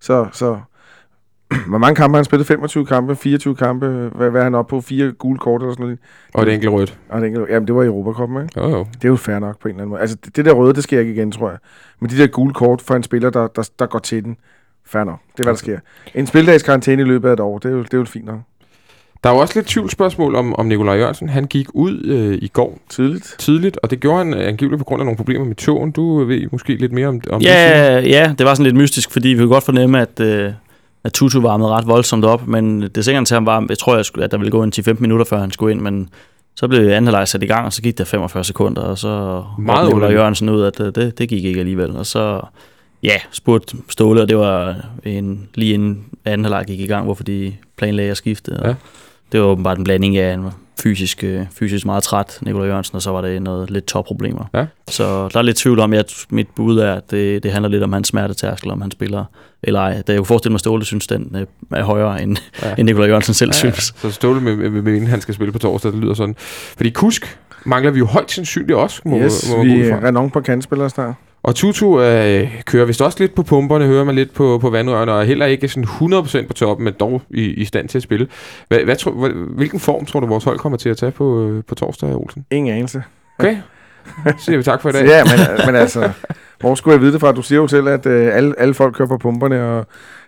så, 0.00 0.26
så 0.32 0.60
hvor 1.68 1.78
mange 1.78 1.94
kampe 1.94 2.14
har 2.14 2.18
han 2.18 2.24
spillet? 2.24 2.46
25 2.46 2.86
kampe, 2.86 3.16
24 3.16 3.54
kampe, 3.56 3.86
hvad, 4.14 4.30
hvad 4.30 4.40
er 4.40 4.44
han 4.44 4.54
oppe 4.54 4.70
på? 4.70 4.80
Fire 4.80 5.12
gule 5.12 5.38
kort 5.38 5.62
eller 5.62 5.72
sådan 5.72 5.82
noget? 5.84 5.98
Og 6.34 6.42
et 6.42 6.54
enkelt 6.54 6.72
rødt. 6.72 6.98
Og 7.08 7.20
det, 7.20 7.26
enkelt- 7.26 7.50
jamen, 7.50 7.66
det 7.66 7.74
var 7.74 7.82
i 7.82 7.86
Europacupen, 7.86 8.42
ikke? 8.42 8.60
Jo, 8.60 8.68
jo. 8.68 8.86
Det 8.92 9.04
er 9.04 9.08
jo 9.08 9.16
fair 9.16 9.38
nok 9.38 9.58
på 9.60 9.68
en 9.68 9.74
eller 9.74 9.82
anden 9.82 9.90
måde. 9.90 10.00
Altså, 10.00 10.16
det, 10.24 10.36
det 10.36 10.44
der 10.44 10.52
røde, 10.52 10.74
det 10.74 10.82
sker 10.82 11.00
ikke 11.00 11.12
igen, 11.12 11.32
tror 11.32 11.48
jeg. 11.50 11.58
Men 12.00 12.10
de 12.10 12.16
der 12.18 12.26
gule 12.26 12.54
kort 12.54 12.82
for 12.82 12.94
en 12.94 13.02
spiller, 13.02 13.30
der, 13.30 13.46
der, 13.46 13.70
der 13.78 13.86
går 13.86 13.98
til 13.98 14.24
den, 14.24 14.36
fair 14.86 15.04
nok. 15.04 15.18
Det 15.32 15.40
er, 15.40 15.44
hvad 15.44 15.52
der 15.52 15.58
sker. 15.58 15.78
En 16.14 16.26
spildags 16.26 16.62
karantæne 16.62 17.02
i 17.02 17.04
løbet 17.04 17.28
af 17.28 17.32
et 17.32 17.40
år, 17.40 17.58
det 17.58 17.68
er 17.68 17.72
jo, 17.72 17.82
det 17.82 17.94
er 17.94 17.98
jo 17.98 18.04
fint 18.04 18.24
nok. 18.24 18.40
Der 19.24 19.30
er 19.30 19.34
jo 19.34 19.40
også 19.40 19.54
lidt 19.58 19.66
tvivlsspørgsmål 19.66 20.34
om, 20.34 20.54
om 20.56 20.66
Nikolaj 20.66 20.96
Jørgensen. 20.96 21.28
Han 21.28 21.44
gik 21.44 21.66
ud 21.74 22.04
øh, 22.04 22.38
i 22.42 22.48
går 22.48 22.78
Tidligt. 22.88 23.34
tidligt, 23.38 23.78
og 23.82 23.90
det 23.90 24.00
gjorde 24.00 24.18
han 24.18 24.34
øh, 24.34 24.48
angiveligt 24.48 24.78
på 24.78 24.84
grund 24.84 25.00
af 25.00 25.04
nogle 25.04 25.16
problemer 25.16 25.44
med 25.44 25.54
tågen. 25.54 25.90
Du 25.90 26.22
øh, 26.22 26.28
ved 26.28 26.48
måske 26.52 26.74
lidt 26.74 26.92
mere 26.92 27.08
om, 27.08 27.20
om 27.30 27.40
det. 27.40 27.48
Simon? 27.48 27.48
Ja, 27.48 28.00
ja, 28.00 28.34
det 28.38 28.46
var 28.46 28.54
sådan 28.54 28.64
lidt 28.64 28.76
mystisk, 28.76 29.10
fordi 29.12 29.28
vi 29.28 29.36
kunne 29.36 29.48
godt 29.48 29.64
fornemme, 29.64 30.00
at, 30.00 30.20
øh, 30.20 30.52
at 31.04 31.12
Tutu 31.12 31.40
varmede 31.40 31.68
ret 31.70 31.86
voldsomt 31.86 32.24
op, 32.24 32.46
men 32.46 32.82
det 32.82 33.04
sikkert 33.04 33.26
til 33.26 33.34
ham 33.34 33.46
var, 33.46 33.66
jeg 33.68 33.78
tror, 33.78 33.96
jeg 33.96 34.04
skulle, 34.04 34.24
at 34.24 34.30
der 34.30 34.38
ville 34.38 34.50
gå 34.50 34.62
en 34.62 34.72
10-15 34.76 34.94
minutter, 34.98 35.24
før 35.24 35.38
han 35.38 35.50
skulle 35.50 35.72
ind, 35.72 35.80
men 35.80 36.08
så 36.56 36.68
blev 36.68 36.80
anden 36.80 37.06
halvleg 37.06 37.28
sat 37.28 37.42
i 37.42 37.46
gang, 37.46 37.66
og 37.66 37.72
så 37.72 37.82
gik 37.82 37.98
der 37.98 38.04
45 38.04 38.44
sekunder, 38.44 38.82
og 38.82 38.98
så 38.98 39.44
Meget 39.58 39.88
Nikolaj. 39.88 40.10
Jørgensen 40.10 40.48
ud, 40.48 40.62
at 40.62 40.80
øh, 40.80 40.92
det, 40.94 41.18
det 41.18 41.28
gik 41.28 41.44
ikke 41.44 41.60
alligevel. 41.60 41.96
Og 41.96 42.06
så 42.06 42.40
ja, 43.06 43.16
spurgte 43.30 43.76
Ståle, 43.88 44.22
og 44.22 44.28
det 44.28 44.36
var 44.38 44.76
en, 45.04 45.48
lige 45.54 45.74
inden 45.74 46.04
anden 46.24 46.44
halvleg 46.44 46.64
gik 46.66 46.80
i 46.80 46.86
gang, 46.86 47.04
hvorfor 47.04 47.24
de 47.24 47.54
planlagde 47.78 48.10
at 48.10 48.16
skifte. 48.16 48.48
Og 48.60 48.66
Ja. 48.68 48.74
Det 49.32 49.40
var 49.40 49.46
åbenbart 49.46 49.78
en 49.78 49.84
blanding 49.84 50.16
af, 50.16 50.42
var 50.42 50.54
fysisk, 50.82 51.24
øh, 51.24 51.46
fysisk 51.54 51.86
meget 51.86 52.02
træt, 52.02 52.38
Nikolaj 52.42 52.66
Jørgensen, 52.66 52.96
og 52.96 53.02
så 53.02 53.10
var 53.10 53.20
det 53.20 53.42
noget 53.42 53.70
lidt 53.70 53.86
topproblemer. 53.86 54.44
Ja. 54.54 54.66
Så 54.90 55.28
der 55.28 55.38
er 55.38 55.42
lidt 55.42 55.56
tvivl 55.56 55.80
om, 55.80 55.92
at 55.92 56.26
mit 56.30 56.46
bud 56.56 56.78
er, 56.78 56.92
at 56.94 57.10
det, 57.10 57.42
det 57.42 57.52
handler 57.52 57.68
lidt 57.68 57.82
om 57.82 57.92
hans 57.92 58.08
smertetærskel, 58.08 58.70
om 58.70 58.80
han 58.80 58.90
spiller 58.90 59.24
eller 59.62 59.80
ej. 59.80 60.02
Da 60.02 60.12
jeg 60.12 60.18
kunne 60.18 60.26
forestille 60.26 60.50
mig, 60.52 60.56
at 60.56 60.60
Ståle 60.60 60.84
synes, 60.84 61.06
den 61.06 61.36
øh, 61.36 61.46
er 61.78 61.84
højere, 61.84 62.22
end, 62.22 62.36
Ja. 62.62 62.74
end 62.78 62.86
Nikolaj 62.86 63.08
Jørgensen 63.08 63.34
selv 63.34 63.50
ja, 63.62 63.68
Ja, 63.68 63.72
synes. 63.72 63.94
Så 63.98 64.10
Ståle 64.10 64.40
med, 64.40 64.56
med, 64.56 64.70
med, 64.70 64.82
med, 64.82 65.06
han 65.08 65.20
skal 65.20 65.34
spille 65.34 65.52
på 65.52 65.58
torsdag, 65.58 65.92
det 65.92 66.00
lyder 66.00 66.14
sådan. 66.14 66.36
Fordi 66.76 66.90
Kusk 66.90 67.38
mangler 67.66 67.90
vi 67.90 67.98
jo 67.98 68.06
højt 68.06 68.30
sandsynligt 68.30 68.78
også, 68.78 69.02
må, 69.04 69.18
Yes, 69.18 69.50
må 69.56 69.62
vi 69.64 69.80
er. 69.80 70.04
Renon 70.04 70.30
på 70.30 70.40
kantspillere 70.40 70.90
snart. 70.90 71.14
Og 71.42 71.54
Tutu 71.54 72.00
øh, 72.00 72.62
kører 72.66 72.84
vist 72.84 73.02
også 73.02 73.16
lidt 73.20 73.34
på 73.34 73.42
pumperne, 73.42 73.86
hører 73.86 74.04
man 74.04 74.14
lidt 74.14 74.34
på, 74.34 74.58
på 74.58 74.70
vandrørene, 74.70 75.12
og 75.12 75.20
er 75.20 75.24
heller 75.24 75.46
ikke 75.46 75.68
sådan 75.68 75.84
100% 75.84 76.46
på 76.46 76.52
toppen, 76.52 76.84
men 76.84 76.94
dog 77.00 77.22
i, 77.30 77.42
i 77.42 77.64
stand 77.64 77.88
til 77.88 77.98
at 77.98 78.02
spille. 78.02 78.28
Hvad, 78.68 78.78
hvad 78.78 78.96
tror, 78.96 79.10
hvad, 79.10 79.30
hvilken 79.30 79.80
form 79.80 80.06
tror 80.06 80.20
du, 80.20 80.26
vores 80.26 80.44
hold 80.44 80.58
kommer 80.58 80.78
til 80.78 80.88
at 80.88 80.96
tage 80.96 81.12
på, 81.12 81.48
øh, 81.48 81.64
på 81.64 81.74
torsdag, 81.74 82.16
Olsen? 82.16 82.46
Ingen 82.50 82.74
anelse. 82.74 83.02
Okay, 83.38 83.56
så 84.24 84.44
siger 84.44 84.56
vi 84.56 84.62
tak 84.62 84.82
for 84.82 84.88
i 84.88 84.92
dag. 84.92 85.06
Ja, 85.06 85.24
men, 85.24 85.66
men 85.66 85.74
altså, 85.74 86.10
hvor 86.60 86.74
skulle 86.74 86.92
jeg 86.94 87.00
vide 87.00 87.12
det 87.12 87.20
fra? 87.20 87.32
Du 87.32 87.42
siger 87.42 87.60
jo 87.60 87.68
selv, 87.68 87.88
at 87.88 88.06
øh, 88.06 88.36
alle, 88.36 88.54
alle 88.58 88.74
folk 88.74 88.94
kører 88.94 89.08
på 89.08 89.18
pumperne, 89.18 89.64
og 89.64 89.86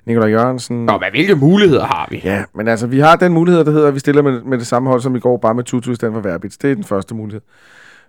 Nikolaj 0.08 0.30
Jørgensen... 0.30 0.86
Nå, 0.86 0.92
men 0.92 1.10
hvilke 1.10 1.34
muligheder 1.36 1.84
har 1.84 2.08
vi? 2.10 2.20
Ja, 2.24 2.44
men 2.54 2.68
altså, 2.68 2.86
vi 2.86 2.98
har 3.00 3.16
den 3.16 3.32
mulighed, 3.32 3.64
der 3.64 3.70
hedder, 3.70 3.88
at 3.88 3.94
vi 3.94 3.98
stiller 3.98 4.22
med, 4.22 4.42
med 4.42 4.58
det 4.58 4.66
samme 4.66 4.88
hold, 4.88 5.00
som 5.00 5.16
i 5.16 5.20
går, 5.20 5.36
bare 5.36 5.54
med 5.54 5.64
Tutu 5.64 5.90
i 5.90 5.94
stedet 5.94 6.14
for 6.14 6.20
Verbitz. 6.20 6.56
Det 6.56 6.70
er 6.70 6.74
den 6.74 6.84
første 6.84 7.14
mulighed. 7.14 7.40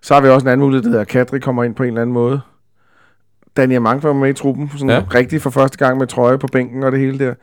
Så 0.02 0.14
har 0.14 0.22
vi 0.22 0.28
også 0.28 0.46
en 0.46 0.48
anden 0.52 0.66
mulighed, 0.66 0.84
der 0.84 0.90
hedder, 0.90 1.02
at 1.02 1.08
Kadri 1.08 1.40
kommer 1.40 1.64
ind 1.64 1.76
på 1.76 1.84
en 1.84 1.88
eller 1.88 2.02
anden 2.02 2.14
måde. 2.14 2.42
Daniel 3.58 3.82
Mank 3.82 4.04
var 4.04 4.14
med 4.14 4.30
i 4.30 4.34
truppen, 4.34 4.70
sådan 4.74 4.90
Ja. 4.90 5.04
rigtig 5.16 5.42
for 5.42 5.50
første 5.50 5.78
gang 5.78 5.98
med 5.98 6.08
trøje 6.08 6.38
på 6.38 6.48
bænken 6.52 6.84
og 6.84 6.92
det 6.92 7.00
hele 7.00 7.20
der. 7.20 7.34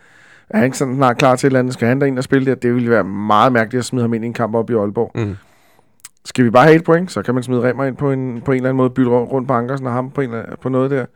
Er 0.50 0.56
han 0.56 0.64
ikke 0.64 0.78
sådan 0.78 0.96
snart 0.96 1.18
klar 1.18 1.36
til 1.36 1.46
et 1.46 1.50
eller 1.50 1.58
andet? 1.58 1.74
Skal 1.74 1.88
han 1.88 2.02
ind 2.06 2.18
og 2.18 2.24
spille 2.24 2.46
der? 2.46 2.54
Det 2.54 2.74
ville 2.74 2.90
være 2.90 3.04
meget 3.04 3.52
mærkeligt 3.52 3.78
at 3.80 3.84
smide 3.84 4.02
ham 4.02 4.14
ind 4.14 4.24
i 4.24 4.26
en 4.26 4.32
kamp 4.32 4.54
op 4.54 4.70
i 4.70 4.74
Aalborg. 4.74 5.10
Mm. 5.14 5.36
Skal 6.24 6.44
vi 6.44 6.50
bare 6.50 6.64
have 6.64 6.76
et 6.76 6.84
point, 6.84 7.12
så 7.12 7.22
kan 7.22 7.34
man 7.34 7.42
smide 7.42 7.62
Remmer 7.68 7.84
ind 7.84 7.96
på 7.96 8.12
en, 8.12 8.40
på 8.44 8.52
en 8.52 8.56
eller 8.56 8.68
anden 8.68 8.76
måde, 8.76 8.90
bytte 8.90 9.10
rundt 9.10 9.48
på 9.48 9.54
Ankersen 9.54 9.86
og 9.86 9.92
ham 9.92 10.10
på, 10.10 10.20
en, 10.20 10.30
på 10.62 10.68
noget 10.68 10.90
der. 10.90 11.06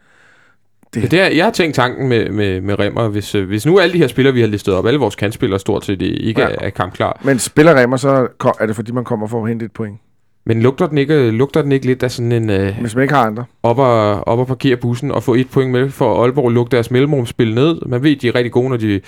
Ja, 0.96 1.00
det 1.00 1.12
er, 1.20 1.26
jeg 1.26 1.44
har 1.44 1.52
tænkt 1.52 1.74
tanken 1.76 2.08
med, 2.08 2.28
med, 2.30 2.60
med 2.60 2.78
Remmer, 2.78 3.08
hvis, 3.08 3.34
øh, 3.34 3.46
hvis 3.48 3.66
nu 3.66 3.78
alle 3.78 3.92
de 3.92 3.98
her 3.98 4.06
spillere, 4.08 4.34
vi 4.34 4.40
har 4.40 4.48
listet 4.48 4.74
op, 4.74 4.86
alle 4.86 4.98
vores 5.00 5.16
kantspillere 5.16 5.58
stort 5.60 5.84
set 5.84 6.02
ikke 6.02 6.40
Ja. 6.40 6.48
er, 6.48 6.54
er 6.60 6.70
kampklar, 6.70 7.20
Men 7.24 7.38
spiller 7.38 7.74
Remmer, 7.74 7.96
så 7.96 8.28
er 8.60 8.66
det 8.66 8.76
fordi, 8.76 8.92
man 8.92 9.04
kommer 9.04 9.26
for 9.26 9.42
at 9.42 9.48
hente 9.48 9.64
et 9.64 9.72
point. 9.72 9.98
men 10.46 10.62
lugter 10.62 10.86
den 10.86 10.98
ikke, 10.98 11.30
lugter 11.30 11.62
den 11.62 11.72
ikke 11.72 11.86
lidt 11.86 12.02
af 12.02 12.10
sådan 12.10 12.32
en 12.32 12.50
øh, 12.50 12.76
Hvis 12.80 12.94
man 12.94 13.02
ikke 13.02 13.14
har 13.14 13.26
andre. 13.26 13.44
op, 13.62 13.78
og, 13.78 14.28
op 14.28 14.38
og 14.38 14.46
parkere 14.46 14.76
bussen 14.76 15.10
og 15.10 15.22
få 15.22 15.34
et 15.34 15.50
point 15.50 15.70
med 15.72 15.90
for 15.90 16.22
Aalborg 16.22 16.50
lukke 16.50 16.70
deres 16.70 16.90
mellemrumspil 16.90 17.54
ned? 17.54 17.78
Man 17.86 18.02
ved, 18.02 18.16
de 18.16 18.28
er 18.28 18.34
rigtig 18.34 18.52
gode, 18.52 18.68
når, 18.68 18.76
de, 18.76 19.00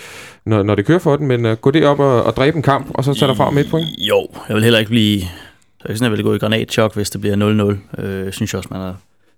når, 0.46 0.62
når 0.62 0.74
det 0.74 0.86
kører 0.86 0.98
for 0.98 1.16
den, 1.16 1.26
men 1.26 1.46
øh, 1.46 1.56
gå 1.56 1.70
det 1.70 1.86
op 1.86 2.00
og, 2.00 2.22
og 2.24 2.36
dræbe 2.36 2.56
en 2.56 2.62
kamp, 2.62 2.86
og 2.94 3.04
så 3.04 3.14
tage 3.14 3.28
derfra 3.28 3.50
med 3.50 3.64
et 3.64 3.70
point? 3.70 3.88
Jo, 3.98 4.26
jeg 4.48 4.54
vil 4.54 4.62
heller 4.64 4.78
ikke 4.78 4.90
blive... 4.90 5.20
Jeg 5.84 5.90
er 5.90 5.94
sådan, 5.94 6.10
jeg 6.12 6.16
vil 6.18 6.24
gå 6.24 6.34
i 6.34 6.38
granatchok, 6.38 6.94
hvis 6.94 7.10
det 7.10 7.20
bliver 7.20 7.76
0-0. 7.96 8.02
Øh, 8.02 8.24
jeg 8.24 8.34
synes 8.34 8.54
også, 8.54 8.68
man 8.72 8.80
er 8.80 8.94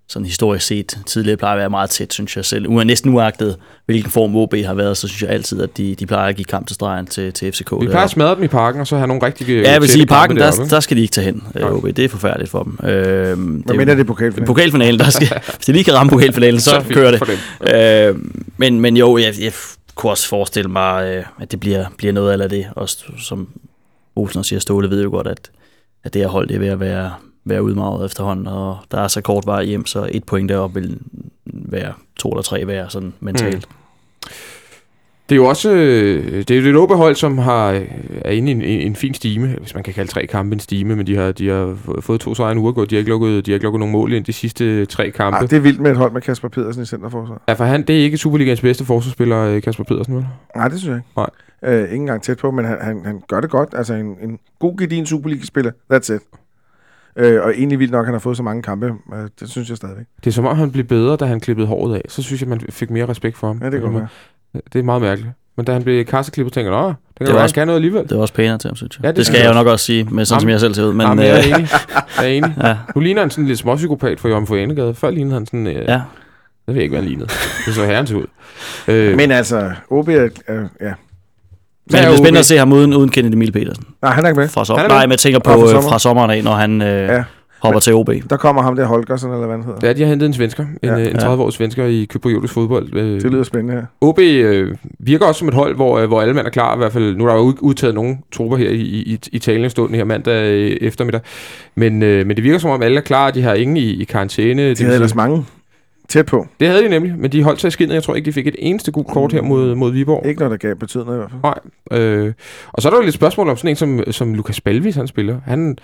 sådan 0.07 0.25
historisk 0.25 0.65
set 0.65 0.97
tidligere 1.05 1.37
plejer 1.37 1.53
at 1.53 1.59
være 1.59 1.69
meget 1.69 1.89
tæt, 1.89 2.13
synes 2.13 2.35
jeg 2.37 2.45
selv. 2.45 2.67
Ua- 2.69 2.83
Næsten 2.83 3.13
uagtet, 3.13 3.57
hvilken 3.85 4.11
form 4.11 4.35
OB 4.35 4.53
har 4.65 4.73
været, 4.73 4.97
så 4.97 5.07
synes 5.07 5.21
jeg 5.21 5.29
altid, 5.29 5.61
at 5.61 5.77
de, 5.77 5.95
de 5.95 6.05
plejer 6.05 6.29
at 6.29 6.35
give 6.35 6.45
kamp 6.45 6.67
til 6.67 6.75
stregen 6.75 7.05
til, 7.05 7.33
til 7.33 7.51
FCK. 7.51 7.71
Vi 7.81 7.85
plejer 7.87 8.05
at 8.05 8.09
smadre 8.11 8.35
dem 8.35 8.43
i 8.43 8.47
parken, 8.47 8.81
og 8.81 8.87
så 8.87 8.95
have 8.97 9.07
nogle 9.07 9.25
rigtig 9.25 9.47
Ja, 9.47 9.71
jeg 9.71 9.81
vil 9.81 9.89
sige, 9.89 10.03
i 10.03 10.05
parken, 10.05 10.37
der, 10.37 10.51
der 10.69 10.79
skal 10.79 10.97
de 10.97 11.01
ikke 11.01 11.11
tage 11.11 11.25
hen, 11.25 11.43
øh, 11.55 11.61
Nej. 11.61 11.71
OB. 11.71 11.83
Det 11.85 11.99
er 11.99 12.09
forfærdeligt 12.09 12.51
for 12.51 12.63
dem. 12.63 12.89
Øh, 12.89 12.89
Hvad 13.65 13.75
mener 13.75 13.93
det 13.93 14.01
er 14.01 14.03
pokalfinalen? 14.03 14.47
Pokalfinalen, 14.47 14.99
der 14.99 15.09
skal, 15.09 15.27
hvis 15.55 15.65
de 15.65 15.71
lige 15.71 15.83
kan 15.83 15.93
ramme 15.93 16.09
pokalfinalen, 16.11 16.59
så, 16.59 16.69
Så 16.69 16.75
er 16.75 16.81
kører 16.83 17.11
det. 17.11 17.37
dem. 17.61 17.75
Øh, 17.75 18.19
men, 18.57 18.81
men 18.81 18.97
jo, 18.97 19.17
jeg, 19.17 19.33
jeg 19.39 19.51
kunne 19.95 20.11
også 20.11 20.27
forestille 20.27 20.69
mig, 20.69 21.05
øh, 21.15 21.23
at 21.41 21.51
det 21.51 21.59
bliver, 21.59 21.85
bliver 21.97 22.13
noget 22.13 22.41
af 22.41 22.49
det. 22.49 22.65
Også 22.75 22.97
som 23.17 23.47
Olsen 24.15 24.39
også 24.39 24.49
siger, 24.49 24.59
Ståle 24.59 24.89
ved 24.89 25.03
jo 25.03 25.09
godt, 25.09 25.27
at, 25.27 25.49
at 26.03 26.13
det 26.13 26.21
her 26.21 26.29
hold 26.29 26.47
det 26.47 26.55
er 26.55 26.59
ved 26.59 26.67
at 26.67 26.79
være, 26.79 27.11
være 27.45 27.63
udmaget 27.63 28.05
efterhånden, 28.05 28.47
og 28.47 28.77
der 28.91 29.01
er 29.01 29.07
så 29.07 29.21
kort 29.21 29.45
vej 29.45 29.63
hjem, 29.63 29.85
så 29.85 30.09
et 30.11 30.23
point 30.23 30.49
deroppe 30.49 30.81
vil 30.81 30.99
være 31.45 31.93
to 32.15 32.29
eller 32.29 32.41
tre 32.41 32.65
hver 32.65 32.87
sådan 32.87 33.13
mentalt. 33.19 33.67
Mm. 33.69 33.75
Det 35.29 35.35
er 35.35 35.37
jo 35.37 35.45
også 35.45 35.71
øh, 35.71 36.37
det 36.37 36.51
er 36.51 36.61
jo 36.61 36.69
et 36.69 36.75
OB-hold, 36.75 37.15
som 37.15 37.37
har, 37.37 37.71
øh, 37.71 37.87
er 38.25 38.31
inde 38.31 38.51
i 38.51 38.55
en, 38.55 38.61
en, 38.61 38.95
fin 38.95 39.13
stime, 39.13 39.47
hvis 39.47 39.73
man 39.75 39.83
kan 39.83 39.93
kalde 39.93 40.11
tre 40.11 40.27
kampe 40.27 40.53
en 40.53 40.59
stime, 40.59 40.95
men 40.95 41.07
de 41.07 41.15
har, 41.15 41.31
de 41.31 41.47
har 41.47 41.77
få- 41.85 42.01
fået 42.01 42.21
to 42.21 42.35
sejre 42.35 42.51
en 42.51 42.57
uge 42.57 42.73
De 42.73 42.95
har 42.95 42.97
ikke 42.97 43.09
lukket, 43.09 43.45
de 43.45 43.51
har 43.51 43.55
ikke 43.55 43.63
lukket 43.63 43.79
nogen 43.79 43.91
mål 43.91 44.13
i 44.13 44.19
de 44.19 44.33
sidste 44.33 44.85
tre 44.85 45.11
kampe. 45.11 45.37
Ah, 45.37 45.49
det 45.49 45.53
er 45.53 45.59
vildt 45.59 45.79
med 45.79 45.91
et 45.91 45.97
hold 45.97 46.11
med 46.11 46.21
Kasper 46.21 46.47
Pedersen 46.47 46.83
i 46.83 46.85
centerforsvar. 46.85 47.41
Ja, 47.47 47.53
for 47.53 47.63
han, 47.63 47.81
det 47.81 47.99
er 47.99 48.03
ikke 48.03 48.17
Superligans 48.17 48.61
bedste 48.61 48.85
forsvarsspiller, 48.85 49.39
øh, 49.39 49.61
Kasper 49.61 49.83
Pedersen, 49.83 50.15
vel? 50.15 50.25
Nej, 50.55 50.67
det 50.67 50.79
synes 50.79 50.89
jeg 50.89 50.97
ikke. 50.97 51.09
Nej. 51.17 51.29
Øh, 51.73 51.83
ikke 51.83 51.95
engang 51.95 52.23
tæt 52.23 52.37
på, 52.37 52.51
men 52.51 52.65
han, 52.65 52.77
han, 52.81 53.01
han 53.05 53.21
gør 53.27 53.41
det 53.41 53.49
godt. 53.49 53.69
Altså 53.73 53.93
en, 53.93 54.17
en 54.21 54.39
god 54.59 54.77
gedin 54.77 55.05
Superliga-spiller. 55.05 55.71
That's 55.93 56.13
it. 56.13 56.21
Øh, 57.17 57.43
og 57.43 57.53
egentlig 57.57 57.79
vildt 57.79 57.91
nok, 57.91 57.99
at 58.01 58.05
han 58.05 58.13
har 58.13 58.19
fået 58.19 58.37
så 58.37 58.43
mange 58.43 58.63
kampe. 58.63 58.85
Øh, 58.85 59.29
det 59.39 59.49
synes 59.49 59.69
jeg 59.69 59.77
stadigvæk. 59.77 60.05
Det 60.23 60.27
er 60.27 60.31
som 60.33 60.45
om, 60.45 60.57
han 60.57 60.71
blev 60.71 60.83
bedre, 60.85 61.15
da 61.15 61.25
han 61.25 61.39
klippede 61.39 61.67
håret 61.67 61.95
af. 61.95 62.01
Så 62.09 62.23
synes 62.23 62.41
jeg, 62.41 62.49
man 62.49 62.61
fik 62.69 62.89
mere 62.89 63.05
respekt 63.09 63.37
for 63.37 63.47
ham. 63.47 63.59
Ja, 63.63 63.69
det 63.69 63.81
kan 63.81 63.93
være. 63.93 64.07
Det 64.73 64.79
er 64.79 64.83
meget 64.83 65.01
mærkeligt. 65.01 65.31
Men 65.57 65.65
da 65.65 65.73
han 65.73 65.83
blev 65.83 66.05
kasseklippet, 66.05 66.53
tænker 66.53 66.71
jeg, 66.71 66.83
det 66.87 67.17
kan 67.17 67.27
var 67.27 67.31
være, 67.33 67.39
han 67.39 67.43
også- 67.43 67.55
have 67.55 67.65
noget 67.65 67.77
alligevel. 67.77 68.03
Det 68.03 68.11
er 68.11 68.17
også 68.21 68.33
pænere 68.33 68.57
til 68.57 68.67
ham, 68.67 68.75
synes 68.75 68.97
jeg. 68.97 69.03
Ja, 69.03 69.07
Ja, 69.07 69.11
det 69.11 69.15
det, 69.15 69.17
det 69.17 69.25
skal 69.25 69.37
jeg 69.37 69.43
jeg 69.45 69.49
jo 69.49 69.55
nok 69.59 69.67
også 69.67 69.85
sige, 69.85 70.03
med 70.03 70.25
sådan 70.25 70.35
Ham- 70.37 70.41
som 70.41 70.49
jeg 70.49 70.59
selv 70.59 70.73
ser 70.73 70.85
ud. 70.85 70.93
Men, 70.93 71.01
Jamen, 71.07 71.25
jeg 71.25 71.31
er 71.33 71.37
øh, 71.37 71.47
enig. 71.47 71.69
Jeg 72.17 72.25
er 72.25 72.27
enig. 72.27 72.55
ja, 72.63 72.77
Nu 72.95 73.01
ligner 73.01 73.21
han 73.21 73.29
sådan 73.29 73.45
lidt 73.45 73.59
småpsykopat 73.59 74.19
for 74.19 74.27
Jørgen 74.29 74.47
Forenegade. 74.47 74.93
Før 74.95 75.09
lignede 75.09 75.33
han 75.33 75.45
sådan... 75.45 75.67
Øh, 75.67 75.73
ja. 75.73 76.01
Jeg 76.67 76.75
ved 76.75 76.81
ikke, 76.81 76.91
hvad 76.93 76.99
han 76.99 77.07
lignede. 77.09 77.27
Det 77.65 77.75
så 77.75 77.85
herrens 77.85 78.11
ud. 78.11 78.25
Øh, 78.87 79.15
Men 79.17 79.31
altså, 79.31 79.71
OB 79.89 80.07
er... 80.09 80.29
Øh, 80.49 80.65
ja. 80.81 80.93
Men 81.91 81.97
det 81.97 81.99
er 81.99 82.05
bliver 82.05 82.17
spændende 82.17 82.39
at 82.39 82.45
se 82.45 82.57
ham 82.57 82.73
uden, 82.73 82.93
uden 82.93 83.09
Kennedy 83.09 83.33
Emil 83.33 83.51
Petersen. 83.51 83.83
Nej, 84.01 84.11
han 84.11 84.25
er 84.25 84.29
ikke 84.29 84.39
med. 84.39 84.47
Fra 84.47 84.63
Han 84.63 84.77
er 84.77 84.81
med. 84.89 84.95
Nej, 84.95 85.05
men 85.05 85.11
jeg 85.11 85.19
tænker 85.19 85.39
på 85.39 85.49
fra 85.51 85.61
øh, 85.61 85.67
sommer. 85.69 85.89
fra 85.89 85.99
sommeren 85.99 86.31
af, 86.31 86.43
når 86.43 86.51
han 86.51 86.81
øh, 86.81 86.87
Ja. 86.87 87.13
ja. 87.15 87.23
hopper 87.61 87.79
til 87.79 87.93
OB. 87.93 88.09
Der 88.29 88.37
kommer 88.37 88.61
ham 88.61 88.75
der 88.75 88.85
Holgersen, 88.85 89.31
eller 89.31 89.45
hvad 89.45 89.55
han 89.57 89.65
hedder. 89.65 89.87
Ja, 89.87 89.93
de 89.93 90.01
har 90.01 90.09
hentet 90.09 90.25
en 90.27 90.33
svensker. 90.33 90.63
En, 90.63 90.89
Ja. 90.89 90.95
ja, 90.97 91.09
en 91.09 91.15
Ja. 91.21 91.33
30-årig 91.33 91.53
svensker 91.53 91.85
i 91.85 92.05
kypriotisk 92.09 92.53
fodbold. 92.53 92.95
Øh, 92.95 93.21
Det 93.21 93.31
lyder 93.31 93.43
spændende 93.43 93.73
her. 93.73 93.83
OB 94.01 94.19
øh, 94.19 94.75
virker 94.99 95.25
også 95.25 95.39
som 95.39 95.47
et 95.47 95.53
hold, 95.53 95.75
hvor, 95.75 95.99
øh, 95.99 96.07
hvor 96.07 96.21
alle 96.21 96.33
mand 96.33 96.47
er 96.47 96.51
klar. 96.51 96.75
I 96.75 96.77
hvert 96.77 96.93
fald, 96.93 97.15
nu 97.15 97.23
er 97.25 97.29
der 97.29 97.35
jo 97.35 97.41
ud- 97.41 97.53
udtaget 97.61 97.95
nogle 97.95 98.17
trupper 98.35 98.57
her 98.57 98.69
i, 98.69 98.73
i, 98.75 99.11
i 99.13 99.19
Italien 99.31 99.69
stående 99.69 99.97
her 99.97 100.03
mandag 100.05 100.51
øh, 100.51 100.77
eftermiddag. 100.81 101.21
Men, 101.75 102.03
øh, 102.03 102.27
men 102.27 102.35
det 102.35 102.43
virker 102.43 102.59
som 102.59 102.69
om 102.69 102.81
alle 102.81 102.97
er 102.97 103.01
klar. 103.01 103.31
De 103.31 103.41
har 103.41 103.53
ingen 103.53 103.77
i, 103.77 103.89
i 103.89 104.03
karantæne. 104.03 104.61
De 104.63 104.69
Det, 104.69 104.79
havde 104.79 104.95
ellers 104.95 105.15
mange 105.15 105.45
tæt 106.09 106.25
på. 106.25 106.47
det 106.59 106.67
havde 106.67 106.83
de 106.83 106.89
nemlig, 106.89 107.17
men 107.17 107.31
de 107.31 107.43
holdt 107.43 107.61
sig 107.61 107.67
i 107.67 107.71
skinnet. 107.71 107.95
Jeg 107.95 108.03
tror 108.03 108.15
ikke, 108.15 108.25
de 108.25 108.33
fik 108.33 108.47
et 108.47 108.55
eneste 108.59 108.91
gult 108.91 109.07
kort 109.07 109.33
her 109.33 109.41
mod, 109.41 109.75
mod 109.75 109.91
Viborg. 109.91 110.25
Ikke 110.27 110.39
noget, 110.39 110.51
der 110.51 110.67
gav 110.67 110.75
betydning 110.75 111.13
i 111.13 111.17
hvert 111.17 111.31
fald. 111.31 111.41
Nej. 111.91 111.99
Øh, 111.99 112.33
og 112.73 112.81
så 112.81 112.87
er 112.87 112.91
der 112.91 112.97
jo 112.97 113.03
lidt 113.03 113.15
spørgsmål 113.15 113.49
om 113.49 113.57
sådan 113.57 113.69
en 113.69 113.75
som, 113.75 114.03
som 114.11 114.33
Lukas 114.33 114.61
Balvis, 114.61 114.95
han 114.95 115.07
spiller. 115.07 115.39
Han, 115.45 115.77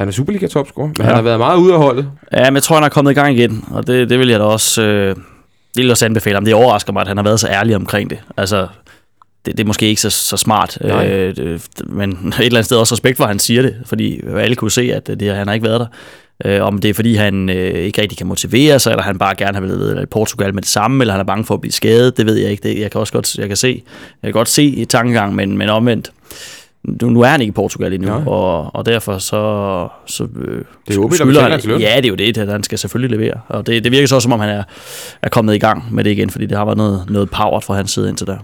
han 0.00 0.08
er 0.08 0.12
Superliga-topscorer, 0.12 0.86
men 0.86 0.96
ja. 0.98 1.04
han 1.04 1.14
har 1.14 1.22
været 1.22 1.38
meget 1.38 1.58
ude 1.58 1.72
af 1.72 1.78
holdet. 1.78 2.10
Ja, 2.32 2.44
men 2.44 2.54
jeg 2.54 2.62
tror, 2.62 2.76
han 2.76 2.84
er 2.84 2.88
kommet 2.88 3.10
i 3.10 3.14
gang 3.14 3.38
igen, 3.38 3.64
og 3.70 3.86
det, 3.86 4.10
det 4.10 4.18
vil 4.18 4.28
jeg 4.28 4.40
da 4.40 4.44
også, 4.44 4.82
øh, 4.82 5.16
det 5.16 5.76
vil 5.76 5.84
jeg 5.84 5.90
også 5.90 6.04
anbefale 6.04 6.34
ham. 6.34 6.44
Det 6.44 6.54
overrasker 6.54 6.92
mig, 6.92 7.00
at 7.00 7.08
han 7.08 7.16
har 7.16 7.24
været 7.24 7.40
så 7.40 7.48
ærlig 7.48 7.76
omkring 7.76 8.10
det. 8.10 8.18
Altså, 8.36 8.66
det, 9.46 9.56
det 9.56 9.60
er 9.60 9.66
måske 9.66 9.86
ikke 9.86 10.00
så, 10.00 10.10
så 10.10 10.36
smart, 10.36 10.78
Nej. 10.84 11.08
øh, 11.08 11.36
det, 11.36 11.70
men 11.86 12.10
et 12.12 12.16
eller 12.38 12.58
andet 12.58 12.64
sted 12.64 12.76
også 12.76 12.94
respekt 12.94 13.16
for, 13.16 13.24
at 13.24 13.30
han 13.30 13.38
siger 13.38 13.62
det, 13.62 13.76
fordi 13.86 14.20
alle 14.36 14.56
kunne 14.56 14.70
se, 14.70 14.92
at 14.94 15.06
det, 15.06 15.34
han 15.34 15.46
har 15.46 15.54
ikke 15.54 15.66
været 15.66 15.80
der. 15.80 15.86
Øh, 16.44 16.62
om 16.62 16.78
det 16.78 16.88
er, 16.88 16.94
fordi 16.94 17.14
han 17.14 17.50
øh, 17.50 17.56
ikke 17.56 18.02
rigtig 18.02 18.18
kan 18.18 18.26
motivere 18.26 18.78
sig, 18.78 18.90
eller 18.90 19.02
han 19.02 19.18
bare 19.18 19.34
gerne 19.34 19.54
har 19.54 19.60
været 19.60 20.02
i 20.02 20.06
Portugal 20.06 20.54
med 20.54 20.62
det 20.62 20.70
samme, 20.70 21.02
eller 21.02 21.14
han 21.14 21.20
er 21.20 21.24
bange 21.24 21.44
for 21.44 21.54
at 21.54 21.60
blive 21.60 21.72
skadet, 21.72 22.16
det 22.16 22.26
ved 22.26 22.36
jeg 22.36 22.50
ikke. 22.50 22.68
Det, 22.68 22.80
jeg 22.80 22.90
kan 22.90 23.00
også 23.00 23.12
godt, 23.12 23.34
jeg 23.34 23.48
kan 23.48 23.56
se, 23.56 23.82
jeg 24.22 24.28
kan 24.28 24.32
godt 24.32 24.48
se 24.48 24.64
i 24.64 24.84
tankegang, 24.84 25.34
men, 25.34 25.58
men 25.58 25.68
omvendt. 25.68 26.12
Nu, 26.84 27.10
nu 27.10 27.20
er 27.20 27.26
han 27.26 27.40
ikke 27.40 27.50
i 27.50 27.52
Portugal 27.52 27.92
endnu, 27.92 28.08
Nej. 28.08 28.26
og, 28.26 28.74
og 28.74 28.86
derfor 28.86 29.18
så, 29.18 29.88
så 30.06 30.28
øh, 30.36 30.64
Det 30.88 30.96
er 30.96 31.00
OB, 31.00 31.10
der 31.10 31.16
skylder 31.16 31.42
han-. 31.42 31.80
Ja, 31.80 31.96
det 31.96 32.04
er 32.04 32.08
jo 32.08 32.14
det, 32.14 32.34
det 32.34 32.48
han 32.48 32.62
skal 32.62 32.78
selvfølgelig 32.78 33.18
levere. 33.18 33.40
Og 33.48 33.66
det, 33.66 33.84
det 33.84 33.92
virker 33.92 34.06
så 34.06 34.14
også, 34.14 34.24
som 34.24 34.32
om 34.32 34.40
han 34.40 34.48
er, 34.48 34.62
er 35.22 35.28
kommet 35.28 35.54
i 35.54 35.58
gang 35.58 35.94
med 35.94 36.04
det 36.04 36.10
igen, 36.10 36.30
fordi 36.30 36.46
det 36.46 36.58
har 36.58 36.64
været 36.64 36.76
noget, 36.78 37.10
noget 37.10 37.30
power 37.30 37.60
fra 37.60 37.74
hans 37.74 37.90
side 37.90 38.08
indtil 38.08 38.26
der. 38.26 38.38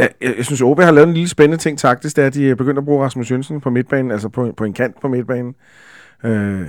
Ja, 0.00 0.06
jeg, 0.20 0.34
jeg 0.36 0.44
synes, 0.44 0.60
OB 0.60 0.80
har 0.80 0.90
lavet 0.90 1.08
en 1.08 1.14
lille 1.14 1.28
spændende 1.28 1.62
ting 1.62 1.78
taktisk, 1.78 2.16
det 2.16 2.22
er, 2.22 2.26
at 2.26 2.34
de 2.34 2.50
er 2.50 2.54
begyndt 2.54 2.78
at 2.78 2.84
bruge 2.84 3.04
Rasmus 3.04 3.30
Jønsen 3.30 3.60
på 3.60 3.70
midtbanen, 3.70 4.10
altså 4.10 4.28
på, 4.28 4.54
på 4.56 4.64
en 4.64 4.72
kant 4.72 5.00
på 5.00 5.08
midtbanen. 5.08 5.54
Øh, 6.24 6.60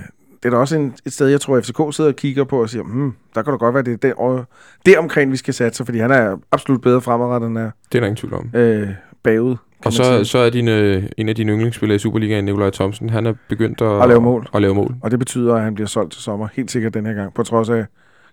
det 0.42 0.46
er 0.46 0.50
da 0.50 0.56
også 0.56 0.76
en, 0.76 0.94
et 1.06 1.12
sted, 1.12 1.28
jeg 1.28 1.40
tror, 1.40 1.60
FCK 1.60 1.96
sidder 1.96 2.10
og 2.10 2.16
kigger 2.16 2.44
på 2.44 2.62
og 2.62 2.70
siger, 2.70 2.82
hmm, 2.82 3.12
der 3.34 3.42
kan 3.42 3.50
da 3.52 3.56
godt 3.56 3.74
være, 3.74 3.82
det 3.82 3.92
er 3.92 3.96
der, 3.96 4.14
og 4.14 4.44
det 4.86 4.98
omkring, 4.98 5.32
vi 5.32 5.36
skal 5.36 5.54
satse, 5.54 5.84
fordi 5.84 5.98
han 5.98 6.10
er 6.10 6.36
absolut 6.52 6.80
bedre 6.80 7.00
fremadrettet, 7.00 7.48
end 7.48 7.58
er 7.58 7.70
Det 7.92 7.98
er 7.98 8.00
der 8.00 8.06
ingen 8.06 8.16
tvivl 8.16 8.34
om. 8.34 8.50
øh, 8.54 8.88
bagud. 9.22 9.56
Og 9.84 9.92
så, 9.92 10.24
så 10.24 10.38
er 10.38 10.50
din, 10.50 10.68
øh, 10.68 11.02
en 11.16 11.28
af 11.28 11.34
dine 11.34 11.52
yndlingsspillere 11.52 11.96
i 11.96 11.98
Superligaen, 11.98 12.44
Nikolaj 12.44 12.70
Thomsen, 12.70 13.10
han 13.10 13.26
er 13.26 13.34
begyndt 13.48 13.80
at, 13.80 14.02
At 14.02 14.08
lave 14.08 14.20
mål. 14.20 14.48
At 14.54 14.62
lave 14.62 14.74
mål. 14.74 14.94
Og 15.00 15.10
det 15.10 15.18
betyder, 15.18 15.54
at 15.54 15.62
han 15.62 15.74
bliver 15.74 15.88
solgt 15.88 16.12
til 16.12 16.22
sommer, 16.22 16.48
helt 16.52 16.70
sikkert 16.70 16.94
den 16.94 17.06
her 17.06 17.12
gang, 17.12 17.34
på 17.34 17.42
trods 17.42 17.68
af 17.68 17.84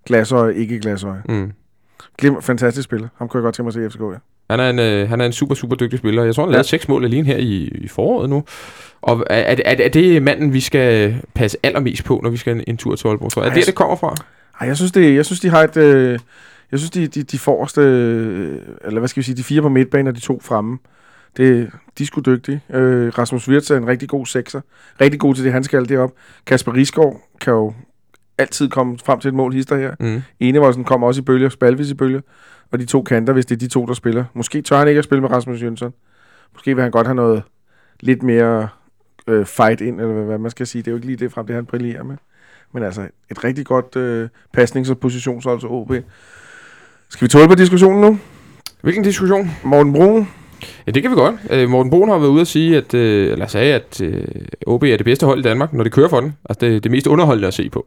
glasøje, 0.06 0.56
ikke 0.56 0.80
glasøje. 0.80 1.22
Mm. 1.30 1.52
Glim, 2.18 2.42
fantastisk 2.42 2.84
spiller. 2.84 3.08
Ham 3.18 3.28
kunne 3.28 3.40
jeg 3.40 3.44
godt 3.44 3.56
tænke 3.56 3.64
mig 3.64 3.86
at 3.86 3.92
se 3.92 3.98
i 3.98 4.00
FCK, 4.00 4.02
ja. 4.14 4.18
Han 4.50 4.60
er 4.60 4.70
en, 4.70 4.80
øh, 4.80 5.10
han 5.10 5.22
er 5.22 5.26
en 5.26 5.32
super, 5.34 5.56
super 5.56 5.76
dygtig 5.76 6.00
spiller. 6.00 6.24
Jeg 6.24 6.36
tror, 6.36 6.44
han 6.44 6.48
har 6.50 6.54
Ja. 6.54 6.58
lavet 6.58 6.66
seks 6.66 6.88
mål 6.88 7.06
alene 7.06 7.26
her 7.28 7.38
i, 7.38 7.64
i 7.76 7.88
foråret 7.88 8.30
nu. 8.30 8.44
Og 9.02 9.24
er, 9.30 9.36
er, 9.36 9.56
er, 9.66 9.76
er 9.86 9.90
det 9.90 10.24
manden, 10.24 10.54
vi 10.54 10.60
skal 10.60 11.16
passe 11.34 11.58
allermest 11.64 12.04
på, 12.04 12.20
når 12.24 12.30
vi 12.30 12.38
skal 12.38 12.56
en, 12.56 12.64
en 12.68 12.78
tur 12.78 12.96
til 12.96 13.08
Aalborg? 13.08 13.32
jeg? 13.36 13.44
Er 13.46 13.50
Ej, 13.50 13.54
det, 13.56 13.66
det 13.66 13.76
kommer 13.76 13.96
fra? 13.96 14.16
Ej, 14.62 14.68
jeg 14.68 14.78
synes, 14.78 14.92
det, 14.92 15.16
jeg 15.16 15.26
synes, 15.26 15.40
de 15.40 15.50
har 15.50 15.64
et... 15.64 15.78
Øh, 15.78 16.20
jeg 16.72 16.80
synes, 16.80 16.92
de, 16.92 17.08
de, 17.08 17.24
de 17.24 17.40
forreste... 17.40 17.82
Øh, 17.82 18.58
eller 18.86 19.00
hvad 19.00 19.08
skal 19.08 19.22
vi 19.22 19.26
sige? 19.26 19.36
De 19.38 19.44
fire 19.44 19.62
på 19.62 19.70
midtbanen 19.70 20.08
og 20.08 20.16
de 20.16 20.20
to 20.20 20.40
fremme. 20.44 20.78
Det, 21.38 21.70
de 21.98 22.04
er 22.04 22.08
sgu 22.08 22.22
dygtige. 22.22 22.62
Øh, 22.74 23.08
Rasmus 23.18 23.48
Wirtz 23.50 23.72
er 23.72 23.78
en 23.78 23.88
rigtig 23.88 24.10
god 24.10 24.26
sekser. 24.26 24.62
Rigtig 25.02 25.20
god 25.20 25.36
til 25.36 25.44
det, 25.44 25.54
han 25.54 25.64
skal 25.64 25.90
derop. 25.90 26.12
Kasper 26.46 26.74
Risgaard 26.74 27.22
kan 27.42 27.54
jo 27.54 27.74
altid 28.38 28.70
komme 28.70 28.98
frem 29.06 29.20
til 29.20 29.28
et 29.28 29.34
mål 29.34 29.54
hister 29.54 29.78
her. 29.78 29.96
Mm. 30.00 30.22
Enevoldsen 30.40 30.84
kommer 30.84 31.08
også 31.08 31.22
i 31.22 31.24
bølger, 31.24 31.50
Spalvis 31.50 31.92
i 31.92 31.94
bølger. 31.94 32.22
Og 32.72 32.80
de 32.80 32.86
to 32.86 33.02
kanter, 33.02 33.34
hvis 33.34 33.46
det 33.46 33.56
er 33.56 33.60
de 33.60 33.68
to, 33.68 33.86
der 33.86 33.94
spiller. 33.94 34.26
Måske 34.34 34.62
tør 34.62 34.78
han 34.78 34.88
ikke 34.88 34.98
at 34.98 35.04
spille 35.04 35.22
med 35.22 35.32
Rasmus 35.32 35.62
Jønsson. 35.64 35.94
Måske 36.54 36.76
vil 36.76 36.82
han 36.82 36.92
godt 36.92 37.08
have 37.08 37.16
noget 37.16 37.44
lidt 38.00 38.24
mere 38.24 38.68
øh, 39.28 39.46
fight 39.46 39.82
ind, 39.82 40.02
eller 40.02 40.14
hvad 40.14 40.38
man 40.38 40.52
skal 40.52 40.68
sige. 40.68 40.82
Det 40.82 40.88
er 40.88 40.92
jo 40.92 40.96
ikke 40.96 41.08
lige 41.08 41.18
det 41.18 41.32
frem, 41.32 41.46
det 41.46 41.56
han 41.56 41.66
brillerer 41.66 42.04
med. 42.04 42.16
Men 42.74 42.84
altså, 42.84 43.08
et 43.32 43.44
rigtig 43.44 43.66
godt 43.66 43.96
øh, 43.96 44.30
pasnings- 44.58 44.92
og 44.92 44.98
positionshold 44.98 45.60
til 45.60 45.70
OB. 45.70 45.92
Skal 47.10 47.26
vi 47.26 47.30
tåle 47.30 47.48
på 47.48 47.56
diskussionen 47.56 48.02
nu? 48.02 48.20
Hvilken 48.82 49.04
diskussion? 49.04 49.50
Morten 49.64 49.94
Brun, 49.94 50.28
Ja, 50.88 50.92
det 50.92 51.02
kan 51.02 51.12
vi 51.12 51.16
godt. 51.16 51.36
Øh, 51.50 51.70
Morten 51.70 51.90
Brun 51.90 52.10
har 52.10 52.18
været 52.18 52.30
ude 52.30 52.42
at 52.42 52.48
sige, 52.48 52.78
at, 52.78 52.94
øh, 52.94 53.32
eller 53.32 53.48
sagde, 53.48 53.74
at 53.74 54.02
øh, 54.02 54.24
OB 54.68 54.84
er 54.84 54.98
det 54.98 55.06
bedste 55.06 55.26
hold 55.26 55.40
i 55.40 55.42
Danmark, 55.44 55.74
når 55.74 55.84
det 55.84 55.92
kører 55.94 56.10
for 56.10 56.20
den. 56.20 56.36
Altså 56.50 56.66
det, 56.66 56.84
det 56.84 56.92
mest 56.92 57.08
underholdende 57.08 57.48
at 57.48 57.54
se 57.54 57.70
på. 57.70 57.86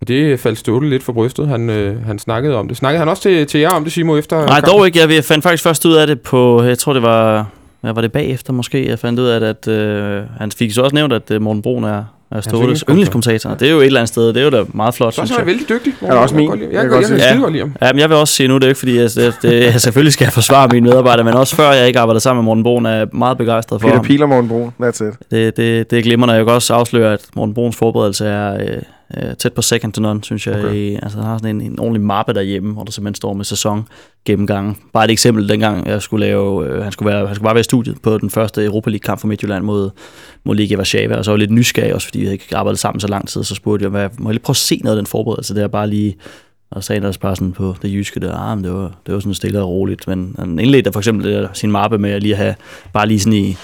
Og 0.00 0.08
det 0.08 0.40
faldt 0.40 0.58
Ståle 0.58 0.90
lidt 0.90 1.02
for 1.02 1.12
brystet. 1.12 1.48
Han, 1.48 1.70
øh, 1.70 2.06
han 2.06 2.18
snakkede 2.18 2.56
om 2.56 2.68
det. 2.68 2.76
Snakkede 2.76 2.98
han 2.98 3.08
også 3.08 3.22
til, 3.22 3.46
til 3.46 3.60
jer 3.60 3.70
om 3.70 3.84
det, 3.84 3.92
Simo, 3.92 4.16
efter 4.16 4.36
Nej, 4.36 4.46
kampen? 4.46 4.70
dog 4.70 4.86
ikke. 4.86 5.14
Jeg 5.14 5.24
fandt 5.24 5.42
faktisk 5.42 5.62
først 5.62 5.84
ud 5.86 5.94
af 5.94 6.06
det 6.06 6.20
på, 6.20 6.62
jeg 6.62 6.78
tror 6.78 6.92
det 6.92 7.02
var, 7.02 7.46
hvad 7.80 7.92
var 7.92 8.00
det 8.00 8.12
bagefter 8.12 8.52
måske, 8.52 8.88
jeg 8.88 8.98
fandt 8.98 9.20
ud 9.20 9.26
af, 9.26 9.48
at 9.48 9.68
øh, 9.68 10.22
han 10.38 10.50
fik 10.52 10.72
så 10.72 10.82
også 10.82 10.94
nævnt, 10.94 11.12
at 11.12 11.30
øh, 11.30 11.42
Morten 11.42 11.62
Brun 11.62 11.84
er, 11.84 12.04
er 12.36 12.40
Ståles 12.40 12.60
yndlingskommentator. 12.60 12.90
yndlingskommentator. 12.92 13.54
Det 13.54 13.68
er 13.68 13.72
jo 13.72 13.80
et 13.80 13.86
eller 13.86 14.00
andet 14.00 14.08
sted, 14.08 14.28
det 14.28 14.36
er 14.36 14.44
jo 14.44 14.50
da 14.50 14.64
meget 14.74 14.94
flot, 14.94 15.14
Så 15.14 15.20
er 15.20 15.26
synes 15.26 15.36
han 15.38 15.46
jeg. 15.46 15.46
vældig 15.46 15.68
dygtig. 15.68 15.92
Han 16.00 16.10
er 16.10 16.14
også 16.14 16.34
min. 16.34 16.50
Jeg 16.50 16.58
Jeg, 16.60 16.68
jeg, 16.72 16.84
jeg, 17.02 17.10
jeg, 17.10 17.18
Ja. 17.18 17.58
jeg. 17.58 17.70
Ja, 17.82 17.92
men 17.92 17.98
jeg 18.00 18.08
vil 18.08 18.16
også 18.16 18.34
sige 18.34 18.48
nu, 18.48 18.54
det 18.54 18.62
er 18.64 18.66
jo 18.66 18.70
ikke 18.70 18.78
fordi, 18.78 18.96
jeg, 18.98 19.10
det, 19.14 19.34
det, 19.42 19.62
jeg 19.72 19.80
selvfølgelig 19.86 20.12
skal 20.12 20.24
jeg 20.24 20.32
forsvare 20.32 20.68
mine 20.68 20.88
medarbejdere, 20.88 21.24
men 21.24 21.34
også 21.34 21.56
før 21.56 21.72
jeg 21.72 21.86
ikke 21.86 21.98
arbejder 21.98 22.20
sammen 22.20 22.42
med 22.42 22.44
Morten 22.44 22.62
Brun, 22.64 22.86
er 22.86 22.90
jeg 22.90 23.06
meget 23.12 23.38
begejstret 23.38 23.80
for 23.80 23.88
Peter 23.88 23.96
ham. 23.96 24.04
Pil 24.04 24.22
og 24.22 24.28
Morten 24.28 24.48
Brun. 24.48 24.72
That's 24.82 25.04
it. 25.08 25.14
Det, 25.30 25.56
det, 25.56 25.90
det 25.90 25.98
er 25.98 26.02
glimrende. 26.02 26.34
Jeg 26.34 26.44
kan 26.44 26.54
også 26.54 26.74
afsløre, 26.74 27.12
at 27.12 27.20
Morten 27.36 27.54
Bruns 27.54 27.76
forberedelse 27.76 28.26
er 28.26 28.54
øh, 28.54 28.76
øh, 29.28 29.34
tæt 29.38 29.52
på 29.52 29.62
second 29.62 29.92
to 29.92 30.02
none, 30.02 30.20
synes 30.24 30.46
jeg. 30.46 30.54
Okay. 30.54 30.64
Okay. 30.68 30.98
Altså, 31.02 31.18
han 31.18 31.26
har 31.26 31.38
sådan 31.38 31.56
en, 31.56 31.72
en 31.72 31.78
ordentlig 31.78 32.02
mappe 32.02 32.32
derhjemme, 32.34 32.72
hvor 32.72 32.82
der 32.84 32.92
simpelthen 32.92 33.14
står 33.14 33.32
med 33.32 33.44
sæson 33.44 33.86
gennemgang. 34.24 34.78
Bare 34.92 35.04
et 35.04 35.10
eksempel, 35.10 35.48
dengang 35.48 35.86
jeg 35.86 36.02
skulle 36.02 36.26
lave, 36.26 36.66
øh, 36.66 36.82
han, 36.82 36.92
skulle 36.92 37.12
være, 37.12 37.26
han 37.26 37.34
skulle 37.34 37.46
bare 37.46 37.54
være 37.54 37.60
i 37.60 37.64
studiet 37.64 38.02
på 38.02 38.18
den 38.18 38.30
første 38.30 38.64
Europa 38.64 38.90
League-kamp 38.90 39.20
for 39.20 39.28
Midtjylland 39.28 39.64
mod, 39.64 39.90
mod 40.44 40.56
Liga 40.56 40.76
Warszawa, 40.76 41.16
og 41.16 41.24
så 41.24 41.30
var 41.30 41.36
jeg 41.36 41.40
lidt 41.40 41.50
nysgerrig 41.50 41.94
også, 41.94 42.06
fordi 42.06 42.18
vi 42.18 42.24
havde 42.24 42.34
ikke 42.34 42.56
arbejdet 42.56 42.78
sammen 42.78 43.00
så 43.00 43.08
lang 43.08 43.28
tid, 43.28 43.44
så 43.44 43.54
spurgte 43.54 43.82
jeg, 43.82 43.90
hvad, 43.90 44.08
må 44.18 44.28
jeg 44.28 44.34
lige 44.34 44.42
prøve 44.42 44.52
at 44.52 44.56
se 44.56 44.80
noget 44.84 44.96
af 44.96 45.00
den 45.00 45.06
forberedelse 45.06 45.54
der, 45.54 45.68
bare 45.68 45.90
lige 45.90 46.16
og 46.70 46.84
sagde 46.84 47.06
også 47.06 47.20
bare 47.20 47.36
sådan 47.36 47.52
på 47.52 47.76
det 47.82 47.92
jyske 47.92 48.20
der, 48.20 48.36
ah, 48.36 48.58
det 48.62 48.72
var, 48.72 48.92
det 49.06 49.14
var 49.14 49.20
sådan 49.20 49.34
stille 49.34 49.60
og 49.60 49.68
roligt, 49.68 50.08
men 50.08 50.34
han 50.38 50.58
indledte 50.58 50.92
for 50.92 51.00
eksempel 51.00 51.48
sin 51.52 51.72
mappe 51.72 51.98
med 51.98 52.10
at 52.10 52.22
lige 52.22 52.36
have, 52.36 52.54
bare 52.92 53.08
lige 53.08 53.20
sådan 53.20 53.32
i, 53.32 53.56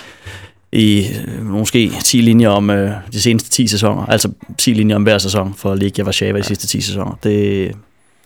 i 0.72 1.06
øh, 1.38 1.46
måske 1.46 1.92
10 2.04 2.20
linjer 2.20 2.48
om 2.48 2.70
øh, 2.70 2.90
de 3.12 3.20
seneste 3.20 3.50
10 3.50 3.66
sæsoner. 3.66 4.06
Altså 4.06 4.30
10 4.58 4.72
linjer 4.72 4.96
om 4.96 5.02
hver 5.02 5.18
sæson 5.18 5.54
for 5.54 5.74
Liga 5.74 6.02
Warszawa 6.02 6.32
ja. 6.32 6.38
de 6.38 6.42
sidste 6.42 6.66
10 6.66 6.80
sæsoner. 6.80 7.18
Det, 7.22 7.72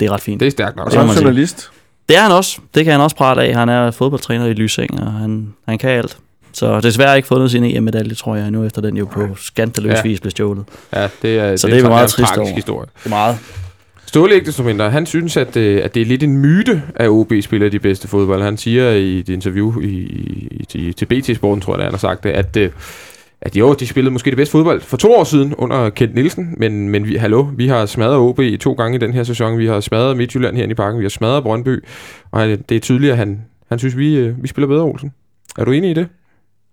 det 0.00 0.06
er 0.06 0.12
ret 0.12 0.20
fint. 0.20 0.40
Det 0.40 0.46
er 0.46 0.50
stærkt 0.50 0.76
nok. 0.76 0.86
Og 0.86 0.92
så 0.92 0.98
er 0.98 1.04
man 1.04 1.16
sige. 1.16 1.72
Det 2.12 2.18
er 2.18 2.22
han 2.22 2.32
også. 2.32 2.58
Det 2.74 2.84
kan 2.84 2.92
han 2.92 3.00
også 3.00 3.16
prate 3.16 3.40
af. 3.42 3.54
Han 3.54 3.68
er 3.68 3.90
fodboldtræner 3.90 4.46
i 4.46 4.52
Lysing, 4.52 5.00
og 5.00 5.12
han, 5.12 5.52
han 5.68 5.78
kan 5.78 5.90
alt. 5.90 6.16
Så 6.52 6.80
desværre 6.80 7.16
ikke 7.16 7.28
fundet 7.28 7.50
sin 7.50 7.64
EM-medalje, 7.64 8.14
tror 8.14 8.36
jeg, 8.36 8.50
nu 8.50 8.64
efter 8.64 8.80
den 8.82 8.96
jo 8.96 9.04
på 9.04 9.28
skandaløs 9.36 9.92
Ja. 9.92 10.02
vis 10.02 10.20
blev 10.20 10.30
stjålet. 10.30 10.64
Ja, 10.94 11.08
det 11.22 11.38
er, 11.38 11.56
Så 11.56 11.66
det 11.66 11.72
er 11.72 11.76
vi 11.76 11.82
en- 11.82 11.88
meget 11.88 12.08
trist 12.10 12.36
over. 12.38 12.54
historie. 12.54 12.86
Det 12.98 13.04
er 13.06 13.08
meget. 13.08 13.38
Ståle 14.06 14.34
ikke 14.34 14.46
desto 14.46 14.62
mindre, 14.62 14.90
han 14.90 15.06
synes, 15.06 15.36
at, 15.36 15.56
øh, 15.56 15.80
at 15.84 15.94
det 15.94 16.02
er 16.02 16.06
lidt 16.06 16.22
en 16.22 16.36
myte, 16.38 16.82
at 16.96 17.08
OB 17.08 17.32
spiller 17.42 17.68
de 17.68 17.78
bedste 17.78 18.08
fodbold. 18.08 18.42
Han 18.42 18.56
siger 18.56 18.90
i 18.90 19.18
et 19.18 19.28
interview 19.28 19.80
i, 19.80 19.86
i, 19.86 20.64
i, 20.74 20.92
til 20.92 21.06
BT 21.06 21.36
Sporten, 21.36 21.60
tror 21.62 21.72
jeg, 21.72 21.78
det 21.78 21.82
er, 21.82 21.86
han 21.86 21.92
har 21.94 21.98
sagt 21.98 22.24
det, 22.24 22.30
at, 22.30 22.56
øh, 22.56 22.70
at 23.42 23.56
jo, 23.56 23.74
de 23.74 23.86
spillede 23.86 24.12
måske 24.12 24.30
det 24.30 24.36
bedste 24.36 24.52
fodbold 24.52 24.80
for 24.80 24.96
to 24.96 25.12
år 25.14 25.24
siden 25.24 25.54
under 25.54 25.90
Kent 25.90 26.14
Nielsen, 26.14 26.54
men, 26.58 26.88
men 26.88 27.06
vi, 27.06 27.16
hallo, 27.16 27.46
vi 27.56 27.68
har 27.68 27.86
smadret 27.86 28.16
OB 28.16 28.40
i 28.40 28.56
to 28.56 28.72
gange 28.72 28.96
i 28.96 28.98
den 28.98 29.12
her 29.12 29.22
sæson. 29.22 29.58
Vi 29.58 29.66
har 29.66 29.80
smadret 29.80 30.16
Midtjylland 30.16 30.56
her 30.56 30.68
i 30.68 30.74
parken, 30.74 30.98
vi 30.98 31.04
har 31.04 31.10
smadret 31.10 31.42
Brøndby, 31.42 31.84
og 32.30 32.48
det 32.48 32.72
er 32.72 32.80
tydeligt, 32.80 33.12
at 33.12 33.18
han, 33.18 33.44
han 33.68 33.78
synes, 33.78 33.96
vi, 33.96 34.16
øh, 34.16 34.42
vi 34.42 34.48
spiller 34.48 34.68
bedre, 34.68 34.84
Olsen. 34.84 35.12
Er 35.58 35.64
du 35.64 35.72
enig 35.72 35.90
i 35.90 35.94
det? 35.94 36.08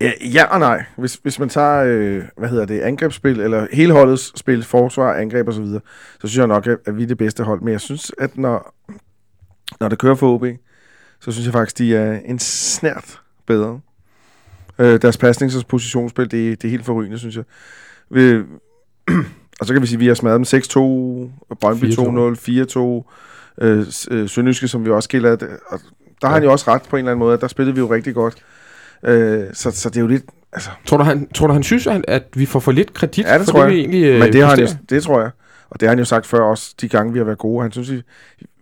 Ja, 0.01 0.11
ja 0.33 0.43
og 0.43 0.59
nej. 0.59 0.83
Hvis, 0.97 1.19
hvis 1.23 1.39
man 1.39 1.49
tager, 1.49 1.83
øh, 1.85 2.23
hvad 2.37 2.49
hedder 2.49 2.65
det, 2.65 2.79
angrebsspil, 2.81 3.39
eller 3.39 3.67
hele 3.71 3.93
holdets 3.93 4.39
spil, 4.39 4.63
forsvar, 4.63 5.13
angreb 5.13 5.47
og 5.47 5.53
så 5.53 5.61
videre, 5.61 5.81
så 6.21 6.27
synes 6.27 6.37
jeg 6.37 6.47
nok, 6.47 6.67
at, 6.67 6.77
at 6.85 6.97
vi 6.97 7.03
er 7.03 7.07
det 7.07 7.17
bedste 7.17 7.43
hold. 7.43 7.61
Men 7.61 7.71
jeg 7.71 7.81
synes, 7.81 8.11
at 8.17 8.37
når, 8.37 8.75
når 9.79 9.89
det 9.89 9.99
kører 9.99 10.15
for 10.15 10.33
OB, 10.33 10.45
så 11.19 11.31
synes 11.31 11.45
jeg 11.45 11.53
faktisk, 11.53 11.77
de 11.77 11.95
er 11.95 12.19
en 12.25 12.39
snært 12.39 13.21
bedre. 13.47 13.79
Øh, 14.79 15.01
deres 15.01 15.17
pasnings- 15.17 15.57
og 15.57 15.65
positionsspil, 15.67 16.31
det, 16.31 16.61
det 16.61 16.67
er 16.67 16.71
helt 16.71 16.85
forrygende, 16.85 17.19
synes 17.19 17.35
jeg. 17.35 17.43
Vi, 18.09 18.33
og 19.59 19.65
så 19.65 19.73
kan 19.73 19.81
vi 19.81 19.87
sige, 19.87 19.95
at 19.97 19.99
vi 19.99 20.07
har 20.07 20.13
smadret 20.13 20.37
dem 20.53 20.61
6-2, 20.61 21.55
Brøndby 21.55 21.85
2-0, 21.85 21.99
4-2, 23.59 23.65
øh, 23.65 23.85
øh, 24.11 24.29
Sønderjyske, 24.29 24.67
som 24.67 24.85
vi 24.85 24.89
også 24.89 25.07
skiller. 25.07 25.31
Og 25.67 25.79
der 26.21 26.27
har 26.27 26.33
han 26.33 26.43
jo 26.43 26.51
også 26.51 26.71
ret 26.71 26.81
på 26.81 26.95
en 26.95 26.99
eller 26.99 27.11
anden 27.11 27.19
måde, 27.19 27.33
at 27.33 27.41
der 27.41 27.47
spillede 27.47 27.75
vi 27.75 27.79
jo 27.79 27.93
rigtig 27.93 28.13
godt. 28.13 28.35
Øh, 29.05 29.43
så, 29.53 29.71
så 29.71 29.89
det 29.89 29.97
er 29.97 30.01
jo 30.01 30.07
lidt... 30.07 30.23
Altså, 30.53 30.69
Tror 30.85 30.97
du, 30.97 31.03
han, 31.03 31.27
tror 31.33 31.47
du, 31.47 31.53
han 31.53 31.63
synes, 31.63 31.87
at, 31.87 32.05
at 32.07 32.23
vi 32.33 32.45
får 32.45 32.59
for 32.59 32.71
lidt 32.71 32.93
kredit 32.93 33.25
Ja, 33.25 33.37
det 33.37 33.45
for 33.45 33.51
tror 33.51 33.59
det, 33.59 33.67
jeg. 33.67 33.75
vi 33.75 33.79
egentlig 33.79 34.03
øh, 34.03 34.19
Men 34.19 34.33
det, 34.33 34.41
har 34.43 34.49
han 34.49 34.59
jo, 34.59 34.67
det 34.89 35.03
tror 35.03 35.21
jeg. 35.21 35.29
Og 35.69 35.79
det 35.79 35.87
har 35.87 35.91
han 35.91 35.99
jo 35.99 36.05
sagt 36.05 36.25
før 36.25 36.39
også, 36.39 36.75
de 36.81 36.89
gange 36.89 37.13
vi 37.13 37.19
har 37.19 37.25
været 37.25 37.37
gode. 37.37 37.61
Han 37.61 37.71
synes, 37.71 37.91
vi, 37.91 38.01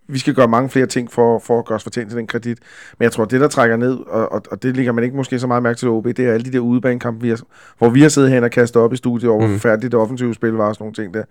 vi 0.08 0.20
skal 0.20 0.34
gøre 0.34 0.48
mange 0.48 0.70
flere 0.70 0.86
ting 0.86 1.12
for, 1.12 1.40
for 1.40 1.60
at 1.60 1.66
gøre 1.66 1.76
os 1.76 1.84
fortjent 1.84 2.10
til 2.10 2.18
den 2.18 2.28
kredit. 2.28 2.58
Men 3.00 3.04
jeg 3.04 3.12
tror, 3.12 3.26
det 3.26 3.42
der 3.42 3.48
trækker 3.48 3.78
ned, 3.78 3.98
og, 4.08 4.32
og, 4.32 4.42
og 4.52 4.64
det 4.64 4.76
ligger 4.76 4.92
man 4.92 5.04
ikke 5.04 5.16
måske 5.16 5.40
så 5.40 5.48
meget 5.48 5.64
mærke 5.64 5.78
til 5.78 5.88
OB, 5.90 6.06
det 6.06 6.20
er 6.20 6.34
alle 6.34 6.46
de 6.46 6.52
der 6.52 6.60
udebanekampe, 6.60 7.22
vi 7.22 7.30
har, 7.30 7.40
hvor 7.78 7.90
vi 7.90 8.02
har 8.02 8.10
siddet 8.10 8.32
hen 8.32 8.44
og 8.44 8.52
kastet 8.52 8.82
op 8.82 8.94
i 8.94 8.98
studiet 8.98 9.32
over, 9.32 9.42
Mm. 9.46 9.50
hvor 9.50 9.60
færdigt 9.60 9.92
det 9.92 10.00
offensive 10.00 10.34
spil 10.34 10.52
var 10.52 10.68
og 10.68 10.76
sådan 10.76 10.84
nogle 10.84 10.94
ting 10.94 11.14
der. 11.14 11.24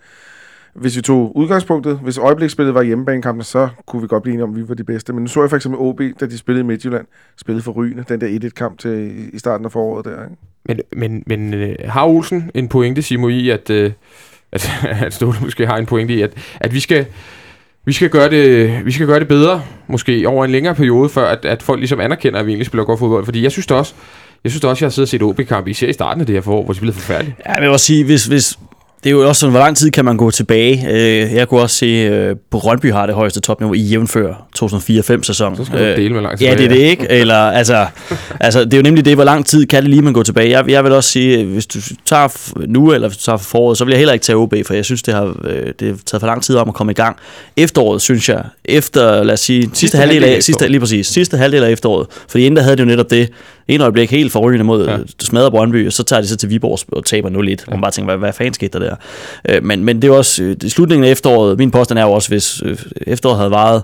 Hvis 0.74 0.97
vi 0.97 1.03
tog 1.03 1.37
udgangspunktet, 1.37 2.01
hvis 2.03 2.18
øjebliksspillet 2.18 2.74
var 2.74 2.83
hjemmebanekampene, 2.83 3.45
så 3.45 3.68
kunne 3.87 4.03
vi 4.03 4.09
godt 4.09 4.22
blive 4.22 4.33
enige 4.33 4.45
om, 4.45 4.51
at 4.51 4.57
vi 4.57 4.68
var 4.68 4.74
de 4.74 4.85
bedste. 4.85 5.12
Men 5.12 5.22
nu 5.22 5.29
så 5.29 5.41
jeg 5.41 5.51
for 5.51 5.57
eksempel 5.57 5.81
OB, 5.81 6.01
da 6.20 6.27
de 6.27 6.39
spillede 6.39 6.64
i 6.64 6.66
Midtjylland, 6.66 7.07
spillede 7.37 7.62
for 7.62 7.72
Rygende, 7.72 8.05
den 8.09 8.20
der 8.20 8.39
1-1-kamp 8.45 8.79
til, 8.79 9.12
i 9.35 9.39
starten 9.39 9.64
af 9.66 9.72
foråret 9.72 10.05
der. 10.05 10.22
Ikke? 10.24 10.37
Men, 10.64 10.81
men, 10.97 11.22
men 11.27 11.55
øh, 11.55 11.77
har 11.85 12.05
Olsen 12.07 12.51
en 12.55 12.68
pointe, 12.68 13.03
Simo, 13.03 13.29
i, 13.29 13.51
at, 13.51 13.70
øh, 13.70 13.93
at, 14.53 14.70
at 15.05 15.14
Ståle 15.14 15.39
måske 15.41 15.66
har 15.66 15.77
en 15.77 15.87
pointe 15.87 16.14
i, 16.14 16.22
at, 16.22 16.33
at 16.61 16.74
vi 16.74 16.81
skal... 16.81 17.07
Vi 17.87 17.93
skal, 17.93 18.11
gøre 18.11 18.30
det, 18.30 18.87
vi 18.87 18.93
skal 18.93 19.07
gøre 19.07 19.20
det 19.20 19.28
bedre, 19.28 19.62
måske 19.89 20.28
over 20.28 20.45
en 20.45 20.51
længere 20.51 20.74
periode, 20.74 21.09
før 21.09 21.26
at, 21.26 21.45
at 21.45 21.62
folk 21.62 21.78
ligesom 21.78 22.01
anerkender, 22.01 22.39
at 22.41 22.47
vi 22.47 22.51
egentlig 22.51 22.66
spiller 22.66 22.84
godt 22.84 22.99
fodbold. 22.99 23.24
Fordi 23.24 23.43
jeg 23.43 23.53
synes 23.53 23.66
da 23.66 23.74
også, 23.74 23.95
jeg 24.45 24.53
synes 24.53 24.61
da 24.61 24.68
også, 24.68 24.84
jeg 24.84 24.87
har 24.87 24.91
siddet 24.91 25.07
og 25.07 25.09
set 25.09 25.22
OB-kamp, 25.22 25.68
især 25.68 25.89
i 25.89 25.93
starten 25.93 26.20
af 26.20 26.26
det 26.26 26.34
her 26.34 26.41
forår, 26.41 26.64
hvor 26.64 26.72
de 26.72 26.76
spillede 26.76 26.99
forfærdeligt. 26.99 27.37
Ja, 27.47 27.51
men 27.51 27.57
jeg 27.57 27.62
vil 27.62 27.70
også 27.70 27.87
sige, 27.87 28.05
hvis, 28.05 28.26
hvis, 28.26 28.59
det 29.07 29.12
er 29.12 29.16
jo 29.16 29.28
også 29.28 29.40
sådan, 29.40 29.50
hvor 29.50 29.61
lang 29.61 29.76
tid 29.76 29.90
kan 29.90 30.04
man 30.04 30.16
gå 30.16 30.30
tilbage. 30.30 30.86
Øh, 30.90 31.34
Jeg 31.34 31.48
kunne 31.48 31.61
også 31.61 31.76
se, 31.76 31.86
øh, 31.86 32.36
Brøndby 32.50 32.92
har 32.92 33.07
det 33.07 33.14
højeste 33.14 33.40
topniveau 33.40 33.74
i 33.74 33.78
jævnfør 33.80 34.46
2004-5 34.59 35.22
sæson. 35.22 35.57
Så 35.57 35.64
skal 35.64 35.78
du 35.78 36.00
dele 36.02 36.14
med 36.14 36.22
langt 36.22 36.42
Ja, 36.42 36.54
det 36.54 36.64
er 36.64 36.68
det 36.68 36.76
ikke. 36.76 37.07
Eller, 37.11 37.34
altså, 37.34 37.86
altså, 38.40 38.64
det 38.64 38.74
er 38.74 38.78
jo 38.78 38.82
nemlig 38.82 39.04
det, 39.04 39.14
hvor 39.14 39.24
lang 39.24 39.46
tid 39.46 39.66
kan 39.66 39.82
det 39.82 39.90
lige 39.90 40.02
man 40.02 40.12
gå 40.12 40.22
tilbage. 40.22 40.50
Jeg, 40.50 40.70
jeg 40.70 40.84
vil 40.84 40.92
også 40.92 41.11
sige, 41.11 41.44
hvis 41.44 41.66
du 41.66 41.78
tager 42.07 42.52
nu, 42.66 42.92
eller 42.92 43.09
hvis 43.09 43.16
du 43.18 43.24
tager 43.24 43.36
foråret, 43.36 43.78
så 43.78 43.84
vil 43.84 43.92
jeg 43.92 43.98
heller 43.98 44.12
ikke 44.12 44.22
tage 44.22 44.36
OB, 44.36 44.54
for 44.66 44.74
jeg 44.74 44.84
synes, 44.84 45.02
det 45.02 45.14
har, 45.14 45.36
øh, 45.44 45.72
det 45.80 45.88
har 45.88 45.96
taget 46.07 46.20
for 46.20 46.26
lang 46.26 46.42
tid 46.42 46.57
om 46.57 46.68
at 46.68 46.74
komme 46.74 46.90
i 46.92 46.94
gang. 46.94 47.16
Efteråret, 47.57 48.02
synes 48.02 48.28
jeg, 48.28 48.42
efter, 48.64 49.22
lad 49.24 49.34
os 49.34 49.40
sige, 49.40 49.62
sidste, 49.62 49.78
sidste 49.78 49.98
halvdel 49.98 50.24
af 50.24 50.42
sidste, 50.42 50.68
lige 50.68 50.80
præcis, 50.80 51.07
sidste 51.07 51.36
halvdel 51.36 51.64
af 51.64 51.70
efteråret. 51.70 52.07
Fordi 52.28 52.44
inden 52.44 52.57
der 52.57 52.62
havde 52.62 52.76
det 52.76 52.82
jo 52.82 52.88
netop 52.88 53.11
det, 53.11 53.28
en 53.69 53.81
øjeblik 53.81 54.11
helt 54.11 54.33
forrygende 54.33 54.64
mod 54.64 54.87
Ja. 54.87 54.97
smadrer 55.21 55.51
Brøndby, 55.51 55.87
og 55.87 55.93
så 55.93 56.03
tager 56.03 56.23
de 56.23 56.29
så 56.29 56.37
til 56.37 56.51
Viborg 56.51 56.79
og 56.93 57.05
taber 57.05 57.31
0-1. 57.31 57.49
Ja. 57.49 57.57
Man 57.71 57.81
bare 57.81 57.91
tænker, 57.91 58.07
hvad, 58.07 58.19
hvad 58.19 58.33
fanden 58.33 58.55
skete 58.55 58.79
der 58.79 58.85
der? 58.85 58.97
Øh, 59.49 59.64
men, 59.64 59.85
men 59.85 60.03
det 60.03 60.09
er 60.11 60.14
også, 60.14 60.43
øh, 60.43 60.57
i 60.64 60.69
slutningen 60.69 61.05
af 61.05 61.11
efteråret, 61.11 61.59
min 61.59 61.71
påstand 61.71 61.99
er 61.99 62.03
jo 62.03 62.12
også, 62.12 62.29
hvis 62.29 62.62
øh, 62.64 62.79
efteråret 63.07 63.39
havde 63.39 63.51
varet 63.51 63.83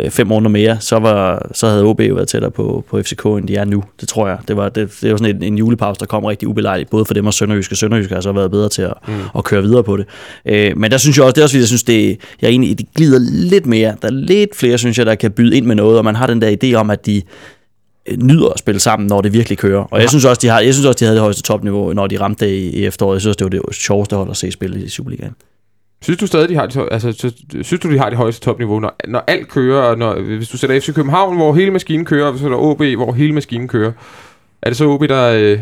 øh, 0.00 0.10
fem 0.10 0.26
måneder 0.26 0.50
mere, 0.50 0.76
så, 0.80 0.96
var, 0.98 1.48
så 1.54 1.68
havde 1.68 1.84
OB 1.84 2.00
jo 2.00 2.14
været 2.14 2.28
tættere 2.28 2.50
på, 2.50 2.84
på 2.90 3.02
FCK, 3.02 3.24
end 3.24 3.48
de 3.48 3.56
er 3.56 3.64
nu. 3.64 3.84
Det 4.00 4.08
tror 4.08 4.28
jeg. 4.28 4.38
Det 4.48 4.56
var, 4.56 4.68
det, 4.68 4.98
det 5.02 5.10
var 5.10 5.16
sådan 5.16 5.36
en, 5.36 5.42
en 5.42 5.58
julepause, 5.58 5.98
der 5.98 6.06
kom 6.06 6.24
rigtig 6.24 6.48
ubelejligt, 6.48 6.90
både 6.90 7.04
for 7.04 7.14
dem 7.14 7.26
og 7.26 7.34
Sønderjyske. 7.34 7.76
Sønderjyske 7.76 8.14
har 8.14 8.20
så 8.20 8.32
været 8.32 8.50
bedre 8.50 8.68
til 8.68 8.82
at, 8.82 8.92
mm. 9.08 9.14
at 9.38 9.44
køre 9.44 9.62
videre 9.62 9.84
på 9.84 9.96
det. 9.96 10.06
Øh, 10.46 10.76
men 10.76 10.90
der 10.90 10.98
synes 10.98 11.16
jeg 11.16 11.24
også, 11.24 11.32
det 11.32 11.40
er 11.40 11.44
også, 11.44 11.58
jeg 11.58 11.66
synes, 11.66 11.82
det, 11.82 12.20
jeg 12.42 12.50
enig, 12.50 12.70
i, 12.70 12.74
det 12.74 12.86
glider 12.94 13.18
lidt 13.20 13.66
mere. 13.66 13.94
Der 14.02 14.08
er 14.08 14.12
lidt 14.12 14.56
flere, 14.56 14.78
synes 14.78 14.98
jeg, 14.98 15.06
der 15.06 15.14
kan 15.14 15.30
byde 15.30 15.56
ind 15.56 15.66
med 15.66 15.74
noget, 15.76 15.98
og 15.98 16.04
man 16.04 16.16
har 16.16 16.26
den 16.26 16.42
der 16.42 16.56
idé 16.64 16.74
om, 16.74 16.90
at 16.90 17.06
de 17.06 17.22
nyder 18.18 18.48
at 18.48 18.58
spille 18.58 18.80
sammen, 18.80 19.06
når 19.06 19.20
det 19.20 19.32
virkelig 19.32 19.58
kører. 19.58 19.82
Og 19.90 20.00
jeg 20.00 20.08
synes 20.08 20.24
også, 20.24 20.38
de 20.42 20.48
har, 20.48 20.60
jeg 20.60 20.74
synes 20.74 20.86
også, 20.86 20.98
de 20.98 21.04
havde 21.04 21.14
det 21.16 21.22
højeste 21.22 21.42
topniveau, 21.42 21.92
når 21.92 22.06
de 22.06 22.20
ramte 22.20 22.44
det 22.46 22.52
i, 22.52 22.70
i 22.80 22.86
efteråret. 22.86 23.14
Jeg 23.14 23.20
synes 23.20 23.36
også, 23.36 23.44
det 23.48 23.62
var 23.62 23.68
det 23.68 23.74
sjoveste 23.76 24.16
hold 24.16 24.30
at 24.30 24.36
se 24.36 24.50
spille 24.52 24.82
i 24.84 24.88
Superligaen. 24.88 25.32
Synes 26.02 26.20
du 26.20 26.26
stadig, 26.26 26.48
de 26.48 26.54
har 26.54 26.66
det, 26.66 26.88
altså, 26.90 27.12
sy- 27.12 27.56
synes 27.62 27.80
du, 27.80 27.90
de 27.92 27.98
har 27.98 28.08
det 28.08 28.18
højeste 28.18 28.40
topniveau, 28.44 28.80
når, 28.80 28.96
når 29.08 29.24
alt 29.26 29.48
kører, 29.48 29.96
når, 29.96 30.20
hvis 30.20 30.48
du 30.48 30.56
sætter 30.58 30.80
FC 30.80 30.94
København, 30.94 31.36
hvor 31.36 31.54
hele 31.54 31.70
maskinen 31.70 32.04
kører, 32.06 32.24
og 32.26 32.32
hvis 32.32 32.40
du 32.40 32.44
sætter 32.44 32.58
OB, 32.58 32.82
hvor 32.82 33.12
hele 33.12 33.32
maskinen 33.34 33.68
kører, 33.68 33.92
er 34.62 34.70
det 34.70 34.76
så 34.76 34.84
OB, 34.84 35.08
der, 35.08 35.32
øh, 35.32 35.58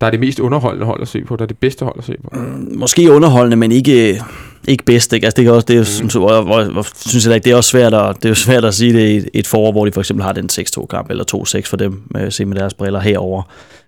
der 0.00 0.06
er 0.06 0.10
det 0.10 0.20
mest 0.20 0.40
underholdende 0.40 0.86
hold 0.86 1.02
at 1.02 1.08
se 1.08 1.24
på, 1.24 1.36
der 1.36 1.42
er 1.42 1.46
det 1.46 1.58
bedste 1.58 1.84
hold 1.84 1.94
at 1.98 2.04
se 2.04 2.14
på? 2.24 2.30
måske 2.74 3.12
underholdende, 3.12 3.56
men 3.56 3.72
ikke, 3.72 4.22
ikke 4.68 4.84
bedst. 4.84 5.12
Ikke? 5.12 5.24
Altså, 5.24 5.36
det, 5.36 5.44
kan 5.44 5.52
også, 5.54 5.66
det 5.66 5.74
er 5.74 5.78
jo, 5.78 6.04
mm. 6.04 6.08
hvor, 6.08 6.42
hvor, 6.42 6.64
hvor, 6.64 6.86
synes 7.08 7.26
jeg, 7.26 7.44
det 7.44 7.52
er 7.52 7.56
også 7.56 7.70
svært 7.70 7.94
at, 7.94 8.16
det 8.16 8.24
er 8.24 8.28
jo 8.28 8.34
svært 8.34 8.64
at 8.64 8.74
sige 8.74 8.92
det 8.92 9.08
i 9.08 9.16
et, 9.16 9.28
et 9.34 9.46
forår, 9.46 9.72
hvor 9.72 9.84
de 9.84 9.92
for 9.92 10.00
eksempel 10.00 10.24
har 10.24 10.32
den 10.32 10.48
6-2-kamp, 10.52 11.10
eller 11.10 11.24
2-6 11.58 11.70
for 11.70 11.76
dem, 11.76 12.02
med, 12.10 12.30
se 12.30 12.44
med 12.44 12.56
deres 12.56 12.74
briller 12.74 13.00
herover. 13.00 13.42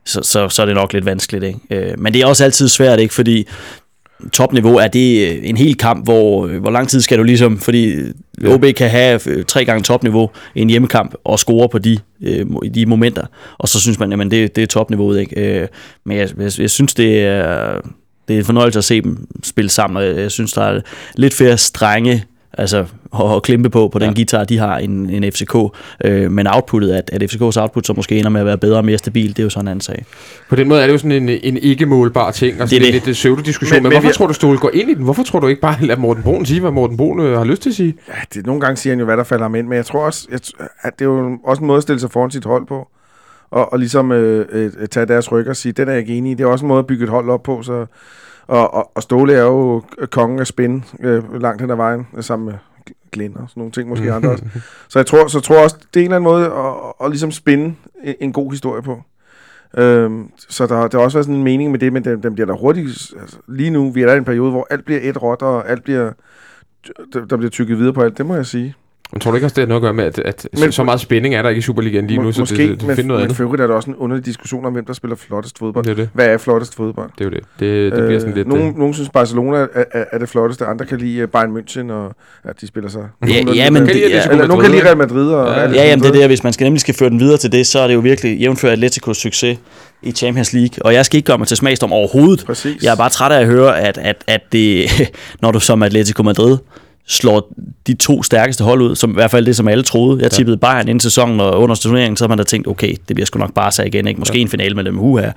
Så, 0.05 0.21
så, 0.23 0.49
så 0.49 0.63
er 0.63 0.67
det 0.67 0.75
nok 0.75 0.93
lidt 0.93 1.07
vanskeligt. 1.07 1.45
Ikke? 1.45 1.59
Øh, 1.71 1.95
Men 1.99 2.13
det 2.13 2.23
er 2.23 2.27
også 2.27 2.45
altid 2.45 2.69
svært, 2.69 3.01
ikke? 3.01 3.15
fordi 3.15 3.49
topniveau 4.33 4.77
er 4.77 4.89
det 4.89 5.29
øh, 5.29 5.39
en 5.43 5.57
hel 5.57 5.75
kamp, 5.75 6.05
hvor, 6.05 6.47
hvor 6.47 6.71
lang 6.71 6.89
tid 6.89 7.01
skal 7.01 7.19
du 7.19 7.23
ligesom, 7.23 7.59
fordi 7.59 7.95
Ja. 8.43 8.55
OB 8.55 8.65
kan 8.77 8.91
have 8.91 9.21
øh, 9.27 9.45
tre 9.45 9.65
gange 9.65 9.83
topniveau 9.83 10.31
i 10.55 10.61
en 10.61 10.71
hjemmekamp 10.71 11.15
og 11.25 11.39
score 11.39 11.69
på 11.69 11.79
de, 11.79 11.99
øh, 12.23 12.47
de 12.75 12.87
momenter, 12.87 13.27
og 13.59 13.69
så 13.69 13.81
synes 13.81 13.99
man, 13.99 14.21
at 14.21 14.31
det, 14.31 14.57
det 14.57 14.63
er 14.63 14.67
topniveauet. 14.67 15.21
Ikke? 15.21 15.61
Øh, 15.61 15.69
Men 16.05 16.17
jeg, 16.17 16.29
jeg, 16.39 16.53
jeg 16.59 16.71
synes, 16.71 16.95
det 16.95 17.21
er, 17.21 17.81
det 18.29 18.35
er 18.35 18.39
en 18.39 18.45
fornøjelse 18.45 18.79
at 18.79 18.85
se 18.85 19.01
dem 19.01 19.27
spille 19.43 19.71
sammen, 19.71 19.97
og 19.97 20.21
jeg, 20.21 20.31
synes, 20.31 20.53
der 20.53 20.63
er 20.63 20.81
lidt 21.17 21.35
flere 21.35 21.59
strenge 21.59 22.25
altså, 22.59 22.79
at, 23.21 23.35
at 23.37 23.43
klempe 23.43 23.71
på, 23.71 23.89
på 23.89 23.99
den 23.99 24.09
Ja. 24.09 24.15
guitar, 24.15 24.45
de 24.45 24.59
har, 24.59 24.79
en, 24.79 25.11
en 25.11 25.33
FCK. 25.33 25.55
Øh, 26.05 26.31
men 26.31 26.47
outputtet, 26.47 26.91
at, 26.93 27.11
at 27.13 27.23
FCK's 27.33 27.61
output 27.61 27.87
så 27.87 27.93
måske 27.93 28.19
ender 28.19 28.31
med 28.31 28.41
at 28.41 28.47
være 28.47 28.59
bedre 28.59 28.77
og 28.77 28.85
mere 28.85 28.99
stabil, 28.99 29.29
det 29.29 29.39
er 29.39 29.43
jo 29.43 29.51
sådan 29.51 29.65
en 29.65 29.69
anden 29.69 29.81
sag. 29.81 30.05
På 30.49 30.57
den 30.57 30.69
måde 30.69 30.83
er 30.83 30.87
det 30.87 30.93
jo 30.93 30.99
sådan 30.99 31.13
en, 31.13 31.29
en 31.29 31.57
ikke-målbar 31.57 32.31
ting, 32.31 32.53
og 32.63 32.71
Det 32.71 32.77
er 32.77 32.81
sådan 32.81 32.83
det. 32.85 32.93
lidt, 32.95 33.07
lidt 33.07 33.15
pseudo-diskussion. 33.15 33.77
Men, 33.77 33.83
Men- 33.83 33.89
men, 33.89 33.89
men 33.91 34.01
hvorfor 34.03 34.09
vi- 34.09 34.15
tror 34.15 34.27
du, 34.27 34.33
Ståle 34.35 34.59
går 34.59 34.71
ind 34.75 34.91
i 34.91 34.95
den? 34.95 35.05
Hvorfor 35.05 35.23
tror 35.23 35.41
du 35.41 35.47
ikke 35.47 35.61
bare 35.61 35.77
lade 35.87 36.01
Morten 36.01 36.23
Brun 36.23 36.47
sige, 36.47 36.61
hvad 36.61 36.71
Morten 36.71 36.97
Brun 36.97 37.21
øh, 37.21 37.37
har 37.39 37.45
lyst 37.45 37.63
til 37.63 37.71
at 37.71 37.77
sige? 37.77 37.95
Ja, 38.09 38.15
det, 38.35 38.47
nogle 38.47 38.61
gange 38.61 38.77
siger 38.77 38.93
han 38.93 38.99
jo, 38.99 39.05
hvad 39.05 39.17
der 39.17 39.25
falder 39.25 39.45
ham 39.45 39.55
ind, 39.55 39.67
men 39.67 39.77
jeg 39.77 39.87
tror 39.87 40.05
også, 40.07 40.27
jeg, 40.31 40.41
at 40.83 40.93
det 40.99 41.05
er 41.05 41.09
jo 41.09 41.39
også 41.45 41.61
en 41.61 41.67
måde 41.67 41.77
at 41.77 41.83
stille 41.83 42.01
sig 42.01 42.11
foran 42.11 42.31
sit 42.31 42.45
hold 42.45 42.67
på, 42.67 42.89
og, 43.55 43.73
og 43.73 43.79
ligesom 43.79 44.13
øh, 44.13 44.47
øh, 44.51 44.89
tage 44.89 45.07
deres 45.07 45.33
ryg 45.33 45.49
og 45.49 45.57
sige, 45.57 45.73
den 45.73 45.89
er 45.89 45.93
jeg 45.93 46.01
ikke 46.01 46.15
enig 46.15 46.33
i. 46.33 46.35
Det 46.35 46.45
er 46.45 46.49
også 46.49 46.65
en 46.65 46.69
måde 46.69 46.79
at 46.79 46.87
bygge 46.87 47.05
et 47.05 47.11
hold 47.11 47.31
op 47.31 47.43
på, 47.43 47.63
så, 47.63 47.87
og, 48.47 48.75
og, 48.75 48.91
og 48.95 49.03
Ståle 49.03 49.33
er 49.33 49.43
jo 49.43 49.83
kongen 50.11 50.39
af 50.39 50.47
spin 50.47 50.85
øh, 51.01 51.41
langt 51.41 51.61
hen 51.61 51.71
ad 51.71 51.77
vejen, 51.77 52.07
øh, 52.17 52.23
sammen 52.23 52.47
med 52.47 52.55
Glenn 53.13 53.37
og 53.37 53.49
sådan 53.49 53.61
nogle 53.61 53.73
ting, 53.73 53.89
måske 53.89 54.13
andre 54.13 54.31
også. 54.31 54.45
Så 54.89 54.99
jeg 54.99 55.07
tror, 55.07 55.27
så 55.27 55.41
tror 55.41 55.63
også, 55.63 55.77
det 55.95 56.01
er 56.01 56.05
en 56.05 56.13
eller 56.13 56.17
anden 56.17 56.31
måde 56.31 56.47
at, 56.47 57.05
at 57.05 57.11
ligesom 57.11 57.31
spinde 57.31 57.75
en, 58.05 58.15
en 58.21 58.33
god 58.33 58.51
historie 58.51 58.83
på. 58.83 59.03
Øhm, 59.77 60.31
så 60.49 60.67
der, 60.67 60.89
der 60.89 60.99
har 60.99 61.05
også 61.05 61.19
været 61.19 61.25
sådan 61.25 61.39
en 61.39 61.45
mening 61.45 61.71
med 61.71 61.79
det, 61.79 61.93
men 61.93 62.05
den, 62.05 62.23
den 62.23 62.35
bliver 62.35 62.47
der 62.47 62.55
hurtigt... 62.55 62.87
Altså, 63.21 63.37
lige 63.49 63.71
nu, 63.71 63.91
vi 63.91 64.03
er 64.03 64.07
der 64.07 64.15
i 64.15 64.19
en 64.19 64.25
periode, 64.25 64.51
hvor 64.51 64.67
alt 64.71 64.85
bliver 64.85 65.01
et 65.03 65.23
råt, 65.23 65.43
og 65.43 65.71
alt 65.71 65.85
bliver 65.85 66.13
der, 67.13 67.25
der 67.25 67.37
bliver 67.37 67.51
tykket 67.51 67.79
videre 67.79 67.93
på 67.93 68.03
alt, 68.03 68.19
det 68.19 68.27
må 68.27 68.35
jeg 68.35 68.47
sige. 68.47 68.75
Men 69.15 69.21
tror 69.21 69.31
du 69.31 69.35
ikke 69.35 69.47
også, 69.47 69.55
det 69.55 69.63
har 69.63 69.67
noget 69.67 69.81
at 69.81 69.83
gøre 69.83 69.93
med, 69.95 70.05
at, 70.05 70.19
at 70.19 70.49
men, 70.53 70.61
Men- 70.61 70.73
så, 70.73 70.77
så 70.77 70.85
meget 70.85 71.01
spænding 71.01 71.35
er 71.35 71.43
der 71.43 71.49
ikke 71.49 71.59
i 71.59 71.63
Superligaen 71.63 72.07
lige 72.07 72.19
Må- 72.19 72.25
nu, 72.25 72.33
så 72.33 72.41
måske, 72.41 72.57
det, 72.57 72.69
det, 72.69 72.81
det 72.81 72.87
men, 72.87 72.97
finder 72.97 73.09
noget 73.09 73.21
men 73.21 73.31
andet? 73.31 73.41
øvrigt 73.41 73.63
er 73.63 73.67
der 73.67 73.75
også 73.75 73.91
en 73.91 73.97
underlig 73.97 74.27
diskussion 74.27 74.67
om, 74.67 74.73
hvem 74.73 74.85
der 74.85 74.93
spiller 74.93 75.17
flottest 75.17 75.59
fodbold. 75.59 75.85
Det 75.85 75.91
er 75.91 75.95
det. 75.95 76.09
Hvad 76.13 76.27
er 76.27 76.39
flottest 76.39 76.75
fodbold? 76.75 77.11
Det 77.19 77.21
er 77.21 77.25
jo 77.25 77.31
det. 77.31 77.41
Det, 77.61 77.93
det 77.93 78.07
bliver 78.07 78.21
sådan 78.21 78.35
lidt... 78.35 78.49
nogen, 78.49 78.69
øh, 78.69 78.79
nogen 78.79 78.95
synes 78.95 79.09
Barcelona 79.09 79.59
er, 79.59 79.85
er, 79.93 80.05
er 80.13 80.19
det 80.19 80.29
flotteste, 80.29 80.67
andre 80.67 80.87
kan 80.87 80.99
lide 80.99 81.19
øh, 81.19 81.29
Bayern 81.29 81.57
München, 81.57 81.93
og 81.93 82.15
ja, 82.45 82.51
de 82.61 82.67
spiller 82.67 82.91
så... 82.91 82.99
Ja, 83.29 83.33
ja, 83.55 83.71
men 83.71 83.81
kan 83.81 83.87
det, 83.87 83.97
lide 83.97 84.09
ja, 84.09 84.17
Atletico 84.17 84.33
Eller 84.33 84.47
nogen 84.47 84.63
kan 84.63 84.71
lide 84.71 84.85
Real 84.85 84.97
Madrid, 84.97 85.31
og... 85.31 85.47
Ja. 85.47 85.71
Ja, 85.71 85.89
jamen 85.89 86.03
det 86.03 86.09
er 86.09 86.13
det, 86.13 86.27
hvis 86.27 86.45
man 86.45 86.53
skal 86.53 86.65
nemlig 86.65 86.81
skal 86.81 86.95
føre 86.95 87.11
den 87.11 87.21
videre 87.21 87.37
til 87.37 87.53
det, 87.53 87.67
så 87.67 87.79
er 87.79 87.87
det 87.87 87.95
jo 87.95 88.01
virkelig 88.01 88.39
jævnført 88.41 88.73
Atleticos 88.73 89.17
succes 89.17 89.59
i 90.03 90.13
Champions 90.13 90.53
League. 90.53 90.85
Og 90.87 90.95
jeg 90.95 91.07
skal 91.07 91.17
ikke 91.17 91.27
gøre 91.27 91.39
mig 91.39 91.47
til 91.47 91.57
smagsdom 91.57 91.93
overhovedet. 91.93 92.45
Præcis. 92.47 92.83
Jeg 92.83 92.93
er 92.93 92.97
bare 92.97 93.11
træt 93.11 93.33
af 93.33 93.41
at 93.41 93.47
høre, 93.47 93.81
at, 93.81 93.99
at, 93.99 94.25
at 94.27 94.41
det, 94.53 94.91
når 95.43 95.51
du 95.51 95.61
som 95.61 95.83
Atletico 95.83 96.23
Madrid 96.23 96.59
slår 97.07 97.53
de 97.87 97.95
to 97.95 98.23
stærkeste 98.23 98.65
hold 98.65 98.83
ud, 98.83 98.97
som 98.97 99.11
i 99.11 99.15
hvert 99.15 99.31
fald 99.31 99.47
det, 99.47 99.57
som 99.57 99.69
alle 99.69 99.85
troede. 99.85 100.23
Jeg 100.23 100.31
tippede 100.31 100.57
Bayern 100.57 100.89
inden 100.89 101.01
sæsonen, 101.01 101.41
og 101.41 101.61
under 101.61 101.77
turneringen, 101.77 102.17
så 102.17 102.25
har 102.25 102.29
man 102.29 102.39
da 102.39 102.45
tænkt, 102.45 102.69
okay, 102.69 102.95
det 103.09 103.17
bliver 103.17 103.27
sgu 103.27 103.39
nok 103.39 103.55
Barca 103.55 103.83
igen, 103.83 104.07
ikke? 104.07 104.19
Måske 104.19 104.37
ja. 104.37 104.43
en 104.43 104.49
finale 104.49 104.75
med 104.75 104.85
dem, 104.85 104.99
uha. 105.01 105.31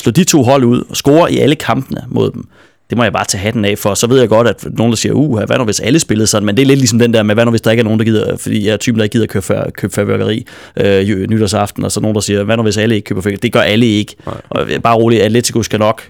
Slå 0.00 0.12
de 0.12 0.24
to 0.24 0.42
hold 0.42 0.64
ud 0.64 0.82
og 0.90 0.96
score 0.96 1.32
i 1.32 1.38
alle 1.38 1.54
kampene 1.54 2.04
mod 2.08 2.30
dem. 2.30 2.44
Det 2.90 2.98
må 2.98 3.04
jeg 3.04 3.12
bare 3.12 3.24
tage 3.24 3.40
hatten 3.40 3.64
af 3.64 3.78
for. 3.78 3.94
Så 3.94 4.06
ved 4.06 4.20
jeg 4.20 4.28
godt, 4.28 4.48
at 4.48 4.66
nogen 4.78 4.92
der 4.92 4.96
siger, 4.96 5.12
uh, 5.12 5.42
hvad 5.42 5.58
nu 5.58 5.64
hvis 5.64 5.80
alle 5.80 5.98
spillede 5.98 6.26
sådan? 6.26 6.46
Men 6.46 6.56
det 6.56 6.62
er 6.62 6.66
lidt 6.66 6.78
ligesom 6.78 6.98
den 6.98 7.14
der 7.14 7.22
med, 7.22 7.34
hvad 7.34 7.44
nu 7.44 7.50
hvis 7.50 7.60
der 7.60 7.70
ikke 7.70 7.80
er 7.80 7.84
nogen, 7.84 7.98
der 7.98 8.04
gider, 8.04 8.36
fordi 8.36 8.66
jeg 8.66 8.72
er 8.72 8.76
typen, 8.76 8.98
der 8.98 9.04
ikke 9.04 9.12
gider 9.12 9.26
købe, 9.26 9.44
før, 9.44 9.70
købe 9.70 9.94
fyrværkeri 9.94 10.46
øh, 10.76 11.30
nytårsaften, 11.30 11.84
og 11.84 11.92
så 11.92 12.00
nogen, 12.00 12.14
der 12.14 12.20
siger, 12.20 12.44
hvad 12.44 12.56
nu 12.56 12.62
hvis 12.62 12.76
alle 12.76 12.94
ikke 12.94 13.06
køber 13.06 13.20
fyrværkeri? 13.20 13.40
Det 13.42 13.52
gør 13.52 13.60
alle 13.60 13.86
ikke. 13.86 14.16
Nej. 14.26 14.34
Og 14.48 14.66
bare 14.82 14.96
roligt, 14.96 15.22
Atletico 15.22 15.62
skal 15.62 15.78
nok 15.78 16.02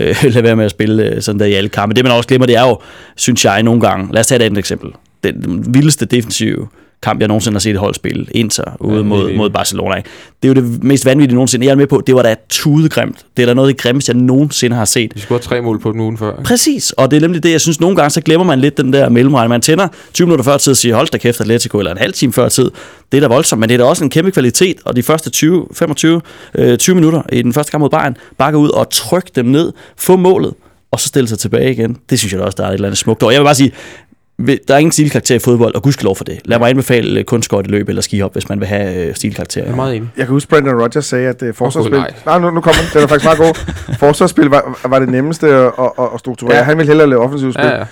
øh, 0.00 0.16
lade 0.34 0.44
være 0.44 0.56
med 0.56 0.64
at 0.64 0.70
spille 0.70 1.04
øh, 1.04 1.22
sådan 1.22 1.38
der 1.38 1.46
i 1.46 1.52
alle 1.52 1.68
kampe. 1.68 1.94
Det 1.94 2.04
man 2.04 2.12
også 2.12 2.28
glemmer, 2.28 2.46
det 2.46 2.56
er 2.56 2.68
jo, 2.68 2.80
synes 3.16 3.44
jeg 3.44 3.62
nogle 3.62 3.80
gange, 3.80 4.12
lad 4.12 4.20
os 4.20 4.26
tage 4.26 4.36
et 4.40 4.44
andet 4.44 4.58
eksempel. 4.58 4.90
Den, 5.24 5.42
den 5.42 5.74
vildeste 5.74 6.06
defensive 6.06 6.68
kamp, 7.02 7.20
jeg 7.20 7.28
nogensinde 7.28 7.54
har 7.54 7.60
set 7.60 7.70
et 7.70 7.76
hold 7.78 7.94
spille, 7.94 8.26
Inter 8.30 8.64
ude 8.80 8.96
Ja, 8.96 9.02
mod, 9.02 9.32
mod 9.36 9.50
Barcelona. 9.50 9.96
Ikke? 9.96 10.08
Det 10.42 10.50
er 10.50 10.54
jo 10.54 10.62
det 10.68 10.84
mest 10.84 11.04
vanvittige 11.06 11.34
nogensinde. 11.34 11.66
Jeg 11.66 11.72
er 11.72 11.76
med 11.76 11.86
på, 11.86 12.02
det 12.06 12.14
var 12.14 12.22
da 12.22 12.34
tudegrimt. 12.48 13.26
Det 13.36 13.42
er 13.42 13.46
da 13.46 13.54
noget 13.54 13.68
af 13.68 13.74
det 13.74 13.82
grimmeste, 13.82 14.12
jeg 14.12 14.20
nogensinde 14.20 14.76
har 14.76 14.84
set. 14.84 15.14
De 15.14 15.20
scorede 15.20 15.42
tre 15.44 15.60
mål 15.62 15.80
på 15.80 15.92
den 15.92 16.00
ugen 16.00 16.18
før. 16.18 16.30
ikke? 16.32 16.42
Præcis, 16.42 16.90
og 16.92 17.10
det 17.10 17.16
er 17.16 17.20
nemlig 17.20 17.42
det, 17.42 17.50
jeg 17.50 17.60
synes, 17.60 17.80
nogle 17.80 17.96
gange 17.96 18.10
så 18.10 18.20
glemmer 18.20 18.44
man 18.46 18.58
lidt 18.60 18.76
den 18.76 18.92
der 18.92 19.08
mellemregning. 19.08 19.48
Man 19.48 19.60
tænder 19.60 19.88
20 20.12 20.26
minutter 20.26 20.44
før 20.44 20.56
tid 20.56 20.70
og 20.70 20.76
siger, 20.76 20.94
hold 20.94 21.08
da 21.08 21.18
kæft 21.18 21.40
Atletico, 21.40 21.78
eller 21.78 21.92
en 21.92 21.98
halv 21.98 22.12
time 22.12 22.32
før 22.32 22.48
tid. 22.48 22.70
Det 23.12 23.18
er 23.18 23.28
da 23.28 23.34
voldsomt, 23.34 23.60
men 23.60 23.68
det 23.68 23.74
er 23.74 23.78
da 23.78 23.84
også 23.84 24.04
en 24.04 24.10
kæmpe 24.10 24.30
kvalitet, 24.30 24.76
og 24.84 24.96
de 24.96 25.02
første 25.02 25.30
20, 25.30 25.66
25, 25.74 26.20
øh, 26.54 26.78
20 26.78 26.94
minutter 26.96 27.22
i 27.32 27.42
den 27.42 27.52
første 27.52 27.70
kamp 27.70 27.80
mod 27.80 27.90
Bayern, 27.90 28.16
bakke 28.38 28.58
ud 28.58 28.68
og 28.68 28.90
trykke 28.90 29.30
dem 29.36 29.46
ned, 29.46 29.72
få 29.96 30.16
målet, 30.16 30.54
og 30.90 31.00
så 31.00 31.08
stille 31.08 31.28
sig 31.28 31.38
tilbage 31.38 31.72
igen. 31.72 31.96
Det 32.10 32.18
synes 32.18 32.32
jeg 32.32 32.40
da 32.40 32.44
også, 32.44 32.56
der 32.56 32.64
er 32.64 32.68
et 32.68 32.74
eller 32.74 32.88
andet 32.88 32.98
smukt 32.98 33.22
over. 33.22 33.32
Jeg 33.32 33.40
vil 33.40 33.44
bare 33.44 33.54
sige, 33.54 33.72
der 34.38 34.74
er 34.74 34.78
ingen 34.78 34.92
stilkarakter 34.92 35.34
i 35.34 35.38
fodbold, 35.38 35.74
og 35.74 35.82
gudskelov 35.82 36.16
for 36.16 36.24
det. 36.24 36.40
Lad 36.44 36.58
mig 36.58 36.70
anbefale 36.70 37.18
øh, 37.20 37.24
kunstskøjt 37.24 37.66
løb 37.66 37.88
eller 37.88 38.02
skihop, 38.02 38.32
hvis 38.32 38.48
man 38.48 38.60
vil 38.60 38.68
have 38.68 39.06
øh, 39.08 39.14
stilkarakter. 39.14 39.62
Jeg 39.62 39.70
er 39.72 39.76
meget 39.76 39.96
enig. 39.96 40.10
Jeg 40.16 40.26
kan 40.26 40.32
huske, 40.32 40.48
Brendan 40.48 40.80
Rodgers 40.82 41.06
sagde, 41.06 41.28
at 41.28 41.42
uh, 41.42 41.54
forsvarsspil... 41.54 41.98
nej. 41.98 42.14
nej. 42.26 42.38
nu, 42.38 42.50
nu 42.50 42.60
kommer 42.60 42.80
den. 42.82 42.90
Den 42.94 43.02
er 43.02 43.06
faktisk 43.06 43.24
meget 43.24 43.38
god. 43.38 43.72
forsvarsspil 44.06 44.46
var, 44.46 44.78
var 44.88 44.98
det 44.98 45.08
nemmeste 45.08 45.48
at, 45.48 45.72
at, 45.78 45.90
at 46.14 46.20
strukturere. 46.20 46.54
Ja. 46.54 46.58
Ja. 46.58 46.64
Han 46.64 46.78
ville 46.78 46.90
hellere 46.90 47.08
lave 47.08 47.22
offensivt 47.22 47.54
spil. 47.54 47.66
Ja, 47.66 47.78
ja. 47.78 47.84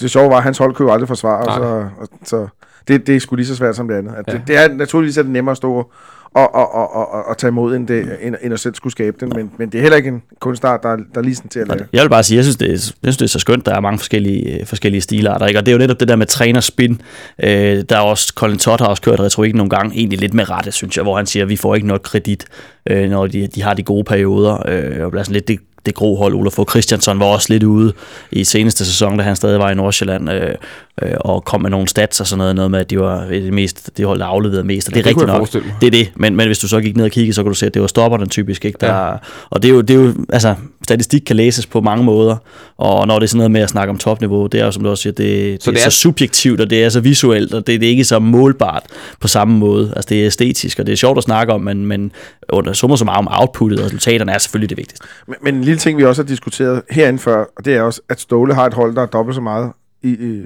Det 0.00 0.10
sjove 0.10 0.30
var, 0.30 0.36
at 0.36 0.42
hans 0.42 0.58
hold 0.58 0.74
kunne 0.74 0.88
jo 0.88 0.92
aldrig 0.92 1.08
forsvare. 1.08 1.44
Nej. 1.44 1.56
Og 1.56 1.62
så, 1.62 1.88
og, 2.00 2.08
så 2.24 2.46
det, 2.88 3.06
det 3.06 3.16
er 3.16 3.20
sgu 3.20 3.36
lige 3.36 3.46
så 3.46 3.56
svært 3.56 3.76
som 3.76 3.88
det 3.88 3.94
andet. 3.94 4.14
At 4.16 4.24
Ja. 4.28 4.32
det, 4.32 4.42
det 4.46 4.56
er 4.56 4.68
naturligvis 4.74 5.16
er 5.16 5.22
det 5.22 5.30
nemmere 5.30 5.50
at 5.50 5.56
stå 5.56 5.92
og, 6.34 6.54
og, 6.54 6.74
og, 6.74 6.94
og, 6.96 7.24
og, 7.28 7.38
tage 7.38 7.48
imod, 7.48 7.76
end, 7.76 7.88
det, 7.88 8.16
end, 8.22 8.34
end 8.42 8.54
at 8.54 8.60
selv 8.60 8.74
skulle 8.74 8.90
skabe 8.92 9.16
den. 9.20 9.32
Men, 9.36 9.50
men 9.58 9.68
det 9.68 9.78
er 9.78 9.82
heller 9.82 9.96
ikke 9.96 10.08
en 10.08 10.22
kunstart, 10.40 10.82
der, 10.82 10.88
er- 10.88 10.96
der 10.96 11.20
er 11.20 11.22
lige 11.22 11.34
sådan 11.34 11.48
til 11.48 11.60
at 11.60 11.68
lave. 11.68 11.80
Jeg 11.92 12.02
vil 12.02 12.08
bare 12.08 12.22
sige, 12.22 12.36
jeg 12.36 12.44
synes, 12.44 12.56
det 12.56 12.66
er, 12.68 12.72
jeg 12.72 12.80
synes, 12.80 13.16
det 13.16 13.24
er 13.24 13.28
så 13.28 13.38
skønt, 13.38 13.66
der 13.66 13.74
er 13.74 13.80
mange 13.80 13.98
forskellige, 13.98 14.60
øh, 14.60 14.66
forskellige 14.66 15.00
stilarter. 15.00 15.46
Ikke? 15.46 15.60
Og 15.60 15.66
det 15.66 15.72
er 15.72 15.76
jo 15.76 15.78
netop 15.78 16.00
det 16.00 16.08
der 16.08 16.16
med 16.16 16.26
trænerspin. 16.26 17.00
Øh, 17.42 17.84
der 17.88 17.96
er 17.96 18.00
også, 18.00 18.32
Colin 18.36 18.58
Todd 18.58 18.80
har 18.80 18.88
også 18.88 19.02
kørt 19.02 19.20
retorikken 19.20 19.56
nogle 19.56 19.70
gange, 19.70 19.96
egentlig 19.96 20.18
lidt 20.18 20.34
med 20.34 20.50
rette, 20.50 20.72
synes 20.72 20.96
jeg, 20.96 21.02
hvor 21.02 21.16
han 21.16 21.26
siger, 21.26 21.42
at 21.42 21.48
vi 21.48 21.56
får 21.56 21.74
ikke 21.74 21.86
noget 21.86 22.02
kredit, 22.02 22.44
øh, 22.90 23.10
når 23.10 23.26
de, 23.26 23.46
de 23.46 23.62
har 23.62 23.74
de 23.74 23.82
gode 23.82 24.04
perioder. 24.04 24.62
Øh, 24.68 25.06
og 25.06 25.12
sådan 25.12 25.32
lidt 25.32 25.48
det, 25.48 25.58
det 25.86 25.94
grå 25.94 26.16
hold. 26.16 26.34
Olaf 26.34 26.52
Fogh 26.52 26.70
Christiansen 26.70 27.20
var 27.20 27.26
også 27.26 27.46
lidt 27.52 27.62
ude 27.62 27.92
i 28.32 28.44
seneste 28.44 28.84
sæson, 28.84 29.18
da 29.18 29.22
han 29.22 29.36
stadig 29.36 29.58
var 29.58 29.70
i 29.70 29.74
Nordsjælland, 29.74 30.30
øh, 30.30 30.54
øh, 31.02 31.14
og 31.20 31.44
kom 31.44 31.62
med 31.62 31.70
nogle 31.70 31.88
stats 31.88 32.20
og 32.20 32.26
sådan 32.26 32.38
noget, 32.38 32.56
noget 32.56 32.70
med, 32.70 32.80
at 32.80 32.90
de 32.90 33.00
var 33.00 33.24
det, 33.24 33.52
mest, 33.52 33.90
det 33.96 34.06
hold, 34.06 34.18
der 34.18 34.26
afleverede 34.26 34.64
mest. 34.64 34.88
Og 34.88 34.94
det 34.94 35.00
er 35.00 35.02
kunne 35.02 35.10
rigtigt 35.10 35.26
nok. 35.26 35.36
forestille. 35.36 35.74
Det 35.80 35.86
er 35.86 35.90
det, 35.90 36.12
men, 36.16 36.36
men 36.36 36.46
hvis 36.46 36.58
du 36.58 36.68
så 36.68 36.80
gik 36.80 36.96
ned 36.96 37.04
og 37.04 37.10
kiggede, 37.10 37.34
så 37.34 37.42
kunne 37.42 37.50
du 37.50 37.54
se, 37.54 37.66
at 37.66 37.74
det 37.74 37.82
var 37.82 37.88
stopperne 37.88 38.26
typisk. 38.26 38.64
Ikke? 38.64 38.78
Der, 38.80 38.94
ja. 38.94 39.12
Og 39.50 39.62
det 39.62 39.68
er, 39.68 39.72
jo, 39.72 39.80
det 39.80 39.96
er 39.96 40.00
jo, 40.00 40.14
altså, 40.28 40.54
statistik 40.84 41.20
kan 41.26 41.36
læses 41.36 41.66
på 41.66 41.80
mange 41.80 42.04
måder, 42.04 42.36
og 42.76 43.06
når 43.06 43.18
det 43.18 43.26
er 43.26 43.28
sådan 43.28 43.38
noget 43.38 43.50
med 43.50 43.60
at 43.60 43.70
snakke 43.70 43.90
om 43.90 43.98
topniveau, 43.98 44.46
det 44.46 44.60
er 44.60 44.64
jo, 44.64 44.70
som 44.72 44.82
du 44.82 44.88
også 44.90 45.02
siger, 45.02 45.12
det, 45.12 45.62
Så 45.62 45.70
det, 45.70 45.76
det 45.76 45.82
er 45.82 45.86
er- 45.86 45.90
så 45.90 45.96
subjektivt, 45.98 46.60
og 46.60 46.70
det 46.70 46.84
er 46.84 46.88
så 46.88 47.00
visuelt, 47.00 47.54
og 47.54 47.66
det, 47.66 47.80
det 47.80 47.86
er 47.86 47.90
ikke 47.90 48.04
så 48.04 48.18
målbart 48.18 48.82
på 49.20 49.28
samme 49.28 49.58
måde. 49.58 49.92
Altså, 49.96 50.08
det 50.08 50.20
er 50.22 50.26
æstetisk, 50.26 50.78
og 50.78 50.86
det 50.86 50.92
er 50.92 50.96
sjovt 50.96 51.18
at 51.18 51.24
snakke 51.24 51.52
om, 51.52 51.60
men, 51.60 51.86
men 51.86 52.12
under 52.48 52.72
summer 52.72 52.96
så 52.96 53.04
meget 53.04 53.18
om 53.18 53.28
outputtet, 53.30 53.78
og 53.80 53.84
resultaterne 53.86 54.32
er 54.32 54.38
selvfølgelig 54.38 54.70
det 54.70 54.78
vigtigste. 54.78 55.06
Men, 55.26 55.36
men 55.42 55.54
en 55.54 55.64
lille 55.64 55.78
ting, 55.78 55.98
vi 55.98 56.04
også 56.04 56.22
har 56.22 56.26
diskuteret 56.26 56.82
herinde 56.90 57.18
før, 57.18 57.44
og 57.56 57.64
det 57.64 57.74
er 57.74 57.82
også, 57.82 58.00
at 58.08 58.20
Ståle 58.20 58.54
har 58.54 58.66
et 58.66 58.74
hold, 58.74 58.94
der 58.94 59.02
er 59.02 59.06
dobbelt 59.06 59.34
så 59.34 59.40
meget 59.40 59.72
i, 60.02 60.08
i, 60.08 60.42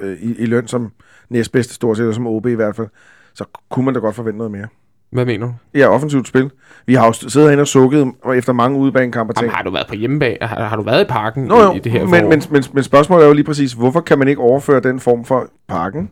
øh, 0.00 0.16
i, 0.22 0.34
i 0.38 0.46
løn 0.46 0.68
som 0.68 0.92
næstbedste 1.30 1.74
stort 1.74 1.96
set, 1.96 2.02
eller 2.02 2.14
som 2.14 2.26
OB 2.26 2.46
i 2.46 2.54
hvert 2.54 2.76
fald. 2.76 2.86
Så 3.34 3.44
kunne 3.70 3.84
man 3.84 3.94
da 3.94 4.00
godt 4.00 4.16
forvente 4.16 4.38
noget 4.38 4.50
mere. 4.52 4.66
Hvad 5.12 5.24
mener 5.24 5.46
du? 5.46 5.54
Ja, 5.74 5.88
offensivt 5.88 6.28
spil. 6.28 6.50
Vi 6.86 6.94
har 6.94 7.06
jo 7.06 7.12
siddet 7.12 7.48
herinde 7.48 7.60
og 7.60 7.68
sukket 7.68 8.12
efter 8.34 8.52
mange 8.52 8.78
udebanekampe 8.78 9.32
Jamen, 9.36 9.50
har 9.50 9.62
du 9.62 9.70
været 9.70 9.86
på 9.86 9.94
hjemmebane? 9.94 10.36
Har, 10.40 10.64
har 10.64 10.76
du 10.76 10.82
været 10.82 11.04
i 11.04 11.08
parken 11.08 11.44
Nå 11.44 11.62
jo, 11.62 11.72
i, 11.72 11.76
i 11.76 11.78
det 11.78 11.92
her 11.92 12.06
men, 12.06 12.28
men, 12.28 12.42
men, 12.50 12.64
men 12.72 12.84
spørgsmålet 12.84 13.24
er 13.24 13.28
jo 13.28 13.34
lige 13.34 13.44
præcis, 13.44 13.72
hvorfor 13.72 14.00
kan 14.00 14.18
man 14.18 14.28
ikke 14.28 14.40
overføre 14.40 14.80
den 14.80 15.00
form 15.00 15.24
for 15.24 15.48
parken 15.68 16.10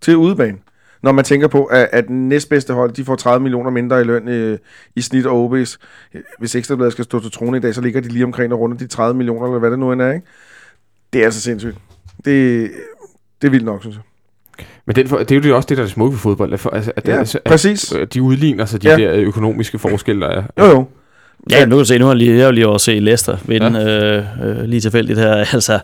til 0.00 0.16
udebane? 0.16 0.58
Når 1.02 1.12
man 1.12 1.24
tænker 1.24 1.48
på, 1.48 1.64
at, 1.64 1.88
at 1.92 2.10
næstbedste 2.10 2.74
hold, 2.74 2.92
de 2.92 3.04
får 3.04 3.16
30 3.16 3.42
millioner 3.42 3.70
mindre 3.70 4.00
i 4.00 4.04
løn 4.04 4.28
øh, 4.28 4.58
i 4.96 5.00
snit 5.00 5.26
og 5.26 5.52
OB's. 5.52 5.76
Hvis 6.38 6.54
Ekstrabladet 6.54 6.92
skal 6.92 7.04
stå 7.04 7.20
til 7.20 7.30
trone 7.30 7.56
i 7.56 7.60
dag, 7.60 7.74
så 7.74 7.80
ligger 7.80 8.00
de 8.00 8.08
lige 8.08 8.24
omkring 8.24 8.52
og 8.52 8.60
rundt 8.60 8.80
de 8.80 8.86
30 8.86 9.16
millioner, 9.16 9.46
eller 9.46 9.58
hvad 9.58 9.70
det 9.70 9.78
nu 9.78 9.92
end 9.92 10.02
er, 10.02 10.12
ikke? 10.12 10.26
Det 11.12 11.20
er 11.20 11.24
altså 11.24 11.40
sindssygt. 11.40 11.76
Det, 12.24 12.70
det 13.42 13.46
er 13.46 13.50
vildt 13.50 13.64
nok, 13.64 13.80
synes 13.80 13.96
jeg. 13.96 14.02
Men 14.86 14.96
den, 14.96 15.08
for- 15.08 15.18
det 15.18 15.30
er 15.30 15.34
jo 15.36 15.40
det 15.42 15.52
også 15.52 15.66
det, 15.68 15.76
der 15.76 15.82
er 15.82 15.86
det 15.86 15.92
smukke 15.94 16.12
ved 16.12 16.18
fodbold. 16.20 16.52
At, 16.52 16.60
for, 16.60 16.70
altså, 16.70 16.92
at, 16.96 17.08
Ja, 17.08 17.18
altså, 17.18 17.38
præcis. 17.44 17.92
At, 17.92 18.00
at 18.00 18.14
de 18.14 18.22
udligner 18.22 18.64
sig 18.64 18.82
de 18.82 18.88
Ja. 18.88 18.96
der 18.96 19.12
økonomiske 19.14 19.78
forskelle, 19.78 20.20
der 20.22 20.28
er. 20.28 20.42
Jo, 20.58 20.64
jo. 20.64 20.86
Ja, 21.50 21.64
nu 21.64 21.70
kan 21.70 21.78
du 21.78 21.84
se, 21.84 21.98
nu 21.98 22.04
har 22.04 22.12
jeg 22.12 22.18
lige, 22.18 22.36
jeg 22.36 22.44
har 22.44 22.50
lige 22.52 22.66
over 22.66 22.74
at 22.74 22.80
se 22.80 22.98
Leicester 22.98 23.36
vinde 23.44 23.78
ja. 23.78 24.16
øh, 24.18 24.24
øh, 24.60 24.64
lige 24.64 24.80
tilfældigt 24.80 25.18
her. 25.18 25.34
Altså, 25.54 25.78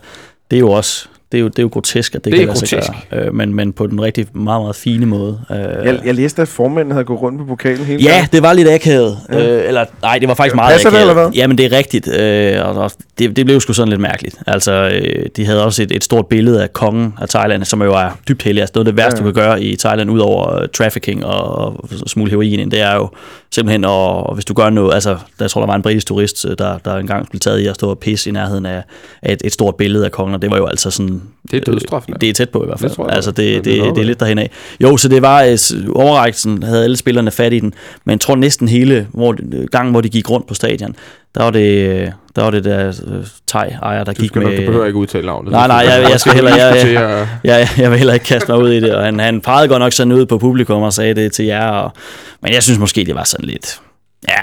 det 0.50 0.56
er 0.56 0.60
jo 0.60 0.70
også 0.70 1.08
det 1.32 1.38
er 1.38 1.42
jo, 1.42 1.48
det 1.48 1.58
er 1.58 1.62
jo 1.62 1.68
grotesk, 1.72 2.14
at 2.14 2.24
det, 2.24 2.32
Det 2.32 2.38
kan 2.40 2.48
er 2.48 2.54
lade 2.54 2.66
sig 2.66 2.78
grotesk. 2.80 2.92
gøre, 3.10 3.26
øh, 3.26 3.34
men, 3.34 3.54
men 3.54 3.72
på 3.72 3.86
den 3.86 4.02
rigtig 4.02 4.26
meget, 4.32 4.62
meget 4.62 4.76
fine 4.76 5.06
måde. 5.06 5.40
Øh, 5.50 5.56
Jeg, 5.58 6.00
jeg 6.04 6.14
læste, 6.14 6.42
at 6.42 6.48
formanden 6.48 6.92
havde 6.92 7.04
gået 7.04 7.20
rundt 7.22 7.38
på 7.38 7.44
pokalen 7.44 7.84
hele 7.84 8.02
Ja, 8.02 8.10
tiden. 8.14 8.28
det 8.32 8.42
var 8.42 8.52
lidt 8.52 8.68
akavet. 8.68 9.18
Ja. 9.32 9.38
Ja. 9.38 9.56
Øh, 9.62 9.68
eller, 9.68 9.84
nej, 10.02 10.18
det 10.18 10.28
var 10.28 10.34
faktisk 10.34 10.54
meget 10.54 10.72
Passer 10.72 10.90
det, 10.90 10.96
akavet. 10.96 11.10
eller 11.10 11.22
hvad? 11.22 11.32
Ja, 11.36 11.46
men 11.46 11.58
det 11.58 11.66
er 11.72 11.76
rigtigt. 11.76 12.08
Øh, 12.08 12.56
og, 12.68 12.74
og 12.84 12.90
det, 13.18 13.36
det 13.36 13.46
blev 13.46 13.60
sgu 13.60 13.72
sådan 13.72 13.88
lidt 13.88 14.00
mærkeligt. 14.00 14.36
Altså, 14.46 14.72
øh, 14.72 15.26
de 15.36 15.46
havde 15.46 15.64
også 15.64 15.82
et, 15.82 15.92
et 15.92 16.04
stort 16.04 16.26
billede 16.26 16.62
af 16.62 16.72
kongen 16.72 17.14
af 17.20 17.28
Thailand, 17.28 17.64
som 17.64 17.82
jo 17.82 17.94
er 17.94 18.18
dybt 18.28 18.42
heldig. 18.42 18.60
Altså, 18.60 18.72
noget 18.74 18.86
af 18.86 18.92
det 18.92 18.96
værste, 19.02 19.20
Ja, 19.22 19.26
du 19.28 19.32
kan 19.32 19.42
gøre 19.42 19.62
i 19.62 19.76
Thailand, 19.76 20.10
udover 20.10 20.60
uh, 20.62 20.66
trafficking 20.74 21.24
og, 21.26 21.54
og 21.66 21.88
smule 22.06 22.30
heroin, 22.30 22.70
det 22.70 22.80
er 22.80 22.94
jo 22.94 23.08
simpelthen, 23.54 23.84
og, 23.84 24.26
og 24.26 24.34
hvis 24.34 24.44
du 24.44 24.54
gør 24.54 24.70
noget, 24.70 24.94
altså, 24.94 25.10
der 25.10 25.16
jeg 25.40 25.50
tror, 25.50 25.60
der 25.60 25.66
var 25.66 25.74
en 25.74 25.82
britisk 25.82 26.06
turist, 26.06 26.46
øh, 26.48 26.54
der, 26.58 26.78
der 26.78 26.96
engang 26.96 27.28
blev 27.30 27.40
taget 27.40 27.58
i 27.58 27.66
at 27.66 27.74
stå 27.74 27.90
og 27.90 27.98
pisse 27.98 28.30
i 28.30 28.32
nærheden 28.32 28.66
af, 28.66 28.82
af 29.22 29.32
et, 29.32 29.42
et 29.44 29.52
stort 29.52 29.74
billede 29.76 30.04
af 30.04 30.10
kongen, 30.12 30.34
og 30.34 30.42
det 30.42 30.50
var 30.50 30.56
jo 30.56 30.66
altså 30.66 30.90
sådan... 30.90 31.19
Det 31.50 31.56
er 31.56 31.72
dødsstraffen, 31.72 32.12
ja. 32.14 32.18
Det 32.20 32.28
er 32.28 32.32
tæt 32.32 32.50
på 32.50 32.62
i 32.62 32.66
hvert 32.66 32.80
fald. 32.80 32.90
Det 32.90 32.98
jeg 32.98 33.06
altså, 33.10 33.30
det, 33.30 33.36
det, 33.36 33.64
det 33.64 33.78
er 33.78 33.84
det, 33.84 33.94
det 33.94 34.00
er 34.00 34.06
lidt 34.06 34.20
derhen 34.20 34.38
af. 34.38 34.50
Jo, 34.82 34.96
så 34.96 35.08
det 35.08 35.22
var 35.22 35.42
øh, 35.42 35.58
overrækkelsen, 35.94 36.62
havde 36.62 36.84
alle 36.84 36.96
spillerne 36.96 37.30
fat 37.30 37.52
i 37.52 37.60
den, 37.60 37.74
men 38.04 38.10
jeg 38.12 38.20
tror 38.20 38.36
næsten 38.36 38.68
hele 38.68 39.06
hvor, 39.12 39.36
gangen, 39.70 39.92
hvor 39.92 40.00
de 40.00 40.08
gik 40.08 40.30
rundt 40.30 40.46
på 40.46 40.54
stadion, 40.54 40.96
der 41.34 41.42
var 41.42 41.50
det, 41.50 41.88
øh, 41.88 42.08
der 42.36 42.42
var 42.42 42.50
det 42.50 42.64
der 42.64 42.86
øh, 42.88 43.24
thai-ejer, 43.56 44.04
der 44.04 44.12
Du, 44.12 44.22
gik 44.22 44.36
med... 44.36 44.42
nok- 44.44 44.52
du 44.56 44.60
behøver 44.66 44.86
ikke 44.86 44.98
udtale 44.98 45.26
navnet. 45.26 45.52
Nej, 45.52 45.66
nej, 45.66 45.76
jeg- 45.76 46.10
jeg 46.10 46.20
skal 46.20 46.32
heller- 46.32 46.56
jeg- 46.56 46.92
jeg- 46.94 47.28
jeg, 47.44 47.68
jeg 47.78 47.90
vil 47.90 47.98
heller 47.98 48.14
ikke 48.14 48.26
kaste 48.26 48.52
mig 48.52 48.60
ud 48.62 48.70
i 48.70 48.80
det, 48.80 48.94
og 48.94 49.04
han, 49.04 49.20
han 49.20 49.40
pegede 49.40 49.68
godt 49.68 49.80
nok 49.80 49.92
sådan 49.92 50.12
ud 50.12 50.26
på 50.26 50.38
publikum 50.38 50.82
og 50.82 50.92
sagde 50.92 51.14
det 51.14 51.32
til 51.32 51.44
jer, 51.44 51.66
og, 51.68 51.92
men 52.42 52.52
jeg 52.52 52.62
synes 52.62 52.78
måske, 52.78 53.04
det 53.04 53.14
var 53.14 53.24
sådan 53.24 53.46
lidt... 53.46 53.80
Ja, 54.28 54.40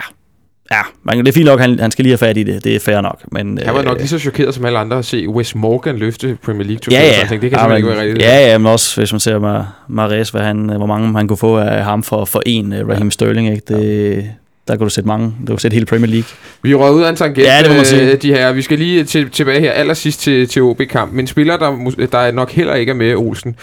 ja, 0.72 0.82
men 1.04 1.20
det 1.26 1.28
er 1.28 1.34
fint 1.34 1.46
nok, 1.46 1.60
han, 1.60 1.80
han 1.80 1.92
skal 1.92 2.04
lige 2.04 2.12
have 2.12 2.18
fat 2.18 2.38
i 2.38 2.44
det, 2.44 2.64
det 2.64 2.76
er 2.76 2.80
fair 2.80 3.02
nok, 3.02 3.22
men... 3.32 3.60
Han 3.66 3.74
var 3.76 3.82
nok 3.82 3.94
øh, 3.94 3.98
lige 4.00 4.08
så 4.08 4.20
chokeret 4.20 4.56
som 4.56 4.66
alle 4.66 4.80
andre 4.80 4.98
at 4.98 5.06
se 5.06 5.30
Wes 5.30 5.56
Morgan 5.56 5.98
løfte 5.98 6.38
Premier 6.44 6.64
League 6.68 6.82
Ja, 6.92 7.00
ja. 7.06 7.20
jeg 7.20 7.30
tænkte, 7.30 7.34
det 7.34 7.40
kan 7.42 7.60
ja, 7.60 7.64
simpelthen 7.64 7.70
men, 7.70 7.78
ikke 7.78 7.90
være 7.90 8.02
rigtigt. 8.02 8.22
Ja, 8.26 8.52
ja, 8.52 8.58
men 8.58 8.68
også 8.68 9.02
hvis 9.02 9.14
man 9.14 9.20
ser 9.20 9.40
Mar- 9.40 9.66
Mahrez, 9.88 10.30
hvad 10.30 10.42
han, 10.42 10.58
hvor 10.58 10.86
mange 10.86 11.12
man 11.12 11.28
kunne 11.28 11.38
få 11.38 11.58
af 11.58 11.84
ham 11.84 12.04
for, 12.04 12.26
for 12.26 12.42
en 12.46 12.74
uh, 12.82 12.90
Raheem 12.90 13.12
Sterling, 13.12 13.50
ikke? 13.52 13.64
Det, 13.68 14.30
der 14.68 14.76
kunne 14.76 14.86
du 14.86 14.90
sætte 14.90 15.08
mange, 15.08 15.34
du 15.42 15.46
kunne 15.46 15.60
sætte 15.60 15.76
hele 15.76 15.86
Premier 15.86 16.12
League. 16.12 16.28
Vi 16.64 16.74
røg 16.74 16.94
ud 16.94 17.04
af 17.04 17.10
en 17.10 17.16
tangent, 17.16 17.48
Ja, 17.48 17.58
det 17.62 17.70
må 17.70 17.76
man 17.76 17.86
sige. 17.86 18.12
øh, 18.12 18.22
de 18.22 18.34
her. 18.34 18.52
Vi 18.52 18.62
skal 18.62 18.78
lige 18.80 19.04
til, 19.04 19.30
tilbage 19.30 19.60
her 19.60 19.72
allersidst 19.72 20.22
til, 20.22 20.48
til 20.48 20.62
OB-kamp. 20.62 21.12
Men 21.12 21.20
en 21.20 21.28
spiller, 21.28 21.58
der, 21.58 22.08
der 22.12 22.32
nok 22.32 22.52
heller 22.52 22.74
ikke 22.76 22.90
er 22.90 22.94
med, 22.94 23.16
Olsen, 23.16 23.56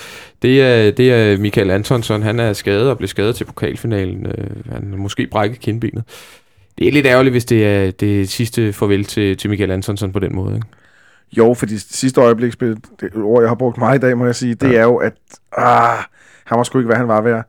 det 0.42 0.62
er, 0.62 0.90
det 0.90 1.12
er 1.12 1.38
Michael 1.38 1.70
Antonsson. 1.70 2.22
Han 2.22 2.40
er 2.40 2.52
skadet 2.52 2.90
og 2.90 2.96
blev 2.98 3.08
skadet 3.08 3.36
til 3.36 3.44
pokalfinalen. 3.44 4.26
Øh, 4.26 4.72
Han 4.72 4.94
måske 4.96 5.26
brækket 5.30 5.60
kindbenet. 5.60 6.02
Det 6.78 6.88
er 6.88 6.92
lidt 6.92 7.06
ærgerligt, 7.06 7.32
hvis 7.34 7.44
det 7.44 7.66
er 7.66 7.90
det 7.90 8.28
sidste 8.28 8.72
farvel 8.72 9.04
til, 9.04 9.36
til 9.36 9.50
Michael 9.50 9.70
Antonsson 9.70 10.12
på 10.12 10.18
den 10.18 10.34
måde. 10.34 10.54
Ikke? 10.54 10.66
Jo, 11.36 11.54
fordi 11.54 11.78
sidste 11.78 12.20
øjebliksspil, 12.20 12.68
det 13.00 13.02
et 13.02 13.16
ord, 13.16 13.42
jeg 13.42 13.50
har 13.50 13.54
brugt 13.54 13.78
meget 13.78 13.98
i 13.98 14.00
dag, 14.00 14.18
må 14.18 14.24
jeg 14.26 14.34
sige, 14.34 14.54
det 14.54 14.72
Ja. 14.72 14.78
er 14.78 14.82
jo, 14.82 14.96
at 14.96 15.12
ah, 15.56 15.98
han 16.44 16.58
var 16.58 16.62
sgu 16.64 16.78
ikke, 16.78 16.86
hvad 16.86 16.96
han 16.96 17.08
var 17.08 17.20
værd. 17.20 17.44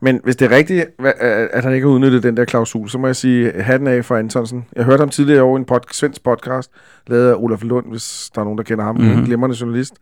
Men 0.00 0.20
hvis 0.24 0.36
det 0.36 0.52
er 0.52 0.56
rigtigt, 0.56 0.86
at 1.52 1.64
han 1.64 1.74
ikke 1.74 1.86
har 1.86 1.94
udnyttet 1.94 2.22
den 2.22 2.36
der 2.36 2.44
klausul, 2.44 2.88
så 2.88 2.98
må 2.98 3.06
jeg 3.06 3.16
sige 3.16 3.52
hatten 3.52 3.88
af 3.88 4.04
for 4.04 4.16
Antonsen. 4.16 4.64
Jeg 4.76 4.84
hørte 4.84 5.00
ham 5.00 5.08
tidligere 5.08 5.42
over 5.42 5.58
i 5.58 5.60
en 5.60 5.66
pod- 5.72 5.92
svensk 5.92 6.24
podcast, 6.24 6.70
lavet 7.06 7.30
af 7.30 7.34
Olaf 7.34 7.62
Lund, 7.62 7.86
hvis 7.90 8.30
der 8.34 8.40
er 8.40 8.44
nogen, 8.44 8.58
der 8.58 8.64
kender 8.64 8.84
ham, 8.84 8.94
mm-hmm. 8.94 9.10
Mhm. 9.10 9.18
en 9.20 9.24
glimrende 9.26 9.56
journalist, 9.60 9.94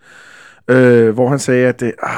øh, 0.68 1.10
hvor 1.14 1.28
han 1.28 1.38
sagde, 1.38 1.66
at 1.68 1.80
det, 1.80 1.92
ah, 2.02 2.12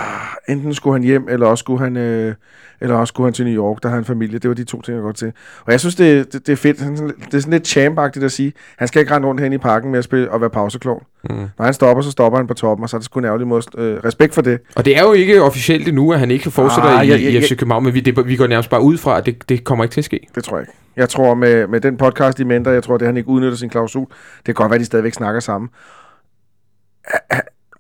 enten 0.49 0.75
skulle 0.75 0.95
han 0.95 1.03
hjem, 1.03 1.27
eller 1.29 1.47
også 1.47 1.63
skulle 1.63 1.81
han, 1.85 1.97
øh, 1.97 2.35
eller 2.81 2.97
også 2.97 3.11
skulle 3.13 3.27
han 3.27 3.33
til 3.35 3.45
New 3.47 3.55
York, 3.65 3.83
der 3.83 3.89
har 3.89 3.97
han 3.97 4.05
familie. 4.05 4.39
Det 4.39 4.49
var 4.49 4.55
de 4.55 4.65
to 4.65 4.83
ting, 4.83 4.95
jeg 4.95 5.03
godt 5.03 5.17
til. 5.17 5.33
Og 5.67 5.73
jeg 5.73 5.81
synes, 5.81 5.95
det, 5.95 6.33
det, 6.33 6.47
det 6.47 6.53
er 6.53 6.57
fedt. 6.57 6.81
Han, 6.81 6.97
det 6.97 7.35
er 7.35 7.39
sådan 7.39 7.53
lidt 7.53 7.67
champagtigt 7.67 8.25
at 8.25 8.33
sige, 8.33 8.53
han 8.79 8.89
skal 8.89 9.01
ikke 9.01 9.15
rende 9.15 9.29
rundt 9.29 9.41
hen 9.41 9.53
i 9.53 9.59
parken 9.59 9.91
med 9.91 9.99
at 9.99 10.05
spille 10.05 10.31
og 10.31 10.41
være 10.41 10.51
pauseklovn. 10.51 11.03
Mm. 11.31 11.37
Når 11.59 11.65
han 11.65 11.75
stopper, 11.75 12.03
så 12.03 12.11
stopper 12.11 12.39
han 12.39 12.47
på 12.47 12.55
toppen, 12.55 12.83
og 12.83 12.89
så 12.91 12.97
er 12.97 12.99
det 12.99 13.05
sgu 13.05 13.19
en 13.19 13.25
ærgerlig 13.25 13.47
måde. 13.47 13.63
Øh, 13.79 13.97
respekt 14.05 14.35
for 14.35 14.43
det. 14.43 14.59
Og 14.77 14.85
det 14.85 14.97
er 14.99 15.03
jo 15.03 15.13
ikke 15.13 15.43
officielt 15.43 15.89
endnu, 15.89 16.13
at 16.13 16.19
han 16.19 16.31
ikke 16.31 16.51
fortsætter 16.51 16.91
Ah, 16.91 17.07
i, 17.07 17.11
jeg- 17.11 17.23
jeg- 17.23 17.33
i 17.33 17.41
FC 17.41 17.57
København, 17.59 17.85
men 17.85 17.95
vi, 17.95 18.01
det, 18.01 18.27
vi 18.27 18.37
går 18.37 18.47
nærmest 18.47 18.71
bare 18.71 18.83
ud 18.83 18.97
fra, 18.99 19.19
at 19.19 19.27
det, 19.27 19.49
det 19.49 19.65
kommer 19.65 19.85
ikke 19.85 19.93
til 19.95 20.01
at 20.01 20.05
ske. 20.05 20.21
Det 20.35 20.45
tror 20.45 20.57
jeg 20.57 20.63
ikke. 20.63 20.73
Jeg 20.97 21.09
tror 21.09 21.35
med, 21.35 21.67
med 21.67 21.81
den 21.81 21.97
podcast 21.97 22.41
i 22.41 22.45
mente, 22.45 22.71
jeg 22.71 22.83
tror, 22.83 22.97
det 22.97 23.07
han 23.07 23.17
ikke 23.17 23.29
udnytter 23.29 23.57
sin 23.59 23.71
klausul. 23.71 24.07
Det 24.37 24.45
kan 24.45 24.55
godt 24.55 24.71
være, 24.71 24.75
at 24.75 24.81
de 24.81 24.85
stadigvæk 24.87 25.15
snakker 25.15 25.41
sammen. 25.41 25.69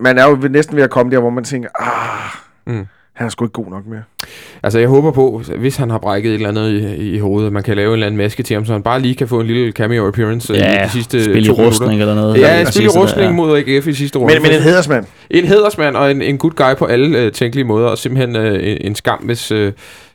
Man 0.00 0.18
er 0.18 0.28
jo 0.28 0.38
næsten 0.50 0.76
ved 0.76 0.82
at 0.82 0.90
komme 0.90 1.12
der, 1.12 1.18
hvor 1.20 1.30
man 1.30 1.44
tænker, 1.44 1.68
ah, 1.80 2.30
Mm. 2.66 2.86
han 3.12 3.26
er 3.26 3.30
sgu 3.30 3.44
ikke 3.44 3.52
god 3.52 3.66
nok 3.70 3.86
mere. 3.86 4.02
Altså, 4.62 4.78
jeg 4.78 4.88
håber 4.88 5.10
på, 5.10 5.42
hvis 5.58 5.76
han 5.76 5.90
har 5.90 5.98
brækket 5.98 6.30
et 6.30 6.34
eller 6.34 6.48
andet 6.48 6.70
i, 6.70 7.10
i 7.14 7.18
hovedet, 7.18 7.52
man 7.52 7.62
kan 7.62 7.76
lave 7.76 7.88
en 7.88 7.92
eller 7.92 8.06
anden 8.06 8.18
maske 8.18 8.42
til 8.42 8.54
ham, 8.54 8.64
så 8.64 8.72
han 8.72 8.82
bare 8.82 9.00
lige 9.00 9.14
kan 9.14 9.28
få 9.28 9.40
en 9.40 9.46
lille 9.46 9.72
cameo 9.72 10.08
appearance 10.08 10.52
øh, 10.52 10.58
i 10.58 10.62
Ja, 10.62 10.84
de 10.84 10.90
sidste 10.90 11.24
spil 11.24 11.36
i 11.36 11.46
to 11.46 11.52
minutter. 11.52 11.66
rustning 11.66 12.00
eller 12.00 12.14
noget. 12.14 12.40
Ja, 12.40 12.64
spil 12.64 12.82
i 12.82 12.86
der, 12.88 13.00
rustning 13.00 13.26
ja. 13.30 13.32
mod 13.36 13.56
AGF 13.58 13.86
i 13.86 13.92
sidste 13.92 14.18
runde. 14.18 14.34
Men, 14.34 14.42
men 14.42 14.52
en 14.52 14.60
hedersmand. 14.60 15.06
en 15.30 15.44
hedersmand 15.44 15.96
og 15.96 16.10
en, 16.10 16.22
en 16.22 16.38
good 16.38 16.52
guy 16.52 16.74
på 16.78 16.84
alle 16.84 17.18
øh, 17.18 17.32
tænkelige 17.32 17.64
måder, 17.64 17.88
og 17.88 17.98
simpelthen 17.98 18.36
øh, 18.36 18.54
en, 18.54 18.78
en 18.80 18.94
skam, 18.94 19.18
hvis, 19.18 19.50
øh, 19.50 19.72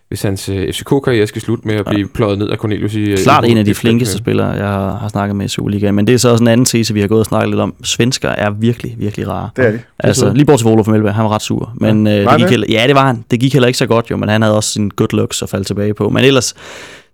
hvis 0.09 0.21
hans 0.21 0.49
øh, 0.49 0.73
FCK-karriere 0.73 1.27
skal 1.27 1.41
slutte 1.41 1.67
med 1.67 1.75
at 1.75 1.85
blive 1.85 2.07
pløjet 2.07 2.37
ned 2.39 2.49
af 2.49 2.57
Cornelius 2.57 2.93
i... 2.93 2.99
øh, 2.99 3.17
Klart 3.17 3.45
i- 3.45 3.51
en 3.51 3.57
af 3.57 3.65
de 3.65 3.75
flinkeste 3.75 4.17
spillere, 4.17 4.47
jeg 4.49 4.67
har, 4.67 4.97
har 4.97 5.07
snakket 5.07 5.35
med 5.35 5.45
i 5.45 5.49
Superligaen. 5.49 5.95
Men 5.95 6.07
det 6.07 6.13
er 6.13 6.17
så 6.17 6.29
også 6.29 6.43
en 6.43 6.47
anden 6.47 6.65
tese, 6.65 6.93
vi 6.93 7.01
har 7.01 7.07
gået 7.07 7.19
og 7.19 7.25
snakket 7.25 7.49
lidt 7.49 7.59
om. 7.61 7.73
Svensker 7.83 8.29
er 8.29 8.49
virkelig, 8.49 8.95
virkelig 8.97 9.27
rare. 9.27 9.49
Det 9.55 9.65
er 9.65 9.71
de. 9.71 9.79
Altså, 9.99 10.33
lige 10.33 10.45
bort 10.45 10.59
til 10.59 10.67
Olof 10.67 10.87
Melberg, 10.87 11.13
han 11.15 11.23
var 11.25 11.31
ret 11.31 11.41
sur. 11.41 11.73
Men, 11.75 12.07
ja, 12.07 12.19
øh, 12.19 12.25
Var 12.25 12.31
det 12.31 12.37
gik 12.37 12.43
det? 12.43 12.49
heller, 12.49 12.67
ja, 12.69 12.87
det 12.87 12.95
var 12.95 13.05
han. 13.07 13.23
Det 13.31 13.39
gik 13.39 13.53
heller 13.53 13.67
ikke 13.67 13.77
så 13.77 13.85
godt 13.87 14.11
jo, 14.11 14.17
men 14.17 14.29
han 14.29 14.41
havde 14.41 14.55
også 14.55 14.69
sin 14.71 14.89
good 14.95 15.09
looks 15.13 15.41
at 15.41 15.49
falde 15.49 15.63
tilbage 15.65 15.93
på. 15.93 16.09
Men 16.09 16.23
ellers, 16.25 16.53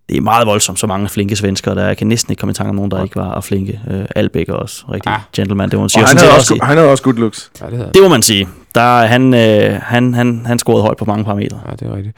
det 0.10 0.18
er 0.18 0.22
meget 0.22 0.48
voldsomt, 0.48 0.80
så 0.80 0.88
mange 0.88 1.10
flinke 1.10 1.36
svenskere, 1.36 1.76
der 1.76 1.86
jeg 1.88 1.98
kan 1.98 2.08
næsten 2.08 2.32
ikke 2.32 2.40
komme 2.40 2.52
i 2.52 2.54
tanke 2.54 2.70
om 2.70 2.76
nogen, 2.76 2.92
der 2.92 3.04
ikke 3.04 3.16
var 3.16 3.42
flinke. 3.42 3.80
Øh, 3.92 4.06
Albæk 4.16 4.50
er 4.50 4.54
også 4.54 4.86
rigtig 4.94 5.12
Ah. 5.12 5.20
gentleman, 5.36 5.70
det 5.70 5.74
må 5.78 5.80
man 5.80 5.84
Og 5.86 5.92
sige. 5.92 6.04
Og 6.04 6.08
han 6.10 6.18
havde, 6.18 6.30
set 6.32 6.38
også, 6.40 6.60
han 6.64 6.78
havde 6.78 6.90
også 6.92 7.04
good 7.04 7.16
looks. 7.16 7.52
Ja, 7.62 7.66
det, 7.66 7.78
havde. 7.78 7.90
det 7.94 8.02
må 8.04 8.10
man 8.10 8.22
sige. 8.22 8.48
Der, 8.76 9.00
er 9.02 9.08
han, 9.08 9.34
øh, 9.34 9.82
han, 9.82 10.14
han, 10.14 10.46
han 10.46 10.60
scorede 10.60 10.82
højt 10.82 10.98
på 10.98 11.06
mange 11.06 11.24
parametre. 11.24 11.62
Ja, 11.68 11.72
det 11.72 11.82
er 11.82 11.96
rigtigt. 11.96 12.18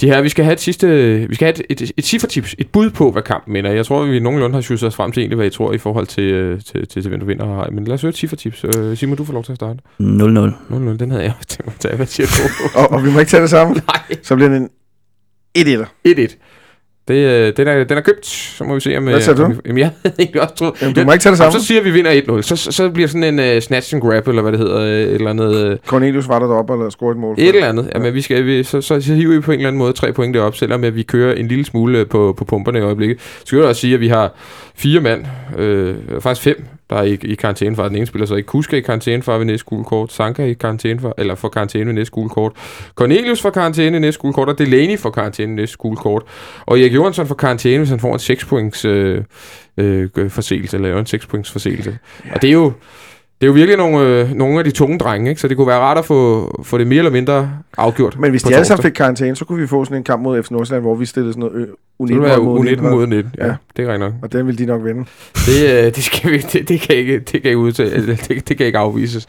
De 0.00 0.06
her, 0.06 0.20
vi 0.20 0.28
skal 0.28 0.44
have 0.44 0.52
et 0.52 0.60
sidste, 0.60 0.86
vi 1.28 1.34
skal 1.34 1.46
have 1.46 1.64
et, 1.70 1.82
et, 1.82 1.92
et 1.96 2.04
ciffertips, 2.04 2.54
et 2.58 2.68
bud 2.68 2.90
på, 2.90 3.10
hvad 3.10 3.22
kampen 3.22 3.52
minder. 3.52 3.70
Jeg 3.70 3.86
tror, 3.86 4.04
vi 4.04 4.20
nogenlunde 4.20 4.54
har 4.54 4.60
sjusset 4.60 4.86
os 4.86 4.94
frem 4.94 5.12
til 5.12 5.20
egentlig, 5.20 5.36
hvad 5.36 5.46
I 5.46 5.50
tror 5.50 5.72
i 5.72 5.78
forhold 5.78 6.06
til, 6.06 6.22
øh, 6.22 6.60
til, 6.60 6.88
til, 6.88 7.02
til 7.02 7.08
hvem 7.08 7.20
du 7.20 7.26
vinder. 7.26 7.70
Men 7.70 7.84
lad 7.84 7.94
os 7.94 8.02
høre 8.02 8.10
et 8.10 8.16
ciffertips. 8.16 8.64
Øh, 8.64 8.96
Simon, 8.96 9.16
du 9.16 9.24
får 9.24 9.32
lov 9.32 9.44
til 9.44 9.52
at 9.52 9.56
starte. 9.56 9.80
0-0. 10.00 10.04
0-0, 10.04 10.96
den 10.96 11.10
havde 11.10 11.24
jeg 11.24 11.32
også 11.38 11.48
tænkt 11.48 11.66
mig 11.66 11.74
at 11.74 11.80
tage. 11.80 11.96
Hvad 11.96 12.06
siger 12.06 12.26
du? 12.26 12.42
Og, 12.80 12.92
og 12.92 13.04
vi 13.04 13.10
må 13.10 13.18
ikke 13.18 13.30
tage 13.30 13.40
det 13.40 13.50
sammen. 13.50 13.82
Nej. 13.86 14.18
Så 14.22 14.34
bliver 14.36 14.48
det 14.48 14.56
en 14.56 14.68
1 15.54 15.68
1 16.04 16.18
1-1. 16.18 16.36
Det, 17.08 17.14
øh, 17.14 17.52
den, 17.56 17.68
er, 17.68 17.84
den 17.84 17.98
er 17.98 18.00
købt, 18.00 18.26
så 18.26 18.64
må 18.64 18.74
vi 18.74 18.80
se 18.80 18.96
om... 18.96 19.04
Hvad 19.04 19.14
øh, 19.14 19.22
sagde 19.22 19.42
du? 19.42 19.54
Jamen, 19.66 19.78
jeg 19.78 19.90
havde 20.02 20.16
egentlig 20.20 20.42
også 20.42 20.54
troet... 20.54 20.82
Jamen, 20.82 20.94
du 20.94 21.04
må 21.04 21.12
ikke 21.12 21.22
tage 21.22 21.30
det 21.30 21.38
sammen. 21.38 21.60
så 21.60 21.66
siger 21.66 21.82
vi, 21.82 21.88
at 21.88 21.94
vi 21.94 22.02
vinder 22.02 22.38
1-0. 22.38 22.42
Så, 22.42 22.56
så, 22.56 22.72
så 22.72 22.90
bliver 22.90 23.08
sådan 23.08 23.40
en 23.40 23.56
uh, 23.56 23.62
snatch 23.62 23.94
and 23.94 24.02
grab, 24.02 24.28
eller 24.28 24.42
hvad 24.42 24.52
det 24.52 24.60
hedder, 24.60 24.78
et 24.80 25.14
eller 25.14 25.30
andet... 25.30 25.78
Cornelius 25.86 26.28
var 26.28 26.38
der 26.38 26.46
deroppe 26.46 26.72
og 26.72 26.92
scorede 26.92 27.12
et 27.12 27.20
mål. 27.20 27.34
et 27.38 27.48
eller 27.48 27.68
andet. 27.68 27.90
Jamen, 27.94 28.14
vi 28.14 28.22
skal, 28.22 28.46
vi, 28.46 28.62
så, 28.62 28.80
så, 28.80 29.00
så 29.00 29.14
hiver 29.14 29.34
vi 29.34 29.40
på 29.40 29.52
en 29.52 29.58
eller 29.58 29.68
anden 29.68 29.78
måde 29.78 29.92
tre 29.92 30.12
point 30.12 30.34
derop, 30.34 30.56
selvom 30.56 30.84
at 30.84 30.96
vi 30.96 31.02
kører 31.02 31.34
en 31.34 31.48
lille 31.48 31.64
smule 31.64 32.04
på, 32.04 32.34
på 32.38 32.44
pumperne 32.44 32.78
i 32.78 32.82
øjeblikket. 32.82 33.20
Så 33.20 33.42
skal 33.44 33.58
jeg 33.58 33.66
også 33.66 33.80
sige, 33.80 33.94
at 33.94 34.00
vi 34.00 34.08
har 34.08 34.34
fire 34.76 35.00
mand, 35.00 35.24
øh, 35.58 35.94
faktisk 36.20 36.42
fem, 36.42 36.64
der 36.90 36.96
er 36.96 37.02
i, 37.02 37.18
i 37.22 37.34
karantæne 37.34 37.76
for. 37.76 37.88
Den 37.88 37.96
ene 37.96 38.06
spiller 38.06 38.26
så 38.26 38.34
ikke. 38.34 38.46
Kuska 38.46 38.76
i 38.76 38.80
karantæne 38.80 39.22
for 39.22 39.38
ved 39.38 39.46
næste 39.46 39.64
gulkort. 39.64 40.12
Sanka 40.12 40.44
i 40.44 40.52
karantæne 40.52 41.00
for, 41.00 41.14
eller 41.18 41.34
for 41.34 41.48
karantæne 41.48 41.86
ved 41.86 41.94
næste 41.94 42.12
gulkort. 42.12 42.52
Cornelius 42.94 43.42
for 43.42 43.50
karantæne 43.50 43.96
i 43.96 44.00
næste 44.00 44.20
gulkort, 44.20 44.48
og 44.48 44.58
Delaney 44.58 44.98
for 44.98 45.10
karantæne 45.10 45.52
i 45.52 45.54
næste 45.54 45.76
gulkort. 45.76 46.22
Og 46.66 46.80
Erik 46.80 46.94
Johansson 46.94 47.26
for 47.26 47.34
karantæne, 47.34 47.78
hvis 47.78 47.90
han 47.90 48.00
får 48.00 48.12
en 48.12 48.18
6 48.18 48.44
points 48.44 48.84
øh, 48.84 49.24
øh, 49.76 50.30
forseelse, 50.30 50.76
eller 50.76 50.98
en 50.98 51.06
6 51.06 51.26
points 51.26 51.50
forseelse. 51.50 51.98
Ja. 52.26 52.34
Og 52.34 52.42
det 52.42 52.48
er 52.48 52.52
jo, 52.52 52.72
det 53.40 53.46
er 53.46 53.48
jo 53.48 53.52
virkelig 53.52 53.76
nogle, 53.76 54.06
øh, 54.06 54.30
nogle 54.34 54.58
af 54.58 54.64
de 54.64 54.70
tunge 54.70 54.98
drenge, 54.98 55.28
ikke? 55.30 55.40
så 55.40 55.48
det 55.48 55.56
kunne 55.56 55.66
være 55.66 55.78
rart 55.78 55.98
at 55.98 56.04
få, 56.04 56.50
få 56.64 56.78
det 56.78 56.86
mere 56.86 56.98
eller 56.98 57.10
mindre 57.10 57.50
afgjort. 57.78 58.16
Men 58.20 58.30
hvis 58.30 58.42
de 58.42 58.54
alle 58.54 58.66
sammen 58.66 58.82
fik 58.82 58.92
karantæne, 58.92 59.36
så 59.36 59.44
kunne 59.44 59.60
vi 59.60 59.66
få 59.66 59.84
sådan 59.84 59.96
en 59.96 60.04
kamp 60.04 60.22
mod 60.22 60.42
FC 60.42 60.50
Nordsjælland, 60.50 60.84
hvor 60.84 60.94
vi 60.94 61.06
stillede 61.06 61.32
sådan 61.32 61.40
noget 61.50 61.68
ø- 61.68 61.70
Så 61.70 62.06
det 62.06 62.08
vil 62.08 62.16
U19 62.16 62.28
være 62.28 62.38
mod 62.42 62.66
U19 62.66 62.80
mod 62.82 63.06
19. 63.06 63.32
Ja, 63.38 63.46
Ja. 63.46 63.54
det 63.76 63.84
er 63.88 63.98
nok. 63.98 64.12
Og 64.22 64.32
den 64.32 64.46
vil 64.46 64.58
de 64.58 64.66
nok 64.66 64.84
vinde. 64.84 65.04
Det, 65.34 65.78
øh, 65.78 65.84
det, 65.96 66.04
skal 66.04 66.30
vi, 66.30 66.38
det, 66.38 66.68
det, 66.68 66.80
kan 66.80 66.96
ikke, 66.96 67.14
det 67.18 67.26
kan 67.42 67.44
ikke 67.44 67.58
udtale, 67.58 67.90
eller 67.90 68.16
det, 68.28 68.48
det 68.48 68.56
kan 68.56 68.66
ikke 68.66 68.78
afvises. 68.78 69.26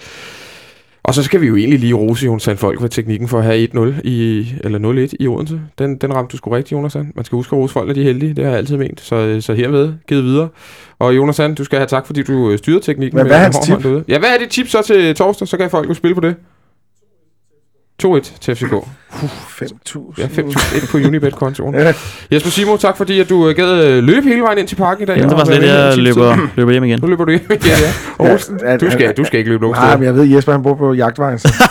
Og 1.04 1.14
så 1.16 1.24
skal 1.24 1.42
vi 1.42 1.48
jo 1.48 1.56
egentlig 1.56 1.80
lige 1.80 1.94
rose 1.94 2.26
Jonas 2.26 2.44
Sand 2.44 2.58
Folk 2.58 2.80
for 2.80 2.88
teknikken 2.88 3.28
for 3.28 3.38
at 3.38 3.44
have 3.44 3.68
1-0 3.74 4.02
i, 4.04 4.48
eller 4.64 5.08
0-1 5.10 5.14
i 5.20 5.28
Odense. 5.28 5.62
Den, 5.80 5.98
den 5.98 6.14
ramte 6.16 6.32
du 6.32 6.38
sgu 6.38 6.50
rigtigt, 6.50 6.72
Jonas 6.72 6.94
Sand. 6.94 7.08
Man 7.16 7.26
skal 7.26 7.36
huske 7.36 7.56
at 7.56 7.60
rose 7.60 7.74
folk, 7.74 7.88
når 7.88 7.94
de 7.94 8.00
er 8.02 8.06
heldige. 8.06 8.34
Det 8.34 8.44
har 8.44 8.52
jeg 8.52 8.58
altid 8.58 8.78
ment. 8.78 9.02
Så, 9.02 9.38
så 9.42 9.54
hermed 9.54 9.94
givet 10.08 10.24
videre. 10.24 10.48
Og 11.00 11.16
Jonas 11.16 11.36
Sand, 11.36 11.56
du 11.56 11.64
skal 11.64 11.78
have 11.80 11.88
tak, 11.88 12.06
fordi 12.06 12.24
du 12.24 12.52
øh, 12.52 12.58
styrede 12.58 12.82
teknikken. 12.82 13.18
Med 13.18 13.26
hvad 13.26 13.38
er 13.38 13.42
hans 13.42 13.68
hånd 13.70 13.84
Derude. 13.84 14.04
Ja, 14.08 14.20
hvad 14.20 14.30
er 14.30 14.38
dit 14.40 14.50
tip 14.50 14.68
så 14.68 14.82
til 14.82 15.16
torsdag? 15.16 15.48
Så 15.48 15.58
kan 15.58 15.70
folk 15.70 15.90
jo 15.90 15.94
spille 15.94 16.16
på 16.16 16.22
det. 16.22 16.36
2-1 18.06 18.40
til 18.42 18.56
FCK. 18.56 18.74
5.000. 18.74 20.14
Ja, 20.18 20.26
5.001 20.26 20.92
på 20.92 20.98
Unibet-kontoen. 20.98 21.76
Ja. 21.80 21.94
Jesper 22.32 22.50
Simo, 22.50 22.78
tak 22.78 22.98
fordi 22.98 23.20
at 23.20 23.30
du 23.30 23.50
øh, 23.50 23.56
gad 23.56 23.86
øh, 23.88 24.04
løbe 24.04 24.28
hele 24.28 24.42
vejen 24.42 24.58
ind 24.58 24.68
til 24.68 24.76
parken 24.76 25.04
i 25.04 25.06
dag. 25.06 25.18
Jamen, 25.18 25.30
det 25.30 25.38
var 25.38 25.46
med 25.46 25.64
jeg 25.70 25.98
løber, 25.98 26.38
løber 26.56 26.72
hjem 26.72 26.84
igen. 26.84 27.00
Nu 27.02 27.08
løber 27.08 27.26
du 27.26 27.32
hjem 27.32 27.46
igen, 27.50 27.62
ja. 28.20 28.26
Ja, 28.26 28.32
Olsen, 28.34 28.60
at- 28.64 28.82
du, 28.82 28.92
skal, 28.92 29.14
du 29.18 29.24
skal 29.24 29.38
ikke 29.40 29.50
løbe 29.52 29.62
nogen 29.62 29.76
Nej, 29.76 29.96
men 29.98 30.06
jeg 30.06 30.16
ved, 30.16 30.24
Jesper 30.24 30.52
han 30.52 30.64
bor 30.64 30.76
på 30.76 30.94
jagtvejen. 30.94 31.40
Så. 31.40 31.54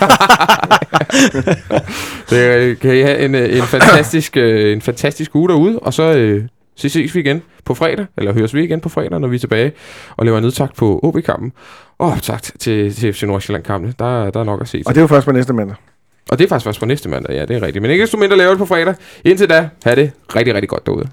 Det, 2.31 2.57
øh, 2.57 2.76
kan 2.79 2.97
I 2.97 3.01
have 3.01 3.18
en, 3.18 3.35
øh, 3.35 3.57
en, 3.57 3.62
fantastisk, 3.62 4.37
øh, 4.37 4.72
en 4.72 4.83
fantastisk 4.83 5.35
uge 5.35 5.49
derude, 5.49 5.79
og 5.79 5.95
så, 5.95 6.03
øh, 6.03 6.43
Så 6.79 6.89
ses 6.89 7.14
vi 7.14 7.20
igen 7.20 7.43
på 7.64 7.74
fredag, 7.74 8.07
eller 8.16 8.33
høres 8.33 8.55
vi 8.55 8.64
igen 8.64 8.81
på 8.81 8.89
fredag, 8.89 9.20
når 9.20 9.29
vi 9.29 9.35
er 9.35 9.41
tilbage 9.41 9.72
og 10.16 10.26
laver 10.26 10.41
nedtakt 10.41 10.76
på 10.76 11.01
OB-kampen. 11.03 11.53
Og 11.99 12.11
optakt 12.11 12.53
til, 12.59 12.95
til 12.95 13.12
FC 13.12 13.22
Nordsjælland-kampen. 13.22 13.95
Der, 13.99 14.31
der 14.31 14.41
er 14.41 14.45
nok 14.45 14.61
at 14.61 14.68
se. 14.68 14.83
Og 14.87 14.95
det 14.95 15.01
er 15.01 15.03
jo 15.03 15.07
først 15.07 15.26
på 15.26 15.33
næste 15.33 15.53
mandag. 15.53 15.76
Og 16.31 16.39
det 16.39 16.45
er 16.45 16.49
faktisk 16.49 16.64
først 16.64 16.81
på 16.81 16.87
næste 16.87 17.09
mandag, 17.09 17.35
ja, 17.35 17.45
det 17.45 17.57
er 17.57 17.62
rigtigt. 17.62 17.83
Men 17.83 17.91
ikke 17.91 18.03
desto 18.03 18.16
mindre 18.16 18.37
laver 18.37 18.51
det 18.51 18.59
på 18.59 18.66
fredag. 18.66 18.95
Indtil 19.24 19.51
da, 19.51 19.68
have 19.85 19.97
det 19.97 20.12
rigtig, 20.37 20.55
rigtig 20.55 20.68
godt 20.68 20.87
derude. 20.87 21.09